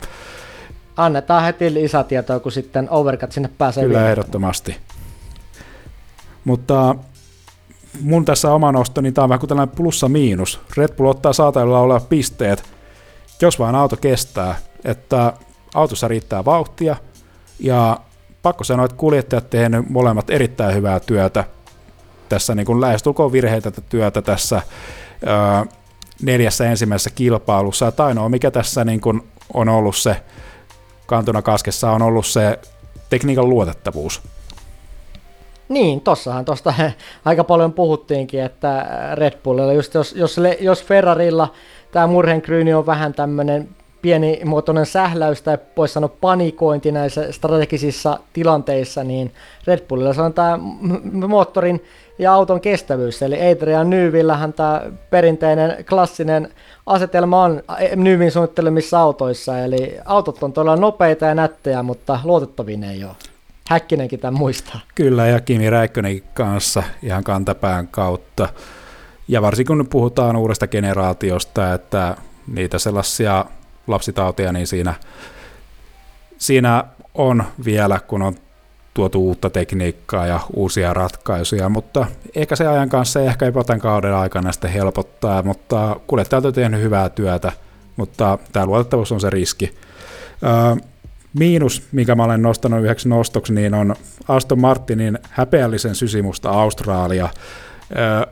Annetaan 0.97 1.43
heti 1.43 1.75
lisätietoa, 1.75 2.41
kun 2.41 2.53
sitten 2.53 2.91
Overcut 2.91 3.33
sinne 3.33 3.51
pääsee. 3.59 3.85
Kyllä, 3.85 4.11
ehdottomasti. 4.11 4.77
Mutta 6.45 6.95
mun 8.01 8.25
tässä 8.25 8.53
oma 8.53 8.73
nosto, 8.73 9.01
niin 9.01 9.15
tämä 9.15 9.23
on 9.23 9.29
vähän 9.29 9.41
kuin 9.41 9.49
tällainen 9.49 9.77
plussa-miinus. 9.77 10.61
Red 10.77 10.95
Bull 10.97 11.09
ottaa 11.09 11.33
saatavilla 11.33 11.79
olevat 11.79 12.09
pisteet, 12.09 12.63
jos 13.43 13.59
vaan 13.59 13.75
auto 13.75 13.97
kestää, 13.97 14.55
että 14.85 15.33
autossa 15.75 16.09
riittää 16.09 16.45
vauhtia, 16.45 16.97
ja 17.59 18.01
pakko 18.43 18.65
sanoa, 18.65 18.85
että 18.85 18.97
kuljettajat 18.97 19.51
tehneet 19.51 19.91
molemmat 19.91 20.31
erittäin 20.31 20.75
hyvää 20.75 21.01
työtä 21.01 21.45
tässä 22.29 22.55
niin 22.55 22.67
kuin 22.67 22.81
lähestulkoon 22.81 23.33
virheitä 23.33 23.71
työtä 23.71 24.23
tässä 24.23 24.63
ää, 25.27 25.67
neljässä 26.23 26.71
ensimmäisessä 26.71 27.11
kilpailussa. 27.11 27.87
Ja 27.87 28.05
ainoa, 28.05 28.29
mikä 28.29 28.51
tässä 28.51 28.85
niin 28.85 29.01
kuin 29.01 29.23
on 29.55 29.69
ollut 29.69 29.97
se 29.97 30.17
kantuna 31.07 31.43
kaskessa, 31.43 31.91
on 31.91 32.03
ollut 32.03 32.27
se 32.27 32.59
tekniikan 33.11 33.49
luotettavuus. 33.49 34.23
Niin, 35.69 36.01
tossahan 36.01 36.45
tuosta 36.45 36.75
aika 37.25 37.45
paljon 37.45 37.73
puhuttiinkin, 37.73 38.43
että 38.43 38.87
Red 39.15 39.39
Bullilla, 39.45 39.73
just 39.73 39.95
jos, 39.95 40.13
jos, 40.13 40.41
jos 40.61 40.85
Ferrarilla 40.85 41.53
tämä 41.93 42.07
Murhenkryyni 42.07 42.75
on 42.75 42.87
vähän 42.87 43.15
tämmöinen 43.15 43.69
pienimuotoinen 44.03 44.87
sähläys 44.87 45.43
tai 45.43 45.59
voisi 45.77 45.95
sanoa 45.95 46.17
panikointi 46.21 46.93
näissä 46.93 47.33
strategisissa 47.33 48.19
tilanteissa, 48.33 49.05
niin 49.05 49.33
Red 49.67 49.81
Bullilla 49.81 50.15
se 50.15 50.23
on 50.23 50.33
tämä 50.33 50.59
moottorin 51.29 51.85
ja 52.19 52.35
auton 52.35 52.61
kestävyys. 52.61 53.23
Eli 53.23 53.51
Adrian 53.51 53.91
Nyvillähän 53.91 54.53
tämä 54.53 54.83
perinteinen 55.11 55.85
klassinen 55.89 56.49
asetelma 56.87 57.43
on 57.43 57.63
Nyvin 57.97 58.31
suunnittelemissa 58.31 59.01
autoissa, 59.01 59.59
eli 59.59 59.97
autot 60.05 60.43
on 60.43 60.53
todella 60.53 60.77
nopeita 60.77 61.27
ja 61.27 61.35
nättejä, 61.35 61.83
mutta 61.83 62.21
luotettavin 62.25 62.85
ei 62.85 63.05
ole. 63.05 63.13
Häkkinenkin 63.69 64.21
tämän 64.21 64.39
muistaa. 64.39 64.81
Kyllä, 64.95 65.27
ja 65.27 65.41
Kimi 65.41 65.71
Räikkönenkin 65.71 66.25
kanssa 66.35 66.83
ihan 67.03 67.25
kantapään 67.25 67.89
kautta. 67.89 68.49
Ja 69.29 69.43
varsinkin 69.43 69.77
kun 69.77 69.89
puhutaan 69.89 70.37
uudesta 70.37 70.67
generaatiosta, 70.67 71.75
että 71.75 72.17
niitä 72.47 72.79
sellaisia 72.79 73.45
lapsitautia, 73.87 74.53
niin 74.53 74.67
siinä, 74.67 74.95
siinä 76.39 76.85
on 77.15 77.45
vielä, 77.65 78.01
kun 78.07 78.23
on 78.23 78.35
tuotu 78.95 79.27
uutta 79.27 79.51
tekniikkaa 79.51 80.27
ja 80.27 80.41
uusia 80.57 80.95
ratkaisuja, 80.95 81.69
mutta 81.69 82.07
ehkä 82.35 82.57
se 82.57 82.67
ajan 82.67 82.89
kanssa 82.89 83.21
ei 83.21 83.27
ehkä 83.27 83.47
jopa 83.47 83.65
tämän 83.65 83.81
kauden 83.81 84.15
aikana 84.15 84.53
sitten 84.53 84.73
helpottaa, 84.73 85.43
mutta 85.43 85.97
kuljettajat 86.07 86.45
on 86.45 86.53
tehnyt 86.53 86.81
hyvää 86.81 87.09
työtä, 87.09 87.53
mutta 87.97 88.39
tämä 88.53 88.67
luotettavuus 88.67 89.13
on 89.13 89.21
se 89.21 89.31
riski. 89.31 89.75
Öö, 90.43 90.77
miinus, 91.39 91.83
mikä 91.93 92.15
mä 92.15 92.25
olen 92.25 92.43
nostanut 92.43 92.81
yhdeksi 92.81 93.09
nostoksi, 93.09 93.53
niin 93.53 93.75
on 93.75 93.95
Aston 94.29 94.61
Martinin 94.61 95.19
häpeällisen 95.31 95.95
sysimusta 95.95 96.51
Australia. 96.51 97.29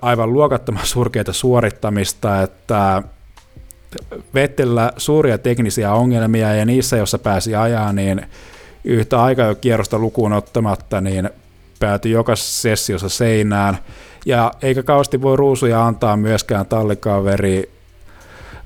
Aivan 0.02 0.32
luokattoman 0.32 0.86
surkeita 0.94 1.32
suorittamista, 1.32 2.42
että 2.42 3.02
Vettellä 4.34 4.92
suuria 4.96 5.38
teknisiä 5.38 5.92
ongelmia 5.92 6.54
ja 6.54 6.64
niissä, 6.64 6.96
jossa 6.96 7.18
pääsi 7.18 7.54
ajaa, 7.54 7.92
niin 7.92 8.26
yhtä 8.84 9.22
aikaa 9.22 9.46
jo 9.46 9.54
kierrosta 9.54 9.98
lukuun 9.98 10.32
ottamatta, 10.32 11.00
niin 11.00 11.30
päätyi 11.78 12.12
joka 12.12 12.36
sessiossa 12.36 13.08
seinään. 13.08 13.78
Ja 14.26 14.52
eikä 14.62 14.82
kausti 14.82 15.22
voi 15.22 15.36
ruusuja 15.36 15.86
antaa 15.86 16.16
myöskään 16.16 16.66
tallikaveri 16.66 17.70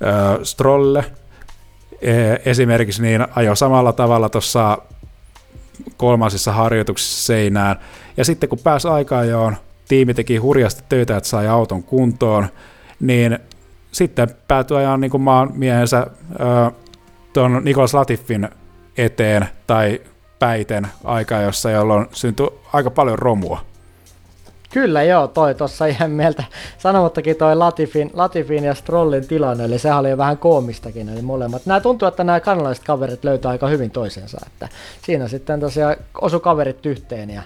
äh, 0.07 0.43
Strolle. 0.43 1.05
E, 2.03 2.13
esimerkiksi 2.45 3.03
niin 3.03 3.27
ajo 3.37 3.55
samalla 3.55 3.93
tavalla 3.93 4.29
tuossa 4.29 4.79
kolmansissa 5.97 6.53
harjoituksissa 6.53 7.27
seinään. 7.27 7.77
Ja 8.17 8.25
sitten 8.25 8.49
kun 8.49 8.59
pääsi 8.59 8.89
aikaan 8.89 9.29
tiimi 9.89 10.15
teki 10.15 10.37
hurjasti 10.37 10.83
töitä, 10.89 11.17
että 11.17 11.29
sai 11.29 11.49
auton 11.49 11.83
kuntoon, 11.83 12.47
niin 13.01 13.39
sitten 13.93 14.29
päätyi 14.49 14.77
ajaa 14.77 14.97
niin 14.97 15.21
maan 15.21 15.51
miehensä 15.55 16.07
tuon 17.33 17.61
Nikolas 17.65 17.95
Latifin 17.95 18.49
eteen 18.97 19.49
tai 19.67 20.01
päiten 20.39 20.87
aikaa, 21.05 21.43
jossa 21.43 21.71
jolloin 21.71 22.07
syntyi 22.13 22.49
aika 22.73 22.91
paljon 22.91 23.19
romua. 23.19 23.61
Kyllä 24.73 25.03
joo, 25.03 25.29
toi 25.29 25.55
tuossa 25.55 25.87
ihan 25.87 26.11
mieltä 26.11 26.45
sanomattakin 26.79 27.37
toi 27.37 27.57
Latifin, 27.57 28.11
Latifin 28.15 28.65
ja 28.65 28.75
Strollin 28.75 29.29
tilanne, 29.29 29.65
eli 29.65 29.79
sehän 29.79 29.99
oli 29.99 30.11
jo 30.11 30.19
vähän 30.19 30.39
koomistakin, 30.39 31.09
eli 31.09 31.23
molemmat. 31.23 31.67
Nämä 31.67 31.81
tuntuu, 31.81 32.09
että 32.09 32.25
nämä 32.25 32.41
kanalaiset 32.41 32.85
kaverit 32.85 33.25
löytää 33.25 33.51
aika 33.51 33.69
hyvin 33.69 33.91
toisensa, 33.91 34.39
että 34.47 34.69
siinä 35.03 35.29
sitten 35.29 35.61
tosiaan 35.61 35.97
osu 36.21 36.41
kaverit 36.41 36.87
yhteen 36.87 37.31
ja 37.31 37.43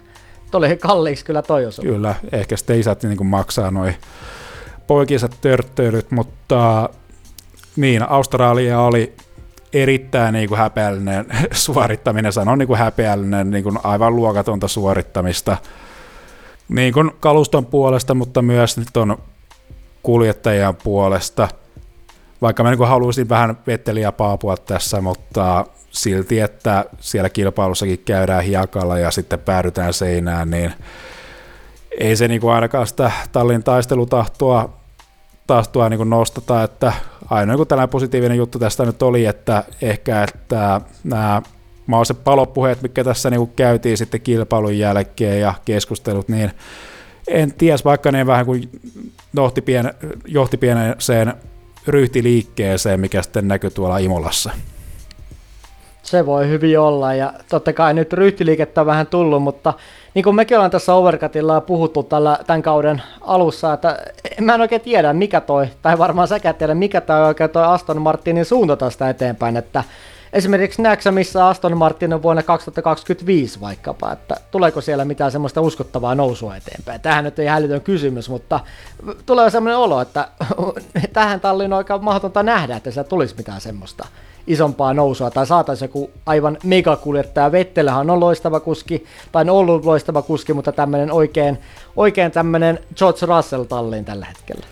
tuli 0.50 0.76
kalliiksi 0.76 1.24
kyllä 1.24 1.42
toi 1.42 1.66
osu. 1.66 1.82
Kyllä, 1.82 2.14
ehkä 2.32 2.56
sitten 2.56 2.80
isät 2.80 3.02
niin 3.02 3.26
maksaa 3.26 3.70
noin 3.70 3.94
poikinsa 4.86 5.28
törttöilyt, 5.40 6.10
mutta 6.10 6.88
niin, 7.76 8.10
Australia 8.10 8.80
oli 8.80 9.14
erittäin 9.72 10.32
niin 10.32 10.48
kuin 10.48 10.58
häpeällinen 10.58 11.26
suorittaminen, 11.52 12.32
sanon 12.32 12.58
niin 12.58 12.66
kuin 12.66 12.78
häpeällinen, 12.78 13.50
niin 13.50 13.64
kuin 13.64 13.78
aivan 13.84 14.16
luokatonta 14.16 14.68
suorittamista 14.68 15.56
niin 16.68 16.92
kuin 16.92 17.10
kaluston 17.20 17.66
puolesta, 17.66 18.14
mutta 18.14 18.42
myös 18.42 18.78
nyt 18.78 18.96
on 18.96 19.18
kuljettajien 20.02 20.76
puolesta. 20.76 21.48
Vaikka 22.42 22.62
mä 22.62 22.70
niin 22.70 22.78
kuin 22.78 22.88
haluaisin 22.88 23.28
vähän 23.28 23.58
vetteliä 23.66 24.12
paapua 24.12 24.56
tässä, 24.56 25.00
mutta 25.00 25.66
silti, 25.98 26.40
että 26.40 26.84
siellä 27.00 27.28
kilpailussakin 27.28 28.02
käydään 28.04 28.44
hiekalla 28.44 28.98
ja 28.98 29.10
sitten 29.10 29.38
päädytään 29.38 29.92
seinään, 29.92 30.50
niin 30.50 30.72
ei 32.00 32.16
se 32.16 32.28
niin 32.28 32.40
kuin 32.40 32.54
ainakaan 32.54 32.86
sitä 32.86 33.10
tallin 33.32 33.64
taistelutahtoa 33.64 34.78
tuo 35.72 35.88
niin 35.88 36.10
nostata, 36.10 36.62
että 36.62 36.92
ainoa 37.30 37.56
niin 37.56 37.66
tällainen 37.66 37.90
positiivinen 37.90 38.36
juttu 38.36 38.58
tästä 38.58 38.84
nyt 38.84 39.02
oli, 39.02 39.26
että 39.26 39.64
ehkä 39.82 40.22
että 40.22 40.80
nämä 41.04 41.42
mahdolliset 41.86 42.24
palopuheet, 42.24 42.82
mikä 42.82 43.04
tässä 43.04 43.30
niin 43.30 43.52
käytiin 43.56 43.98
sitten 43.98 44.20
kilpailun 44.20 44.78
jälkeen 44.78 45.40
ja 45.40 45.54
keskustelut, 45.64 46.28
niin 46.28 46.50
en 47.28 47.52
tiedä, 47.52 47.78
vaikka 47.84 48.12
ne 48.12 48.26
vähän 48.26 48.46
kuin 48.46 48.70
johti, 49.34 49.62
pien, 49.62 49.94
johti 50.26 50.56
pieneen 50.56 50.96
ryhtiliikkeeseen, 51.86 53.00
mikä 53.00 53.22
sitten 53.22 53.48
näkyy 53.48 53.70
tuolla 53.70 53.98
Imolassa. 53.98 54.50
Se 56.10 56.26
voi 56.26 56.48
hyvin 56.48 56.80
olla 56.80 57.14
ja 57.14 57.32
totta 57.48 57.72
kai 57.72 57.94
nyt 57.94 58.12
ryhtiliikettä 58.12 58.80
on 58.80 58.86
vähän 58.86 59.06
tullut, 59.06 59.42
mutta 59.42 59.74
niin 60.14 60.22
kuin 60.22 60.36
mekin 60.36 60.56
ollaan 60.56 60.70
tässä 60.70 60.94
Overcutilla 60.94 61.60
puhuttu 61.60 62.02
tällä, 62.02 62.38
tämän 62.46 62.62
kauden 62.62 63.02
alussa, 63.20 63.72
että 63.72 63.98
mä 64.40 64.54
en 64.54 64.60
oikein 64.60 64.80
tiedä 64.80 65.12
mikä 65.12 65.40
toi, 65.40 65.68
tai 65.82 65.98
varmaan 65.98 66.28
säkään 66.28 66.54
tiedä 66.54 66.74
mikä 66.74 67.00
toi 67.00 67.26
oikein 67.26 67.50
toi 67.50 67.64
Aston 67.64 68.02
Martinin 68.02 68.44
suunta 68.44 68.76
tästä 68.76 69.10
eteenpäin, 69.10 69.56
että 69.56 69.84
esimerkiksi 70.32 70.82
näetkö 70.82 71.12
missä 71.12 71.48
Aston 71.48 71.76
Martin 71.76 72.12
on 72.12 72.22
vuonna 72.22 72.42
2025 72.42 73.60
vaikkapa, 73.60 74.12
että 74.12 74.36
tuleeko 74.50 74.80
siellä 74.80 75.04
mitään 75.04 75.32
semmoista 75.32 75.60
uskottavaa 75.60 76.14
nousua 76.14 76.56
eteenpäin? 76.56 77.00
Tähän 77.00 77.24
nyt 77.24 77.38
ei 77.38 77.46
hälytön 77.46 77.80
kysymys, 77.80 78.28
mutta 78.28 78.60
tulee 79.26 79.50
semmoinen 79.50 79.78
olo, 79.78 80.00
että 80.00 80.28
tähän 81.12 81.40
talliin 81.40 81.72
on 81.72 81.78
aika 81.78 81.98
mahdotonta 81.98 82.42
nähdä, 82.42 82.76
että 82.76 82.90
siellä 82.90 83.08
tulisi 83.08 83.34
mitään 83.38 83.60
semmoista 83.60 84.06
isompaa 84.46 84.94
nousua 84.94 85.30
tai 85.30 85.46
saataisiin 85.46 85.88
joku 85.88 86.10
aivan 86.26 86.58
megakuljettaja. 86.64 87.52
Vettelähän 87.52 88.10
on 88.10 88.20
loistava 88.20 88.60
kuski, 88.60 89.04
tai 89.32 89.42
on 89.42 89.50
ollut 89.50 89.84
loistava 89.84 90.22
kuski, 90.22 90.52
mutta 90.52 90.72
tämmöinen 90.72 91.12
oikein, 91.12 91.58
oikein 91.96 92.32
tämmöinen 92.32 92.78
George 92.96 93.26
Russell 93.26 93.64
talliin 93.64 94.04
tällä 94.04 94.26
hetkellä. 94.26 94.66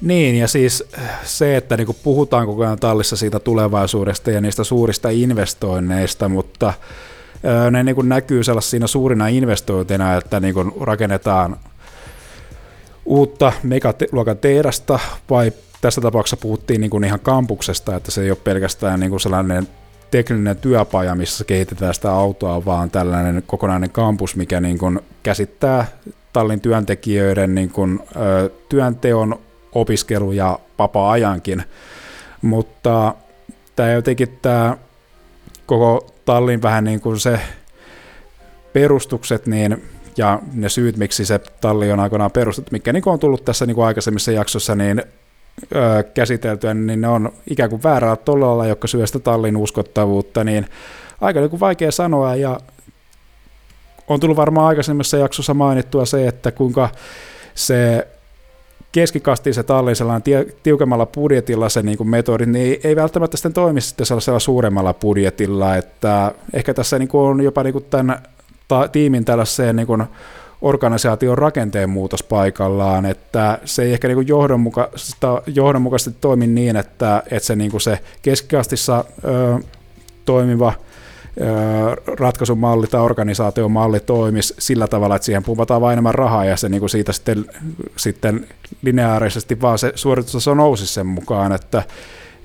Niin, 0.00 0.34
ja 0.34 0.48
siis 0.48 0.84
se, 1.22 1.56
että 1.56 1.76
niin 1.76 1.96
puhutaan 2.02 2.46
koko 2.46 2.62
ajan 2.62 2.78
tallissa 2.78 3.16
siitä 3.16 3.38
tulevaisuudesta 3.38 4.30
ja 4.30 4.40
niistä 4.40 4.64
suurista 4.64 5.08
investoinneista, 5.10 6.28
mutta 6.28 6.72
ne 7.70 7.82
niin 7.82 8.08
näkyy 8.08 8.44
sellaisina 8.44 8.86
suurina 8.86 9.28
investointeina, 9.28 10.16
että 10.16 10.40
niin 10.40 10.54
rakennetaan 10.80 11.56
uutta 13.04 13.52
megaluokan 13.62 14.38
tehdasta 14.38 14.98
vai 15.30 15.52
tässä 15.80 16.00
tapauksessa 16.00 16.36
puhuttiin 16.36 16.80
niin 16.80 16.90
kuin 16.90 17.04
ihan 17.04 17.20
kampuksesta, 17.20 17.96
että 17.96 18.10
se 18.10 18.22
ei 18.22 18.30
ole 18.30 18.38
pelkästään 18.44 19.00
niin 19.00 19.10
kuin 19.10 19.20
sellainen 19.20 19.68
tekninen 20.10 20.56
työpaja, 20.56 21.14
missä 21.14 21.44
kehitetään 21.44 21.94
sitä 21.94 22.12
autoa, 22.12 22.64
vaan 22.64 22.90
tällainen 22.90 23.42
kokonainen 23.46 23.90
kampus, 23.90 24.36
mikä 24.36 24.60
niin 24.60 24.78
kuin 24.78 25.00
käsittää 25.22 25.86
tallin 26.32 26.60
työntekijöiden 26.60 27.54
niin 27.54 27.70
kuin, 27.70 28.00
ö, 28.16 28.50
työnteon, 28.68 29.40
opiskelu 29.72 30.32
ja 30.32 30.58
vapaa-ajankin. 30.78 31.62
Mutta 32.42 33.14
tämä 33.76 33.90
jotenkin 33.90 34.38
tämä 34.42 34.76
koko 35.66 36.06
tallin 36.24 36.62
vähän 36.62 36.84
niin 36.84 37.00
kuin 37.00 37.20
se 37.20 37.40
perustukset, 38.72 39.46
niin 39.46 39.82
ja 40.16 40.42
ne 40.52 40.68
syyt, 40.68 40.96
miksi 40.96 41.24
se 41.24 41.40
talli 41.60 41.92
on 41.92 42.00
aikoinaan 42.00 42.30
perustettu, 42.30 42.68
mikä 42.72 42.92
niin 42.92 43.02
on 43.06 43.18
tullut 43.18 43.44
tässä 43.44 43.66
niin 43.66 43.74
kuin 43.74 43.86
aikaisemmissa 43.86 44.32
jaksossa, 44.32 44.74
niin 44.74 45.02
käsiteltyä, 46.14 46.74
niin 46.74 47.00
ne 47.00 47.08
on 47.08 47.32
ikään 47.50 47.70
kuin 47.70 47.82
väärällä 47.82 48.16
tolalla, 48.16 48.66
jotka 48.66 48.88
syö 48.88 49.06
sitä 49.06 49.18
tallin 49.18 49.56
uskottavuutta, 49.56 50.44
niin 50.44 50.66
aika 51.20 51.40
niin 51.40 51.50
kuin 51.50 51.60
vaikea 51.60 51.90
sanoa, 51.90 52.36
ja 52.36 52.60
on 54.08 54.20
tullut 54.20 54.36
varmaan 54.36 54.66
aikaisemmassa 54.66 55.16
jaksossa 55.16 55.54
mainittua 55.54 56.04
se, 56.04 56.28
että 56.28 56.52
kuinka 56.52 56.88
se 57.54 58.08
keskikasti 58.92 59.52
se 59.52 59.62
tallin 59.62 59.96
sellainen 59.96 60.46
tiukemmalla 60.62 61.06
budjetilla 61.06 61.68
se 61.68 61.82
niin 61.82 61.98
kuin 61.98 62.08
metodi, 62.08 62.46
niin 62.46 62.80
ei 62.84 62.96
välttämättä 62.96 63.36
sitten 63.36 63.52
toimi 63.52 63.80
sitten 63.80 64.06
sellaisella 64.06 64.38
suuremmalla 64.38 64.94
budjetilla, 64.94 65.76
että 65.76 66.34
ehkä 66.52 66.74
tässä 66.74 66.98
niin 66.98 67.08
kuin 67.08 67.20
on 67.20 67.40
jopa 67.40 67.62
niin 67.62 67.72
kuin 67.72 67.84
tämän 67.90 68.22
tiimin 68.92 69.24
tällaiseen 69.24 69.76
niin 69.76 69.86
kuin 69.86 70.04
organisaation 70.62 71.38
rakenteen 71.38 71.90
muutos 71.90 72.22
paikallaan, 72.22 73.06
että 73.06 73.58
se 73.64 73.82
ei 73.82 73.92
ehkä 73.92 74.08
niin 74.08 74.28
johdonmuka- 74.28 75.42
johdonmukaisesti 75.46 76.18
toimi 76.20 76.46
niin, 76.46 76.76
että, 76.76 77.22
että 77.30 77.46
se, 77.46 77.56
niin 77.56 77.80
se 77.80 77.98
keskikastissa 78.22 79.04
ö, 79.24 79.58
toimiva 80.24 80.72
ratkaisumalli 82.18 82.86
tai 82.86 83.00
organisaatiomalli 83.00 84.00
toimisi 84.00 84.54
sillä 84.58 84.86
tavalla, 84.88 85.16
että 85.16 85.26
siihen 85.26 85.42
pumpataan 85.42 85.80
vain 85.80 85.92
enemmän 85.92 86.14
rahaa 86.14 86.44
ja 86.44 86.56
se 86.56 86.68
niin 86.68 86.80
kuin 86.80 86.90
siitä 86.90 87.12
sitten, 87.12 87.44
sitten 87.96 88.46
lineaarisesti 88.82 89.60
vaan 89.60 89.78
se 89.78 89.92
suoritustaso 89.94 90.54
nousi 90.54 90.86
sen 90.86 91.06
mukaan, 91.06 91.52
että 91.52 91.82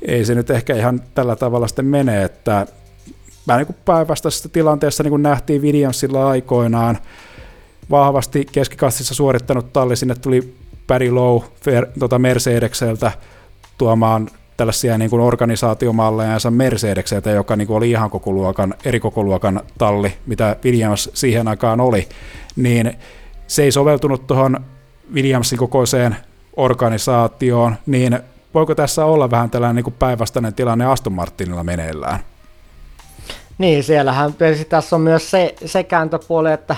ei 0.01 0.25
se 0.25 0.35
nyt 0.35 0.49
ehkä 0.49 0.75
ihan 0.75 1.01
tällä 1.15 1.35
tavalla 1.35 1.67
sitten 1.67 1.85
mene, 1.85 2.23
että 2.23 2.67
vähän 3.47 3.65
niin 3.65 3.77
päinvastaisessa 3.85 4.49
tilanteessa 4.49 5.03
niin 5.03 5.11
kuin 5.11 5.23
nähtiin 5.23 5.61
Williamsilla 5.61 6.29
aikoinaan, 6.29 6.97
vahvasti 7.89 8.45
keskikastissa 8.51 9.13
suorittanut 9.13 9.73
talli, 9.73 9.95
sinne 9.95 10.15
tuli 10.15 10.55
Barry 10.87 11.11
Lowe 11.11 11.45
tota 11.99 12.19
Mercedekseltä 12.19 13.11
tuomaan 13.77 14.29
tällaisia 14.57 14.97
niin 14.97 15.09
kuin 15.09 15.21
organisaatiomalleensa 15.21 16.51
Mercedekseltä, 16.51 17.31
joka 17.31 17.55
niin 17.55 17.67
kuin 17.67 17.77
oli 17.77 17.91
ihan 17.91 18.09
koko 18.09 18.31
luokan, 18.31 18.73
eri 18.85 18.99
koko 18.99 19.23
luokan 19.23 19.61
talli, 19.77 20.13
mitä 20.25 20.55
Williams 20.63 21.09
siihen 21.13 21.47
aikaan 21.47 21.81
oli, 21.81 22.07
niin 22.55 22.93
se 23.47 23.63
ei 23.63 23.71
soveltunut 23.71 24.27
tuohon 24.27 24.59
Williamsin 25.13 25.57
kokoiseen 25.57 26.15
organisaatioon, 26.55 27.75
niin 27.85 28.19
voiko 28.53 28.75
tässä 28.75 29.05
olla 29.05 29.31
vähän 29.31 29.49
tällainen 29.49 29.75
niin 29.75 29.83
kuin 29.83 29.95
päinvastainen 29.99 30.53
tilanne 30.53 30.85
Aston 30.85 31.13
Martinilla 31.13 31.63
meneillään? 31.63 32.19
Niin, 33.57 33.83
siellähän 33.83 34.33
tässä 34.69 34.95
on 34.95 35.01
myös 35.01 35.31
se, 35.31 35.55
se 35.65 35.83
kääntöpuoli, 35.83 36.51
että 36.51 36.75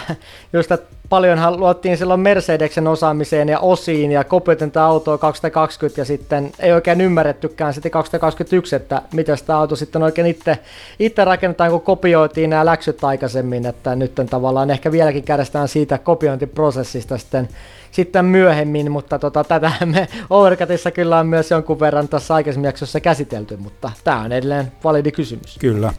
just 0.54 0.72
että 0.72 0.97
paljonhan 1.10 1.60
luottiin 1.60 1.98
silloin 1.98 2.20
Mercedeksen 2.20 2.88
osaamiseen 2.88 3.50
ja 3.50 3.60
osiin 3.60 4.12
ja 4.12 4.24
kopioitinta 4.24 4.86
autoa 4.86 5.18
2020 5.18 6.02
ja 6.02 6.06
sitten 6.06 6.52
ei 6.60 6.74
oikein 6.74 7.02
ymmärrettykään 7.02 7.74
sitten 7.74 7.92
2021, 7.92 8.76
että 8.76 9.02
miten 9.14 9.38
sitä 9.38 9.58
auto 9.58 9.76
sitten 9.76 10.04
oikein 10.04 10.28
itse, 10.28 10.60
itse 11.00 11.26
rakennetaan, 11.26 11.72
kun 11.72 11.82
kopioitiin 11.82 12.50
nämä 12.50 12.66
läksyt 12.66 13.04
aikaisemmin, 13.04 13.66
että 13.66 13.96
nyt 13.96 14.16
tavallaan 14.30 14.72
ehkä 14.72 14.92
vieläkin 14.92 15.24
kärsitään 15.24 15.68
siitä 15.68 15.98
kopiointiprosessista 15.98 17.18
sitten, 17.18 17.50
sitten 17.92 18.26
myöhemmin, 18.26 18.92
mutta 18.92 19.20
tota, 19.20 19.44
tätä 19.44 19.72
me 19.86 20.08
Overcutissa 20.30 20.92
kyllä 20.92 21.20
on 21.20 21.28
myös 21.28 21.52
jonkun 21.52 21.80
verran 21.80 22.08
tässä 22.08 22.36
aikaisemmin 22.36 22.68
jaksossa 22.68 23.00
käsitelty, 23.00 23.58
mutta 23.58 23.92
tämä 24.04 24.20
on 24.22 24.32
edelleen 24.32 24.72
validi 24.84 25.12
kysymys. 25.12 25.58
Kyllä. 25.60 25.94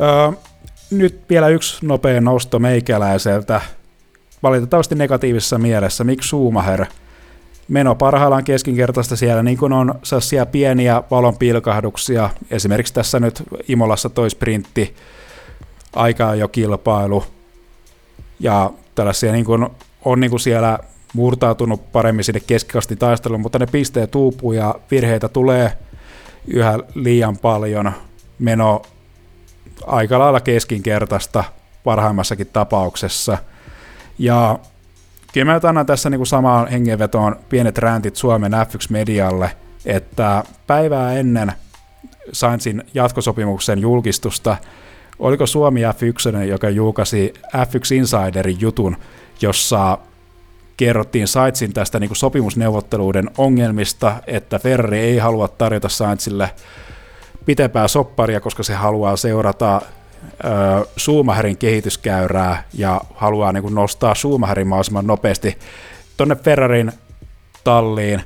Öö, 0.00 0.32
nyt 0.90 1.20
vielä 1.30 1.48
yksi 1.48 1.86
nopea 1.86 2.20
nosto 2.20 2.58
meikäläiseltä 2.58 3.60
valitettavasti 4.44 4.94
negatiivisessa 4.94 5.58
mielessä. 5.58 6.04
Miksi 6.04 6.28
Schumacher? 6.28 6.86
Meno 7.68 7.94
parhaillaan 7.94 8.44
keskinkertaista 8.44 9.16
siellä, 9.16 9.42
niin 9.42 9.58
kuin 9.58 9.72
on 9.72 9.94
sellaisia 10.02 10.46
pieniä 10.46 11.02
valonpilkahduksia. 11.10 12.30
Esimerkiksi 12.50 12.94
tässä 12.94 13.20
nyt 13.20 13.42
Imolassa 13.68 14.08
toi 14.08 14.30
sprintti, 14.30 14.94
aikaa 15.96 16.34
jo 16.34 16.48
kilpailu. 16.48 17.24
Ja 18.40 18.70
tällaisia 18.94 19.32
niin 19.32 19.44
kuin, 19.44 19.66
on 20.04 20.20
niin 20.20 20.30
kuin 20.30 20.40
siellä 20.40 20.78
murtautunut 21.14 21.92
paremmin 21.92 22.24
sinne 22.24 22.40
keskikasti 22.40 22.96
taisteluun, 22.96 23.40
mutta 23.40 23.58
ne 23.58 23.66
pisteet 23.66 24.14
uupuu 24.14 24.52
ja 24.52 24.74
virheitä 24.90 25.28
tulee 25.28 25.78
yhä 26.46 26.78
liian 26.94 27.38
paljon. 27.38 27.92
Meno 28.38 28.82
aika 29.86 30.18
lailla 30.18 30.40
keskinkertaista 30.40 31.44
parhaimmassakin 31.84 32.46
tapauksessa– 32.52 33.38
ja 34.18 34.58
kyllä 35.32 35.52
mä 35.52 35.60
annan 35.68 35.86
tässä 35.86 36.10
niin 36.10 36.18
kuin 36.18 36.26
samaan 36.26 36.68
hengenvetoon 36.68 37.36
pienet 37.48 37.78
räntit 37.78 38.16
Suomen 38.16 38.52
F1-medialle, 38.52 39.50
että 39.86 40.44
päivää 40.66 41.12
ennen 41.12 41.52
Sainzin 42.32 42.82
jatkosopimuksen 42.94 43.78
julkistusta, 43.78 44.56
oliko 45.18 45.46
Suomi 45.46 45.80
F1, 45.82 46.42
joka 46.44 46.70
julkaisi 46.70 47.34
F1 47.46 47.94
Insiderin 47.94 48.60
jutun, 48.60 48.96
jossa 49.40 49.98
kerrottiin 50.76 51.28
Sainzin 51.28 51.72
tästä 51.72 52.00
niin 52.00 52.08
kuin 52.08 52.16
sopimusneuvotteluiden 52.16 53.30
ongelmista, 53.38 54.16
että 54.26 54.58
Ferrari 54.58 54.98
ei 54.98 55.18
halua 55.18 55.48
tarjota 55.48 55.88
Sainzille 55.88 56.50
pitempää 57.46 57.88
sopparia, 57.88 58.40
koska 58.40 58.62
se 58.62 58.74
haluaa 58.74 59.16
seurata 59.16 59.82
Schumacherin 60.98 61.56
kehityskäyrää 61.56 62.62
ja 62.74 63.00
haluaa 63.14 63.52
niin 63.52 63.62
kuin 63.62 63.74
nostaa 63.74 64.14
Schumacherin 64.14 64.66
mahdollisimman 64.66 65.06
nopeasti 65.06 65.58
tuonne 66.16 66.36
Ferrarin 66.36 66.92
talliin, 67.64 68.20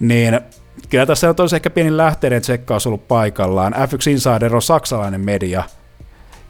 niin 0.00 0.40
kyllä 0.88 1.06
tässä 1.06 1.28
on 1.28 1.36
tosi 1.36 1.56
ehkä 1.56 1.70
pieni 1.70 1.96
lähteiden 1.96 2.42
tsekkaus 2.42 2.86
ollut 2.86 3.08
paikallaan. 3.08 3.72
F1 3.72 4.10
Insider 4.10 4.54
on 4.54 4.62
saksalainen 4.62 5.20
media, 5.20 5.62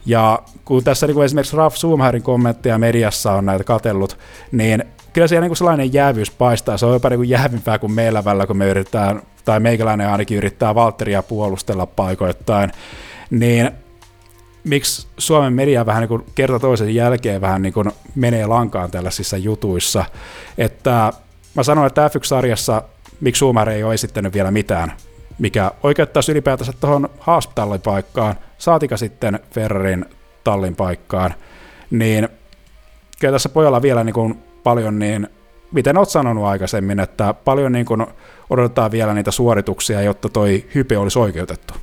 ja 0.07 0.39
kun 0.65 0.85
tässä 0.85 1.07
niin 1.07 1.15
kuin 1.15 1.25
esimerkiksi 1.25 1.57
Ralf 1.57 1.77
Schumacherin 1.77 2.23
kommentteja 2.23 2.79
mediassa 2.79 3.33
on 3.33 3.47
näitä 3.47 3.65
katellut, 3.65 4.19
niin 4.53 4.85
kyllä 5.13 5.29
siellä 5.29 5.41
niin 5.41 5.51
kuin 5.51 5.57
sellainen 5.57 5.93
jäävyys 5.93 6.31
paistaa, 6.31 6.77
se 6.77 6.87
on 6.87 6.93
jopa 6.93 7.09
niin 7.09 7.19
kuin 7.19 7.29
jäävimpää 7.29 7.79
kuin 7.79 7.93
meillä 7.93 8.25
välillä, 8.25 8.47
kun 8.47 8.57
me 8.57 8.69
yritetään, 8.69 9.23
tai 9.45 9.61
meikäläinen 9.61 10.09
ainakin 10.09 10.39
yrittää 10.39 10.75
Valtteria 10.75 11.23
puolustella 11.23 11.87
paikoittain, 11.87 12.73
niin 13.31 13.71
miksi 14.65 15.07
Suomen 15.19 15.53
media 15.53 15.87
vähän 15.87 16.01
niin 16.01 16.09
kuin 16.09 16.25
kerta 16.35 16.61
toisen 16.61 16.95
jälkeen 16.95 17.41
vähän 17.41 17.63
niin 17.63 17.73
kuin 17.73 17.93
menee 18.15 18.47
lankaan 18.47 18.91
tällaisissa 18.91 19.37
jutuissa. 19.37 20.05
Että 20.59 21.13
mä 21.55 21.63
sanoin, 21.63 21.87
että 21.87 22.09
F1-sarjassa 22.09 22.83
miksi 23.21 23.39
Suomari 23.39 23.75
ei 23.75 23.85
ole 23.85 23.95
esittänyt 23.95 24.33
vielä 24.35 24.51
mitään, 24.51 24.93
mikä 25.39 25.71
oikeuttaisi 25.83 26.33
ylipäätänsä 26.33 26.73
tuohon 26.81 27.09
Haas-tallin 27.21 27.81
paikkaan, 27.81 28.35
saatika 28.59 28.97
sitten 28.97 29.41
Ferrarin 29.51 30.05
tallin 30.45 30.77
paikkaan, 30.77 31.35
niin 31.91 32.29
kyllä 33.21 33.33
tässä 33.33 33.49
pojalla 33.49 33.83
vielä 33.83 34.05
niin 34.05 34.15
kuin 34.15 34.43
paljon 34.63 34.99
niin, 34.99 35.29
miten 35.73 35.97
olet 35.99 36.09
sanonut 36.09 36.45
aikaisemmin, 36.45 37.01
että 37.01 37.35
paljon 37.35 37.73
niin 37.73 37.87
kuin 37.87 38.07
odotetaan 38.51 38.91
vielä 38.91 39.15
niitä 39.15 39.31
suorituksia, 39.31 40.03
jotta 40.03 40.29
toi 40.29 40.65
hype 40.75 40.99
olisi 40.99 41.19
oikeutettu. 41.19 41.75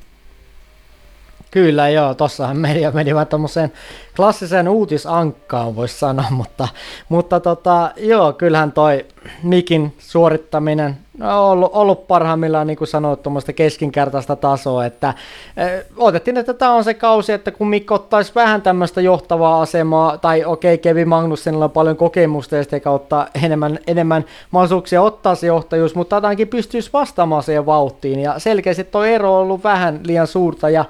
Kyllä 1.56 1.90
joo, 1.90 2.14
tossahan 2.14 2.58
media 2.58 2.92
meni 2.92 3.16
vaan 3.16 3.28
tuommoiseen 3.28 3.72
klassiseen 4.16 4.68
uutisankkaan 4.68 5.76
voisi 5.76 6.00
sanoa, 6.00 6.26
mutta, 6.40 6.68
mutta 7.10 7.40
tota, 7.40 7.92
joo, 7.98 8.34
kyllähän 8.34 8.72
toi 8.72 9.06
Mikin 9.44 9.94
suorittaminen 9.98 10.98
on 11.22 11.30
ollut, 11.30 11.72
ollut 11.74 12.08
parhaimmillaan, 12.08 12.68
niin 12.68 12.78
kuin 12.78 12.88
sanoit, 12.88 13.24
tuommoista 13.24 13.54
keskinkertaista 13.54 14.36
tasoa, 14.36 14.86
että 14.86 15.14
eh, 15.58 15.86
otettiin, 15.98 16.38
että 16.38 16.54
tämä 16.54 16.74
on 16.74 16.84
se 16.84 16.94
kausi, 16.94 17.34
että 17.34 17.52
kun 17.52 17.68
Mikko 17.68 17.96
ottaisi 17.96 18.32
vähän 18.36 18.62
tämmöistä 18.62 19.02
johtavaa 19.02 19.62
asemaa, 19.62 20.18
tai 20.18 20.46
okei, 20.46 20.74
okay, 20.74 20.82
Kevin 20.82 21.10
Magnussenilla 21.10 21.66
on 21.66 21.72
paljon 21.72 21.98
kokemusta 21.98 22.56
ja 22.56 22.64
sitä 22.64 22.80
kautta 22.80 23.28
enemmän, 23.44 23.80
enemmän 23.88 24.26
mahdollisuuksia 24.52 25.02
ottaa 25.02 25.36
se 25.36 25.48
johtajuus, 25.48 25.96
mutta 25.96 26.16
ainakin 26.16 26.48
pystyisi 26.48 26.90
vastaamaan 26.94 27.44
siihen 27.44 27.66
vauhtiin, 27.66 28.20
ja 28.20 28.40
selkeästi 28.40 28.84
tuo 28.84 29.04
ero 29.04 29.36
on 29.36 29.42
ollut 29.42 29.64
vähän 29.64 30.00
liian 30.04 30.28
suurta, 30.28 30.70
ja 30.70 30.86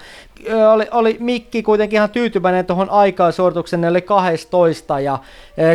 oli, 0.71 0.87
oli 0.91 1.17
Mikki 1.19 1.63
kuitenkin 1.63 1.97
ihan 1.97 2.09
tyytyväinen 2.09 2.65
tuohon 2.65 2.89
aikaisuorituksen, 2.89 3.81
ne 3.81 3.87
oli 3.87 4.01
12 4.01 4.99
ja 4.99 5.19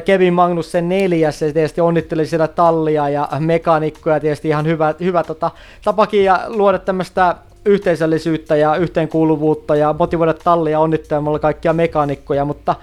Kevin 0.04 0.34
Magnussen 0.34 0.88
neljäs, 0.88 1.42
ja 1.42 1.52
tietysti 1.52 1.80
onnitteli 1.80 2.26
siellä 2.26 2.48
tallia 2.48 3.08
ja 3.08 3.28
mekaanikkoja, 3.38 4.20
tietysti 4.20 4.48
ihan 4.48 4.66
hyvä, 4.66 4.94
hyvä 5.00 5.24
tota, 5.24 5.50
tapakin 5.84 6.24
ja 6.24 6.44
luoda 6.48 6.78
tämmöistä 6.78 7.36
yhteisöllisyyttä 7.64 8.56
ja 8.56 8.76
yhteenkuuluvuutta 8.76 9.76
ja 9.76 9.94
motivoida 9.98 10.34
tallia 10.34 10.80
onnittelemalla 10.80 11.38
kaikkia 11.38 11.72
mekaanikkoja, 11.72 12.44
mutta 12.44 12.74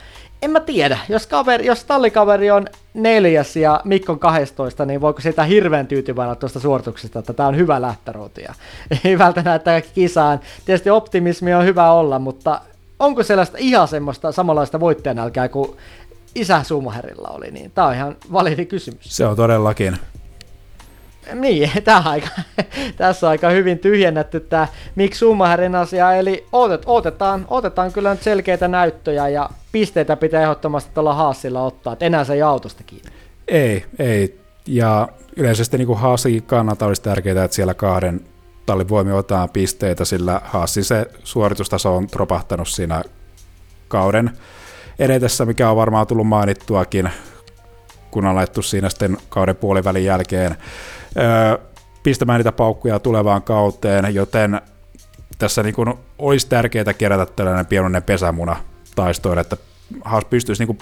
en 0.41 0.51
mä 0.51 0.59
tiedä, 0.59 0.97
jos, 1.09 1.27
kaveri, 1.27 1.65
jos 1.65 1.83
tallikaveri 1.83 2.51
on 2.51 2.67
neljäs 2.93 3.55
ja 3.55 3.81
Mikko 3.83 4.11
on 4.11 4.19
12, 4.19 4.85
niin 4.85 5.01
voiko 5.01 5.21
sitä 5.21 5.43
hirveän 5.43 5.87
tyytyväinen 5.87 6.37
tuosta 6.37 6.59
suorituksesta, 6.59 7.19
että 7.19 7.33
tämä 7.33 7.49
on 7.49 7.57
hyvä 7.57 7.81
lähtöruuti 7.81 8.41
ja 8.41 8.53
ei 9.03 9.17
välttämättä 9.17 9.81
kisaan. 9.81 10.39
Tietysti 10.65 10.89
optimismi 10.89 11.53
on 11.53 11.65
hyvä 11.65 11.91
olla, 11.91 12.19
mutta 12.19 12.61
onko 12.99 13.23
sellaista 13.23 13.57
ihan 13.59 13.87
semmoista 13.87 14.31
samanlaista 14.31 14.79
voittajanälkää 14.79 15.49
kuin 15.49 15.77
isä 16.35 16.63
Sumaherilla 16.63 17.27
oli, 17.27 17.51
niin 17.51 17.71
tämä 17.71 17.87
on 17.87 17.93
ihan 17.93 18.15
validi 18.33 18.65
kysymys. 18.65 18.99
Se 19.03 19.25
on 19.25 19.35
todellakin. 19.35 19.97
Niin, 21.33 21.71
aika, 22.05 22.27
tässä 22.97 23.27
on 23.27 23.31
aika 23.31 23.49
hyvin 23.49 23.79
tyhjennetty 23.79 24.39
tämä 24.39 24.67
miksi 24.95 25.17
Schumacherin 25.17 25.75
asia, 25.75 26.13
eli 26.13 26.45
otet, 26.51 26.81
otetaan, 26.85 27.45
otetaan 27.47 27.93
kyllä 27.93 28.11
nyt 28.11 28.23
selkeitä 28.23 28.67
näyttöjä 28.67 29.27
ja 29.27 29.49
pisteitä 29.71 30.15
pitää 30.15 30.41
ehdottomasti 30.41 30.91
tuolla 30.93 31.13
Haasilla 31.13 31.63
ottaa, 31.63 31.93
että 31.93 32.05
enää 32.05 32.23
se 32.23 32.33
ei 32.33 32.41
autosta 32.41 32.83
kiinni. 32.83 33.11
Ei, 33.47 33.85
ei, 33.99 34.39
ja 34.67 35.07
yleisesti 35.35 35.77
niin 35.77 35.87
kuin 35.87 35.99
Haasin 35.99 36.43
kannalta 36.43 36.85
olisi 36.85 37.01
tärkeää, 37.01 37.43
että 37.43 37.55
siellä 37.55 37.73
kahden 37.73 38.21
tallin 38.65 38.89
voimi 38.89 39.11
otetaan 39.11 39.49
pisteitä, 39.49 40.05
sillä 40.05 40.41
Haasin 40.43 40.83
se 40.83 41.05
suoritustaso 41.23 41.95
on 41.95 42.07
tropahtanut 42.07 42.67
siinä 42.67 43.03
kauden 43.87 44.31
edetessä, 44.99 45.45
mikä 45.45 45.69
on 45.69 45.75
varmaan 45.75 46.07
tullut 46.07 46.27
mainittuakin, 46.27 47.09
kun 48.11 48.25
on 48.25 48.35
laittu 48.35 48.61
siinä 48.61 48.89
sitten 48.89 49.17
kauden 49.29 49.55
puolivälin 49.55 50.05
jälkeen 50.05 50.55
pistämään 52.03 52.39
niitä 52.39 52.51
paukkuja 52.51 52.99
tulevaan 52.99 53.41
kauteen, 53.41 54.15
joten 54.15 54.61
tässä 55.37 55.63
niin 55.63 55.75
kuin 55.75 55.93
olisi 56.19 56.49
tärkeää 56.49 56.93
kerätä 56.97 57.25
tällainen 57.25 57.65
pienoinen 57.65 58.03
pesämuna 58.03 58.55
taistoille, 58.95 59.41
että 59.41 59.57
Haas 60.05 60.25
pystyisi 60.25 60.65
niin 60.65 60.77
kuin 60.77 60.79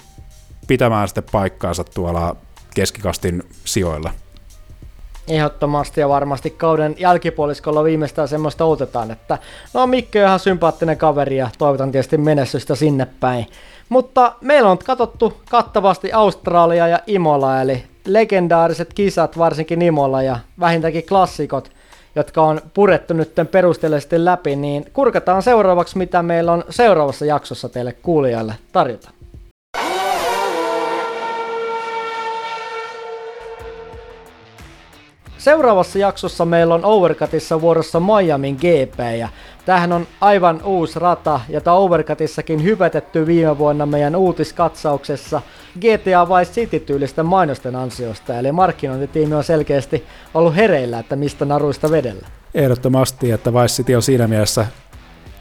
pitämään 0.66 1.08
sitten 1.08 1.24
paikkaansa 1.32 1.84
tuolla 1.84 2.36
keskikastin 2.74 3.42
sijoilla. 3.64 4.10
Ehdottomasti 5.28 6.00
ja 6.00 6.08
varmasti 6.08 6.50
kauden 6.50 6.94
jälkipuoliskolla 6.98 7.84
viimeistään 7.84 8.28
semmoista 8.28 8.64
otetaan, 8.64 9.10
että 9.10 9.38
no 9.74 9.86
Mikki 9.86 10.18
on 10.18 10.26
ihan 10.26 10.40
sympaattinen 10.40 10.98
kaveri 10.98 11.36
ja 11.36 11.50
toivotan 11.58 11.92
tietysti 11.92 12.18
menestystä 12.18 12.74
sinne 12.74 13.06
päin. 13.20 13.46
Mutta 13.88 14.34
meillä 14.40 14.70
on 14.70 14.78
katsottu 14.78 15.40
kattavasti 15.50 16.12
Australia 16.12 16.88
ja 16.88 17.00
Imola, 17.06 17.60
eli 17.60 17.84
legendaariset 18.06 18.94
kisat, 18.94 19.38
varsinkin 19.38 19.82
Imola 19.82 20.22
ja 20.22 20.38
vähintäänkin 20.60 21.06
klassikot, 21.06 21.70
jotka 22.16 22.42
on 22.42 22.60
purettu 22.74 23.14
nyt 23.14 23.32
perusteellisesti 23.50 24.24
läpi, 24.24 24.56
niin 24.56 24.84
kurkataan 24.92 25.42
seuraavaksi, 25.42 25.98
mitä 25.98 26.22
meillä 26.22 26.52
on 26.52 26.64
seuraavassa 26.70 27.24
jaksossa 27.24 27.68
teille 27.68 27.92
kuulijalle 27.92 28.54
tarjota. 28.72 29.10
Seuraavassa 35.38 35.98
jaksossa 35.98 36.44
meillä 36.44 36.74
on 36.74 36.84
Overcutissa 36.84 37.60
vuorossa 37.60 38.00
Miamin 38.00 38.56
GP 38.56 38.98
ja 39.18 39.28
tämähän 39.66 39.92
on 39.92 40.06
aivan 40.20 40.62
uusi 40.64 40.98
rata, 40.98 41.40
jota 41.48 41.72
Overcutissakin 41.72 42.62
hypätetty 42.62 43.26
viime 43.26 43.58
vuonna 43.58 43.86
meidän 43.86 44.16
uutiskatsauksessa 44.16 45.42
GTA 45.78 46.28
Vice 46.28 46.52
City-tyylisten 46.52 47.26
mainosten 47.26 47.76
ansiosta, 47.76 48.38
eli 48.38 48.52
markkinointitiimi 48.52 49.34
on 49.34 49.44
selkeästi 49.44 50.06
ollut 50.34 50.56
hereillä, 50.56 50.98
että 50.98 51.16
mistä 51.16 51.44
naruista 51.44 51.90
vedellä. 51.90 52.26
Ehdottomasti, 52.54 53.30
että 53.30 53.52
Vice 53.52 53.74
City 53.74 53.94
on 53.94 54.02
siinä 54.02 54.28
mielessä 54.28 54.66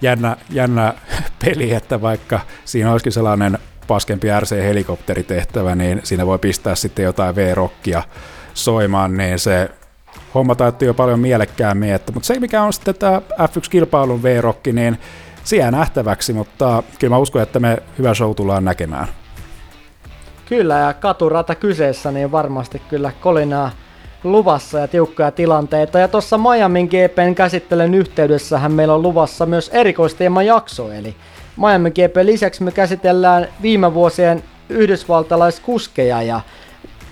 jännä, 0.02 0.38
jännä 0.50 0.94
peli, 1.46 1.74
että 1.74 2.02
vaikka 2.02 2.40
siinä 2.66 2.92
olisikin 2.92 3.12
sellainen 3.12 3.58
paskempi 3.88 4.28
RC-helikopteritehtävä, 4.40 5.76
niin 5.76 6.02
siinä 6.04 6.26
voi 6.26 6.40
pistää 6.40 6.76
sitten 6.76 7.06
jotain 7.06 7.36
V-rockia 7.36 8.04
soimaan, 8.54 9.18
niin 9.18 9.40
se 9.40 9.70
homma 10.36 10.56
taittuu 10.56 10.86
jo 10.86 10.94
paljon 10.94 11.20
mielekkäämmin. 11.20 11.94
Että, 11.94 12.12
mutta 12.12 12.28
se, 12.28 12.40
mikä 12.40 12.64
on 12.64 12.74
sitten 12.74 12.96
tämä 12.96 13.22
F1-kilpailun 13.32 14.24
V-rokki, 14.24 14.74
niin 14.74 14.98
se 15.44 15.56
jää 15.56 15.72
nähtäväksi, 15.72 16.34
mutta 16.34 16.84
kyllä 17.00 17.16
mä 17.16 17.18
uskon, 17.18 17.42
että 17.42 17.60
me 17.60 17.78
hyvä 17.98 18.14
show 18.14 18.36
tullaan 18.36 18.66
näkemään. 18.66 19.08
Kyllä, 20.46 20.76
ja 20.80 20.94
katurata 20.94 21.56
kyseessä, 21.56 22.12
niin 22.12 22.32
varmasti 22.32 22.82
kyllä 22.90 23.12
kolinaa 23.22 23.72
luvassa 24.24 24.80
ja 24.80 24.88
tiukkoja 24.88 25.32
tilanteita. 25.32 26.00
Ja 26.00 26.08
tuossa 26.08 26.38
Miamin 26.38 26.86
GPn 26.86 27.36
käsittelyn 27.36 27.94
yhteydessähän 27.94 28.72
meillä 28.72 28.94
on 28.94 29.02
luvassa 29.02 29.46
myös 29.46 29.70
erikoisteema 29.74 30.44
jakso, 30.44 30.92
eli 30.92 31.16
Miami 31.58 31.92
GP 31.92 32.16
lisäksi 32.22 32.64
me 32.64 32.72
käsitellään 32.72 33.48
viime 33.62 33.94
vuosien 33.94 34.44
yhdysvaltalaiskuskeja 34.70 36.22
ja 36.22 36.42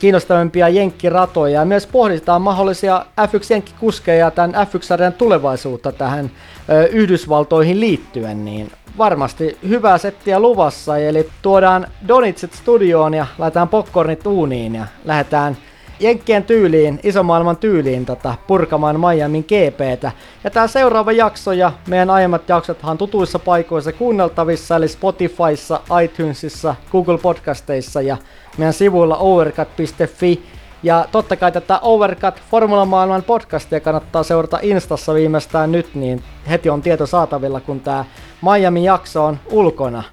kiinnostavimpia 0.03 0.69
jenkkiratoja. 0.69 1.59
Ja 1.59 1.65
myös 1.65 1.87
pohditaan 1.87 2.41
mahdollisia 2.41 3.05
F1-jenkkikuskeja 3.21 4.31
tämän 4.31 4.53
F1-sarjan 4.53 5.13
tulevaisuutta 5.13 5.91
tähän 5.91 6.31
ö, 6.69 6.85
Yhdysvaltoihin 6.85 7.79
liittyen, 7.79 8.45
niin 8.45 8.71
varmasti 8.97 9.57
hyvää 9.67 9.97
settiä 9.97 10.39
luvassa, 10.39 10.97
eli 10.97 11.29
tuodaan 11.41 11.87
Donitsit 12.07 12.53
studioon 12.53 13.13
ja 13.13 13.25
laitetaan 13.37 13.69
popcornit 13.69 14.27
uuniin 14.27 14.75
ja 14.75 14.85
lähdetään 15.05 15.57
Jenkkien 16.03 16.43
tyyliin, 16.43 16.99
isomaailman 17.03 17.57
tyyliin 17.57 18.05
tota, 18.05 18.35
purkamaan 18.47 18.99
Miamin 18.99 19.45
GPtä. 19.47 20.11
Ja 20.43 20.49
tämä 20.49 20.67
seuraava 20.67 21.11
jakso 21.11 21.51
ja 21.51 21.71
meidän 21.87 22.09
aiemmat 22.09 22.49
jaksothan 22.49 22.97
tutuissa 22.97 23.39
paikoissa 23.39 23.91
kuunneltavissa, 23.91 24.75
eli 24.75 24.87
Spotifyssa, 24.87 25.79
iTunesissa, 26.03 26.75
Google 26.91 27.17
Podcasteissa 27.17 28.01
ja 28.01 28.17
meidän 28.57 28.73
sivuilla 28.73 29.17
overcut.fi. 29.17 30.43
Ja 30.83 31.05
totta 31.11 31.35
kai 31.35 31.51
tätä 31.51 31.79
Overcut 31.79 32.35
Formula 32.51 32.85
Maailman 32.85 33.23
podcastia 33.23 33.79
kannattaa 33.79 34.23
seurata 34.23 34.59
Instassa 34.61 35.13
viimeistään 35.13 35.71
nyt, 35.71 35.95
niin 35.95 36.23
heti 36.49 36.69
on 36.69 36.81
tieto 36.81 37.05
saatavilla, 37.05 37.59
kun 37.59 37.79
tämä 37.79 38.05
Miami 38.41 38.83
jakso 38.83 39.25
on 39.25 39.39
ulkona. 39.51 40.03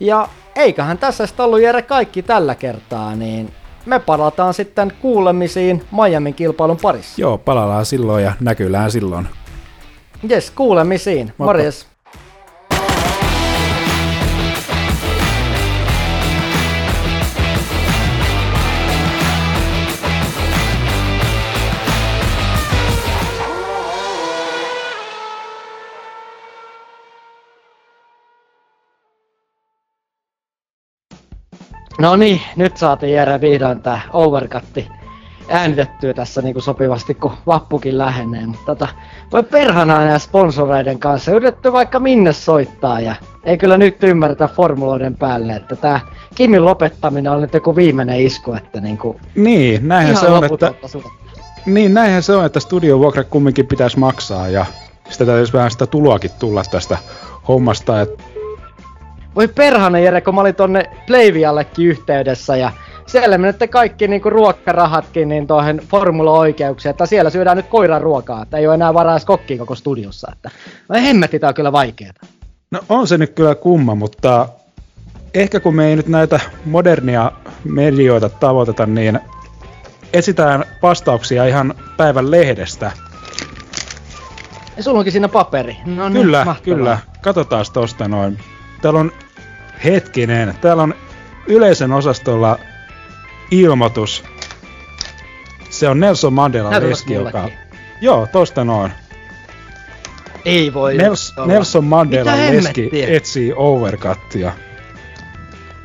Ja 0.00 0.28
eiköhän 0.56 0.98
tässä 0.98 1.26
sitten 1.26 1.44
ollut 1.46 1.60
Jere 1.60 1.82
kaikki 1.82 2.22
tällä 2.22 2.54
kertaa, 2.54 3.16
niin 3.16 3.52
me 3.86 4.00
palataan 4.00 4.54
sitten 4.54 4.92
kuulemisiin 5.00 5.82
Miamin 5.92 6.34
kilpailun 6.34 6.78
parissa. 6.82 7.20
Joo, 7.20 7.38
palataan 7.38 7.86
silloin 7.86 8.24
ja 8.24 8.32
näkyllään 8.40 8.90
silloin. 8.90 9.28
Jes, 10.28 10.50
kuulemisiin. 10.50 11.32
Morjes. 11.38 11.93
No 31.98 32.16
niin, 32.16 32.40
nyt 32.56 32.76
saatiin 32.76 33.12
Jere 33.12 33.40
vihdoin 33.40 33.82
tää 33.82 34.00
overcutti 34.12 34.88
äänitettyä 35.48 36.14
tässä 36.14 36.42
niinku 36.42 36.60
sopivasti, 36.60 37.14
kun 37.14 37.32
vappukin 37.46 37.98
lähenee. 37.98 38.46
Mutta 38.46 38.64
tota, 38.66 38.88
voi 39.32 39.42
perhana 39.42 39.98
näiden 39.98 40.20
sponsoreiden 40.20 40.98
kanssa 40.98 41.30
yritetty 41.30 41.72
vaikka 41.72 42.00
minne 42.00 42.32
soittaa 42.32 43.00
ja 43.00 43.14
ei 43.44 43.58
kyllä 43.58 43.76
nyt 43.76 44.02
ymmärretä 44.02 44.48
formuloiden 44.48 45.14
päälle, 45.16 45.52
että 45.56 45.76
tämä 45.76 46.00
Kimin 46.34 46.64
lopettaminen 46.64 47.32
on 47.32 47.40
nyt 47.40 47.54
joku 47.54 47.76
viimeinen 47.76 48.20
isku, 48.20 48.52
että 48.52 48.80
niinku 48.80 49.20
Niin, 49.34 49.88
näinhän 49.88 50.16
se 50.16 50.26
on, 50.26 50.44
että... 50.44 50.74
Niin, 51.66 51.94
näinhän 51.94 52.22
se 52.22 52.36
on, 52.36 52.46
että 52.46 52.60
studiovuokra 52.60 53.24
kumminkin 53.24 53.66
pitäisi 53.66 53.98
maksaa 53.98 54.48
ja 54.48 54.66
sitä 55.10 55.26
täytyisi 55.26 55.52
vähän 55.52 55.70
sitä 55.70 55.86
tuloakin 55.86 56.30
tulla 56.38 56.62
tästä 56.70 56.98
hommasta, 57.48 58.00
että 58.00 58.33
voi 59.36 59.48
perhana 59.48 59.98
Jere, 59.98 60.20
kun 60.20 60.34
mä 60.34 60.40
olin 60.40 60.54
tonne 60.54 60.90
Playviallekin 61.06 61.86
yhteydessä 61.86 62.56
ja 62.56 62.72
siellä 63.06 63.38
menette 63.38 63.66
kaikki 63.66 64.08
niinku 64.08 64.30
ruokkarahatkin 64.30 65.28
niin 65.28 65.46
tuohon 65.46 65.80
formula-oikeuksia, 65.88 66.90
että 66.90 67.06
siellä 67.06 67.30
syödään 67.30 67.56
nyt 67.56 67.66
koiran 67.66 68.02
ruokaa, 68.02 68.42
että 68.42 68.56
ei 68.56 68.66
ole 68.66 68.74
enää 68.74 68.94
varaa 68.94 69.14
edes 69.14 69.24
kokkiin 69.24 69.58
koko 69.58 69.74
studiossa, 69.74 70.30
että 70.32 70.50
no 70.88 71.00
hemmetti 71.02 71.38
tää 71.38 71.48
on 71.48 71.54
kyllä 71.54 71.72
vaikeeta. 71.72 72.26
No 72.70 72.80
on 72.88 73.08
se 73.08 73.18
nyt 73.18 73.30
kyllä 73.30 73.54
kumma, 73.54 73.94
mutta 73.94 74.48
ehkä 75.34 75.60
kun 75.60 75.74
me 75.74 75.86
ei 75.86 75.96
nyt 75.96 76.08
näitä 76.08 76.40
modernia 76.64 77.32
medioita 77.64 78.28
tavoiteta, 78.28 78.86
niin 78.86 79.20
esitään 80.12 80.64
vastauksia 80.82 81.46
ihan 81.46 81.74
päivän 81.96 82.30
lehdestä. 82.30 82.92
Ja 84.76 84.82
sulla 84.82 84.98
onkin 84.98 85.12
siinä 85.12 85.28
paperi. 85.28 85.76
No, 85.86 86.10
kyllä, 86.10 86.44
niin, 86.44 86.56
kyllä. 86.62 86.98
Katsotaan 87.20 87.64
tosta 87.72 88.08
noin. 88.08 88.38
Täällä 88.82 89.00
on 89.00 89.12
hetkinen, 89.84 90.54
täällä 90.60 90.82
on 90.82 90.94
yleisen 91.46 91.92
osastolla 91.92 92.58
ilmoitus. 93.50 94.24
Se 95.70 95.88
on 95.88 96.00
Nelson 96.00 96.32
Mandela 96.32 96.70
leski, 96.70 97.14
joka... 97.14 97.48
Joo, 98.00 98.26
tosta 98.32 98.64
noin. 98.64 98.92
Ei 100.44 100.74
voi 100.74 100.96
Nels, 100.96 101.34
Nelson 101.46 101.84
Mandela 101.84 102.30
leski 102.30 102.90
etsii 102.92 103.52
overcuttia. 103.56 104.52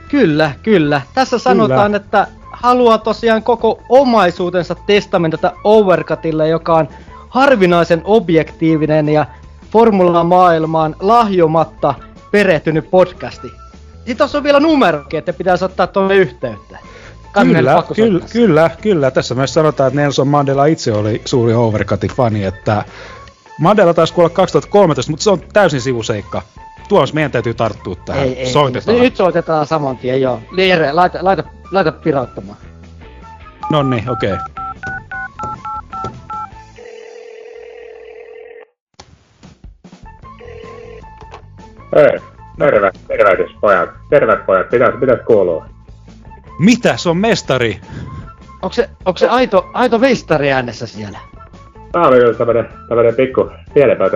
Kyllä, 0.08 0.52
kyllä. 0.64 1.02
Tässä 1.14 1.40
sanotaan, 1.40 1.92
kyllä. 1.92 1.98
että 1.98 2.28
haluaa 2.52 2.98
tosiaan 2.98 3.44
koko 3.44 3.82
omaisuutensa 3.90 4.76
testamentata 4.76 5.52
overcutille, 5.64 6.48
joka 6.48 6.76
on 6.76 6.88
harvinaisen 7.30 8.02
objektiivinen 8.04 9.10
ja 9.10 9.26
formula-maailmaan 9.72 10.96
lahjomatta 11.00 11.96
perehtynyt 12.32 12.92
podcasti. 12.92 13.52
Sitten 14.10 14.18
tuossa 14.18 14.38
on 14.38 14.44
vielä 14.44 14.60
numerokin, 14.60 15.18
että 15.18 15.34
pitäisi 15.34 15.66
ottaa 15.66 15.88
tuonne 15.88 16.16
yhteyttä. 16.16 16.78
Kyllä, 17.34 17.84
kyllä, 17.96 18.20
kyllä, 18.34 18.70
kyllä. 18.82 19.12
Tässä 19.12 19.36
myös 19.36 19.54
sanotaan, 19.54 19.88
että 19.88 20.02
Nelson 20.02 20.28
Mandela 20.28 20.66
itse 20.66 20.94
oli 20.94 21.22
suuri 21.26 21.54
Overcutin 21.54 22.10
fani, 22.10 22.44
että 22.44 22.84
Mandela 23.60 23.94
taisi 23.94 24.14
kuolla 24.14 24.30
2013, 24.30 25.12
mutta 25.12 25.24
se 25.24 25.30
on 25.30 25.42
täysin 25.54 25.82
sivuseikka. 25.82 26.42
Tuossa 26.88 27.16
meidän 27.16 27.32
täytyy 27.32 27.54
tarttua 27.54 27.96
tähän. 27.96 28.24
Ei, 28.24 28.40
ei, 28.40 28.52
soitetaan. 28.52 29.00
Nyt 29.00 29.16
soitetaan 29.16 29.68
saman 29.68 29.98
tien, 29.98 30.22
joo. 30.22 30.40
Jere, 30.58 30.92
laita, 30.92 31.20
laita, 31.22 31.44
laita 31.72 31.92
pirauttamaan. 31.92 32.58
No 33.72 33.84
niin, 33.84 34.10
okei. 34.10 34.34
Okay. 34.34 34.46
Hei, 41.96 42.20
terve, 42.60 42.92
tervehdys 43.08 43.52
pojat. 43.62 43.90
Terve 44.10 44.36
pojat, 44.36 44.70
pitäis, 44.70 44.96
pitäis 45.00 45.20
kuulua. 45.26 45.66
Mitä? 46.60 46.98
Se 46.98 47.10
on 47.10 47.18
mestari! 47.18 47.82
Onko 48.62 48.74
se, 48.74 48.90
onko 49.06 49.18
se 49.18 49.28
aito, 49.28 49.70
aito 49.74 50.00
mestari 50.00 50.52
äänessä 50.52 50.88
siellä? 50.88 51.20
Tää 51.92 52.02
oli 52.02 52.24
just 52.24 52.38
tämmönen, 52.38 52.70
tämmönen 52.90 53.16
pikku 53.16 53.52
pienempää 53.74 54.10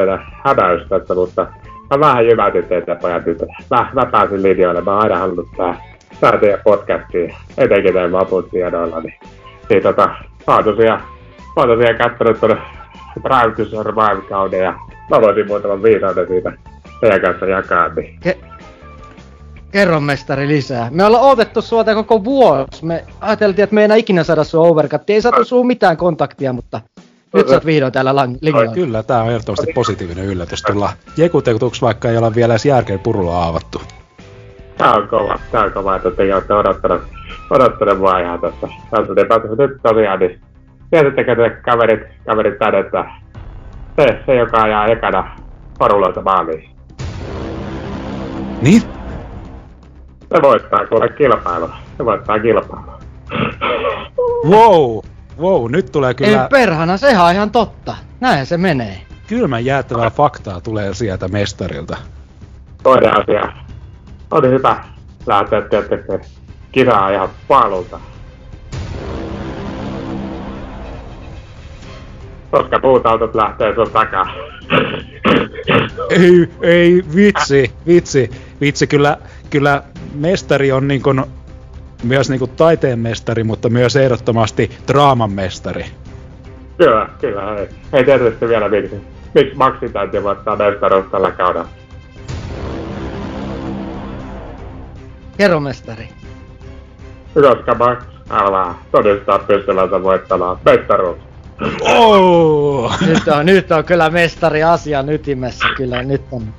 hämäys 0.44 0.88
tässä, 0.90 1.16
mutta 1.16 1.48
mä 1.90 2.00
vähän 2.00 2.26
jymätin 2.26 2.64
teitä 2.64 2.96
pojat 2.96 3.26
nyt. 3.26 3.38
Mä, 3.72 3.90
mä 3.94 4.06
pääsin 4.06 4.44
linjoille, 4.44 4.82
mä 4.82 4.92
oon 4.92 5.04
aina 5.04 5.18
halunnut 5.18 5.48
tää, 5.58 5.82
tää 6.22 6.38
teidän 6.38 6.60
podcastiin, 6.64 7.36
etenkin 7.58 7.94
näin 7.94 8.12
vapun 8.12 8.50
tiedoilla, 8.50 9.02
niin, 9.02 9.20
niin 9.70 9.84
tota, 9.84 10.10
mä 10.48 10.56
oon 10.56 10.64
tosiaan, 10.64 11.02
mä 11.40 11.54
oon 11.56 11.68
tosiaan 11.68 11.98
kattonut 11.98 12.40
tuonne 12.40 12.58
Drive 13.24 13.56
to 13.56 13.66
Survive-kauden 13.66 14.64
ja 14.64 14.74
mä 15.10 15.22
voisin 15.22 15.48
muutaman 15.48 15.84
viisauden 15.84 16.28
siitä 16.28 16.54
teidän 17.04 17.22
kanssa 17.22 17.46
jakaa, 17.46 17.90
niin 17.90 18.20
Kerro 19.72 20.00
mestari 20.00 20.48
lisää. 20.48 20.88
Me 20.92 21.06
ollaan 21.06 21.24
odotettu 21.24 21.62
suota 21.62 21.96
koko 21.96 22.24
vuosi. 22.24 22.86
Me 22.86 23.04
ajateltiin, 23.22 23.64
että 23.64 23.74
me 23.74 23.82
ei 23.82 23.86
enää 23.86 23.98
ikinä 23.98 24.24
saada 24.24 24.44
sua 24.44 24.68
overcuttia. 24.68 25.14
Ei 25.14 25.22
saatu 25.22 25.46
sua 25.46 25.64
mitään 25.64 25.98
kontaktia, 25.98 26.54
mutta 26.54 26.82
nyt 27.34 27.48
sä 27.48 27.54
oot 27.54 27.66
vihdoin 27.66 27.94
täällä 27.94 28.12
lang- 28.12 28.38
linjoilla. 28.42 28.74
Kyllä, 28.74 29.04
tää 29.04 29.24
on 29.24 29.30
ehdottomasti 29.30 29.74
positiivinen 29.74 30.26
yllätys 30.26 30.62
tulla 30.62 30.90
jekutetuksi, 31.18 31.82
vaikka 31.82 32.10
ei 32.10 32.18
olla 32.18 32.36
vielä 32.36 32.54
edes 32.54 32.66
järkeä 32.66 32.98
purulla 32.98 33.44
aavattu. 33.44 33.82
Tää 34.78 34.94
on 34.94 35.08
kova, 35.08 35.40
tää 35.52 35.64
on 35.64 35.72
kova, 35.72 35.96
että 35.96 36.12
te 36.12 36.34
olette 36.34 36.54
odottanut, 36.54 37.02
odottanut 37.50 38.00
mua 38.00 38.20
ihan 38.20 38.42
tässä. 38.42 38.68
Tässä 38.92 39.14
niin 39.14 39.28
päätös 39.28 39.52
nyt 39.58 39.72
tosiaan, 39.84 40.20
niin 40.20 40.42
tiedättekö 40.92 41.36
te 41.36 41.50
kaverit, 41.50 42.02
kaverit 42.26 42.60
tänne, 42.60 42.80
että 42.80 43.06
se, 44.00 44.20
se 44.26 44.36
joka 44.36 44.62
ajaa 44.62 44.86
ekana 44.88 45.36
poruloita 45.80 46.22
maaliin. 46.22 46.73
Niin? 48.64 48.82
Se 50.34 50.42
voittaa 50.42 50.88
kuule 50.88 51.10
kilpailua. 51.10 51.76
Se 51.98 52.06
voittaa 52.06 52.40
kilpailua. 52.40 53.00
Wow! 54.48 55.00
Wow, 55.40 55.72
nyt 55.72 55.92
tulee 55.92 56.10
Ei 56.10 56.16
kyllä 56.16 56.48
perhana, 56.52 56.98
sehän 56.98 57.26
on 57.26 57.34
ihan 57.34 57.52
totta. 57.52 57.96
Näin 58.20 58.46
se 58.46 58.58
menee. 58.58 59.02
kylmän 59.28 59.66
jäättävää 59.66 60.10
faktaa 60.10 60.62
tulee 60.62 60.94
sieltä 60.94 61.28
mestarilta. 61.28 61.98
Toinen 62.84 63.22
asia. 63.22 63.54
Oli 64.32 64.50
hyvä 64.50 64.84
lähteä 65.26 65.62
tietysti 65.62 66.32
kisaa 66.72 67.10
ihan 67.10 67.30
paalulta. 67.48 68.00
Koska 72.54 72.80
puutautot 72.80 73.36
lähtee 73.36 73.76
sun 73.76 73.92
takaa. 73.92 74.34
Ei, 76.10 76.50
ei, 76.62 77.04
vitsi, 77.16 77.72
vitsi, 77.88 78.30
vitsi, 78.62 78.88
kyllä, 78.88 79.18
kyllä 79.50 79.84
mestari 80.16 80.72
on 80.72 80.88
niin 80.88 81.04
kuin, 81.04 81.24
myös 82.04 82.30
niin 82.30 82.40
kuin 82.40 82.52
taiteen 82.52 83.00
mestari, 83.00 83.44
mutta 83.44 83.70
myös 83.70 83.96
ehdottomasti 83.96 84.72
draaman 84.88 85.32
mestari. 85.32 85.86
Kyllä, 86.78 87.10
kyllä. 87.22 87.56
Ei, 87.56 87.68
ei 87.94 88.04
tietysti 88.04 88.48
vielä 88.48 88.70
miksi. 88.70 88.96
Miksi 89.34 89.56
Maxi 89.56 89.90
täytyy 89.90 90.24
voittaa 90.24 90.56
mestaruus 90.56 91.06
tällä 91.12 91.32
kaudella? 91.32 91.68
Kerro 95.38 95.60
mestari. 95.60 96.10
Koska 97.34 97.76
Max 97.76 98.04
haluaa 98.30 98.84
todistaa 98.92 99.40
pystyvänsä 99.40 100.04
voittamaan 100.04 100.58
mestaruus. 100.66 101.33
Oh! 101.82 102.94
Nyt 103.06 103.28
on, 103.28 103.46
nyt 103.46 103.72
on 103.72 103.86
kyllä 103.86 104.10
mestari 104.10 104.64
asian 104.64 105.10
ytimessä. 105.10 105.66
Kyllä, 105.78 106.04
nyt 106.04 106.22
on, 106.32 106.54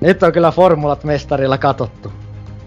nyt 0.00 0.22
on 0.22 0.32
kyllä 0.32 0.50
formulat 0.50 1.04
mestarilla 1.04 1.58
katottu. 1.58 2.12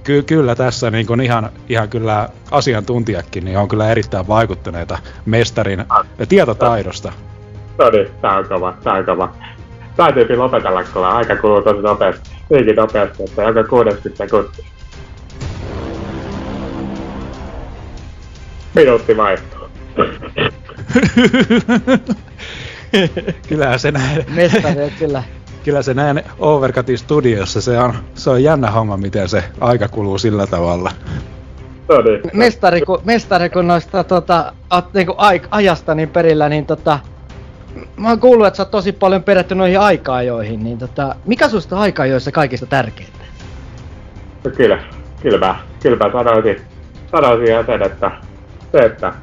Ky- 0.04 0.24
kyllä 0.24 0.56
tässä 0.56 0.92
niin 0.92 1.06
kuin 1.06 1.22
ihan, 1.22 1.50
ihan 1.70 1.90
kyllä 1.90 2.30
asiantuntijakin 2.52 3.46
niin 3.46 3.58
on 3.58 3.68
kyllä 3.68 3.92
erittäin 3.92 4.28
vaikuttuneita 4.28 4.98
mestarin 5.26 5.86
tietotaidosta. 6.30 7.14
No 7.78 7.90
niin, 7.90 8.08
tää 8.22 8.38
on 8.38 8.48
kova, 8.48 8.74
tää 8.84 8.94
on 8.94 9.06
kova. 9.06 9.34
Täytyy 9.96 10.38
lopetella, 10.38 10.84
kun 10.84 11.06
aika 11.06 11.36
kuluu 11.36 11.62
tosi 11.62 11.82
nopeasti. 11.82 12.30
Niinkin 12.50 12.76
nopeasti, 12.76 13.24
että 13.24 13.44
joka 13.44 13.64
60 13.64 14.18
sekuntia. 14.18 14.66
Minuutti 18.74 19.18
vaihtuu. 19.18 19.70
Kyllähän 23.50 23.80
se 23.80 23.92
näin, 23.92 24.26
Mestari 24.36 24.94
kyllä. 25.00 25.24
kyllä 25.64 25.82
se 25.82 25.94
näin 25.94 26.22
Overcutin 26.40 26.98
studiossa, 26.98 27.62
se 27.62 27.80
on, 27.80 27.94
se 28.14 28.30
on 28.30 28.44
jännä 28.44 28.72
homma, 28.72 28.98
miten 28.98 29.30
se 29.30 29.44
aika 29.62 29.88
kuluu 29.88 30.18
sillä 30.18 30.48
tavalla. 30.48 30.92
Niin. 32.06 32.22
Mestari, 32.34 32.82
kun, 32.82 33.02
mestari, 33.04 33.50
kun 33.50 33.68
noista 33.68 34.04
tota, 34.04 34.54
oot 34.74 34.94
niinku 34.94 35.14
ai, 35.18 35.42
ajasta 35.52 35.96
niin 35.96 36.10
perillä, 36.10 36.50
niin 36.50 36.66
tota, 36.66 37.00
mä 37.98 38.10
oon 38.10 38.20
kuullut, 38.20 38.48
että 38.48 38.58
sä 38.58 38.64
oot 38.64 38.72
tosi 38.72 38.92
paljon 38.92 39.24
perätty 39.24 39.56
noihin 39.56 39.80
aika-ajoihin, 39.80 40.64
niin 40.64 40.78
tota, 40.78 41.16
mikä 41.26 41.50
susta 41.50 41.80
aika-ajoissa 41.80 42.32
kaikista 42.32 42.66
tärkeintä? 42.66 43.26
No 44.44 44.52
kyllä, 44.52 44.80
kyllä 45.22 45.48
mä, 45.48 45.56
kyllä 45.82 45.98
mä 45.98 46.12
sanoisin, 46.12 46.62
sanoisin 47.12 47.66
sen, 47.66 47.84
että 47.84 48.12
se, 48.72 48.78
että 48.78 49.14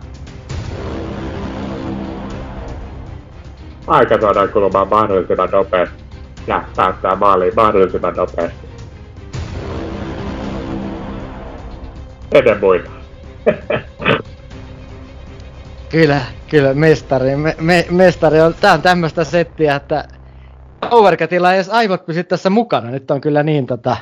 aika 3.86 4.20
saadaan 4.20 4.48
kulumaan 4.48 4.88
mahdollisimman 4.88 5.50
nopeasti 5.50 6.04
ja 6.46 6.64
päästään 6.76 7.18
maaliin 7.18 7.52
mahdollisimman 7.56 8.14
nopeasti. 8.14 8.68
Ennen 12.32 12.60
muita. 12.60 12.90
Kyllä, 15.92 16.20
kyllä, 16.50 16.74
mestari. 16.74 17.36
Me, 17.36 17.56
me, 17.60 17.86
mestari 17.90 18.40
on, 18.40 18.54
tää 18.60 18.72
on 18.72 18.82
tämmöstä 18.82 19.24
settiä, 19.24 19.76
että 19.76 20.04
Overcutilla 20.90 21.52
ei 21.52 21.56
edes 21.56 21.68
aivot 21.68 22.06
pysy 22.06 22.24
tässä 22.24 22.50
mukana. 22.50 22.90
Nyt 22.90 23.10
on 23.10 23.20
kyllä 23.20 23.42
niin 23.42 23.66
tota, 23.66 23.96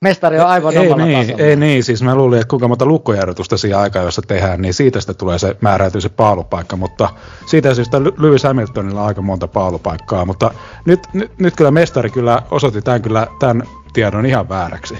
mestari 0.00 0.40
on 0.40 0.46
aivan 0.46 0.74
ei, 0.74 0.78
omalla 0.78 1.04
niin, 1.04 1.26
tasolla. 1.26 1.44
ei 1.44 1.56
niin, 1.56 1.84
siis 1.84 2.02
mä 2.02 2.14
luulin, 2.14 2.40
että 2.40 2.50
kuinka 2.50 2.68
monta 2.68 2.86
lukkojärjestystä 2.86 3.56
siinä 3.56 3.78
aikaa, 3.78 4.02
jossa 4.02 4.22
tehdään, 4.22 4.62
niin 4.62 4.74
siitä 4.74 5.00
sitten 5.00 5.16
tulee 5.16 5.38
se 5.38 5.56
määräytyy 5.60 6.00
se 6.00 6.08
paalupaikka, 6.08 6.76
mutta 6.76 7.08
siitä 7.46 7.74
syystä 7.74 7.98
Ly- 7.98 8.14
Lewis 8.18 8.44
Hamiltonilla 8.44 9.00
on 9.00 9.06
aika 9.06 9.22
monta 9.22 9.48
paalupaikkaa, 9.48 10.24
mutta 10.24 10.50
nyt, 10.84 11.00
nyt, 11.12 11.38
nyt 11.38 11.56
kyllä 11.56 11.70
mestari 11.70 12.10
kyllä 12.10 12.42
osoitti 12.50 12.82
tämän, 12.82 13.02
kyllä, 13.02 13.26
tämän 13.38 13.62
tiedon 13.92 14.26
ihan 14.26 14.48
vääräksi. 14.48 14.98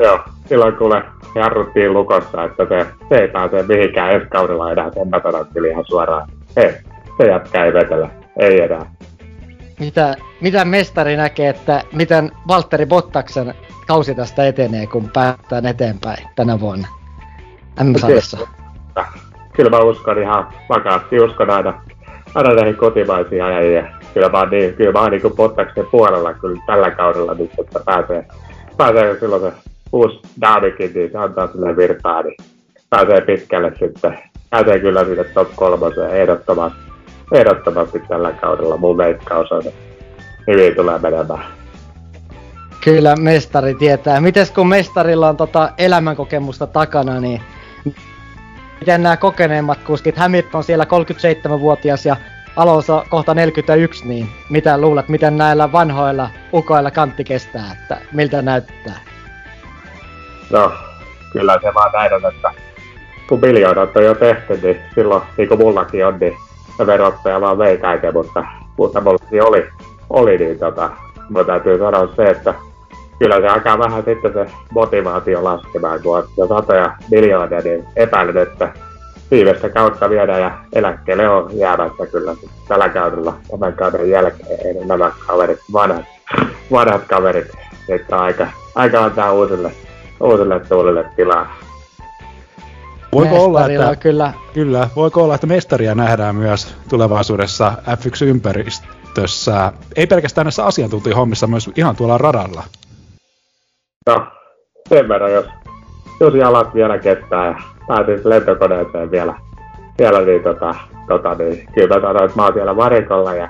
Joo, 0.00 0.20
silloin 0.48 0.76
kuule 0.76 1.02
jarruttiin 1.34 1.92
lukossa, 1.92 2.44
että 2.44 2.66
se, 2.68 2.86
se 3.08 3.14
ei 3.14 3.28
pääse 3.28 3.62
mihinkään 3.62 4.12
ensi 4.12 4.26
kaudella 4.26 4.72
enää, 4.72 4.90
sen 4.94 5.08
mä 5.08 5.20
sanon 5.22 5.46
kyllä 5.52 5.68
ihan 5.68 5.84
suoraan. 5.86 6.28
Ei, 6.56 6.74
se 7.18 7.26
jätkä 7.26 7.64
ei 7.64 7.72
vetele, 7.72 8.10
ei 8.38 8.60
enää. 8.60 8.90
Mitä, 9.80 10.14
mitä 10.40 10.64
mestari 10.64 11.16
näkee, 11.16 11.48
että 11.48 11.82
miten 11.92 12.32
Valtteri 12.48 12.86
Bottaksen 12.86 13.54
kausi 13.86 14.14
tästä 14.14 14.46
etenee, 14.46 14.86
kun 14.86 15.10
päästään 15.12 15.66
eteenpäin 15.66 16.28
tänä 16.36 16.60
vuonna 16.60 16.88
M-sarjassa? 17.82 18.38
Kyllä 19.52 19.70
mä 19.70 19.78
uskon 19.78 20.18
ihan 20.18 20.48
vakaasti, 20.68 21.20
uskon 21.20 21.50
aina, 21.50 21.82
aina 22.34 22.54
näihin 22.54 22.76
kotimaisiin 22.76 23.44
ajajia. 23.44 23.86
Kyllä 24.14 24.28
mä 24.28 24.38
oon, 24.38 24.50
niin, 24.50 24.74
kyllä 24.74 24.92
mä 24.92 25.00
oon 25.00 25.10
niin 25.10 25.36
Bottaksen 25.36 25.86
puolella 25.90 26.34
kyllä 26.34 26.62
tällä 26.66 26.90
kaudella 26.90 27.34
nyt, 27.34 27.50
että 27.60 27.80
pääsee, 27.84 28.26
pääsee 28.76 29.20
silloin 29.20 29.42
se 29.42 29.52
uusi 29.92 30.20
Davikin, 30.40 30.92
niin 30.94 31.12
se 31.12 31.18
antaa 31.18 31.52
sille 31.52 31.76
virtaa, 31.76 32.22
niin 32.22 32.36
pääsee 32.90 33.20
pitkälle 33.20 33.72
sitten. 33.78 34.18
Pääsee 34.50 34.78
kyllä 34.78 35.04
sinne 35.04 35.24
top 35.24 35.48
kolmoseen 35.56 36.10
ehdottomasti, 36.10 36.78
ehdottomasti 37.32 38.02
tällä 38.08 38.32
kaudella. 38.32 38.76
Mun 38.76 38.96
veikkaus 38.96 39.52
on, 39.52 39.62
että 39.66 39.80
hyvin 40.46 40.76
tulee 40.76 40.98
menemään. 40.98 41.44
Kyllä 42.86 43.16
mestari 43.16 43.74
tietää. 43.74 44.20
Mites 44.20 44.50
kun 44.50 44.68
mestarilla 44.68 45.28
on 45.28 45.36
tota 45.36 45.70
elämänkokemusta 45.78 46.66
takana, 46.66 47.20
niin 47.20 47.42
miten 48.80 49.02
nämä 49.02 49.16
kokeneemmat 49.16 49.78
kuskit, 49.78 50.16
Hamilton 50.16 50.64
siellä 50.64 50.84
37-vuotias 50.84 52.06
ja 52.06 52.16
Alonso 52.56 53.04
kohta 53.08 53.34
41, 53.34 54.08
niin 54.08 54.28
mitä 54.50 54.78
luulet, 54.78 55.08
miten 55.08 55.38
näillä 55.38 55.72
vanhoilla 55.72 56.30
ukoilla 56.52 56.90
kantti 56.90 57.24
kestää, 57.24 57.72
että 57.72 58.00
miltä 58.12 58.42
näyttää? 58.42 59.00
No, 60.50 60.72
kyllä 61.32 61.58
se 61.62 61.74
vaan 61.74 61.92
näin 61.92 62.14
on, 62.14 62.32
että 62.34 62.50
kun 63.28 63.40
miljoonat 63.40 63.96
on 63.96 64.04
jo 64.04 64.14
tehty, 64.14 64.58
niin 64.62 64.80
silloin, 64.94 65.22
niin 65.36 65.48
kuin 65.48 65.60
mullakin 65.60 66.06
on, 66.06 66.18
niin 66.20 66.36
verottaja 66.86 67.40
vaan 67.40 67.58
vei 67.58 67.78
kaiken, 67.78 68.12
mutta, 68.12 68.44
mutta 68.76 69.00
mullakin 69.00 69.42
oli, 69.42 69.68
oli 70.10 70.38
niin 70.38 70.58
tota, 70.58 70.90
mun 71.28 71.46
täytyy 71.46 71.78
sanoa 71.78 72.08
se, 72.16 72.24
että 72.24 72.54
kyllä 73.18 73.40
se 73.40 73.46
alkaa 73.46 73.78
vähän 73.78 74.04
sitten 74.04 74.32
se 74.32 74.46
motivaatio 74.70 75.44
laskemaan, 75.44 76.02
kun 76.02 76.18
on 76.18 76.28
jo 76.36 76.46
satoja 76.46 76.96
miljoonia, 77.10 77.60
niin 77.60 77.84
epäilen, 77.96 78.36
että 78.36 78.72
viimeistä 79.30 79.68
kautta 79.68 80.10
viedään 80.10 80.40
ja 80.40 80.58
eläkkeelle 80.72 81.28
on 81.28 81.58
jäämässä 81.58 82.06
kyllä 82.06 82.34
tällä 82.68 82.88
kaudella, 82.88 83.36
tämän 83.50 83.72
kauden 83.72 84.10
jälkeen, 84.10 84.66
ei 84.66 84.74
ne 84.74 84.84
nämä 84.84 85.12
kaverit, 85.26 85.58
vanhat, 85.72 86.04
vanhat 86.72 87.02
kaverit, 87.08 87.48
että 87.88 88.18
aika, 88.18 88.46
aika 88.74 89.04
antaa 89.04 89.32
uusille, 89.32 89.72
uusille 90.20 90.60
tuulille 90.60 91.04
tilaa. 91.16 91.56
Voiko 93.12 93.44
olla, 93.44 93.66
että, 93.66 93.96
kyllä 93.96 94.32
kyllä, 94.54 94.88
voiko 94.96 95.24
olla, 95.24 95.34
että 95.34 95.46
mestaria 95.46 95.94
nähdään 95.94 96.34
myös 96.34 96.74
tulevaisuudessa 96.88 97.72
F1-ympäristössä, 97.86 99.72
ei 99.96 100.06
pelkästään 100.06 100.44
näissä 100.44 100.64
asiantuntijahommissa, 100.64 101.46
myös 101.46 101.70
ihan 101.76 101.96
tuolla 101.96 102.18
radalla? 102.18 102.62
No, 104.06 104.26
sen 104.88 105.08
verran, 105.08 105.32
jos, 105.32 105.46
jos 106.20 106.34
jalat 106.34 106.74
vielä 106.74 106.98
kestää 106.98 107.46
ja 107.46 107.54
pääsis 107.88 108.24
lentokoneeseen 108.24 109.10
vielä, 109.10 109.34
vielä 109.98 110.20
niin, 110.20 110.42
tota, 110.42 110.74
tota, 111.08 111.34
niin 111.34 111.68
kyllä 111.74 111.94
mä 111.94 112.00
sanoin, 112.00 112.24
että 112.24 112.36
mä 112.36 112.44
oon 112.44 112.54
siellä 112.54 112.76
varikolla 112.76 113.34
ja, 113.34 113.48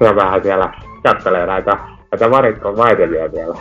ja 0.00 0.16
vähän 0.16 0.42
siellä 0.42 0.72
kattelee 1.02 1.46
näitä, 1.46 1.78
näitä 2.12 2.30
varikon 2.30 2.76
vaihtelia 2.76 3.32
vielä. 3.32 3.54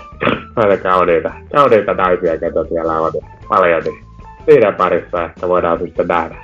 Näitä 0.56 0.78
kauniita, 0.78 1.32
kauniita 1.56 1.94
naisia, 1.94 2.38
ketä 2.38 2.66
siellä 2.70 2.94
on 2.94 3.12
paljon, 3.50 3.84
niin 3.84 4.04
niiden 4.48 4.76
parissa 4.76 5.24
ehkä 5.24 5.48
voidaan 5.48 5.80
sitten 5.80 6.08
nähdä. 6.08 6.36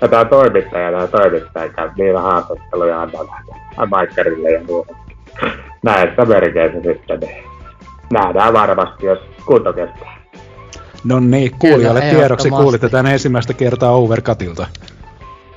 Ja 0.00 0.08
tämä 0.08 0.24
toimittaja, 0.24 0.90
tämä 0.90 1.06
toimittaja 1.06 1.68
käy 1.68 1.90
niillä 1.96 2.20
haastatteluja 2.20 3.02
antaa 3.02 3.44
Maikkarille 3.90 4.50
ja 4.50 4.60
muuta. 4.66 4.96
Näissä 5.82 6.24
merkeissä 6.24 6.80
sitten, 6.82 7.20
niin 7.20 7.53
nähdään 8.12 8.52
varmasti, 8.52 9.06
jos 9.06 9.18
kunto 9.46 9.72
kestää. 9.72 10.24
No 11.04 11.20
niin, 11.20 11.50
kuulijoille 11.58 12.00
Kyllä, 12.00 12.14
tiedoksi 12.14 12.50
kuulitte 12.50 12.88
tämän 12.88 13.12
ensimmäistä 13.12 13.52
kertaa 13.54 13.96
Overcutilta. 13.96 14.66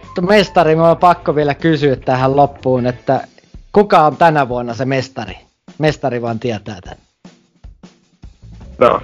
Mutta 0.04 0.22
mestari, 0.22 0.76
mä 0.76 0.92
on 0.92 0.98
pakko 0.98 1.36
vielä 1.36 1.54
kysyä 1.54 1.96
tähän 1.96 2.36
loppuun, 2.36 2.88
että 2.88 3.22
kuka 3.74 4.06
on 4.06 4.18
tänä 4.18 4.50
vuonna 4.50 4.74
se 4.74 4.86
mestari? 4.86 5.38
Mestari 5.78 6.22
vaan 6.22 6.40
tietää 6.40 6.78
tämän. 6.82 6.98
No, 8.78 9.02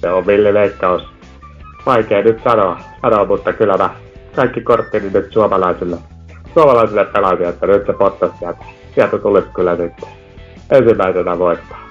se 0.00 0.10
on 0.10 0.26
villileikkaus. 0.26 1.02
Vaikea 1.86 2.22
nyt 2.22 2.40
sanoa, 2.44 2.80
sanoa 3.02 3.24
mutta 3.24 3.52
kyllä 3.52 3.76
mä 3.76 3.90
kaikki 4.36 4.60
korttini 4.60 5.10
nyt 5.10 5.32
suomalaisille, 5.32 5.96
suomalaisille 6.54 7.04
pelasin, 7.04 7.48
että 7.48 7.66
nyt 7.66 7.86
se 7.86 7.92
pottas 7.92 8.30
sieltä, 8.38 8.64
sieltä 8.94 9.18
tulisi 9.18 9.48
kyllä 9.54 9.76
nyt 9.76 9.92
ensimmäisenä 10.70 11.38
voittaa. 11.38 11.83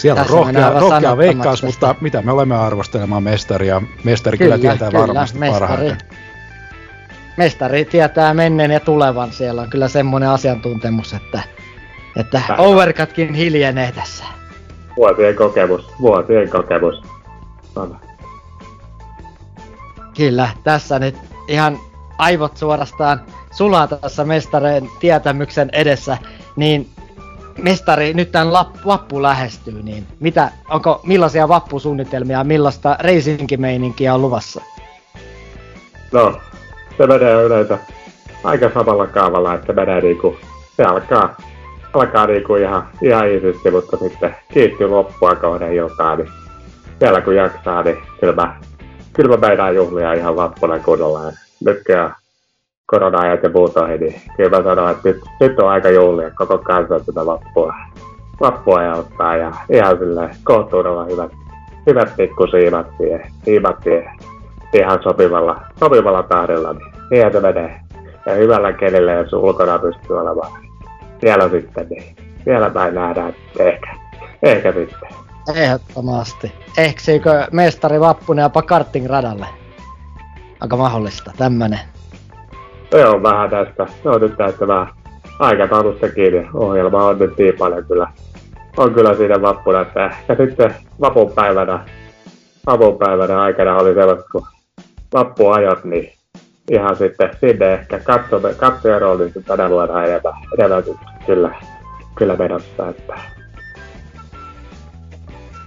Siellä 0.00 0.20
on 0.20 0.24
Tässä 0.26 0.36
rohkea, 0.36 0.52
mennään 0.52 0.72
rohkea 0.72 0.88
sanottomaksi 0.88 1.18
veikkaus, 1.18 1.60
tästä. 1.60 1.66
mutta 1.86 1.94
mitä 2.00 2.22
me 2.22 2.32
olemme 2.32 2.56
arvostelemaan 2.56 3.22
mestaria? 3.22 3.82
Mestari 4.04 4.38
kyllä, 4.38 4.58
kyllä 4.58 4.76
tietää 4.76 5.00
varmasti 5.00 5.38
mestari. 5.38 5.60
parhaiten. 5.60 5.98
Mestari 7.36 7.84
tietää 7.84 8.34
menneen 8.34 8.70
ja 8.70 8.80
tulevan. 8.80 9.32
Siellä 9.32 9.62
on 9.62 9.70
kyllä 9.70 9.88
semmoinen 9.88 10.28
asiantuntemus, 10.28 11.12
että, 11.12 11.42
että 12.16 12.42
Päivä. 12.48 12.62
overcutkin 12.62 13.34
hiljenee 13.34 13.92
tässä. 13.92 14.24
Vuosien 14.96 15.36
kokemus, 15.36 15.86
vuosien 16.00 16.50
kokemus. 16.50 17.02
On. 17.76 17.96
Kyllä, 20.16 20.48
tässä 20.64 20.98
nyt 20.98 21.16
ihan 21.48 21.78
aivot 22.18 22.56
suorastaan 22.56 23.20
sulaa 23.50 23.86
tässä 23.86 24.24
mestareen 24.24 24.88
tietämyksen 25.00 25.70
edessä, 25.72 26.18
niin 26.56 26.90
mestari, 27.62 28.14
nyt 28.14 28.32
tämän 28.32 28.52
lap, 28.52 28.68
vappu 28.86 29.22
lähestyy, 29.22 29.82
niin 29.82 30.06
mitä, 30.20 30.50
onko, 30.70 31.00
millaisia 31.06 31.48
vappusuunnitelmia, 31.48 32.44
millaista 32.44 32.96
racing-meininkiä 33.00 34.14
on 34.14 34.22
luvassa? 34.22 34.60
No, 36.12 36.40
se 36.98 37.06
menee 37.06 37.42
yleensä 37.42 37.78
aika 38.44 38.70
samalla 38.74 39.06
kaavalla, 39.06 39.54
että 39.54 39.72
menee 39.72 40.00
niinku, 40.00 40.36
se 40.76 40.84
alkaa, 40.84 41.36
alkaa 41.92 42.26
niinku 42.26 42.54
ihan, 42.54 42.88
ihan 43.02 43.28
iisisti, 43.28 43.70
mutta 43.70 43.96
sitten 43.96 44.36
kiittyy 44.52 44.88
loppua 44.88 45.34
kohden 45.34 45.76
jotain, 45.76 46.18
niin 46.18 46.30
vielä 47.00 47.20
kun 47.20 47.36
jaksaa, 47.36 47.82
niin 47.82 47.96
kyllä 48.20 48.32
mä, 48.32 48.56
kyllä 49.12 49.36
mä 49.36 49.70
juhlia 49.70 50.12
ihan 50.12 50.36
vappuna 50.36 50.78
kunnolla. 50.78 51.20
Ja 51.88 52.10
korona-ajat 52.90 53.42
ja 53.42 53.50
ohi, 53.54 53.98
niin 53.98 54.20
kyllä 54.36 54.58
mä 54.58 54.64
sanon, 54.64 54.90
että 54.90 55.08
nyt, 55.08 55.20
nyt 55.40 55.58
on 55.58 55.68
aika 55.68 55.88
juhlia 55.88 56.30
koko 56.30 56.58
kansan 56.58 57.04
tätä 57.06 57.26
vappua, 57.26 57.74
vappua 58.40 58.82
ja 58.82 58.92
ottaa 58.92 59.36
ja 59.36 59.52
ihan 59.68 59.98
silleen 59.98 60.30
kohtuudella 60.44 61.04
hyvät, 61.04 61.32
hyvät 61.86 62.16
pikkusiimat 62.16 62.86
siihen, 62.98 63.32
siimat 63.44 63.76
siihen 63.82 64.10
ihan 64.72 65.02
sopivalla, 65.02 65.60
sopivalla 65.80 66.22
tahdilla, 66.22 66.72
niin 66.72 66.92
niinhän 67.10 67.32
se 67.32 67.40
menee. 67.40 67.80
Ja 68.26 68.34
hyvällä 68.34 68.72
kelillä, 68.72 69.12
jos 69.12 69.32
ulkona 69.32 69.78
pystyy 69.78 70.20
olemaan. 70.20 70.52
Siellä 71.20 71.48
sitten, 71.48 71.86
niin 71.90 72.16
siellä 72.44 72.70
päin 72.70 72.94
nähdään, 72.94 73.34
ehkä, 73.58 73.96
ehkä 74.42 74.72
sitten. 74.72 75.08
Ehdottomasti. 75.54 76.52
Ehksiikö 76.78 77.46
mestari 77.52 78.00
Vappunen 78.00 78.42
jopa 78.42 78.62
karting 78.62 79.06
radalle? 79.06 79.46
Aika 80.60 80.76
mahdollista, 80.76 81.32
tämmönen. 81.36 81.80
Se 82.90 83.06
on 83.06 83.22
vähän 83.22 83.50
tästä, 83.50 83.86
se 84.02 84.08
on 84.08 84.20
nyt 84.20 84.36
tästä 84.36 84.66
vähän 84.66 84.88
aikataulusta 85.38 86.08
kiinni. 86.08 86.48
Ohjelma 86.54 87.04
on 87.04 87.18
nyt 87.18 87.38
niin 87.38 87.54
paljon 87.58 87.84
kyllä, 87.84 88.12
on 88.76 88.94
kyllä 88.94 89.14
siinä 89.14 89.42
vappuna, 89.42 89.80
että 89.80 90.06
ehkä 90.06 90.36
sitten 90.36 90.74
vapunpäivänä, 91.00 91.84
vapunpäivänä 92.66 93.40
aikana 93.42 93.76
oli 93.76 93.94
sellaista, 93.94 94.24
kun 94.32 94.46
vappuajot, 95.12 95.84
niin 95.84 96.12
ihan 96.70 96.96
sitten 96.96 97.30
sinne 97.40 97.74
ehkä 97.74 97.98
katsomme, 97.98 98.54
katsojan 98.54 99.00
rooli 99.00 99.32
tänä 99.46 99.70
vuonna 99.70 100.04
enemmän, 100.04 100.32
enemmän 100.58 100.82
kyllä, 101.26 101.54
kyllä 102.14 102.36
menossa, 102.36 102.88
että. 102.88 103.14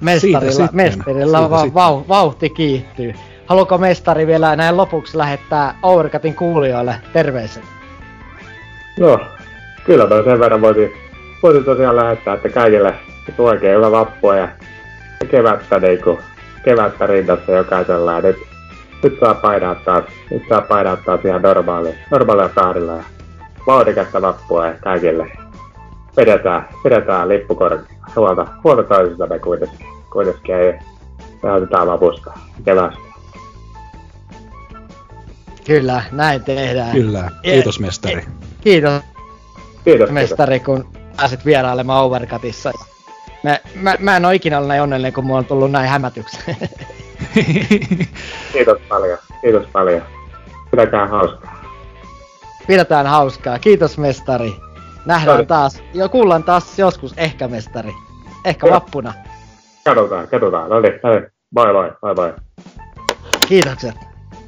Mestarilla, 0.02 0.70
mestarilla 0.72 1.50
vau, 1.74 2.04
vauhti 2.08 2.50
kiihtyy. 2.50 3.14
Haluatko 3.46 3.78
mestari 3.78 4.28
vielä 4.28 4.56
näin 4.56 4.78
lopuksi 4.78 5.18
lähettää 5.18 5.76
Overcutin 5.84 6.36
kuulijoille 6.36 6.96
terveisen? 7.14 7.64
No, 9.00 9.20
kyllä 9.86 10.08
mä 10.08 10.24
sen 10.24 10.40
verran 10.40 10.62
voisin, 10.62 10.94
voisin 11.44 11.64
tosiaan 11.64 11.96
lähettää, 11.96 12.34
että 12.34 12.50
kaikille 12.50 12.94
oikein 13.38 13.76
hyvää 13.76 13.92
vappua 13.92 14.36
ja 14.36 14.48
kevättä, 15.32 15.80
niin 15.80 16.04
kuin, 16.04 16.20
kevättä 16.64 17.08
rinnassa 17.08 17.52
jokaisella. 17.52 18.14
Ja 18.14 18.22
nyt, 18.22 18.38
nyt 19.04 19.18
saa 19.20 19.34
painaa 19.34 19.76
taas, 19.76 20.04
nyt 20.32 20.44
saa 20.50 20.62
painaa 20.62 20.98
taas 21.06 21.26
ihan 21.26 21.42
normaali, 21.42 21.96
normaalia 22.12 22.50
tahdilla 22.50 22.94
ja 22.94 23.04
vauhdikasta 23.68 24.22
vappua 24.22 24.68
ja 24.68 24.74
kaikille. 24.84 25.32
Pidetään, 26.16 26.68
pidetään 26.84 27.30
lippukorkealla. 27.30 27.94
Huolta, 28.16 28.48
huolta 28.64 28.84
toisistamme 28.84 29.40
kuitenkin. 29.40 29.88
Kuitenkin 30.12 30.56
ei 30.56 30.80
nautitaan 31.44 31.88
vapusta 31.88 32.34
keväästä. 32.66 33.13
Kyllä, 35.66 36.04
näin 36.12 36.44
tehdään. 36.44 36.92
Kyllä, 36.92 37.32
kiitos 37.42 37.80
mestari. 37.80 38.16
Kiitos 38.16 38.34
Kiitos. 38.62 39.02
kiitos. 39.84 40.10
mestari, 40.10 40.60
kun 40.60 40.90
pääsit 41.18 41.46
vierailemaan 41.46 42.04
Overcutissa. 42.04 42.72
Mä, 43.44 43.60
mä, 43.76 43.96
mä 44.00 44.18
en 44.18 44.26
ole 44.26 44.36
ikinä 44.36 44.58
ollut 44.58 44.68
näin 44.68 44.82
onnellinen, 44.82 45.14
kun 45.14 45.26
mulla 45.26 45.40
on 45.40 45.46
tullut 45.46 45.72
näin 45.72 45.90
hämätyksi. 45.90 46.38
Kiitos 48.54 48.78
paljon. 48.90 49.18
Kiitos 49.42 49.68
paljon. 49.74 50.02
Pidäkää 50.72 51.08
hauskaa. 51.08 51.64
Pidetään 52.68 53.08
hauskaa. 53.08 53.60
Kiitos 53.60 53.98
mestari. 53.98 54.56
Nähdään 55.06 55.38
Sori. 55.38 55.46
taas. 55.46 55.84
Jo 55.94 56.10
kuullaan 56.10 56.44
taas 56.44 56.80
joskus 56.80 57.14
ehkä 57.18 57.48
mestari. 57.48 57.92
Ehkä 58.46 58.70
vappuna. 58.70 59.14
Katsotaan, 59.86 60.28
katsotaan. 60.28 60.70
No 60.70 60.80
niin, 60.80 60.94
no 61.04 61.12
niin. 61.12 61.28
Moi 61.56 61.74
moi, 61.74 61.92
moi 62.02 62.16
moi. 62.16 62.34
Kiitokset. 63.48 63.96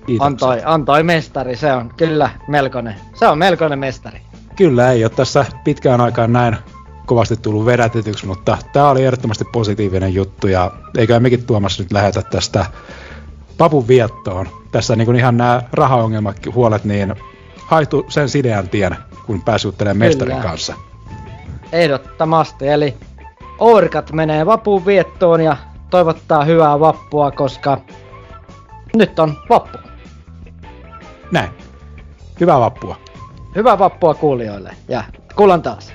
Kiitoksia. 0.06 0.26
On 0.26 0.38
toi, 0.38 0.62
on 0.66 0.86
toi 0.86 1.04
mestari, 1.04 1.56
se 1.56 1.74
on 1.74 1.92
kyllä 1.98 2.30
melkoinen. 2.48 2.96
Se 3.14 3.28
on 3.28 3.38
melkoinen 3.38 3.80
mestari. 3.80 4.22
Kyllä 4.56 4.92
ei 4.92 5.04
ole 5.04 5.12
tässä 5.16 5.46
pitkään 5.64 6.02
aikaan 6.02 6.34
näin 6.34 6.58
kovasti 7.06 7.38
tullut 7.38 7.66
vedätetyksi, 7.66 8.26
mutta 8.26 8.58
tämä 8.74 8.90
oli 8.90 9.06
ehdottomasti 9.06 9.46
positiivinen 9.52 10.14
juttu 10.14 10.48
ja 10.48 10.72
eikä 10.98 11.20
mekin 11.20 11.46
Tuomas 11.46 11.80
nyt 11.80 11.92
lähetä 11.92 12.22
tästä 12.22 12.66
papun 13.58 13.88
viettoon. 13.88 14.48
Tässä 14.72 14.96
niin 14.96 15.06
kuin 15.06 15.18
ihan 15.18 15.38
nämä 15.38 15.62
rahaongelmat, 15.74 16.38
huolet, 16.56 16.84
niin 16.84 17.16
haitu 17.58 18.06
sen 18.10 18.30
sideän 18.30 18.70
tien, 18.70 18.98
kun 19.26 19.42
pääsi 19.42 19.68
juttelemaan 19.68 19.98
mestarin 19.98 20.36
Kyllä. 20.36 20.50
kanssa. 20.50 20.74
Ehdottomasti, 21.72 22.68
eli 22.68 22.94
Overcut 23.60 24.12
menee 24.12 24.46
vapuun 24.46 24.86
viettoon 24.86 25.42
ja 25.42 25.58
toivottaa 25.90 26.44
hyvää 26.44 26.80
vappua, 26.80 27.32
koska 27.32 27.78
nyt 28.96 29.20
on 29.20 29.34
vappu. 29.50 29.85
Näin. 31.36 31.50
Hyvää 32.40 32.60
vappua. 32.60 32.96
Hyvää 33.56 33.80
vappua 33.80 34.14
kuulijoille 34.14 34.72
ja 34.88 35.04
kuullaan 35.36 35.62
taas. 35.62 35.94